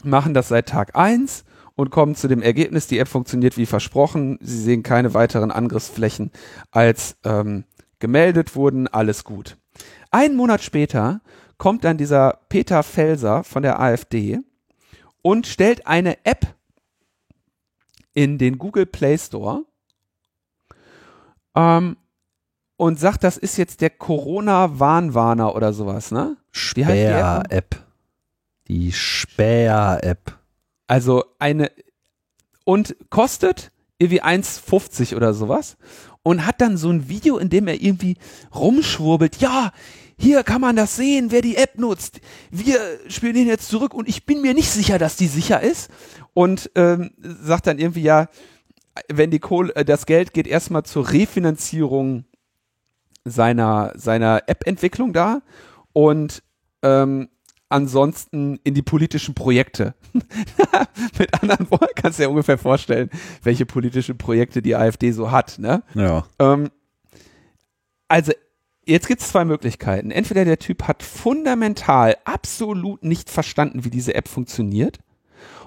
machen 0.02 0.34
das 0.34 0.48
seit 0.48 0.68
Tag 0.68 0.96
eins 0.96 1.44
und 1.74 1.90
kommen 1.90 2.14
zu 2.14 2.28
dem 2.28 2.42
Ergebnis, 2.42 2.86
die 2.86 2.98
App 2.98 3.08
funktioniert 3.08 3.56
wie 3.56 3.66
versprochen. 3.66 4.38
Sie 4.40 4.58
sehen 4.58 4.82
keine 4.82 5.14
weiteren 5.14 5.50
Angriffsflächen 5.50 6.30
als 6.70 7.16
ähm, 7.24 7.64
gemeldet 7.98 8.56
wurden. 8.56 8.88
Alles 8.88 9.24
gut. 9.24 9.56
Einen 10.10 10.36
Monat 10.36 10.62
später 10.62 11.20
kommt 11.56 11.84
dann 11.84 11.96
dieser 11.96 12.40
Peter 12.48 12.82
Felser 12.82 13.44
von 13.44 13.62
der 13.62 13.80
AfD 13.80 14.40
und 15.22 15.46
stellt 15.46 15.86
eine 15.86 16.24
App 16.24 16.54
in 18.12 18.38
den 18.38 18.58
Google 18.58 18.86
Play 18.86 19.16
Store 19.16 19.64
ähm, 21.54 21.96
und 22.76 22.98
sagt, 22.98 23.24
das 23.24 23.36
ist 23.36 23.56
jetzt 23.56 23.80
der 23.80 23.90
Corona-Warnwarner 23.90 25.54
oder 25.54 25.72
sowas, 25.72 26.10
ne? 26.10 26.36
Heißt 26.84 26.98
die 28.68 30.04
App? 30.04 30.41
Also 30.92 31.24
eine 31.38 31.70
und 32.66 32.94
kostet 33.08 33.72
irgendwie 33.96 34.22
1,50 34.22 35.16
oder 35.16 35.32
sowas 35.32 35.78
und 36.22 36.44
hat 36.44 36.60
dann 36.60 36.76
so 36.76 36.90
ein 36.90 37.08
Video, 37.08 37.38
in 37.38 37.48
dem 37.48 37.66
er 37.66 37.80
irgendwie 37.80 38.18
rumschwurbelt. 38.54 39.38
Ja, 39.38 39.72
hier 40.18 40.42
kann 40.42 40.60
man 40.60 40.76
das 40.76 40.96
sehen, 40.96 41.30
wer 41.30 41.40
die 41.40 41.56
App 41.56 41.78
nutzt. 41.78 42.20
Wir 42.50 42.78
spielen 43.08 43.32
den 43.32 43.46
jetzt 43.46 43.70
zurück 43.70 43.94
und 43.94 44.06
ich 44.06 44.26
bin 44.26 44.42
mir 44.42 44.52
nicht 44.52 44.68
sicher, 44.68 44.98
dass 44.98 45.16
die 45.16 45.28
sicher 45.28 45.62
ist. 45.62 45.90
Und 46.34 46.70
ähm, 46.74 47.12
sagt 47.22 47.68
dann 47.68 47.78
irgendwie 47.78 48.02
ja, 48.02 48.28
wenn 49.08 49.30
die 49.30 49.38
Kohle, 49.38 49.74
äh, 49.74 49.86
das 49.86 50.04
Geld 50.04 50.34
geht 50.34 50.46
erstmal 50.46 50.82
zur 50.82 51.10
Refinanzierung 51.10 52.26
seiner 53.24 53.94
seiner 53.94 54.42
App-Entwicklung 54.46 55.14
da 55.14 55.40
und 55.94 56.42
ähm, 56.82 57.30
ansonsten 57.72 58.60
in 58.64 58.74
die 58.74 58.82
politischen 58.82 59.34
Projekte. 59.34 59.94
Mit 61.18 61.42
anderen 61.42 61.70
Worten 61.70 61.94
kannst 61.94 62.18
du 62.18 62.24
dir 62.24 62.30
ungefähr 62.30 62.58
vorstellen, 62.58 63.10
welche 63.42 63.66
politischen 63.66 64.18
Projekte 64.18 64.62
die 64.62 64.76
AfD 64.76 65.12
so 65.12 65.30
hat. 65.30 65.58
Ne? 65.58 65.82
Ja. 65.94 66.26
Ähm, 66.38 66.70
also, 68.08 68.32
jetzt 68.84 69.08
gibt 69.08 69.22
es 69.22 69.28
zwei 69.28 69.44
Möglichkeiten. 69.44 70.10
Entweder 70.10 70.44
der 70.44 70.58
Typ 70.58 70.86
hat 70.86 71.02
fundamental 71.02 72.16
absolut 72.24 73.02
nicht 73.02 73.30
verstanden, 73.30 73.84
wie 73.84 73.90
diese 73.90 74.14
App 74.14 74.28
funktioniert 74.28 74.98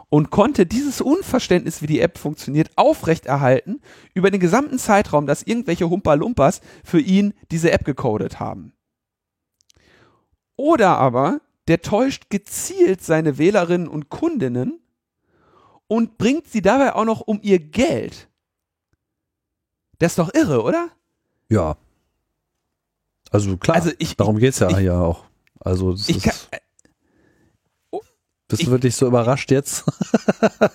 und 0.09 0.29
konnte 0.29 0.65
dieses 0.65 1.01
Unverständnis, 1.01 1.81
wie 1.81 1.87
die 1.87 1.99
App 1.99 2.17
funktioniert, 2.17 2.69
aufrechterhalten 2.75 3.81
über 4.13 4.31
den 4.31 4.39
gesamten 4.39 4.77
Zeitraum, 4.77 5.25
dass 5.25 5.43
irgendwelche 5.43 5.89
Humpa-Lumpas 5.89 6.61
für 6.83 6.99
ihn 6.99 7.33
diese 7.51 7.71
App 7.71 7.83
gecodet 7.83 8.39
haben. 8.39 8.73
Oder 10.57 10.97
aber 10.97 11.41
der 11.67 11.81
täuscht 11.81 12.29
gezielt 12.29 13.01
seine 13.03 13.37
Wählerinnen 13.37 13.87
und 13.87 14.09
Kundinnen 14.09 14.79
und 15.87 16.17
bringt 16.17 16.47
sie 16.47 16.61
dabei 16.61 16.93
auch 16.95 17.05
noch 17.05 17.21
um 17.21 17.39
ihr 17.41 17.59
Geld. 17.59 18.27
Das 19.99 20.11
ist 20.13 20.19
doch 20.19 20.33
irre, 20.33 20.61
oder? 20.63 20.89
Ja. 21.49 21.77
Also 23.31 23.57
klar, 23.57 23.77
Also 23.77 23.91
ich, 23.97 24.15
darum 24.17 24.37
geht's 24.37 24.59
ja 24.59 24.69
ich- 24.69 24.77
hier 24.77 24.95
auch. 24.99 25.25
Also 25.59 25.91
das 25.93 26.09
ich, 26.09 26.17
ist, 26.17 26.23
kann, 26.23 26.59
bist 28.47 28.61
ich- 28.61 28.65
du 28.67 28.71
wirklich 28.71 28.95
so 28.95 29.07
überrascht 29.07 29.49
jetzt? 29.51 29.83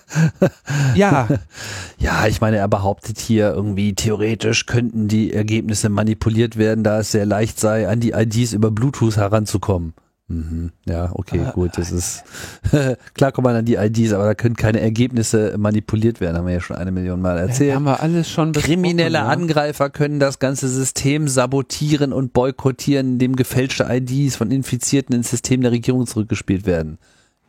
ja, 0.95 1.27
Ja, 1.97 2.25
ich 2.27 2.41
meine, 2.41 2.57
er 2.57 2.67
behauptet 2.67 3.19
hier 3.19 3.51
irgendwie, 3.53 3.93
theoretisch 3.93 4.65
könnten 4.65 5.07
die 5.07 5.31
Ergebnisse 5.33 5.89
manipuliert 5.89 6.57
werden, 6.57 6.83
da 6.83 6.99
es 6.99 7.11
sehr 7.11 7.25
leicht 7.25 7.59
sei, 7.59 7.87
an 7.87 7.99
die 7.99 8.11
IDs 8.11 8.53
über 8.53 8.71
Bluetooth 8.71 9.17
heranzukommen. 9.17 9.93
Mhm. 10.31 10.71
Ja, 10.85 11.09
okay, 11.13 11.41
Ah, 11.45 11.51
gut, 11.51 11.71
das 11.77 11.91
ist 11.91 12.23
klar 13.13 13.31
kommt 13.31 13.45
man 13.45 13.55
an 13.55 13.65
die 13.65 13.75
IDs, 13.75 14.13
aber 14.13 14.23
da 14.25 14.33
können 14.33 14.55
keine 14.55 14.79
Ergebnisse 14.79 15.55
manipuliert 15.57 16.21
werden, 16.21 16.37
haben 16.37 16.47
wir 16.47 16.53
ja 16.53 16.61
schon 16.61 16.77
eine 16.77 16.91
Million 16.91 17.21
Mal 17.21 17.37
erzählt. 17.37 17.75
haben 17.75 17.83
wir 17.83 18.01
alles 18.01 18.29
schon 18.29 18.53
Kriminelle 18.53 19.17
ja. 19.19 19.27
Angreifer 19.27 19.89
können 19.89 20.19
das 20.19 20.39
ganze 20.39 20.69
System 20.69 21.27
sabotieren 21.27 22.13
und 22.13 22.33
boykottieren, 22.33 23.13
indem 23.13 23.35
gefälschte 23.35 23.87
IDs 23.89 24.35
von 24.37 24.51
Infizierten 24.51 25.13
ins 25.15 25.29
System 25.29 25.61
der 25.61 25.71
Regierung 25.71 26.07
zurückgespielt 26.07 26.65
werden. 26.65 26.97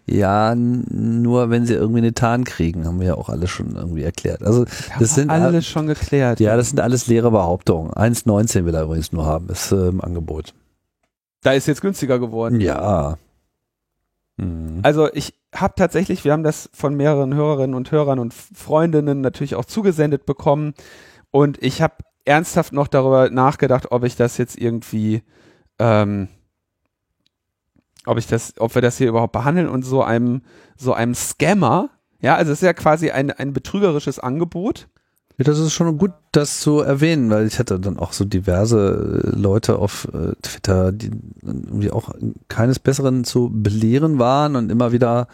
Ja, 0.07 0.55
nur 0.57 1.51
wenn 1.51 1.65
sie 1.65 1.75
irgendwie 1.75 1.99
eine 2.01 2.13
Tarn 2.13 2.43
kriegen, 2.43 2.87
haben 2.87 2.99
wir 2.99 3.07
ja 3.07 3.15
auch 3.15 3.29
alles 3.29 3.51
schon 3.51 3.77
irgendwie 3.77 4.03
erklärt. 4.03 4.43
Also 4.43 4.65
Haben 4.91 4.99
das 4.99 5.15
sind 5.15 5.31
alles 5.31 5.65
schon 5.67 5.87
geklärt. 5.87 6.41
ja, 6.41 6.57
das 6.57 6.71
sind 6.71 6.81
alles 6.81 7.07
leere 7.07 7.31
Behauptungen. 7.31 7.93
1,19 7.93 8.65
will 8.65 8.75
er 8.75 8.83
übrigens 8.83 9.13
nur 9.13 9.27
haben, 9.27 9.49
ist 9.49 9.71
äh, 9.71 9.87
im 9.89 10.01
Angebot. 10.01 10.55
Da 11.43 11.53
ist 11.53 11.67
jetzt 11.67 11.83
günstiger 11.83 12.19
geworden. 12.19 12.61
Ja. 12.61 13.19
Mhm. 14.37 14.81
Also 14.83 15.13
ich 15.13 15.35
habe 15.55 15.75
tatsächlich, 15.77 16.25
wir 16.25 16.33
haben 16.33 16.43
das 16.43 16.71
von 16.73 16.95
mehreren 16.95 17.35
Hörerinnen 17.35 17.75
und 17.75 17.91
Hörern 17.91 18.19
und 18.19 18.33
Freundinnen 18.33 19.21
natürlich 19.21 19.55
auch 19.55 19.65
zugesendet 19.65 20.25
bekommen 20.25 20.75
und 21.31 21.63
ich 21.63 21.83
habe 21.83 21.97
ernsthaft 22.25 22.73
noch 22.73 22.89
darüber 22.89 23.31
nachgedacht, 23.31 23.91
ob 23.91 24.05
ich 24.05 24.17
das 24.17 24.39
jetzt 24.39 24.57
irgendwie, 24.57 25.23
ähm, 25.79 26.29
ob 28.07 28.19
ich 28.19 28.27
das, 28.27 28.55
ob 28.59 28.75
wir 28.75 28.83
das 28.83 28.99
hier 28.99 29.09
überhaupt 29.09 29.33
behandeln 29.33 29.69
und 29.69 29.83
so 29.83 30.03
einem, 30.03 30.43
so 30.77 30.93
einem 30.93 31.15
Scammer, 31.15 31.91
ja, 32.21 32.37
also 32.37 32.53
es 32.53 32.59
ist 32.63 32.67
ja 32.67 32.73
quasi 32.73 33.11
ein, 33.11 33.31
ein 33.33 33.53
betrügerisches 33.53 34.19
Angebot. 34.21 34.89
Ja, 35.43 35.45
das 35.45 35.59
ist 35.59 35.73
schon 35.73 35.99
gut, 35.99 36.13
das 36.31 36.61
zu 36.61 36.83
erwähnen, 36.83 37.29
weil 37.29 37.49
ich 37.49 37.59
hatte 37.59 37.81
dann 37.81 37.99
auch 37.99 38.13
so 38.13 38.25
diverse 38.25 39.25
äh, 39.25 39.37
Leute 39.37 39.77
auf 39.77 40.07
äh, 40.15 40.37
Twitter, 40.41 40.93
die 40.93 41.11
irgendwie 41.43 41.91
auch 41.91 42.15
keines 42.47 42.79
Besseren 42.79 43.25
zu 43.25 43.51
belehren 43.53 44.21
waren 44.21 44.55
und 44.55 44.71
immer 44.71 44.93
wieder 44.93 45.27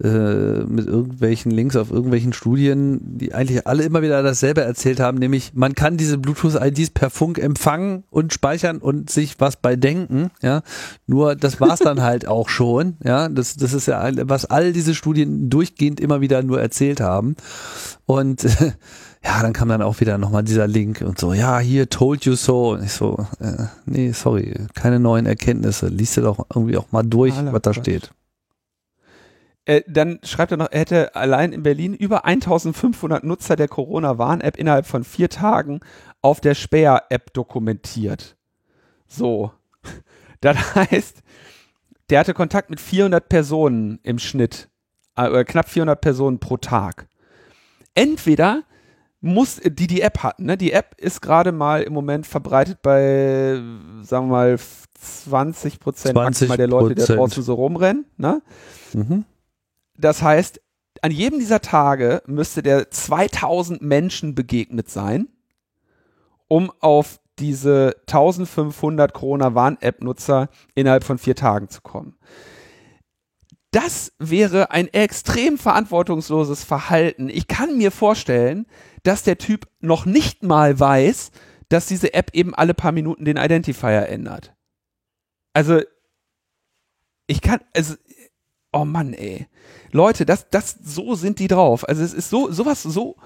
äh, 0.00 0.60
mit 0.64 0.86
irgendwelchen 0.86 1.50
Links 1.50 1.74
auf 1.74 1.90
irgendwelchen 1.90 2.32
Studien, 2.32 3.00
die 3.18 3.34
eigentlich 3.34 3.66
alle 3.66 3.82
immer 3.82 4.00
wieder 4.00 4.22
dasselbe 4.22 4.60
erzählt 4.60 5.00
haben, 5.00 5.18
nämlich 5.18 5.54
man 5.54 5.74
kann 5.74 5.96
diese 5.96 6.18
Bluetooth-IDs 6.18 6.90
per 6.90 7.10
Funk 7.10 7.38
empfangen 7.38 8.04
und 8.10 8.32
speichern 8.32 8.78
und 8.78 9.10
sich 9.10 9.40
was 9.40 9.56
bei 9.56 9.74
denken, 9.74 10.30
ja. 10.40 10.62
Nur 11.08 11.34
das 11.34 11.60
war's 11.60 11.80
dann 11.80 12.02
halt 12.02 12.28
auch 12.28 12.48
schon, 12.48 12.96
ja. 13.02 13.28
Das, 13.28 13.56
das 13.56 13.72
ist 13.72 13.86
ja, 13.88 14.08
was 14.28 14.44
all 14.44 14.72
diese 14.72 14.94
Studien 14.94 15.50
durchgehend 15.50 15.98
immer 15.98 16.20
wieder 16.20 16.44
nur 16.44 16.60
erzählt 16.60 17.00
haben. 17.00 17.34
Und 18.06 18.46
ja, 19.24 19.42
dann 19.42 19.52
kam 19.52 19.68
dann 19.68 19.82
auch 19.82 20.00
wieder 20.00 20.16
nochmal 20.18 20.44
dieser 20.44 20.66
Link 20.66 21.00
und 21.00 21.18
so, 21.18 21.32
ja, 21.32 21.58
hier 21.58 21.88
told 21.88 22.24
you 22.24 22.34
so. 22.34 22.70
Und 22.70 22.84
ich 22.84 22.92
so, 22.92 23.26
äh, 23.40 23.64
nee, 23.84 24.12
sorry, 24.12 24.54
keine 24.74 25.00
neuen 25.00 25.26
Erkenntnisse. 25.26 25.88
Lies 25.88 26.14
dir 26.14 26.22
doch 26.22 26.46
irgendwie 26.54 26.76
auch 26.76 26.92
mal 26.92 27.02
durch, 27.02 27.34
Aller 27.34 27.52
was 27.52 27.62
da 27.62 27.72
Quatsch. 27.72 27.82
steht. 27.82 28.10
Äh, 29.64 29.82
dann 29.86 30.18
schreibt 30.22 30.52
er 30.52 30.56
noch, 30.56 30.70
er 30.70 30.80
hätte 30.80 31.14
allein 31.14 31.52
in 31.52 31.62
Berlin 31.62 31.92
über 31.94 32.24
1500 32.24 33.22
Nutzer 33.24 33.54
der 33.54 33.68
Corona-Warn-App 33.68 34.56
innerhalb 34.56 34.86
von 34.86 35.04
vier 35.04 35.28
Tagen 35.28 35.80
auf 36.22 36.40
der 36.40 36.54
Speer-App 36.54 37.32
dokumentiert. 37.34 38.36
So. 39.06 39.52
Das 40.40 40.76
heißt, 40.76 41.24
der 42.10 42.20
hatte 42.20 42.32
Kontakt 42.32 42.70
mit 42.70 42.80
400 42.80 43.28
Personen 43.28 43.98
im 44.04 44.20
Schnitt, 44.20 44.68
äh, 45.16 45.42
knapp 45.42 45.68
400 45.68 46.00
Personen 46.00 46.38
pro 46.38 46.58
Tag. 46.58 47.08
Entweder 47.94 48.62
muss, 49.20 49.60
die 49.64 49.86
die 49.86 50.00
App 50.00 50.22
hatten, 50.22 50.44
ne? 50.44 50.56
Die 50.56 50.72
App 50.72 50.94
ist 50.98 51.20
gerade 51.20 51.52
mal 51.52 51.82
im 51.82 51.92
Moment 51.92 52.26
verbreitet 52.26 52.82
bei, 52.82 53.60
sagen 54.02 54.26
wir 54.26 54.32
mal, 54.32 54.58
20 55.00 55.80
Prozent 55.80 56.14
maximal 56.14 56.56
der 56.56 56.68
Leute, 56.68 56.94
die 56.94 57.00
da 57.00 57.14
20%. 57.14 57.16
draußen 57.16 57.42
so 57.42 57.54
rumrennen, 57.54 58.06
ne? 58.16 58.42
Mhm. 58.92 59.24
Das 59.96 60.22
heißt, 60.22 60.60
an 61.02 61.10
jedem 61.10 61.38
dieser 61.38 61.60
Tage 61.60 62.22
müsste 62.26 62.62
der 62.62 62.90
2000 62.90 63.82
Menschen 63.82 64.34
begegnet 64.34 64.88
sein, 64.88 65.28
um 66.46 66.72
auf 66.80 67.20
diese 67.38 67.96
1500 68.06 69.12
Corona-Warn-App-Nutzer 69.12 70.48
innerhalb 70.74 71.04
von 71.04 71.18
vier 71.18 71.36
Tagen 71.36 71.68
zu 71.68 71.80
kommen. 71.82 72.16
Das 73.70 74.12
wäre 74.18 74.70
ein 74.70 74.88
extrem 74.88 75.58
verantwortungsloses 75.58 76.64
Verhalten. 76.64 77.28
Ich 77.28 77.48
kann 77.48 77.76
mir 77.76 77.90
vorstellen, 77.90 78.66
dass 79.02 79.22
der 79.22 79.38
Typ 79.38 79.68
noch 79.80 80.06
nicht 80.06 80.42
mal 80.42 80.78
weiß, 80.78 81.30
dass 81.68 81.86
diese 81.86 82.14
App 82.14 82.30
eben 82.34 82.54
alle 82.54 82.72
paar 82.72 82.92
Minuten 82.92 83.26
den 83.26 83.36
Identifier 83.36 84.08
ändert. 84.08 84.54
Also, 85.52 85.82
ich 87.26 87.42
kann, 87.42 87.60
also, 87.74 87.94
oh 88.72 88.86
Mann, 88.86 89.12
ey. 89.12 89.46
Leute, 89.92 90.24
das, 90.24 90.48
das, 90.48 90.78
so 90.82 91.14
sind 91.14 91.38
die 91.38 91.48
drauf. 91.48 91.86
Also 91.86 92.02
es 92.02 92.14
ist 92.14 92.30
so, 92.30 92.50
sowas 92.50 92.82
so, 92.82 93.16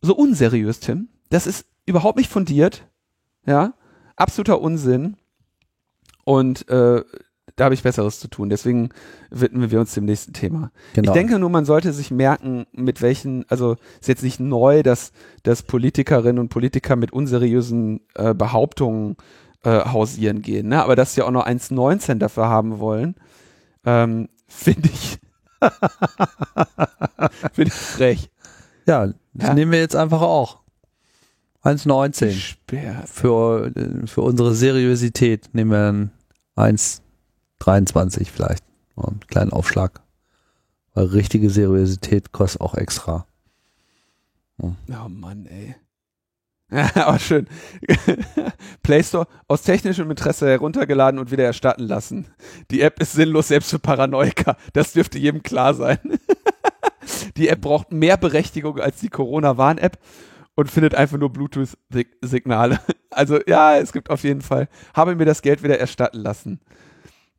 so 0.00 0.14
unseriös, 0.14 0.80
Tim. 0.80 1.08
Das 1.30 1.46
ist 1.46 1.66
überhaupt 1.86 2.18
nicht 2.18 2.30
fundiert. 2.30 2.86
Ja, 3.46 3.74
absoluter 4.16 4.60
Unsinn. 4.60 5.16
Und 6.24 6.68
äh, 6.68 7.02
da 7.56 7.64
habe 7.64 7.74
ich 7.74 7.82
Besseres 7.82 8.18
zu 8.18 8.28
tun. 8.28 8.48
Deswegen 8.48 8.88
widmen 9.30 9.70
wir 9.70 9.80
uns 9.80 9.94
dem 9.94 10.04
nächsten 10.04 10.32
Thema. 10.32 10.70
Genau. 10.94 11.10
Ich 11.10 11.12
denke 11.12 11.38
nur, 11.38 11.50
man 11.50 11.64
sollte 11.64 11.92
sich 11.92 12.10
merken, 12.10 12.66
mit 12.72 13.00
welchen, 13.00 13.44
also 13.48 13.76
ist 14.00 14.08
jetzt 14.08 14.22
nicht 14.22 14.40
neu, 14.40 14.82
dass, 14.82 15.12
dass 15.42 15.62
Politikerinnen 15.62 16.38
und 16.38 16.48
Politiker 16.48 16.96
mit 16.96 17.12
unseriösen 17.12 18.00
äh, 18.14 18.34
Behauptungen 18.34 19.16
äh, 19.62 19.84
hausieren 19.84 20.42
gehen, 20.42 20.68
ne? 20.68 20.82
aber 20.82 20.96
dass 20.96 21.14
sie 21.14 21.22
auch 21.22 21.30
noch 21.30 21.46
1,19 21.46 22.16
dafür 22.16 22.48
haben 22.48 22.80
wollen, 22.80 23.14
ähm, 23.84 24.28
finde 24.48 24.88
ich, 24.92 25.18
finde 27.52 27.68
ich 27.68 27.72
frech. 27.72 28.30
Ja, 28.86 29.06
das 29.06 29.48
ja? 29.48 29.54
nehmen 29.54 29.72
wir 29.72 29.80
jetzt 29.80 29.96
einfach 29.96 30.20
auch. 30.20 30.60
1,19. 31.62 32.56
Für, 33.06 33.72
äh, 33.74 34.06
für 34.06 34.20
unsere 34.20 34.54
Seriosität 34.54 35.48
nehmen 35.54 35.70
wir 35.70 36.62
1,19. 36.62 37.03
23 37.60 38.30
vielleicht. 38.30 38.64
Einen 38.96 39.20
kleinen 39.20 39.52
Aufschlag. 39.52 40.02
Weil 40.94 41.06
richtige 41.06 41.50
Seriosität 41.50 42.32
kostet 42.32 42.60
auch 42.60 42.74
extra. 42.74 43.26
Ja. 44.58 45.04
Oh 45.04 45.08
Mann, 45.08 45.46
ey. 45.46 45.74
Aber 46.94 47.18
schön. 47.18 47.46
Play 48.82 49.02
Store 49.02 49.26
aus 49.48 49.62
technischem 49.62 50.10
Interesse 50.10 50.48
heruntergeladen 50.48 51.20
und 51.20 51.30
wieder 51.30 51.44
erstatten 51.44 51.84
lassen. 51.84 52.26
Die 52.70 52.80
App 52.80 53.00
ist 53.00 53.12
sinnlos, 53.12 53.48
selbst 53.48 53.70
für 53.70 53.78
Paranoika. 53.78 54.56
Das 54.72 54.92
dürfte 54.92 55.18
jedem 55.18 55.42
klar 55.42 55.74
sein. 55.74 55.98
die 57.36 57.48
App 57.48 57.60
braucht 57.60 57.92
mehr 57.92 58.16
Berechtigung 58.16 58.80
als 58.80 59.00
die 59.00 59.08
Corona-Warn-App 59.08 59.98
und 60.54 60.70
findet 60.70 60.94
einfach 60.94 61.18
nur 61.18 61.32
Bluetooth-Signale. 61.32 62.80
Also 63.10 63.38
ja, 63.46 63.76
es 63.76 63.92
gibt 63.92 64.10
auf 64.10 64.24
jeden 64.24 64.40
Fall. 64.40 64.68
Habe 64.94 65.14
mir 65.14 65.26
das 65.26 65.42
Geld 65.42 65.62
wieder 65.62 65.78
erstatten 65.78 66.18
lassen. 66.18 66.60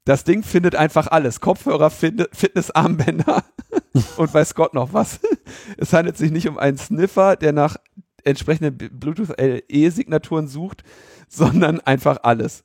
Das 0.05 0.23
Ding 0.23 0.43
findet 0.43 0.75
einfach 0.75 1.07
alles. 1.07 1.39
Kopfhörer, 1.41 1.89
Fitnessarmbänder 1.89 3.43
und 4.17 4.33
weiß 4.33 4.55
Gott 4.55 4.73
noch 4.73 4.93
was. 4.93 5.19
Es 5.77 5.93
handelt 5.93 6.17
sich 6.17 6.31
nicht 6.31 6.47
um 6.47 6.57
einen 6.57 6.77
Sniffer, 6.77 7.35
der 7.35 7.51
nach 7.53 7.77
entsprechenden 8.23 8.77
B- 8.77 8.89
Bluetooth-LE-Signaturen 8.89 10.47
sucht, 10.47 10.83
sondern 11.27 11.79
einfach 11.81 12.19
alles. 12.23 12.63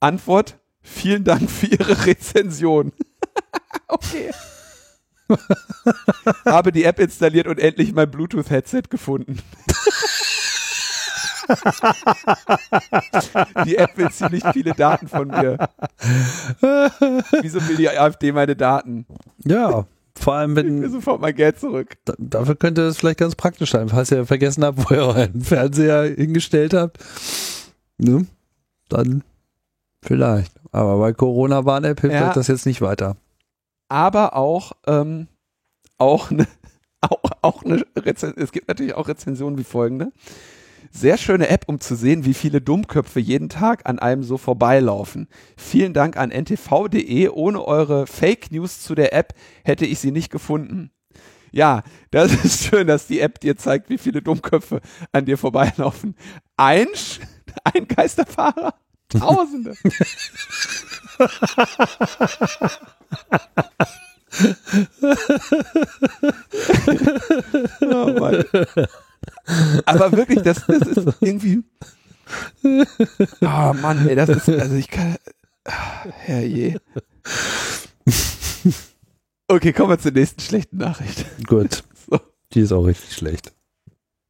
Antwort, 0.00 0.58
vielen 0.80 1.24
Dank 1.24 1.50
für 1.50 1.66
Ihre 1.66 2.06
Rezension. 2.06 2.92
okay. 3.88 4.30
Habe 6.44 6.72
die 6.72 6.84
App 6.84 6.98
installiert 6.98 7.46
und 7.46 7.58
endlich 7.60 7.92
mein 7.92 8.10
Bluetooth-Headset 8.10 8.82
gefunden. 8.90 9.38
die 13.64 13.76
App 13.76 13.96
will 13.96 14.10
ziemlich 14.10 14.42
viele 14.52 14.72
Daten 14.74 15.08
von 15.08 15.28
mir. 15.28 15.56
Wieso 17.42 17.66
will 17.68 17.76
die 17.76 17.88
AfD 17.90 18.32
meine 18.32 18.56
Daten? 18.56 19.06
Ja, 19.44 19.86
vor 20.18 20.34
allem 20.34 20.56
Ich 20.56 20.64
will 20.64 20.82
wenn, 20.82 20.90
sofort 20.90 21.20
mein 21.20 21.34
Geld 21.34 21.58
zurück. 21.58 21.96
da- 22.04 22.14
dafür 22.18 22.54
könnte 22.56 22.82
es 22.82 22.98
vielleicht 22.98 23.18
ganz 23.18 23.34
praktisch 23.34 23.70
sein, 23.72 23.88
falls 23.88 24.10
ihr 24.10 24.26
vergessen 24.26 24.64
habt, 24.64 24.78
wo 24.90 24.94
ihr 24.94 25.02
euren 25.02 25.40
Fernseher 25.40 26.14
hingestellt 26.14 26.74
habt. 26.74 26.98
Ne? 27.98 28.26
Dann 28.88 29.22
vielleicht. 30.02 30.52
Aber 30.72 30.98
bei 30.98 31.12
Corona-Warn-App 31.12 32.00
hilft 32.00 32.14
Ja. 32.16 32.28
euch 32.28 32.34
das 32.34 32.48
jetzt 32.48 32.66
nicht 32.66 32.80
weiter. 32.80 33.16
aber 33.88 34.36
auch, 34.36 34.72
ähm, 34.86 35.26
auch 35.98 36.30
eine, 36.30 36.46
auch, 37.00 37.20
auch 37.42 37.64
eine 37.64 37.84
Rezension, 37.96 38.42
es 38.42 38.52
gibt 38.52 38.68
natürlich 38.68 38.94
auch 38.94 39.08
Rezensionen 39.08 39.58
wie 39.58 39.64
folgende. 39.64 40.12
Sehr 40.92 41.16
schöne 41.18 41.48
App, 41.48 41.64
um 41.68 41.78
zu 41.80 41.94
sehen, 41.94 42.24
wie 42.24 42.34
viele 42.34 42.60
Dummköpfe 42.60 43.20
jeden 43.20 43.48
Tag 43.48 43.88
an 43.88 43.98
einem 44.00 44.24
so 44.24 44.36
vorbeilaufen. 44.38 45.28
Vielen 45.56 45.94
Dank 45.94 46.16
an 46.16 46.30
ntv.de. 46.30 47.28
Ohne 47.28 47.64
eure 47.64 48.06
Fake 48.08 48.50
News 48.50 48.80
zu 48.82 48.94
der 48.96 49.12
App 49.14 49.32
hätte 49.64 49.86
ich 49.86 50.00
sie 50.00 50.10
nicht 50.10 50.30
gefunden. 50.30 50.90
Ja, 51.52 51.82
das 52.10 52.32
ist 52.44 52.64
schön, 52.64 52.88
dass 52.88 53.06
die 53.06 53.20
App 53.20 53.38
dir 53.40 53.56
zeigt, 53.56 53.88
wie 53.88 53.98
viele 53.98 54.20
Dummköpfe 54.20 54.80
an 55.12 55.26
dir 55.26 55.38
vorbeilaufen. 55.38 56.16
Ein, 56.56 56.88
Sch- 56.88 57.20
ein 57.64 57.86
Geisterfahrer? 57.86 58.74
Tausende. 59.08 59.74
oh 67.80 68.12
Mann. 68.18 68.44
Aber 69.86 70.12
wirklich, 70.12 70.42
das, 70.42 70.64
das 70.66 70.88
ist 70.88 71.16
irgendwie. 71.20 71.62
Ah 73.40 73.72
Mann, 73.72 74.06
ey, 74.08 74.14
das 74.14 74.28
ist, 74.28 74.48
also 74.48 74.74
ich 74.76 74.88
kann. 74.88 75.16
ah, 75.64 76.04
Herrje. 76.10 76.80
Okay, 79.48 79.72
kommen 79.72 79.90
wir 79.90 79.98
zur 79.98 80.12
nächsten 80.12 80.40
schlechten 80.40 80.76
Nachricht. 80.78 81.26
Gut. 81.46 81.84
So. 82.10 82.18
Die 82.54 82.60
ist 82.60 82.72
auch 82.72 82.84
richtig 82.84 83.12
schlecht. 83.12 83.52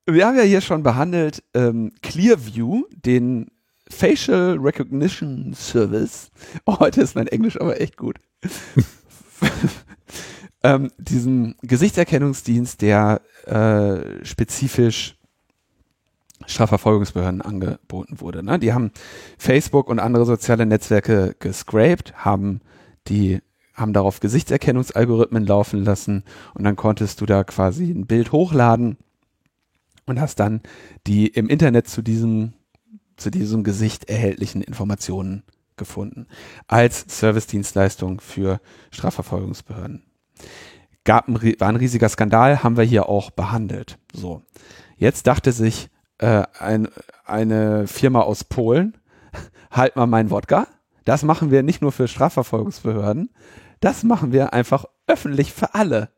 Wir 0.05 0.27
haben 0.27 0.37
ja 0.37 0.43
hier 0.43 0.61
schon 0.61 0.83
behandelt 0.83 1.43
ähm, 1.55 1.93
Clearview, 2.03 2.83
den 2.91 3.47
Facial 3.89 4.59
Recognition 4.59 5.55
Service. 5.55 6.31
Oh, 6.67 6.79
heute 6.81 7.01
ist 7.01 7.15
mein 7.15 7.29
Englisch 7.29 7.59
aber 7.61 7.81
echt 7.81 7.97
gut. 7.97 8.19
ähm, 10.63 10.91
diesen 10.99 11.57
Gesichtserkennungsdienst, 11.63 12.81
der 12.83 13.21
äh, 13.47 14.25
spezifisch 14.25 15.17
Strafverfolgungsbehörden 16.47 17.43
angeboten 17.43 18.21
wurde. 18.21 18.43
Ne? 18.43 18.59
Die 18.59 18.73
haben 18.73 18.93
Facebook 19.39 19.89
und 19.89 19.99
andere 19.99 20.25
soziale 20.25 20.67
Netzwerke 20.67 21.37
gescraped, 21.39 22.15
haben 22.25 22.61
die 23.09 23.41
haben 23.75 23.93
darauf 23.93 24.21
Gesichtserkennungsalgorithmen 24.21 25.47
laufen 25.47 25.83
lassen 25.85 26.25
und 26.55 26.65
dann 26.65 26.77
konntest 26.77 27.21
du 27.21 27.27
da 27.27 27.45
quasi 27.45 27.91
ein 27.91 28.07
Bild 28.07 28.33
hochladen 28.33 28.99
und 30.07 30.21
hast 30.21 30.41
dann 30.41 30.61
die 31.07 31.29
im 31.29 31.49
Internet 31.49 31.89
zu 31.89 32.03
diesem 32.03 32.53
zu 33.17 33.31
diesem 33.31 33.65
Gesicht 33.65 34.09
erhältlichen 34.09 34.63
Informationen 34.63 35.43
gefunden 35.77 36.27
als 36.69 37.05
Servicedienstleistung 37.09 38.21
für 38.21 38.61
Strafverfolgungsbehörden. 38.91 40.10
Gab 41.05 41.29
ein, 41.29 41.35
war 41.59 41.69
ein 41.69 41.77
riesiger 41.77 42.09
Skandal, 42.09 42.63
haben 42.63 42.77
wir 42.77 42.85
hier 42.85 43.09
auch 43.09 43.31
behandelt. 43.31 43.99
So. 44.13 44.43
Jetzt 44.97 45.27
dachte 45.27 45.53
sich 45.53 45.89
äh, 46.19 46.45
ein, 46.59 46.89
eine 47.25 47.87
Firma 47.87 48.21
aus 48.21 48.45
Polen, 48.45 48.97
halt 49.71 49.97
mal 49.97 50.07
mein 50.07 50.31
Wodka. 50.31 50.67
Das 51.05 51.23
machen 51.23 51.51
wir 51.51 51.63
nicht 51.63 51.81
nur 51.81 51.93
für 51.93 52.09
Strafverfolgungsbehörden, 52.09 53.31
das 53.81 54.05
machen 54.05 54.33
wir 54.33 54.53
einfach 54.53 54.85
öffentlich 55.07 55.53
für 55.53 55.75
alle. 55.75 56.11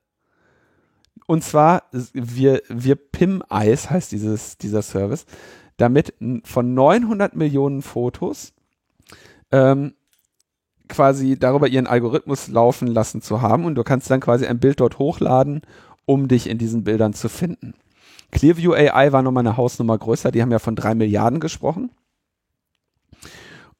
Und 1.27 1.45
zwar, 1.45 1.85
wir, 2.13 2.63
wir 2.69 2.97
PIM 2.97 3.43
Eis 3.49 3.89
heißt 3.89 4.11
dieses, 4.11 4.59
dieser 4.59 4.83
Service, 4.83 5.25
damit 5.77 6.15
von 6.45 6.75
900 6.75 7.37
Millionen 7.37 7.83
Fotos 7.83 8.53
ähm, 9.53 9.95
quasi 10.93 11.39
darüber 11.39 11.67
ihren 11.67 11.87
Algorithmus 11.87 12.49
laufen 12.49 12.87
lassen 12.87 13.23
zu 13.23 13.43
haben 13.43 13.65
und 13.65 13.75
du 13.75 13.83
kannst 13.83 14.11
dann 14.11 14.21
quasi 14.21 14.47
ein 14.47 14.61
Bild 14.61 14.79
dort 14.81 14.99
hochladen, 14.99 15.63
um 16.05 16.29
dich 16.29 16.49
in 16.49 16.59
diesen 16.59 16.85
Bildern 16.85 17.15
zu 17.15 17.29
finden. 17.29 17.75
Clearview 18.31 18.73
AI 18.73 19.13
war 19.13 19.23
nochmal 19.23 19.47
eine 19.47 19.57
Hausnummer 19.57 19.99
größer, 19.99 20.31
die 20.31 20.41
haben 20.43 20.53
ja 20.53 20.59
von 20.59 20.77
drei 20.77 20.95
Milliarden 20.95 21.41
gesprochen. 21.41 21.91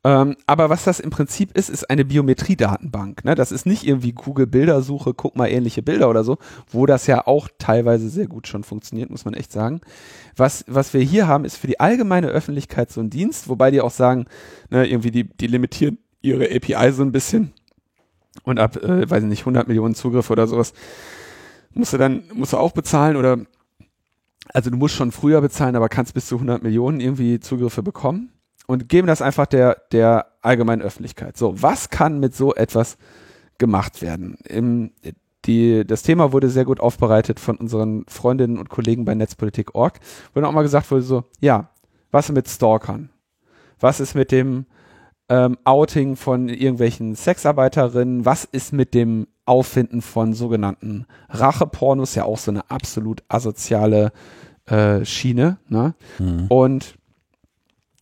Ähm, 0.05 0.37
aber 0.47 0.69
was 0.69 0.83
das 0.83 0.99
im 0.99 1.11
Prinzip 1.11 1.57
ist, 1.57 1.71
ist 1.71 1.89
eine 1.89 2.05
Biometriedatenbank. 2.05 3.25
Ne? 3.25 3.37
Das 3.37 3.53
ist 3.53 3.67
nicht 3.67 3.87
irgendwie 3.87 4.13
Google 4.13 4.49
Bildersuche, 4.49 5.15
guck 5.15 5.37
mal 5.37 5.47
ähnliche 5.47 5.83
Bilder 5.83 6.11
oder 6.11 6.25
so, 6.25 6.39
wo 6.69 6.87
das 6.87 7.07
ja 7.07 7.27
auch 7.27 7.49
teilweise 7.59 8.09
sehr 8.09 8.27
gut 8.27 8.49
schon 8.49 8.65
funktioniert, 8.65 9.11
muss 9.11 9.25
man 9.25 9.35
echt 9.35 9.53
sagen. 9.53 9.81
Was, 10.37 10.65
was 10.67 10.93
wir 10.93 11.03
hier 11.03 11.29
haben, 11.29 11.45
ist 11.45 11.57
für 11.57 11.69
die 11.69 11.79
allgemeine 11.79 12.29
Öffentlichkeit 12.29 12.91
so 12.91 13.01
ein 13.01 13.11
Dienst, 13.11 13.49
wobei 13.49 13.71
die 13.71 13.81
auch 13.81 13.93
sagen, 13.93 14.27
ne, 14.71 14.87
irgendwie 14.87 15.13
die, 15.13 15.25
die 15.25 15.47
limitieren 15.47 15.99
ihre 16.23 16.45
API 16.45 16.93
so 16.93 17.03
ein 17.03 17.13
bisschen 17.13 17.53
und 18.45 18.59
ab, 18.59 18.77
äh, 18.77 19.09
weiß 19.09 19.23
ich 19.23 19.29
nicht, 19.29 19.41
100 19.41 19.69
Millionen 19.69 19.95
Zugriffe 19.95 20.33
oder 20.33 20.47
sowas 20.47 20.73
musst 21.75 21.93
du 21.93 21.99
dann, 21.99 22.25
musst 22.35 22.53
du 22.53 22.59
auch 22.59 22.73
bezahlen 22.73 23.17
oder 23.17 23.39
also 24.53 24.71
du 24.71 24.77
musst 24.77 24.95
schon 24.95 25.13
früher 25.13 25.41
bezahlen, 25.41 25.77
aber 25.77 25.89
kannst 25.89 26.15
bis 26.15 26.27
zu 26.27 26.37
100 26.37 26.63
Millionen 26.63 27.01
irgendwie 27.01 27.41
Zugriffe 27.41 27.83
bekommen 27.83 28.33
und 28.67 28.89
geben 28.89 29.07
das 29.07 29.23
einfach 29.23 29.47
der, 29.47 29.83
der 29.93 30.27
allgemeinen 30.43 30.83
Öffentlichkeit. 30.83 31.37
So, 31.37 31.63
was 31.63 31.91
kann 31.91 32.21
mit 32.21 32.35
so 32.35 32.55
etwas 32.55 32.99
gemacht 33.59 34.03
werden? 34.03 34.37
Im, 34.47 34.93
die, 35.45 35.85
das 35.87 36.03
Thema 36.03 36.33
wurde 36.33 36.49
sehr 36.49 36.65
gut 36.65 36.81
aufbereitet 36.81 37.41
von 37.41 37.57
unseren 37.57 38.05
Freundinnen 38.09 38.59
und 38.59 38.69
Kollegen 38.69 39.05
bei 39.05 39.15
Netzpolitik.org, 39.15 40.01
wo 40.33 40.41
dann 40.41 40.49
auch 40.49 40.53
mal 40.53 40.63
gesagt 40.63 40.91
wurde 40.91 41.03
so, 41.03 41.25
ja, 41.41 41.71
was 42.11 42.31
mit 42.31 42.49
Stalkern? 42.49 43.11
Was 43.81 44.01
ist 44.01 44.15
mit 44.15 44.31
dem 44.31 44.67
ähm, 45.29 45.57
Outing 45.65 46.17
von 46.17 46.49
irgendwelchen 46.49 47.15
Sexarbeiterinnen? 47.15 48.25
Was 48.25 48.45
ist 48.45 48.73
mit 48.73 48.95
dem 48.95 49.29
Auffinden 49.45 50.03
von 50.03 50.35
sogenannten 50.35 51.07
Rachepornos? 51.29 52.15
Ja 52.15 52.25
auch 52.25 52.39
so 52.39 52.51
eine 52.51 52.71
absolut 52.71 53.23
asoziale 53.29 54.13
äh, 54.67 55.05
Schiene. 55.05 55.59
Ne? 55.69 55.95
Mhm. 56.19 56.47
Und 56.49 56.95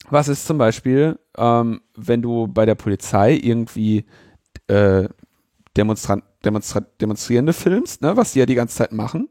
was 0.09 0.29
ist 0.29 0.47
zum 0.47 0.59
Beispiel, 0.59 1.19
ähm, 1.39 1.81
wenn 1.97 2.23
du 2.23 2.49
bei 2.49 2.67
der 2.67 2.75
Polizei 2.75 3.35
irgendwie 3.35 4.05
äh, 4.67 5.09
Demonstran 5.77 6.23
Demonstra 6.45 6.81
Demonstrierende 7.01 7.53
filmst, 7.53 8.03
ne, 8.03 8.17
was 8.17 8.33
die 8.33 8.39
ja 8.39 8.47
die 8.47 8.55
ganze 8.55 8.77
Zeit 8.77 8.93
machen, 8.93 9.29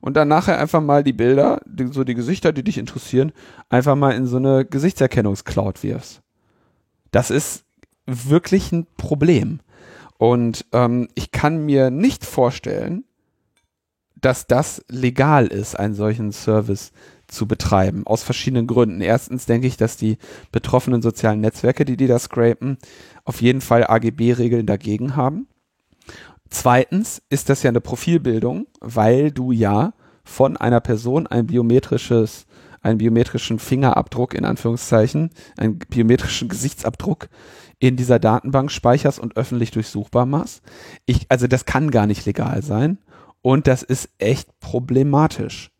und 0.00 0.16
dann 0.16 0.28
nachher 0.28 0.58
einfach 0.58 0.80
mal 0.80 1.04
die 1.04 1.12
Bilder, 1.12 1.60
die, 1.66 1.88
so 1.88 2.04
die 2.04 2.14
Gesichter, 2.14 2.52
die 2.52 2.64
dich 2.64 2.78
interessieren, 2.78 3.32
einfach 3.68 3.96
mal 3.96 4.12
in 4.12 4.26
so 4.26 4.36
eine 4.36 4.64
Gesichtserkennungscloud 4.64 5.82
wirfst. 5.82 6.22
Das 7.10 7.30
ist 7.30 7.64
wirklich 8.06 8.72
ein 8.72 8.86
Problem. 8.96 9.60
Und 10.18 10.66
ähm, 10.72 11.08
ich 11.14 11.30
kann 11.30 11.64
mir 11.64 11.90
nicht 11.90 12.24
vorstellen, 12.24 13.04
dass 14.20 14.46
das 14.46 14.84
legal 14.88 15.46
ist, 15.46 15.78
einen 15.78 15.94
solchen 15.94 16.32
Service 16.32 16.92
zu 17.26 17.46
betreiben, 17.46 18.06
aus 18.06 18.22
verschiedenen 18.22 18.66
Gründen. 18.66 19.00
Erstens 19.00 19.46
denke 19.46 19.66
ich, 19.66 19.76
dass 19.76 19.96
die 19.96 20.18
betroffenen 20.52 21.00
sozialen 21.00 21.40
Netzwerke, 21.40 21.84
die 21.84 21.96
die 21.96 22.06
da 22.06 22.18
scrapen, 22.18 22.76
auf 23.24 23.40
jeden 23.40 23.60
Fall 23.60 23.86
AGB-Regeln 23.86 24.66
dagegen 24.66 25.16
haben. 25.16 25.46
Zweitens 26.50 27.22
ist 27.30 27.48
das 27.48 27.62
ja 27.62 27.70
eine 27.70 27.80
Profilbildung, 27.80 28.66
weil 28.80 29.30
du 29.30 29.52
ja 29.52 29.94
von 30.24 30.56
einer 30.56 30.80
Person 30.80 31.26
ein 31.26 31.46
biometrisches, 31.46 32.46
einen 32.82 32.98
biometrischen 32.98 33.58
Fingerabdruck 33.58 34.34
in 34.34 34.44
Anführungszeichen, 34.44 35.30
einen 35.56 35.78
biometrischen 35.78 36.48
Gesichtsabdruck 36.48 37.28
in 37.78 37.96
dieser 37.96 38.18
Datenbank 38.18 38.70
speicherst 38.70 39.18
und 39.18 39.36
öffentlich 39.36 39.70
durchsuchbar 39.70 40.26
machst. 40.26 40.62
Ich, 41.06 41.26
also 41.28 41.46
das 41.46 41.64
kann 41.64 41.90
gar 41.90 42.06
nicht 42.06 42.26
legal 42.26 42.62
sein 42.62 42.98
und 43.42 43.66
das 43.66 43.82
ist 43.82 44.10
echt 44.18 44.60
problematisch. 44.60 45.70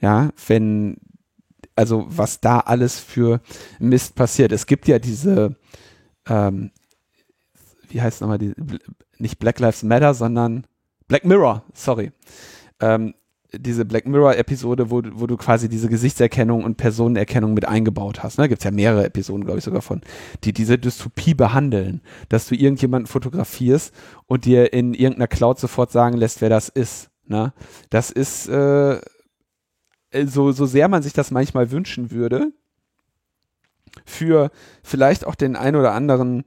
Ja, 0.00 0.30
wenn, 0.46 0.96
also 1.76 2.04
was 2.08 2.40
da 2.40 2.60
alles 2.60 2.98
für 2.98 3.40
Mist 3.78 4.14
passiert. 4.14 4.52
Es 4.52 4.66
gibt 4.66 4.88
ja 4.88 4.98
diese, 4.98 5.56
ähm, 6.28 6.70
wie 7.88 8.02
heißt 8.02 8.20
nochmal 8.20 8.38
die, 8.38 8.52
nicht 9.18 9.38
Black 9.38 9.60
Lives 9.60 9.82
Matter, 9.84 10.14
sondern 10.14 10.66
Black 11.06 11.24
Mirror, 11.24 11.62
sorry. 11.72 12.12
Ähm, 12.80 13.14
diese 13.54 13.84
Black 13.84 14.06
Mirror-Episode, 14.06 14.90
wo, 14.90 15.02
wo 15.12 15.26
du 15.26 15.36
quasi 15.36 15.68
diese 15.68 15.88
Gesichtserkennung 15.88 16.64
und 16.64 16.76
Personenerkennung 16.76 17.54
mit 17.54 17.66
eingebaut 17.66 18.22
hast. 18.22 18.38
Ne? 18.38 18.48
Gibt 18.48 18.60
es 18.60 18.64
ja 18.64 18.70
mehrere 18.70 19.04
Episoden, 19.04 19.44
glaube 19.44 19.58
ich, 19.58 19.64
sogar 19.64 19.82
von, 19.82 20.00
die 20.44 20.52
diese 20.52 20.78
Dystopie 20.78 21.34
behandeln, 21.34 22.00
dass 22.28 22.46
du 22.46 22.54
irgendjemanden 22.54 23.06
fotografierst 23.06 23.94
und 24.26 24.44
dir 24.44 24.72
in 24.72 24.94
irgendeiner 24.94 25.28
Cloud 25.28 25.58
sofort 25.58 25.92
sagen 25.92 26.16
lässt, 26.16 26.40
wer 26.40 26.48
das 26.48 26.68
ist. 26.68 27.10
Ne? 27.26 27.52
Das 27.90 28.10
ist 28.10 28.48
äh, 28.48 29.00
äh, 30.12 30.26
so, 30.26 30.52
so 30.52 30.66
sehr 30.66 30.88
man 30.88 31.02
sich 31.02 31.12
das 31.12 31.30
manchmal 31.30 31.70
wünschen 31.70 32.10
würde, 32.10 32.52
für 34.06 34.50
vielleicht 34.82 35.26
auch 35.26 35.34
den 35.34 35.56
ein 35.56 35.76
oder 35.76 35.92
anderen, 35.92 36.44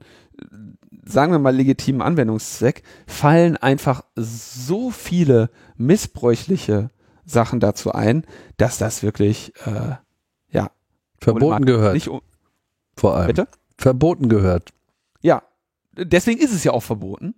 sagen 1.04 1.32
wir 1.32 1.38
mal, 1.38 1.54
legitimen 1.54 2.02
Anwendungszweck, 2.02 2.82
fallen 3.06 3.56
einfach 3.56 4.02
so 4.16 4.90
viele 4.90 5.50
missbräuchliche 5.76 6.90
Sachen 7.26 7.60
dazu 7.60 7.92
ein, 7.92 8.24
dass 8.56 8.78
das 8.78 9.02
wirklich, 9.02 9.52
äh, 9.66 9.96
ja, 10.50 10.70
verboten 11.20 11.66
gehört. 11.66 11.94
Nicht, 11.94 12.08
Vor 12.96 13.16
allem. 13.16 13.26
Bitte? 13.26 13.48
Verboten 13.76 14.28
gehört. 14.28 14.70
Ja, 15.20 15.42
deswegen 15.92 16.40
ist 16.40 16.54
es 16.54 16.64
ja 16.64 16.72
auch 16.72 16.82
verboten. 16.82 17.34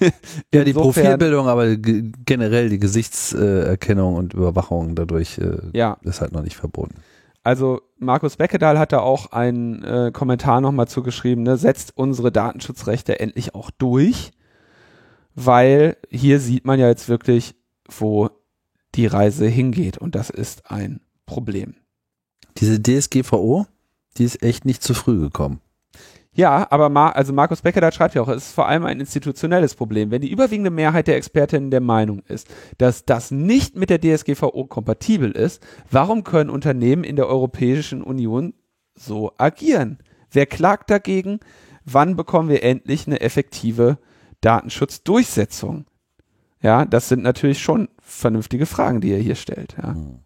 ja, 0.54 0.62
die 0.62 0.72
Profilbildung, 0.72 1.48
aber 1.48 1.76
generell 1.76 2.68
die 2.68 2.78
Gesichtserkennung 2.78 4.14
und 4.14 4.32
Überwachung 4.32 4.94
dadurch 4.94 5.38
äh, 5.38 5.58
ja. 5.72 5.98
ist 6.02 6.20
halt 6.20 6.32
noch 6.32 6.42
nicht 6.42 6.56
verboten. 6.56 6.94
Also 7.42 7.82
Markus 7.98 8.36
Beckedahl 8.36 8.78
hat 8.78 8.92
da 8.92 9.00
auch 9.00 9.32
einen 9.32 9.82
äh, 9.82 10.10
Kommentar 10.12 10.60
nochmal 10.60 10.88
zugeschrieben, 10.88 11.44
ne, 11.44 11.56
setzt 11.56 11.96
unsere 11.96 12.32
Datenschutzrechte 12.32 13.20
endlich 13.20 13.54
auch 13.54 13.70
durch, 13.70 14.32
weil 15.34 15.96
hier 16.10 16.40
sieht 16.40 16.64
man 16.64 16.78
ja 16.78 16.88
jetzt 16.88 17.08
wirklich, 17.08 17.54
wo 17.88 18.30
die 18.94 19.06
Reise 19.06 19.46
hingeht 19.46 19.98
und 19.98 20.14
das 20.14 20.30
ist 20.30 20.70
ein 20.70 21.00
Problem. 21.26 21.74
Diese 22.58 22.80
DSGVO, 22.80 23.66
die 24.16 24.24
ist 24.24 24.42
echt 24.42 24.64
nicht 24.64 24.82
zu 24.82 24.94
früh 24.94 25.20
gekommen. 25.20 25.60
Ja, 26.36 26.66
aber 26.70 26.90
Mar 26.90 27.16
also 27.16 27.32
Markus 27.32 27.62
Becker 27.62 27.80
da 27.80 27.90
schreibt 27.90 28.14
ja 28.14 28.20
auch, 28.20 28.28
es 28.28 28.48
ist 28.48 28.54
vor 28.54 28.68
allem 28.68 28.84
ein 28.84 29.00
institutionelles 29.00 29.74
Problem. 29.74 30.10
Wenn 30.10 30.20
die 30.20 30.30
überwiegende 30.30 30.70
Mehrheit 30.70 31.06
der 31.06 31.16
Expertinnen 31.16 31.70
der 31.70 31.80
Meinung 31.80 32.22
ist, 32.28 32.48
dass 32.76 33.06
das 33.06 33.30
nicht 33.30 33.74
mit 33.74 33.88
der 33.88 34.00
DSGVO 34.00 34.66
kompatibel 34.66 35.30
ist, 35.30 35.66
warum 35.90 36.24
können 36.24 36.50
Unternehmen 36.50 37.04
in 37.04 37.16
der 37.16 37.26
Europäischen 37.26 38.02
Union 38.02 38.52
so 38.94 39.32
agieren? 39.38 39.98
Wer 40.30 40.44
klagt 40.44 40.90
dagegen? 40.90 41.40
Wann 41.86 42.16
bekommen 42.16 42.50
wir 42.50 42.62
endlich 42.62 43.06
eine 43.06 43.20
effektive 43.20 43.98
Datenschutzdurchsetzung? 44.42 45.86
Ja, 46.66 46.84
das 46.84 47.08
sind 47.08 47.22
natürlich 47.22 47.62
schon 47.62 47.88
vernünftige 48.02 48.66
Fragen, 48.66 49.00
die 49.00 49.12
er 49.12 49.20
hier 49.20 49.36
stellt. 49.36 49.76
Ja. 49.80 49.94
Hm. 49.94 50.18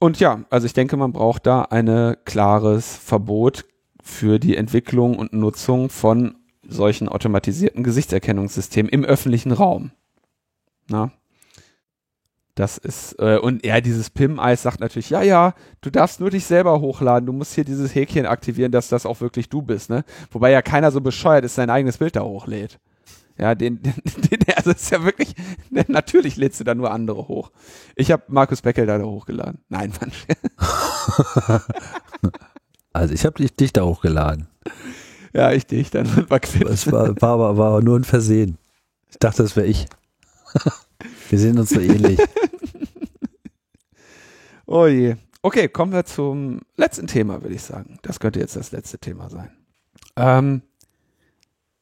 Und 0.00 0.18
ja, 0.18 0.40
also 0.50 0.66
ich 0.66 0.72
denke, 0.72 0.96
man 0.96 1.12
braucht 1.12 1.46
da 1.46 1.62
ein 1.62 2.16
klares 2.24 2.96
Verbot 2.96 3.64
für 4.02 4.40
die 4.40 4.56
Entwicklung 4.56 5.16
und 5.16 5.32
Nutzung 5.32 5.90
von 5.90 6.34
solchen 6.66 7.08
automatisierten 7.08 7.84
Gesichtserkennungssystemen 7.84 8.90
im 8.90 9.04
öffentlichen 9.04 9.52
Raum. 9.52 9.92
Na? 10.88 11.12
Das 12.56 12.76
ist, 12.76 13.12
äh, 13.20 13.38
und 13.38 13.64
er, 13.64 13.80
dieses 13.80 14.10
PIM-Eis 14.10 14.62
sagt 14.62 14.80
natürlich, 14.80 15.10
ja, 15.10 15.22
ja, 15.22 15.54
du 15.82 15.90
darfst 15.90 16.18
nur 16.18 16.30
dich 16.30 16.46
selber 16.46 16.80
hochladen, 16.80 17.26
du 17.26 17.32
musst 17.32 17.54
hier 17.54 17.64
dieses 17.64 17.94
Häkchen 17.94 18.26
aktivieren, 18.26 18.72
dass 18.72 18.88
das 18.88 19.06
auch 19.06 19.20
wirklich 19.20 19.48
du 19.48 19.62
bist, 19.62 19.88
ne? 19.88 20.04
Wobei 20.32 20.50
ja 20.50 20.62
keiner 20.62 20.90
so 20.90 21.00
bescheuert 21.00 21.44
ist, 21.44 21.54
sein 21.54 21.70
eigenes 21.70 21.98
Bild 21.98 22.16
da 22.16 22.22
hochlädt. 22.22 22.80
Ja, 23.38 23.54
den, 23.54 23.82
den, 23.82 23.94
den 24.30 24.54
also 24.56 24.70
ist 24.70 24.90
ja 24.90 25.04
wirklich, 25.04 25.34
natürlich 25.70 26.36
lädst 26.36 26.60
du 26.60 26.64
da 26.64 26.74
nur 26.74 26.90
andere 26.90 27.28
hoch. 27.28 27.50
Ich 27.96 28.10
habe 28.10 28.24
Markus 28.28 28.62
Beckel 28.62 28.86
da 28.86 29.00
hochgeladen. 29.00 29.60
Nein, 29.68 29.92
Mann. 30.00 30.12
Also 32.94 33.14
ich 33.14 33.24
habe 33.24 33.42
dich 33.42 33.72
da 33.72 33.84
hochgeladen. 33.84 34.48
Ja, 35.32 35.50
ich 35.52 35.66
dich, 35.66 35.90
dann 35.90 36.28
war 36.28 36.40
quitt. 36.40 36.68
Es 36.68 36.92
war, 36.92 37.20
war, 37.22 37.38
war, 37.38 37.56
war 37.56 37.80
nur 37.80 37.98
ein 37.98 38.04
Versehen. 38.04 38.58
Ich 39.10 39.18
dachte, 39.18 39.42
das 39.42 39.56
wäre 39.56 39.66
ich. 39.66 39.86
Wir 41.30 41.38
sehen 41.38 41.58
uns 41.58 41.70
so 41.70 41.80
ähnlich. 41.80 42.18
Oh 44.66 44.86
je. 44.86 45.16
Okay, 45.42 45.68
kommen 45.68 45.92
wir 45.92 46.04
zum 46.04 46.60
letzten 46.76 47.08
Thema, 47.08 47.42
würde 47.42 47.56
ich 47.56 47.62
sagen. 47.62 47.98
Das 48.02 48.20
könnte 48.20 48.38
jetzt 48.38 48.54
das 48.54 48.70
letzte 48.70 48.98
Thema 48.98 49.28
sein. 49.28 49.50
Ähm, 50.14 50.62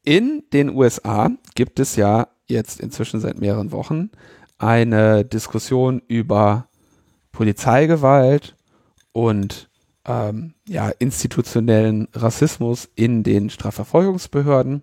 in 0.04 0.44
den 0.52 0.70
USA 0.70 1.30
gibt 1.54 1.80
es 1.80 1.96
ja 1.96 2.28
jetzt 2.46 2.80
inzwischen 2.80 3.20
seit 3.20 3.40
mehreren 3.40 3.72
Wochen 3.72 4.10
eine 4.58 5.24
Diskussion 5.24 6.02
über 6.06 6.68
Polizeigewalt 7.32 8.56
und 9.12 9.70
ähm, 10.04 10.54
ja, 10.66 10.88
institutionellen 10.88 12.08
Rassismus 12.14 12.88
in 12.94 13.22
den 13.22 13.50
Strafverfolgungsbehörden. 13.50 14.82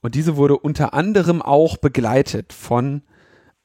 Und 0.00 0.14
diese 0.14 0.36
wurde 0.36 0.58
unter 0.58 0.94
anderem 0.94 1.42
auch 1.42 1.76
begleitet 1.78 2.52
von 2.52 3.02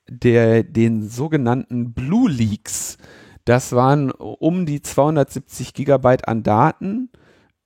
der, 0.10 0.64
den 0.64 1.08
sogenannten 1.08 1.94
Blue 1.94 2.30
Leaks. 2.30 2.98
Das 3.46 3.74
waren 3.74 4.12
um 4.12 4.66
die 4.66 4.82
270 4.82 5.74
Gigabyte 5.74 6.28
an 6.28 6.44
Daten 6.44 7.10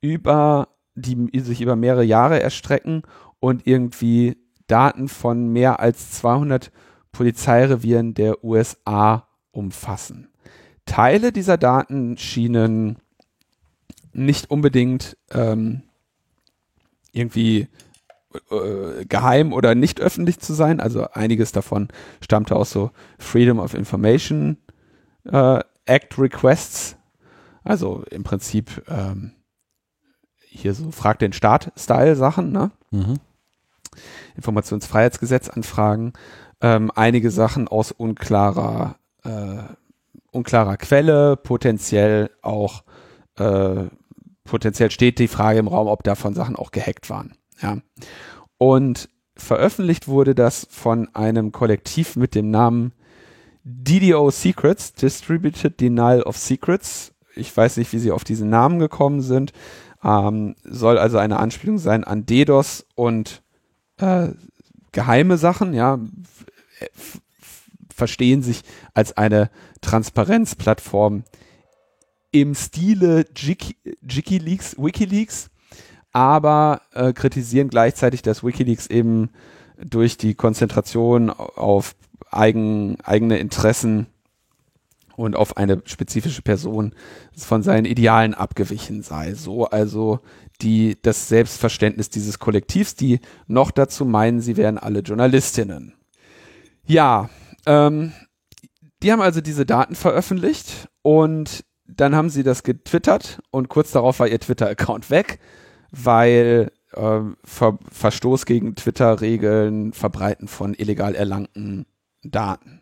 über, 0.00 0.68
die 0.96 1.30
sich 1.40 1.60
über 1.60 1.76
mehrere 1.76 2.04
Jahre 2.04 2.42
erstrecken 2.42 3.02
und 3.38 3.66
irgendwie 3.66 4.36
Daten 4.66 5.08
von 5.08 5.52
mehr 5.52 5.78
als 5.78 6.10
200 6.12 6.72
Polizeirevieren 7.12 8.14
der 8.14 8.42
USA 8.42 9.28
umfassen. 9.52 10.28
Teile 10.86 11.32
dieser 11.32 11.56
Daten 11.56 12.16
schienen 12.18 12.98
nicht 14.12 14.50
unbedingt 14.50 15.16
ähm, 15.30 15.82
irgendwie 17.12 17.68
äh, 18.50 19.04
geheim 19.06 19.52
oder 19.52 19.74
nicht 19.74 20.00
öffentlich 20.00 20.40
zu 20.40 20.54
sein. 20.54 20.80
Also 20.80 21.08
einiges 21.12 21.52
davon 21.52 21.88
stammte 22.20 22.56
aus 22.56 22.70
so 22.70 22.90
Freedom 23.18 23.58
of 23.58 23.74
Information 23.74 24.58
äh, 25.24 25.60
Act 25.84 26.18
Requests. 26.18 26.96
Also 27.64 28.04
im 28.10 28.22
Prinzip 28.22 28.82
ähm, 28.88 29.32
hier 30.60 30.74
so 30.74 30.90
Frag 30.90 31.18
den 31.18 31.32
Staat-Style-Sachen, 31.32 32.52
ne? 32.52 32.70
Mhm. 32.90 33.18
Informationsfreiheitsgesetz 34.36 35.48
anfragen. 35.48 36.12
Ähm, 36.60 36.90
einige 36.94 37.30
Sachen 37.30 37.68
aus 37.68 37.92
unklarer, 37.92 38.96
äh, 39.24 39.62
unklarer 40.30 40.76
Quelle, 40.76 41.36
potenziell 41.36 42.30
auch, 42.42 42.82
äh, 43.36 43.84
potenziell 44.44 44.90
steht 44.90 45.18
die 45.18 45.28
Frage 45.28 45.58
im 45.58 45.68
Raum, 45.68 45.88
ob 45.88 46.02
davon 46.02 46.34
Sachen 46.34 46.56
auch 46.56 46.70
gehackt 46.70 47.10
waren. 47.10 47.34
Ja. 47.60 47.78
Und 48.58 49.08
veröffentlicht 49.36 50.08
wurde 50.08 50.34
das 50.34 50.66
von 50.70 51.14
einem 51.14 51.52
Kollektiv 51.52 52.16
mit 52.16 52.34
dem 52.34 52.50
Namen 52.50 52.92
DDO 53.64 54.30
Secrets, 54.30 54.94
Distributed 54.94 55.80
Denial 55.80 56.22
of 56.22 56.36
Secrets. 56.36 57.12
Ich 57.34 57.54
weiß 57.54 57.76
nicht, 57.76 57.92
wie 57.92 57.98
sie 57.98 58.12
auf 58.12 58.24
diesen 58.24 58.48
Namen 58.48 58.78
gekommen 58.78 59.20
sind. 59.20 59.52
Ähm, 60.06 60.54
soll 60.62 60.98
also 60.98 61.18
eine 61.18 61.40
Anspielung 61.40 61.78
sein 61.78 62.04
an 62.04 62.26
DDoS 62.26 62.86
und 62.94 63.42
äh, 63.96 64.28
geheime 64.92 65.36
Sachen, 65.36 65.74
ja, 65.74 65.98
verstehen 67.92 68.42
sich 68.42 68.62
als 68.94 69.16
eine 69.16 69.50
Transparenzplattform 69.80 71.24
im 72.30 72.54
Stile 72.54 73.24
Wikileaks, 73.34 74.76
Wikileaks, 74.78 75.50
aber 76.12 76.82
äh, 76.92 77.12
kritisieren 77.12 77.68
gleichzeitig, 77.68 78.22
dass 78.22 78.44
Wikileaks 78.44 78.86
eben 78.86 79.30
durch 79.76 80.16
die 80.18 80.34
Konzentration 80.34 81.30
auf 81.30 81.96
eigen, 82.30 83.00
eigene 83.00 83.38
Interessen 83.38 84.06
und 85.16 85.36
auf 85.36 85.56
eine 85.56 85.82
spezifische 85.84 86.42
Person 86.42 86.94
von 87.36 87.62
seinen 87.62 87.84
Idealen 87.84 88.34
abgewichen 88.34 89.02
sei. 89.02 89.34
So 89.34 89.66
also 89.66 90.20
die, 90.60 90.96
das 91.02 91.28
Selbstverständnis 91.28 92.10
dieses 92.10 92.38
Kollektivs, 92.38 92.94
die 92.94 93.20
noch 93.46 93.70
dazu 93.70 94.04
meinen, 94.04 94.40
sie 94.40 94.56
wären 94.56 94.78
alle 94.78 95.00
Journalistinnen. 95.00 95.94
Ja, 96.86 97.28
ähm, 97.66 98.12
die 99.02 99.12
haben 99.12 99.20
also 99.20 99.40
diese 99.40 99.66
Daten 99.66 99.94
veröffentlicht 99.94 100.88
und 101.02 101.64
dann 101.86 102.14
haben 102.14 102.30
sie 102.30 102.42
das 102.42 102.62
getwittert 102.62 103.40
und 103.50 103.68
kurz 103.68 103.92
darauf 103.92 104.20
war 104.20 104.28
ihr 104.28 104.40
Twitter-Account 104.40 105.10
weg 105.10 105.38
weil 105.90 106.70
äh, 106.92 107.20
Ver 107.44 107.78
Verstoß 107.90 108.46
gegen 108.46 108.74
Twitter-Regeln, 108.74 109.92
Verbreiten 109.92 110.48
von 110.48 110.74
illegal 110.74 111.14
erlangten 111.14 111.86
Daten. 112.22 112.80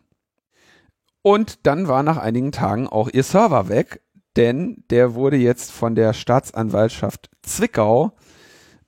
Und 1.25 1.65
dann 1.65 1.87
war 1.87 2.03
nach 2.03 2.17
einigen 2.17 2.51
Tagen 2.51 2.87
auch 2.87 3.09
ihr 3.11 3.23
Server 3.23 3.67
weg, 3.67 3.99
denn 4.35 4.83
der 4.91 5.15
wurde 5.15 5.37
jetzt 5.37 5.71
von 5.71 5.95
der 5.95 6.13
Staatsanwaltschaft 6.13 7.31
Zwickau 7.41 8.11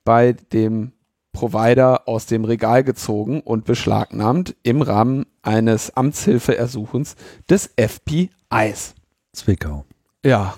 bei 0.04 0.34
dem 0.52 0.92
Provider 1.32 2.06
aus 2.06 2.26
dem 2.26 2.44
Regal 2.44 2.84
gezogen 2.84 3.40
und 3.40 3.64
beschlagnahmt 3.64 4.54
im 4.62 4.82
Rahmen 4.82 5.26
eines 5.42 5.96
Amtshilfeersuchens 5.96 7.16
des 7.50 7.74
FBIs. 7.76 8.94
Zwickau. 9.32 9.84
Ja. 10.24 10.54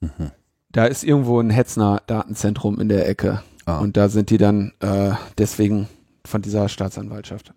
Mhm. 0.00 0.32
Da 0.72 0.84
ist 0.84 1.04
irgendwo 1.04 1.40
ein 1.40 1.48
Hetzner 1.48 2.02
Datenzentrum 2.06 2.78
in 2.80 2.90
der 2.90 3.08
Ecke. 3.08 3.42
Ah. 3.64 3.78
Und 3.78 3.96
da 3.96 4.10
sind 4.10 4.28
die 4.28 4.36
dann 4.36 4.74
äh, 4.80 5.12
deswegen 5.38 5.88
von 6.26 6.42
dieser 6.42 6.68
Staatsanwaltschaft. 6.68 7.54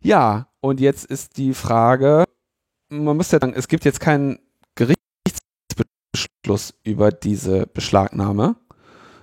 Ja, 0.00 0.46
und 0.60 0.78
jetzt 0.78 1.06
ist 1.06 1.38
die 1.38 1.52
Frage, 1.52 2.24
man 2.88 3.16
muss 3.16 3.30
ja 3.30 3.40
sagen, 3.40 3.54
es 3.54 3.68
gibt 3.68 3.84
jetzt 3.84 4.00
keinen 4.00 4.38
Gerichtsbeschluss 4.74 6.74
über 6.82 7.10
diese 7.10 7.66
Beschlagnahme, 7.66 8.56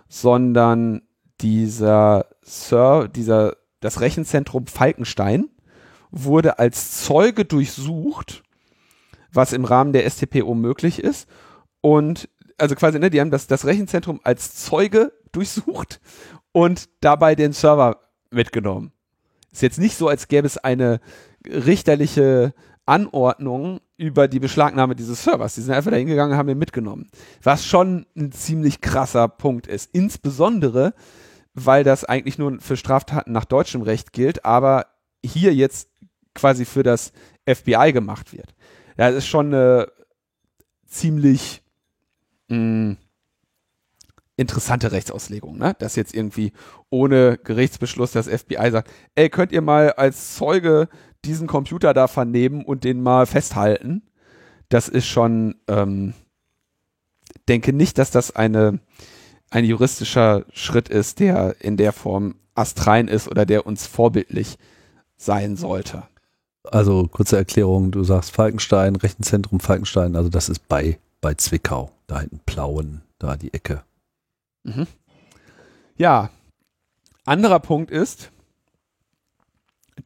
sondern 0.08 1.02
dieser 1.42 2.28
Sir, 2.42 3.08
dieser, 3.08 3.58
das 3.80 4.02
Rechenzentrum 4.02 4.68
Falkenstein 4.68 5.50
wurde 6.12 6.60
als 6.60 7.04
Zeuge 7.04 7.46
durchsucht, 7.46 8.44
was 9.32 9.54
im 9.54 9.66
Rahmen 9.66 9.94
der 9.94 10.10
STPO 10.10 10.54
möglich 10.54 11.00
ist. 11.00 11.28
Und 11.82 12.30
also 12.58 12.76
quasi, 12.76 13.00
ne, 13.00 13.10
die 13.10 13.20
haben 13.20 13.32
das, 13.32 13.48
das 13.48 13.66
Rechenzentrum 13.66 14.20
als 14.24 14.56
Zeuge 14.56 15.12
durchsucht 15.32 16.00
und 16.52 16.90
dabei 17.02 17.36
den 17.36 17.54
Server 17.54 18.00
mitgenommen. 18.30 18.92
Ist 19.52 19.64
jetzt 19.64 19.80
nicht 19.80 19.98
so, 19.98 20.08
als 20.08 20.28
gäbe 20.28 20.48
es 20.48 20.58
eine 20.58 21.00
richterliche 21.46 22.54
Anordnung 22.86 23.80
über 23.98 24.28
die 24.28 24.40
Beschlagnahme 24.40 24.96
dieses 24.96 25.24
Servers. 25.24 25.56
Die 25.56 25.62
sind 25.62 25.74
einfach 25.74 25.92
da 25.92 25.98
hingegangen 25.98 26.34
und 26.34 26.38
haben 26.38 26.48
den 26.48 26.58
mitgenommen. 26.58 27.10
Was 27.42 27.66
schon 27.66 28.06
ein 28.16 28.32
ziemlich 28.32 28.82
krasser 28.82 29.28
Punkt 29.28 29.68
ist. 29.68 29.90
Insbesondere, 29.94 30.94
weil 31.54 31.84
das 31.84 32.04
eigentlich 32.04 32.38
nur 32.38 32.60
für 32.60 32.78
Straftaten 32.78 33.32
nach 33.32 33.46
deutschem 33.46 33.82
Recht 33.82 34.12
gilt, 34.12 34.44
aber 34.44 34.88
hier 35.24 35.54
jetzt 35.54 35.90
quasi 36.36 36.66
für 36.66 36.84
das 36.84 37.14
FBI 37.48 37.92
gemacht 37.94 38.34
wird. 38.34 38.54
Ja, 38.98 39.10
das 39.10 39.20
ist 39.20 39.28
schon 39.28 39.48
eine 39.48 39.88
ziemlich 40.86 41.62
mh, 42.50 42.98
interessante 44.36 44.92
Rechtsauslegung, 44.92 45.58
ne? 45.58 45.76
Dass 45.80 45.96
jetzt 45.96 46.14
irgendwie 46.14 46.54
ohne 46.90 47.38
Gerichtsbeschluss 47.38 48.12
das 48.12 48.28
FBI 48.28 48.72
sagt, 48.72 48.92
ey, 49.16 49.30
könnt 49.30 49.52
ihr 49.52 49.62
mal 49.62 49.94
als 49.94 50.36
Zeuge 50.36 50.90
diesen 51.26 51.48
Computer 51.48 51.94
da 51.94 52.08
vernehmen 52.08 52.64
und 52.64 52.84
den 52.84 53.02
mal 53.02 53.26
festhalten? 53.26 54.04
Das 54.70 54.88
ist 54.88 55.08
schon, 55.08 55.56
ähm, 55.68 56.14
denke 57.48 57.74
nicht, 57.74 57.98
dass 57.98 58.12
das 58.12 58.36
eine, 58.36 58.80
ein 59.50 59.66
juristischer 59.66 60.46
Schritt 60.52 60.90
ist, 60.90 61.20
der 61.20 61.56
in 61.60 61.78
der 61.78 61.94
Form 61.94 62.36
astrein 62.56 63.08
ist 63.08 63.28
oder 63.28 63.46
der 63.46 63.66
uns 63.66 63.88
vorbildlich 63.88 64.58
sein 65.18 65.56
sollte. 65.56 66.04
Also 66.72 67.08
kurze 67.08 67.38
Erklärung, 67.38 67.92
du 67.92 68.04
sagst 68.04 68.32
Falkenstein, 68.32 68.96
Rechenzentrum 68.96 69.60
Falkenstein, 69.60 70.16
also 70.16 70.30
das 70.30 70.50
ist 70.50 70.68
bei, 70.68 70.98
bei 71.20 71.34
Zwickau, 71.34 71.92
da 72.08 72.22
hinten 72.22 72.40
Plauen, 72.46 73.02
da 73.20 73.36
die 73.36 73.54
Ecke. 73.54 73.84
Mhm. 74.64 74.88
Ja, 75.98 76.30
anderer 77.26 77.60
Punkt 77.60 77.92
ist, 77.92 78.32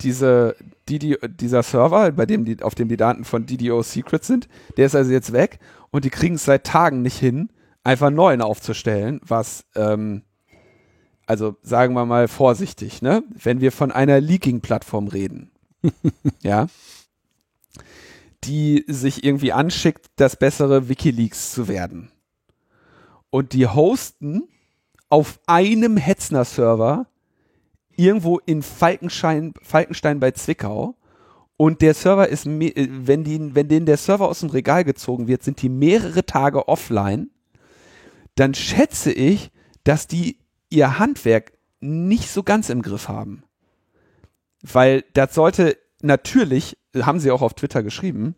diese, 0.02 0.56
die, 0.90 1.18
dieser 1.40 1.64
Server, 1.64 2.12
bei 2.12 2.26
dem 2.26 2.46
die, 2.46 2.62
auf 2.62 2.76
dem 2.76 2.88
die 2.88 2.98
Daten 2.98 3.26
von 3.26 3.46
DDO 3.46 3.82
Secrets 3.82 4.28
sind, 4.28 4.48
der 4.78 4.86
ist 4.86 4.96
also 4.96 5.12
jetzt 5.12 5.34
weg 5.34 5.60
und 5.92 6.06
die 6.06 6.10
kriegen 6.10 6.36
es 6.36 6.46
seit 6.46 6.66
Tagen 6.66 7.02
nicht 7.02 7.18
hin, 7.18 7.50
einfach 7.84 8.08
einen 8.08 8.16
neuen 8.16 8.42
aufzustellen, 8.42 9.22
was, 9.26 9.66
ähm, 9.76 10.24
also 11.26 11.56
sagen 11.62 11.94
wir 11.94 12.06
mal 12.06 12.28
vorsichtig, 12.28 13.02
ne? 13.02 13.24
Wenn 13.30 13.62
wir 13.62 13.72
von 13.72 13.92
einer 13.92 14.22
Leaking-Plattform 14.22 15.08
reden, 15.08 15.52
ja, 16.42 16.68
die 18.44 18.86
sich 18.88 19.24
irgendwie 19.24 19.52
anschickt, 19.52 20.08
das 20.16 20.38
bessere 20.38 20.90
Wikileaks 20.90 21.52
zu 21.52 21.68
werden. 21.68 22.12
Und 23.30 23.54
die 23.54 23.68
hosten 23.68 24.44
auf 25.10 25.40
einem 25.48 25.98
Hetzner-Server 25.98 27.08
irgendwo 27.98 28.40
in 28.40 28.62
Falkenstein, 28.62 29.54
Falkenstein 29.62 30.20
bei 30.20 30.32
Zwickau 30.32 30.96
und 31.58 31.82
der 31.82 31.96
Server 31.96 32.30
ist, 32.30 32.46
äh, 32.46 32.88
wenn, 32.90 33.24
die, 33.24 33.56
wenn 33.56 33.68
denen 33.68 33.86
der 33.86 33.98
Server 33.98 34.30
aus 34.30 34.40
dem 34.40 34.50
Regal 34.50 34.84
gezogen 34.84 35.28
wird, 35.28 35.44
sind 35.44 35.62
die 35.62 35.70
mehrere 35.70 36.26
Tage 36.26 36.68
offline, 36.68 37.32
dann 38.36 38.54
schätze 38.54 39.12
ich, 39.12 39.52
dass 39.84 40.08
die 40.08 40.38
ihr 40.70 41.00
Handwerk 41.00 41.54
nicht 41.80 42.30
so 42.30 42.44
ganz 42.44 42.70
im 42.70 42.82
Griff 42.82 43.08
haben. 43.08 43.44
Weil 44.62 45.04
das 45.14 45.34
sollte 45.34 45.78
natürlich, 46.02 46.78
haben 46.96 47.20
sie 47.20 47.32
auch 47.32 47.42
auf 47.42 47.56
Twitter 47.56 47.84
geschrieben, 47.84 48.36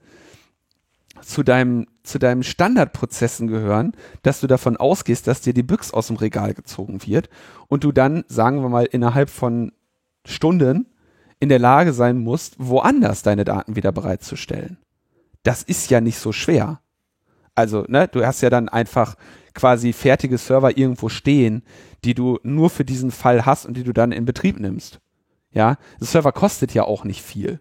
zu 1.21 1.43
deinem, 1.43 1.87
zu 2.03 2.19
deinem 2.19 2.43
Standardprozessen 2.43 3.47
gehören, 3.47 3.93
dass 4.23 4.39
du 4.39 4.47
davon 4.47 4.77
ausgehst, 4.77 5.27
dass 5.27 5.41
dir 5.41 5.53
die 5.53 5.63
Büchse 5.63 5.93
aus 5.93 6.07
dem 6.07 6.15
Regal 6.15 6.53
gezogen 6.53 7.05
wird 7.05 7.29
und 7.67 7.83
du 7.83 7.91
dann, 7.91 8.23
sagen 8.27 8.61
wir 8.61 8.69
mal, 8.69 8.85
innerhalb 8.85 9.29
von 9.29 9.71
Stunden 10.25 10.87
in 11.39 11.49
der 11.49 11.59
Lage 11.59 11.93
sein 11.93 12.17
musst, 12.17 12.55
woanders 12.57 13.23
deine 13.23 13.45
Daten 13.45 13.75
wieder 13.75 13.91
bereitzustellen. 13.91 14.77
Das 15.43 15.63
ist 15.63 15.89
ja 15.89 16.01
nicht 16.01 16.19
so 16.19 16.31
schwer. 16.31 16.81
Also, 17.55 17.85
ne, 17.87 18.07
du 18.07 18.25
hast 18.25 18.41
ja 18.41 18.49
dann 18.49 18.69
einfach 18.69 19.15
quasi 19.53 19.93
fertige 19.93 20.37
Server 20.37 20.77
irgendwo 20.77 21.09
stehen, 21.09 21.63
die 22.03 22.13
du 22.13 22.39
nur 22.43 22.69
für 22.69 22.85
diesen 22.85 23.11
Fall 23.11 23.45
hast 23.45 23.65
und 23.65 23.75
die 23.75 23.83
du 23.83 23.93
dann 23.93 24.11
in 24.11 24.25
Betrieb 24.25 24.59
nimmst. 24.59 24.99
Ja, 25.51 25.77
das 25.99 26.11
Server 26.11 26.31
kostet 26.31 26.73
ja 26.73 26.83
auch 26.83 27.03
nicht 27.03 27.21
viel. 27.21 27.59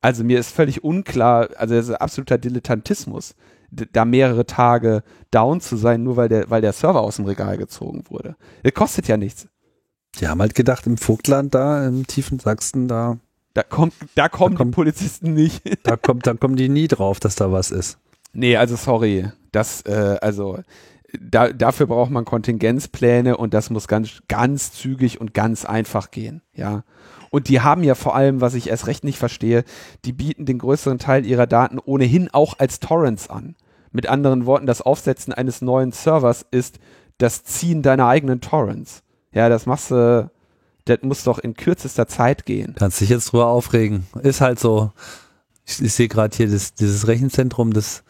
Also 0.00 0.24
mir 0.24 0.38
ist 0.38 0.50
völlig 0.50 0.84
unklar, 0.84 1.48
also 1.56 1.74
das 1.74 1.88
ist 1.88 1.94
absoluter 1.94 2.38
Dilettantismus, 2.38 3.34
da 3.70 4.04
mehrere 4.04 4.46
Tage 4.46 5.02
down 5.30 5.60
zu 5.60 5.76
sein, 5.76 6.02
nur 6.02 6.16
weil 6.16 6.28
der, 6.28 6.48
weil 6.50 6.60
der 6.62 6.72
Server 6.72 7.00
aus 7.00 7.16
dem 7.16 7.24
Regal 7.24 7.56
gezogen 7.58 8.04
wurde. 8.08 8.36
Das 8.62 8.74
kostet 8.74 9.08
ja 9.08 9.16
nichts. 9.16 9.48
Die 10.20 10.28
haben 10.28 10.40
halt 10.40 10.54
gedacht, 10.54 10.86
im 10.86 10.96
Vogtland 10.96 11.54
da, 11.54 11.86
im 11.86 12.06
tiefen 12.06 12.38
Sachsen, 12.38 12.88
da, 12.88 13.18
Da 13.54 13.62
kommt, 13.62 13.94
da 14.14 14.28
kommen 14.28 14.54
Da 14.54 14.58
kommt- 14.58 14.72
die 14.74 14.76
Polizisten 14.76 15.34
nicht. 15.34 15.62
da 15.86 15.96
kommt, 15.96 16.26
da 16.26 16.34
kommen 16.34 16.56
die 16.56 16.68
nie 16.68 16.88
drauf, 16.88 17.18
dass 17.20 17.34
da 17.34 17.50
was 17.52 17.70
ist. 17.70 17.98
Nee, 18.32 18.56
also 18.56 18.76
sorry. 18.76 19.30
Das, 19.52 19.82
äh, 19.82 20.18
also 20.20 20.58
da, 21.20 21.48
dafür 21.52 21.86
braucht 21.86 22.10
man 22.10 22.24
Kontingenzpläne 22.24 23.36
und 23.36 23.54
das 23.54 23.70
muss 23.70 23.88
ganz, 23.88 24.20
ganz 24.28 24.72
zügig 24.72 25.20
und 25.20 25.34
ganz 25.34 25.64
einfach 25.64 26.10
gehen, 26.10 26.42
ja. 26.54 26.84
Und 27.30 27.48
die 27.48 27.60
haben 27.60 27.82
ja 27.82 27.94
vor 27.94 28.14
allem, 28.14 28.40
was 28.40 28.54
ich 28.54 28.68
erst 28.68 28.86
recht 28.86 29.04
nicht 29.04 29.18
verstehe, 29.18 29.64
die 30.04 30.12
bieten 30.12 30.46
den 30.46 30.58
größeren 30.58 30.98
Teil 30.98 31.26
ihrer 31.26 31.46
Daten 31.46 31.78
ohnehin 31.78 32.28
auch 32.32 32.58
als 32.58 32.80
Torrents 32.80 33.28
an. 33.28 33.56
Mit 33.92 34.08
anderen 34.08 34.46
Worten, 34.46 34.66
das 34.66 34.82
Aufsetzen 34.82 35.32
eines 35.32 35.62
neuen 35.62 35.92
Servers 35.92 36.44
ist 36.50 36.78
das 37.18 37.44
Ziehen 37.44 37.82
deiner 37.82 38.06
eigenen 38.06 38.40
Torrents. 38.40 39.02
Ja, 39.32 39.48
das 39.48 39.66
machst 39.66 39.90
du, 39.90 40.30
das 40.84 40.98
muss 41.02 41.24
doch 41.24 41.38
in 41.38 41.54
kürzester 41.54 42.06
Zeit 42.06 42.46
gehen. 42.46 42.74
Kannst 42.78 43.00
dich 43.00 43.08
jetzt 43.08 43.32
drüber 43.32 43.46
aufregen. 43.46 44.06
Ist 44.22 44.40
halt 44.40 44.58
so. 44.58 44.92
Ich, 45.64 45.82
ich 45.82 45.92
sehe 45.94 46.08
gerade 46.08 46.36
hier 46.36 46.48
das, 46.48 46.74
dieses 46.74 47.08
Rechenzentrum, 47.08 47.72
das 47.72 48.04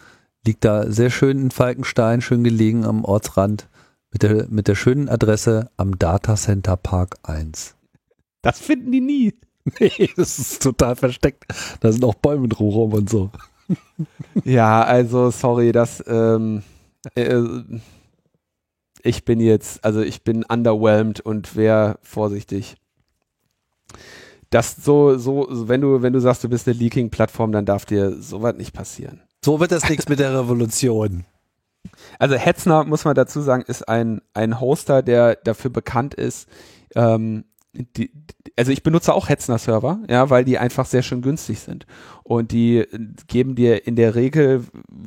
liegt 0.44 0.64
da 0.64 0.90
sehr 0.90 1.10
schön 1.10 1.38
in 1.40 1.50
Falkenstein, 1.50 2.20
schön 2.20 2.44
gelegen 2.44 2.84
am 2.84 3.04
Ortsrand 3.04 3.68
mit 4.12 4.22
der, 4.22 4.46
mit 4.48 4.68
der 4.68 4.74
schönen 4.74 5.08
Adresse 5.08 5.70
am 5.76 5.98
Datacenter 5.98 6.76
Park 6.76 7.16
1. 7.22 7.74
Das 8.46 8.60
finden 8.60 8.92
die 8.92 9.00
nie. 9.00 9.34
Nee, 9.80 10.10
das 10.16 10.38
ist 10.38 10.62
total 10.62 10.94
versteckt. 10.94 11.44
Da 11.80 11.90
sind 11.90 12.04
auch 12.04 12.14
Bäume 12.14 12.46
drumherum 12.46 12.92
und 12.92 13.10
so. 13.10 13.32
Ja, 14.44 14.84
also 14.84 15.32
sorry, 15.32 15.72
das 15.72 16.04
ähm, 16.06 16.62
äh, 17.16 17.42
ich 19.06 19.24
bin 19.24 19.40
jetzt, 19.40 19.84
also 19.84 20.00
ich 20.00 20.24
bin 20.24 20.44
underwhelmed 20.44 21.20
und 21.20 21.56
wäre 21.56 21.98
vorsichtig. 22.02 22.76
Das 24.50 24.76
so, 24.76 25.16
so, 25.16 25.46
wenn 25.68 25.80
du, 25.80 26.02
wenn 26.02 26.12
du 26.12 26.20
sagst, 26.20 26.44
du 26.44 26.48
bist 26.48 26.68
eine 26.68 26.76
Leaking-Plattform, 26.76 27.52
dann 27.52 27.64
darf 27.64 27.84
dir 27.84 28.20
sowas 28.20 28.54
nicht 28.56 28.72
passieren. 28.72 29.22
So 29.44 29.60
wird 29.60 29.72
das 29.72 29.88
nichts 29.88 30.08
mit 30.08 30.18
der 30.18 30.38
Revolution. 30.38 31.24
Also 32.18 32.34
Hetzner, 32.34 32.84
muss 32.84 33.04
man 33.04 33.14
dazu 33.14 33.40
sagen, 33.40 33.64
ist 33.66 33.88
ein, 33.88 34.22
ein 34.34 34.60
Hoster, 34.60 35.02
der 35.02 35.36
dafür 35.36 35.70
bekannt 35.70 36.14
ist, 36.14 36.48
ähm, 36.94 37.44
die, 37.96 38.10
also 38.56 38.72
ich 38.72 38.82
benutze 38.82 39.12
auch 39.14 39.28
Hetzner-Server, 39.28 40.00
ja, 40.08 40.30
weil 40.30 40.44
die 40.44 40.58
einfach 40.58 40.86
sehr 40.86 41.02
schön 41.02 41.22
günstig 41.22 41.60
sind. 41.60 41.86
Und 42.22 42.52
die 42.52 42.86
geben 43.28 43.54
dir 43.54 43.86
in 43.86 43.96
der 43.96 44.14
Regel, 44.14 44.64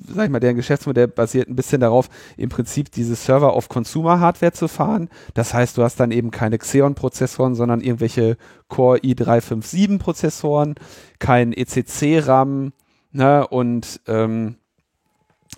sag 0.08 0.26
ich 0.26 0.30
mal, 0.30 0.40
deren 0.40 0.56
Geschäftsmodell 0.56 1.08
basiert 1.08 1.50
ein 1.50 1.56
bisschen 1.56 1.82
darauf, 1.82 2.10
im 2.38 2.50
Prinzip 2.50 2.92
diese 2.92 3.16
Server 3.16 3.54
auf 3.54 3.70
Consumer-Hardware 3.70 4.54
zu 4.54 4.68
fahren. 4.68 5.10
Das 5.34 5.54
heißt, 5.54 5.78
du 5.78 5.84
hast 5.84 6.00
dann 6.00 6.12
eben 6.12 6.32
keine 6.32 6.58
Xeon-Prozessoren, 6.58 7.56
sondern 7.56 7.82
irgendwelche 7.82 8.38
Core 8.68 9.00
i357-Prozessoren, 9.00 10.76
kein 11.20 11.54
ECC-RAM, 11.54 12.74
ne, 13.12 13.48
und 13.48 14.02
ähm, 14.08 14.56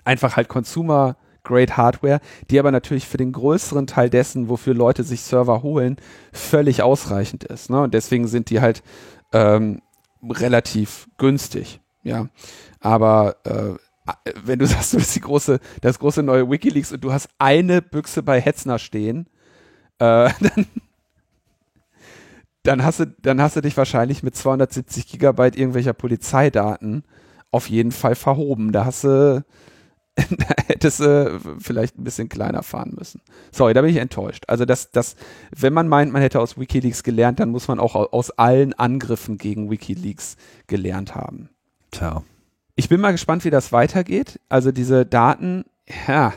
einfach 0.04 0.36
halt 0.36 0.48
Consumer 0.48 1.18
Grade 1.44 1.78
Hardware, 1.78 2.20
die 2.50 2.60
aber 2.60 2.72
natürlich 2.72 3.08
für 3.08 3.18
den 3.18 3.32
größeren 3.32 3.88
Teil 3.88 4.10
dessen, 4.10 4.50
wofür 4.50 4.74
Leute 4.74 5.04
sich 5.04 5.22
Server 5.22 5.64
holen, 5.64 5.98
völlig 6.32 6.84
ausreichend 6.84 7.44
ist. 7.44 7.70
Ne? 7.70 7.82
Und 7.82 7.94
deswegen 7.94 8.28
sind 8.28 8.50
die 8.50 8.62
halt 8.62 8.84
ähm, 9.34 9.82
relativ 10.24 11.08
günstig. 11.18 11.80
Ja, 12.04 12.30
aber 12.80 13.38
äh, 13.44 13.76
wenn 14.44 14.60
du 14.60 14.66
sagst, 14.68 14.94
du 14.94 14.98
bist 14.98 15.16
die 15.16 15.22
große, 15.22 15.60
das 15.82 16.00
große 16.00 16.24
neue 16.24 16.50
WikiLeaks 16.50 16.92
und 16.92 17.04
du 17.04 17.12
hast 17.12 17.30
eine 17.40 17.82
Büchse 17.82 18.24
bei 18.24 18.40
Hetzner 18.42 18.80
stehen, 18.80 19.28
äh, 20.00 20.30
dann, 20.40 20.68
dann 22.64 22.84
hast 22.84 23.00
du, 23.00 23.06
dann 23.22 23.42
hast 23.42 23.56
du 23.56 23.62
dich 23.62 23.78
wahrscheinlich 23.78 24.24
mit 24.24 24.36
270 24.36 25.08
Gigabyte 25.08 25.56
irgendwelcher 25.56 25.94
Polizeidaten 25.94 27.04
auf 27.52 27.70
jeden 27.70 27.92
Fall 27.92 28.16
verhoben. 28.16 28.72
Da 28.72 28.86
hast 28.86 29.04
du, 29.04 29.44
hättest 30.68 31.00
du 31.00 31.40
vielleicht 31.60 31.98
ein 31.98 32.04
bisschen 32.04 32.30
kleiner 32.30 32.64
fahren 32.64 32.94
müssen. 32.98 33.22
Sorry, 33.52 33.74
da 33.74 33.82
bin 33.82 33.90
ich 33.92 33.98
enttäuscht. 33.98 34.44
Also 34.48 34.66
das, 34.66 34.92
das, 34.92 35.16
wenn 35.56 35.74
man 35.74 35.88
meint, 35.88 36.12
man 36.12 36.22
hätte 36.22 36.40
aus 36.40 36.58
WikiLeaks 36.58 37.04
gelernt, 37.04 37.40
dann 37.40 37.50
muss 37.50 37.68
man 37.68 37.80
auch 37.80 37.96
au- 37.96 38.10
aus 38.12 38.32
allen 38.32 38.74
Angriffen 38.74 39.38
gegen 39.38 39.72
WikiLeaks 39.72 40.36
gelernt 40.68 41.16
haben. 41.16 41.50
Tja. 41.92 42.24
Ich 42.76 42.90
bin 42.90 43.00
mal 43.02 43.12
gespannt, 43.12 43.46
wie 43.46 43.50
das 43.50 43.72
weitergeht. 43.72 44.40
Also 44.50 44.72
diese 44.72 45.06
Daten, 45.06 45.66
ja, 46.08 46.34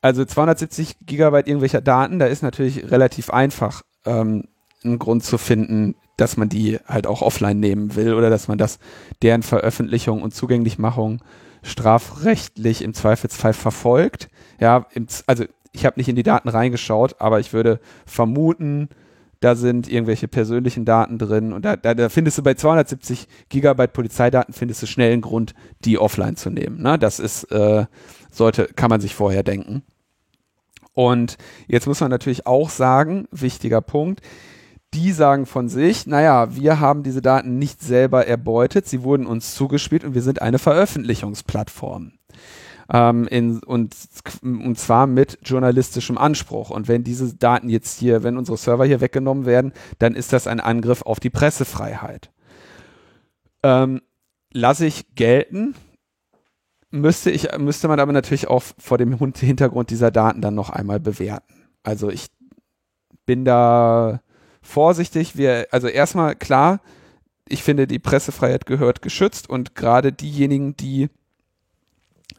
also 0.00 0.24
270 0.24 0.96
Gigabyte 1.06 1.48
irgendwelcher 1.48 1.80
Daten, 1.80 2.18
da 2.18 2.26
ist 2.26 2.42
natürlich 2.42 2.90
relativ 2.90 3.30
einfach 3.30 3.82
ähm, 4.04 4.44
einen 4.84 4.98
Grund 4.98 5.24
zu 5.24 5.38
finden, 5.38 5.94
dass 6.16 6.36
man 6.36 6.48
die 6.48 6.78
halt 6.86 7.06
auch 7.06 7.22
offline 7.22 7.58
nehmen 7.58 7.96
will 7.96 8.14
oder 8.14 8.30
dass 8.30 8.46
man 8.46 8.58
das 8.58 8.78
deren 9.22 9.42
Veröffentlichung 9.42 10.22
und 10.22 10.34
Zugänglichmachung 10.34 11.22
strafrechtlich 11.64 12.82
im 12.82 12.94
Zweifelsfall 12.94 13.54
verfolgt. 13.54 14.28
Ja, 14.60 14.86
im, 14.92 15.06
also 15.26 15.44
ich 15.72 15.84
habe 15.84 15.98
nicht 15.98 16.08
in 16.08 16.16
die 16.16 16.22
Daten 16.22 16.48
reingeschaut, 16.48 17.20
aber 17.20 17.40
ich 17.40 17.52
würde 17.52 17.80
vermuten, 18.06 18.88
da 19.40 19.56
sind 19.56 19.90
irgendwelche 19.90 20.28
persönlichen 20.28 20.84
Daten 20.84 21.18
drin 21.18 21.52
und 21.52 21.64
da, 21.64 21.76
da, 21.76 21.94
da 21.94 22.08
findest 22.08 22.38
du 22.38 22.42
bei 22.42 22.54
270 22.54 23.26
Gigabyte 23.48 23.92
Polizeidaten 23.92 24.52
findest 24.52 24.82
du 24.82 24.86
schnell 24.86 25.12
einen 25.12 25.22
Grund, 25.22 25.54
die 25.84 25.98
offline 25.98 26.36
zu 26.36 26.50
nehmen. 26.50 26.80
Ne? 26.80 26.98
Das 26.98 27.18
ist, 27.18 27.44
äh, 27.50 27.86
sollte, 28.30 28.68
kann 28.76 28.90
man 28.90 29.00
sich 29.00 29.14
vorher 29.14 29.42
denken. 29.42 29.82
Und 30.92 31.36
jetzt 31.66 31.86
muss 31.86 32.00
man 32.00 32.10
natürlich 32.10 32.46
auch 32.46 32.70
sagen, 32.70 33.26
wichtiger 33.32 33.80
Punkt, 33.80 34.20
die 34.94 35.12
sagen 35.12 35.44
von 35.46 35.68
sich, 35.68 36.06
naja, 36.06 36.54
wir 36.54 36.80
haben 36.80 37.02
diese 37.02 37.20
Daten 37.20 37.58
nicht 37.58 37.82
selber 37.82 38.26
erbeutet, 38.26 38.86
sie 38.86 39.02
wurden 39.02 39.26
uns 39.26 39.54
zugespielt 39.54 40.04
und 40.04 40.14
wir 40.14 40.22
sind 40.22 40.40
eine 40.40 40.58
Veröffentlichungsplattform. 40.58 42.12
Ähm, 42.92 43.26
in, 43.28 43.62
und, 43.62 43.96
und 44.42 44.78
zwar 44.78 45.06
mit 45.06 45.38
journalistischem 45.42 46.18
Anspruch. 46.18 46.70
Und 46.70 46.86
wenn 46.86 47.02
diese 47.02 47.34
Daten 47.34 47.70
jetzt 47.70 47.98
hier, 47.98 48.22
wenn 48.22 48.36
unsere 48.36 48.58
Server 48.58 48.84
hier 48.84 49.00
weggenommen 49.00 49.46
werden, 49.46 49.72
dann 49.98 50.14
ist 50.14 50.32
das 50.32 50.46
ein 50.46 50.60
Angriff 50.60 51.02
auf 51.02 51.18
die 51.18 51.30
Pressefreiheit. 51.30 52.30
Ähm, 53.62 54.02
lasse 54.52 54.86
ich 54.86 55.14
gelten, 55.14 55.74
müsste 56.90 57.30
ich, 57.30 57.56
müsste 57.58 57.88
man 57.88 58.00
aber 58.00 58.12
natürlich 58.12 58.48
auch 58.48 58.62
vor 58.78 58.98
dem 58.98 59.18
Hintergrund 59.34 59.90
dieser 59.90 60.10
Daten 60.10 60.42
dann 60.42 60.54
noch 60.54 60.70
einmal 60.70 61.00
bewerten. 61.00 61.54
Also 61.82 62.10
ich 62.10 62.26
bin 63.24 63.44
da 63.44 64.20
vorsichtig. 64.64 65.36
Wir, 65.36 65.68
also 65.70 65.86
erstmal 65.86 66.34
klar, 66.34 66.80
ich 67.48 67.62
finde, 67.62 67.86
die 67.86 67.98
Pressefreiheit 67.98 68.66
gehört 68.66 69.02
geschützt 69.02 69.48
und 69.48 69.74
gerade 69.74 70.12
diejenigen, 70.12 70.76
die 70.76 71.10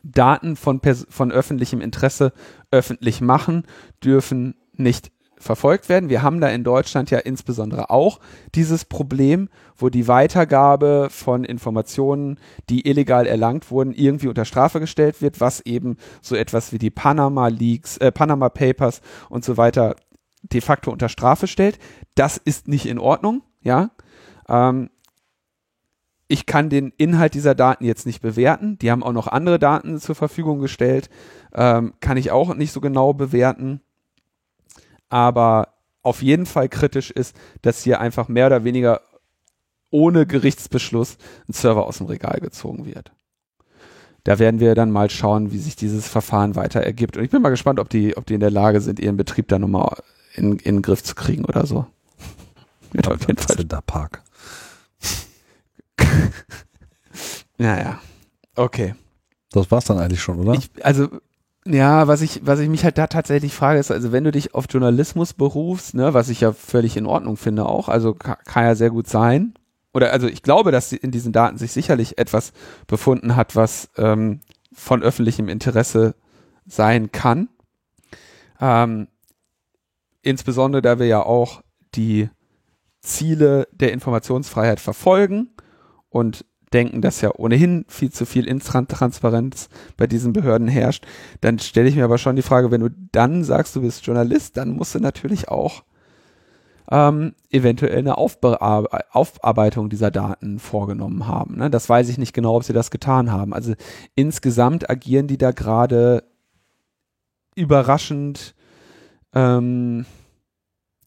Daten 0.04 0.56
von, 0.56 0.82
von 1.10 1.32
öffentlichem 1.32 1.82
Interesse 1.82 2.34
öffentlich 2.72 3.22
machen, 3.22 3.66
dürfen 4.04 4.56
nicht 4.74 5.12
verfolgt 5.38 5.90
werden. 5.90 6.10
Wir 6.10 6.24
haben 6.24 6.42
da 6.42 6.48
in 6.48 6.64
Deutschland 6.64 7.12
ja 7.12 7.20
insbesondere 7.20 7.90
auch 7.90 8.20
dieses 8.56 8.86
Problem, 8.86 9.50
wo 9.78 9.90
die 9.90 10.08
Weitergabe 10.08 11.10
von 11.12 11.44
Informationen, 11.44 12.40
die 12.70 12.88
illegal 12.88 13.28
erlangt 13.28 13.70
wurden, 13.70 13.94
irgendwie 13.94 14.28
unter 14.28 14.46
Strafe 14.46 14.80
gestellt 14.80 15.22
wird, 15.22 15.42
was 15.42 15.62
eben 15.62 15.98
so 16.22 16.36
etwas 16.36 16.72
wie 16.72 16.78
die 16.78 16.90
Panama 16.90 17.48
Leaks, 17.50 17.98
äh, 17.98 18.12
Panama 18.12 18.50
Papers 18.50 19.02
und 19.30 19.44
so 19.44 19.58
weiter 19.58 19.96
de 20.54 20.62
facto 20.62 20.92
unter 20.92 21.10
Strafe 21.10 21.48
stellt. 21.48 21.80
Das 22.16 22.38
ist 22.38 22.68
nicht 22.68 22.86
in 22.86 23.00
Ordnung, 23.00 23.44
ja. 23.62 23.92
Ähm, 24.48 24.90
ich 26.28 26.46
kann 26.46 26.70
den 26.70 26.92
Inhalt 26.98 27.36
dieser 27.36 27.54
Daten 27.54 27.86
jetzt 27.86 28.06
nicht 28.06 28.22
bewerten. 28.22 28.78
Die 28.80 28.90
haben 28.90 29.04
auch 29.04 29.14
noch 29.14 29.28
andere 29.28 29.60
Daten 29.60 30.00
zur 30.00 30.16
Verfügung 30.16 30.60
gestellt. 30.60 31.10
Ähm, 31.54 31.94
kann 32.00 32.18
ich 32.18 32.32
auch 32.32 32.56
nicht 32.56 32.72
so 32.72 32.82
genau 32.82 33.14
bewerten. 33.14 33.82
Aber 35.10 35.76
auf 36.02 36.24
jeden 36.24 36.46
Fall 36.46 36.68
kritisch 36.68 37.12
ist, 37.12 37.36
dass 37.62 37.84
hier 37.84 38.00
einfach 38.00 38.28
mehr 38.28 38.48
oder 38.48 38.64
weniger 38.64 39.02
ohne 39.92 40.26
Gerichtsbeschluss 40.26 41.18
ein 41.48 41.54
Server 41.54 41.86
aus 41.86 42.00
dem 42.00 42.08
Regal 42.08 42.40
gezogen 42.40 42.86
wird. 42.86 43.12
Da 44.24 44.40
werden 44.40 44.60
wir 44.60 44.74
dann 44.74 44.90
mal 44.90 45.12
schauen, 45.12 45.52
wie 45.52 45.60
sich 45.60 45.76
dieses 45.76 46.08
Verfahren 46.08 46.56
weiter 46.56 46.82
ergibt. 46.82 47.16
Und 47.16 47.24
ich 47.24 47.30
bin 47.30 47.44
mal 47.44 47.50
gespannt, 47.50 47.80
ob 47.80 47.90
die, 47.90 48.18
ob 48.18 48.26
die 48.26 48.34
in 48.34 48.40
der 48.40 48.50
Lage 48.50 48.82
sind, 48.82 49.00
ihren 49.00 49.18
Betrieb 49.18 49.48
da 49.48 49.60
nochmal 49.60 49.98
in, 50.36 50.58
in 50.60 50.78
den 50.78 50.82
Griff 50.82 51.04
zu 51.04 51.16
kriegen 51.16 51.46
oder 51.46 51.66
so. 51.66 51.86
Ja, 52.94 53.12
auf 53.12 53.28
jeden 53.28 53.38
Fall. 53.38 53.64
Der 53.64 53.82
Park. 53.82 54.24
naja. 57.58 58.00
Okay. 58.56 58.96
Das 59.52 59.72
war's 59.72 59.86
dann 59.86 60.00
eigentlich 60.00 60.22
schon, 60.22 60.40
oder? 60.40 60.54
Ich, 60.54 60.70
also, 60.84 61.08
ja, 61.68 62.08
was 62.08 62.22
ich, 62.22 62.42
was 62.46 62.60
ich 62.60 62.70
mich 62.70 62.84
halt 62.84 62.98
da 62.98 63.08
tatsächlich 63.08 63.54
frage, 63.54 63.80
ist, 63.80 63.92
also 63.92 64.12
wenn 64.12 64.24
du 64.24 64.32
dich 64.32 64.54
auf 64.54 64.66
Journalismus 64.70 65.34
berufst, 65.34 65.96
ne, 65.96 66.14
was 66.14 66.30
ich 66.30 66.42
ja 66.42 66.54
völlig 66.54 66.96
in 66.98 67.06
Ordnung 67.06 67.38
finde 67.38 67.66
auch, 67.66 67.90
also 67.90 68.14
kann, 68.14 68.38
kann 68.46 68.66
ja 68.66 68.76
sehr 68.76 68.90
gut 68.92 69.08
sein. 69.08 69.54
Oder 69.94 70.12
also 70.12 70.28
ich 70.28 70.44
glaube, 70.44 70.72
dass 70.72 70.92
in 70.92 71.12
diesen 71.12 71.32
Daten 71.32 71.58
sich 71.58 71.72
sicherlich 71.72 72.18
etwas 72.18 72.52
befunden 72.86 73.36
hat, 73.36 73.56
was 73.56 73.90
ähm, 73.98 74.42
von 74.74 75.02
öffentlichem 75.02 75.48
Interesse 75.48 76.16
sein 76.66 77.12
kann. 77.12 77.48
Ähm, 78.60 79.08
insbesondere 80.26 80.82
da 80.82 81.00
wir 81.00 81.08
ja 81.08 81.24
auch 81.24 81.62
die 81.96 82.30
Ziele 83.02 83.68
der 83.72 83.94
Informationsfreiheit 83.94 84.80
verfolgen 84.80 85.52
und 86.10 86.46
denken, 86.74 87.02
dass 87.02 87.22
ja 87.22 87.32
ohnehin 87.36 87.86
viel 87.88 88.12
zu 88.12 88.26
viel 88.26 88.48
Intransparenz 88.48 89.70
bei 89.96 90.08
diesen 90.08 90.34
Behörden 90.34 90.68
herrscht, 90.68 91.06
dann 91.42 91.60
stelle 91.60 91.88
ich 91.88 91.96
mir 91.96 92.04
aber 92.04 92.18
schon 92.18 92.36
die 92.36 92.42
Frage, 92.42 92.72
wenn 92.72 92.82
du 92.82 92.90
dann 93.12 93.44
sagst, 93.44 93.76
du 93.76 93.82
bist 93.82 94.06
Journalist, 94.06 94.58
dann 94.58 94.72
musst 94.72 94.96
du 94.96 95.00
natürlich 95.00 95.48
auch 95.48 95.84
ähm, 96.92 97.34
eventuell 97.50 97.98
eine 97.98 98.18
Aufbear 98.18 98.88
Aufarbeitung 99.12 99.90
dieser 99.90 100.12
Daten 100.12 100.60
vorgenommen 100.60 101.28
haben. 101.28 101.58
Ne? 101.58 101.70
Das 101.70 101.88
weiß 101.88 102.10
ich 102.10 102.18
nicht 102.18 102.34
genau, 102.34 102.56
ob 102.56 102.64
sie 102.64 102.74
das 102.74 102.92
getan 102.92 103.32
haben. 103.32 103.54
Also 103.54 103.74
insgesamt 104.16 104.90
agieren 104.90 105.28
die 105.28 105.38
da 105.38 105.52
gerade 105.52 106.24
überraschend, 107.56 108.54
ähm, 109.34 110.06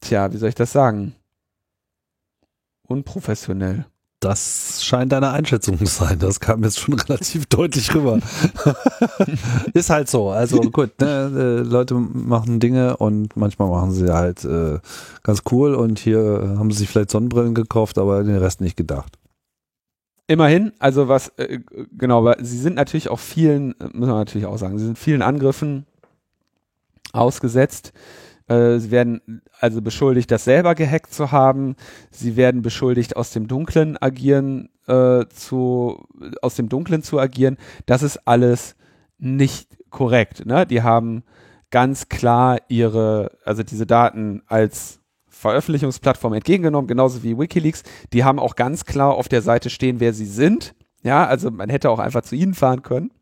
tja, 0.00 0.32
wie 0.32 0.36
soll 0.36 0.48
ich 0.48 0.54
das 0.54 0.72
sagen? 0.72 1.14
Unprofessionell. 2.82 3.86
Das 4.20 4.82
scheint 4.82 5.12
deine 5.12 5.30
Einschätzung 5.30 5.78
zu 5.78 5.86
sein. 5.86 6.18
Das 6.18 6.40
kam 6.40 6.64
jetzt 6.64 6.80
schon 6.80 6.94
relativ 7.08 7.46
deutlich 7.46 7.94
rüber. 7.94 8.18
ist 9.74 9.90
halt 9.90 10.08
so. 10.10 10.30
Also 10.30 10.60
gut, 10.60 11.00
ne, 11.00 11.30
äh, 11.34 11.62
Leute 11.62 11.94
machen 11.94 12.58
Dinge 12.58 12.96
und 12.96 13.36
manchmal 13.36 13.68
machen 13.68 13.92
sie 13.92 14.12
halt 14.12 14.44
äh, 14.44 14.80
ganz 15.22 15.42
cool 15.52 15.74
und 15.74 16.00
hier 16.00 16.56
haben 16.58 16.72
sie 16.72 16.78
sich 16.78 16.88
vielleicht 16.88 17.10
Sonnenbrillen 17.10 17.54
gekauft, 17.54 17.96
aber 17.98 18.24
den 18.24 18.36
Rest 18.36 18.60
nicht 18.60 18.76
gedacht. 18.76 19.18
Immerhin, 20.26 20.72
also 20.80 21.08
was, 21.08 21.28
äh, 21.36 21.60
genau, 21.96 22.32
sie 22.40 22.58
sind 22.58 22.74
natürlich 22.74 23.08
auch 23.10 23.20
vielen, 23.20 23.74
muss 23.92 24.08
man 24.08 24.18
natürlich 24.18 24.46
auch 24.46 24.58
sagen, 24.58 24.78
sie 24.78 24.84
sind 24.84 24.98
vielen 24.98 25.22
Angriffen 25.22 25.86
ausgesetzt. 27.12 27.92
Äh, 28.48 28.78
sie 28.78 28.90
werden 28.90 29.42
also 29.60 29.82
beschuldigt, 29.82 30.30
das 30.30 30.44
selber 30.44 30.74
gehackt 30.74 31.12
zu 31.12 31.32
haben. 31.32 31.76
Sie 32.10 32.36
werden 32.36 32.62
beschuldigt, 32.62 33.16
aus 33.16 33.30
dem 33.30 33.46
Dunklen 33.46 33.96
agieren 34.00 34.70
äh, 34.86 35.26
zu, 35.28 36.06
aus 36.42 36.56
dem 36.56 36.68
Dunklen 36.68 37.02
zu 37.02 37.18
agieren. 37.18 37.58
Das 37.86 38.02
ist 38.02 38.26
alles 38.26 38.74
nicht 39.18 39.76
korrekt. 39.90 40.46
Ne? 40.46 40.66
Die 40.66 40.82
haben 40.82 41.22
ganz 41.70 42.08
klar 42.08 42.58
ihre, 42.68 43.32
also 43.44 43.62
diese 43.62 43.86
Daten 43.86 44.42
als 44.46 45.00
Veröffentlichungsplattform 45.28 46.32
entgegengenommen, 46.32 46.88
genauso 46.88 47.22
wie 47.22 47.38
WikiLeaks. 47.38 47.84
Die 48.12 48.24
haben 48.24 48.38
auch 48.38 48.56
ganz 48.56 48.84
klar 48.84 49.14
auf 49.14 49.28
der 49.28 49.42
Seite 49.42 49.70
stehen, 49.70 50.00
wer 50.00 50.12
sie 50.12 50.26
sind. 50.26 50.74
Ja, 51.02 51.26
also 51.26 51.50
man 51.50 51.68
hätte 51.68 51.90
auch 51.90 52.00
einfach 52.00 52.22
zu 52.22 52.34
ihnen 52.34 52.54
fahren 52.54 52.82
können. 52.82 53.12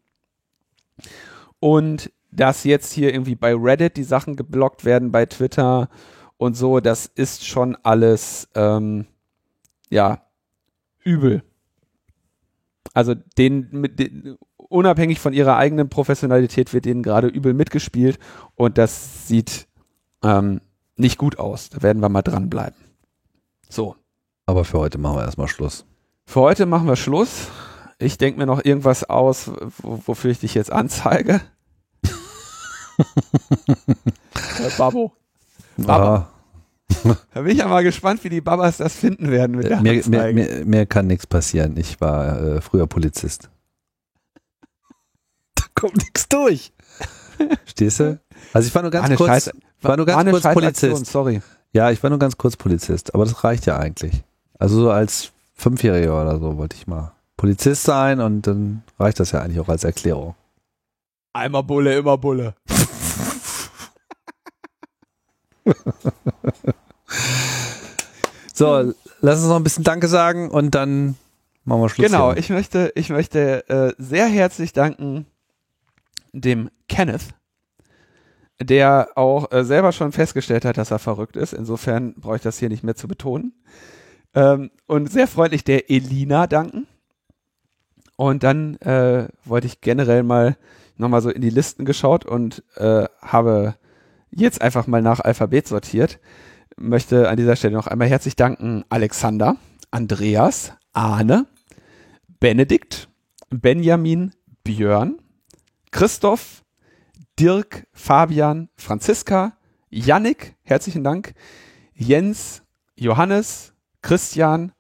Und 1.61 2.11
dass 2.37 2.65
jetzt 2.65 2.93
hier 2.93 3.13
irgendwie 3.13 3.35
bei 3.35 3.55
Reddit 3.55 3.97
die 3.97 4.05
Sachen 4.05 4.37
geblockt 4.37 4.85
werden, 4.85 5.13
bei 5.13 5.27
Twitter 5.27 5.89
und 6.37 6.57
so, 6.57 6.81
das 6.81 7.07
ist 7.07 7.47
schon 7.47 7.77
alles, 7.83 8.49
ähm, 8.55 9.07
ja, 9.89 10.23
übel. 11.03 11.43
Also 12.93 13.15
den, 13.15 13.69
mit, 13.71 13.99
den, 13.99 14.37
unabhängig 14.57 15.21
von 15.21 15.33
ihrer 15.33 15.57
eigenen 15.57 15.89
Professionalität 15.89 16.73
wird 16.73 16.85
denen 16.85 17.03
gerade 17.03 17.29
übel 17.29 17.55
mitgespielt 17.55 18.19
und 18.55 18.79
das 18.79 19.29
sieht 19.29 19.67
ähm, 20.23 20.61
nicht 20.97 21.19
gut 21.19 21.39
aus. 21.39 21.71
Da 21.71 21.83
werden 21.83 22.03
wir 22.03 22.09
mal 22.09 22.23
dranbleiben. 22.23 22.77
So. 23.69 23.97
Aber 24.47 24.65
für 24.65 24.79
heute 24.79 24.99
machen 24.99 25.17
wir 25.17 25.25
erstmal 25.25 25.49
Schluss. 25.49 25.85
Für 26.25 26.41
heute 26.41 26.67
machen 26.67 26.87
wir 26.87 26.97
Schluss. 26.97 27.49
Ich 27.99 28.19
denke 28.19 28.39
mir 28.39 28.47
noch 28.47 28.65
irgendwas 28.65 29.05
aus, 29.05 29.51
wofür 29.79 30.31
ich 30.31 30.41
dich 30.41 30.55
jetzt 30.55 30.73
anzeige. 30.73 31.41
Babbo. 34.79 35.13
Baba. 35.77 36.29
Da 37.35 37.43
bin 37.43 37.53
ich 37.53 37.59
ja 37.59 37.69
mal 37.69 37.83
gespannt, 37.83 38.23
wie 38.25 38.29
die 38.29 38.41
Babas 38.41 38.77
das 38.77 38.95
finden 38.95 39.31
werden 39.31 39.57
mit 39.57 39.69
der 39.69 39.81
mir, 39.81 40.03
mir, 40.07 40.33
mir, 40.33 40.65
mir, 40.65 40.87
kann 40.87 41.07
nichts 41.07 41.27
passieren. 41.27 41.77
Ich 41.77 42.01
war 42.01 42.41
äh, 42.41 42.61
früher 42.61 42.87
Polizist. 42.87 43.51
Da 45.57 45.65
kommt 45.75 45.97
nichts 45.97 46.29
durch. 46.29 46.73
Stehst 47.67 48.01
du? 48.01 48.21
Also 48.53 48.69
ich 48.69 48.75
war 48.75 48.83
nur 48.83 48.91
ganz 48.91 49.15
kurz, 49.17 49.29
Scheiß, 49.29 49.51
war 49.83 49.97
nur 49.97 50.07
ganz 50.07 50.31
kurz 50.31 50.55
Polizist. 50.55 51.07
Sorry. 51.07 51.43
Ja, 51.73 51.91
ich 51.91 52.03
war 52.03 52.11
nur 52.11 52.19
ganz 52.19 52.37
kurz 52.37 52.57
Polizist, 52.57 53.15
aber 53.15 53.25
das 53.25 53.45
reicht 53.45 53.67
ja 53.67 53.79
eigentlich. 53.79 54.23
Also 54.59 54.81
so 54.81 54.91
als 54.91 55.33
Fünfjähriger 55.55 56.21
oder 56.21 56.39
so 56.39 56.57
wollte 56.57 56.77
ich 56.77 56.87
mal 56.87 57.13
Polizist 57.37 57.83
sein 57.83 58.21
und 58.21 58.47
dann 58.47 58.83
reicht 58.99 59.21
das 59.21 59.33
ja 59.33 59.43
eigentlich 59.43 59.61
auch 59.61 59.69
als 59.69 59.85
Erklärung. 59.85 60.35
Einmal 61.37 61.63
Bulle, 61.65 61.99
immer 61.99 62.17
Bulle. 62.17 62.55
so, 68.55 68.95
lass 69.21 69.41
uns 69.41 69.49
noch 69.49 69.57
ein 69.57 69.63
bisschen 69.63 69.85
Danke 69.85 70.09
sagen 70.09 70.51
und 70.51 70.75
dann 70.75 71.17
machen 71.65 71.83
wir 71.83 71.91
Schluss. 71.91 72.07
Genau, 72.07 72.33
hier. 72.33 72.39
ich 72.39 72.49
möchte, 72.49 72.91
ich 72.95 73.11
möchte 73.11 73.69
äh, 73.69 73.93
sehr 73.99 74.29
herzlich 74.29 74.73
danken 74.73 75.27
dem 76.33 76.71
Kenneth, 76.89 77.35
der 78.59 79.11
auch 79.15 79.53
äh, 79.53 79.63
selber 79.63 79.93
schon 79.93 80.13
festgestellt 80.13 80.65
hat, 80.65 80.79
dass 80.79 80.91
er 80.91 80.99
verrückt 80.99 81.37
ist. 81.37 81.53
Insofern 81.53 82.15
brauche 82.15 82.37
ich 82.37 82.43
das 82.43 82.59
hier 82.59 82.71
nicht 82.71 82.83
mehr 82.83 82.97
zu 82.97 83.09
betonen. 83.09 83.53
Ähm, 84.35 84.71
und 84.87 85.13
sehr 85.13 85.29
freundlich 85.29 85.65
der 85.65 85.91
Elina 85.91 86.47
danken. 86.47 86.87
Und 88.17 88.43
dann 88.43 88.77
äh, 88.77 89.29
wollte 89.45 89.67
ich 89.67 89.83
generell 89.83 90.23
mal 90.23 90.57
nochmal 90.97 91.23
so 91.23 91.31
in 91.31 91.43
die 91.43 91.51
Listen 91.51 91.85
geschaut 91.85 92.25
und 92.25 92.63
äh, 92.77 93.07
habe 93.21 93.75
jetzt 94.31 94.61
einfach 94.63 94.87
mal 94.87 95.03
nach 95.03 95.21
Alphabet 95.21 95.69
sortiert. 95.69 96.21
Möchte 96.77 97.29
an 97.29 97.37
dieser 97.37 97.57
Stelle 97.57 97.75
noch 97.75 97.87
einmal 97.87 98.09
herzlich 98.09 98.37
danken 98.37 98.85
Alexander, 98.89 99.57
Andreas, 99.91 100.73
Arne, 100.93 101.47
Benedikt, 102.41 103.09
Benjamin, 103.51 104.33
Björn, 104.65 105.19
Christoph, 105.91 106.65
Dirk, 107.39 107.87
Fabian, 107.93 108.69
Franziska, 108.77 109.57
Yannick, 109.91 110.55
herzlichen 110.63 111.05
Dank, 111.05 111.35
Jens, 111.95 112.63
Johannes, 112.97 113.73
Christian, 114.03 114.73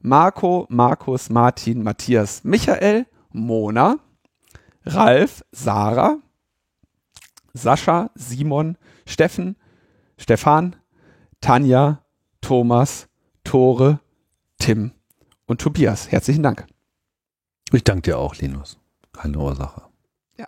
Marco, 0.00 0.66
Markus, 0.68 1.30
Martin, 1.30 1.82
Matthias, 1.82 2.44
Michael, 2.44 3.06
Mona, 3.32 3.98
Ralf, 4.84 5.44
Sarah, 5.52 6.18
Sascha, 7.54 8.10
Simon, 8.14 8.76
Steffen, 9.06 9.56
Stefan, 10.18 10.76
Tanja, 11.40 12.02
Thomas, 12.40 13.08
Tore, 13.44 14.00
Tim 14.58 14.92
und 15.46 15.60
Tobias. 15.60 16.10
Herzlichen 16.10 16.42
Dank. 16.42 16.66
Ich 17.72 17.84
danke 17.84 18.02
dir 18.02 18.18
auch, 18.18 18.34
Linus. 18.36 18.78
Keine 19.12 19.38
Ursache. 19.38 19.82
Ja. 20.38 20.46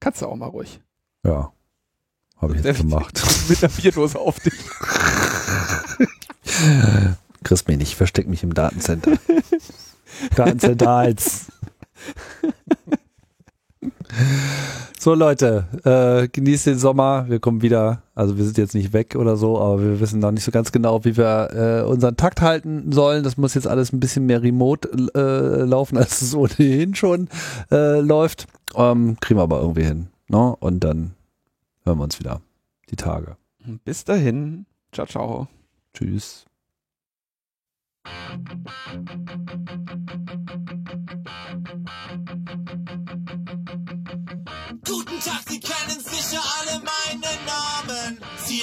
Kannst 0.00 0.22
du 0.22 0.26
auch 0.26 0.36
mal 0.36 0.46
ruhig. 0.46 0.80
Ja. 1.24 1.52
Habe 2.36 2.56
ich 2.56 2.64
jetzt 2.64 2.80
gemacht. 2.80 3.22
Mit 3.48 3.62
einer 3.64 3.72
Bierdose 3.72 4.18
auf 4.18 4.38
dich. 4.40 4.54
Kriegst 7.42 7.68
mich 7.68 7.78
nicht, 7.78 7.94
versteck 7.96 8.26
mich 8.28 8.42
im 8.42 8.54
Datencenter. 8.54 9.12
Datencenter 10.36 10.90
als. 10.90 11.46
So 14.98 15.14
Leute, 15.14 15.66
äh, 15.84 16.26
genießt 16.26 16.66
den 16.66 16.78
Sommer. 16.78 17.26
Wir 17.28 17.38
kommen 17.38 17.62
wieder. 17.62 18.02
Also 18.14 18.38
wir 18.38 18.44
sind 18.44 18.58
jetzt 18.58 18.74
nicht 18.74 18.92
weg 18.92 19.14
oder 19.14 19.36
so, 19.36 19.58
aber 19.60 19.80
wir 19.80 20.00
wissen 20.00 20.18
noch 20.18 20.32
nicht 20.32 20.42
so 20.42 20.50
ganz 20.50 20.72
genau, 20.72 21.04
wie 21.04 21.16
wir 21.16 21.50
äh, 21.52 21.88
unseren 21.88 22.16
Takt 22.16 22.40
halten 22.40 22.90
sollen. 22.90 23.22
Das 23.22 23.36
muss 23.36 23.54
jetzt 23.54 23.68
alles 23.68 23.92
ein 23.92 24.00
bisschen 24.00 24.26
mehr 24.26 24.42
remote 24.42 24.88
äh, 25.14 25.62
laufen, 25.62 25.96
als 25.98 26.22
es 26.22 26.34
ohnehin 26.34 26.94
schon 26.94 27.28
äh, 27.70 28.00
läuft. 28.00 28.46
Ähm, 28.74 29.16
kriegen 29.20 29.38
wir 29.38 29.44
aber 29.44 29.60
irgendwie 29.60 29.84
hin. 29.84 30.08
Ne? 30.28 30.56
Und 30.56 30.80
dann 30.80 31.14
hören 31.84 31.98
wir 31.98 32.04
uns 32.04 32.18
wieder. 32.18 32.40
Die 32.90 32.96
Tage. 32.96 33.36
Bis 33.84 34.04
dahin. 34.04 34.66
Ciao, 34.92 35.06
ciao. 35.06 35.48
Tschüss. 35.94 36.46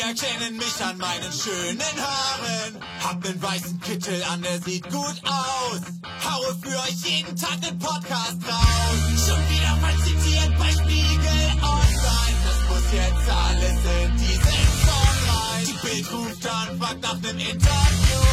Erkennen 0.07 0.57
mich 0.57 0.83
an 0.83 0.97
meinen 0.97 1.31
schönen 1.31 1.95
Haaren. 1.97 2.71
Hab 3.03 3.23
nen 3.23 3.41
weißen 3.41 3.79
Kittel 3.79 4.23
an, 4.23 4.41
der 4.41 4.61
sieht 4.61 4.83
gut 4.89 5.21
aus. 5.23 5.81
Haue 6.25 6.55
für 6.61 6.77
euch 6.85 6.99
jeden 7.05 7.35
Tag 7.35 7.61
den 7.61 7.77
Podcast 7.79 8.37
raus. 8.47 8.99
Schon 9.25 9.43
wieder 9.49 9.75
mal 9.81 9.95
zitiert 10.03 10.51
bei 10.59 10.71
Spiegel 10.71 11.45
Online. 11.61 12.37
Das 12.47 12.59
muss 12.69 12.87
jetzt 12.91 13.29
alles 13.29 13.77
in 14.03 14.17
diesen 14.17 14.65
Song 14.85 15.17
rein. 15.31 15.65
Die 15.67 15.87
Bild 15.87 16.11
ruft 16.11 16.47
an, 16.47 16.79
fragt 16.79 17.01
nach 17.01 17.19
nem 17.21 17.39
Interview. 17.39 18.23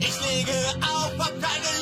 Ich 0.00 0.16
lege 0.28 0.58
auf, 0.80 1.12
hab 1.18 1.34
keine 1.40 1.72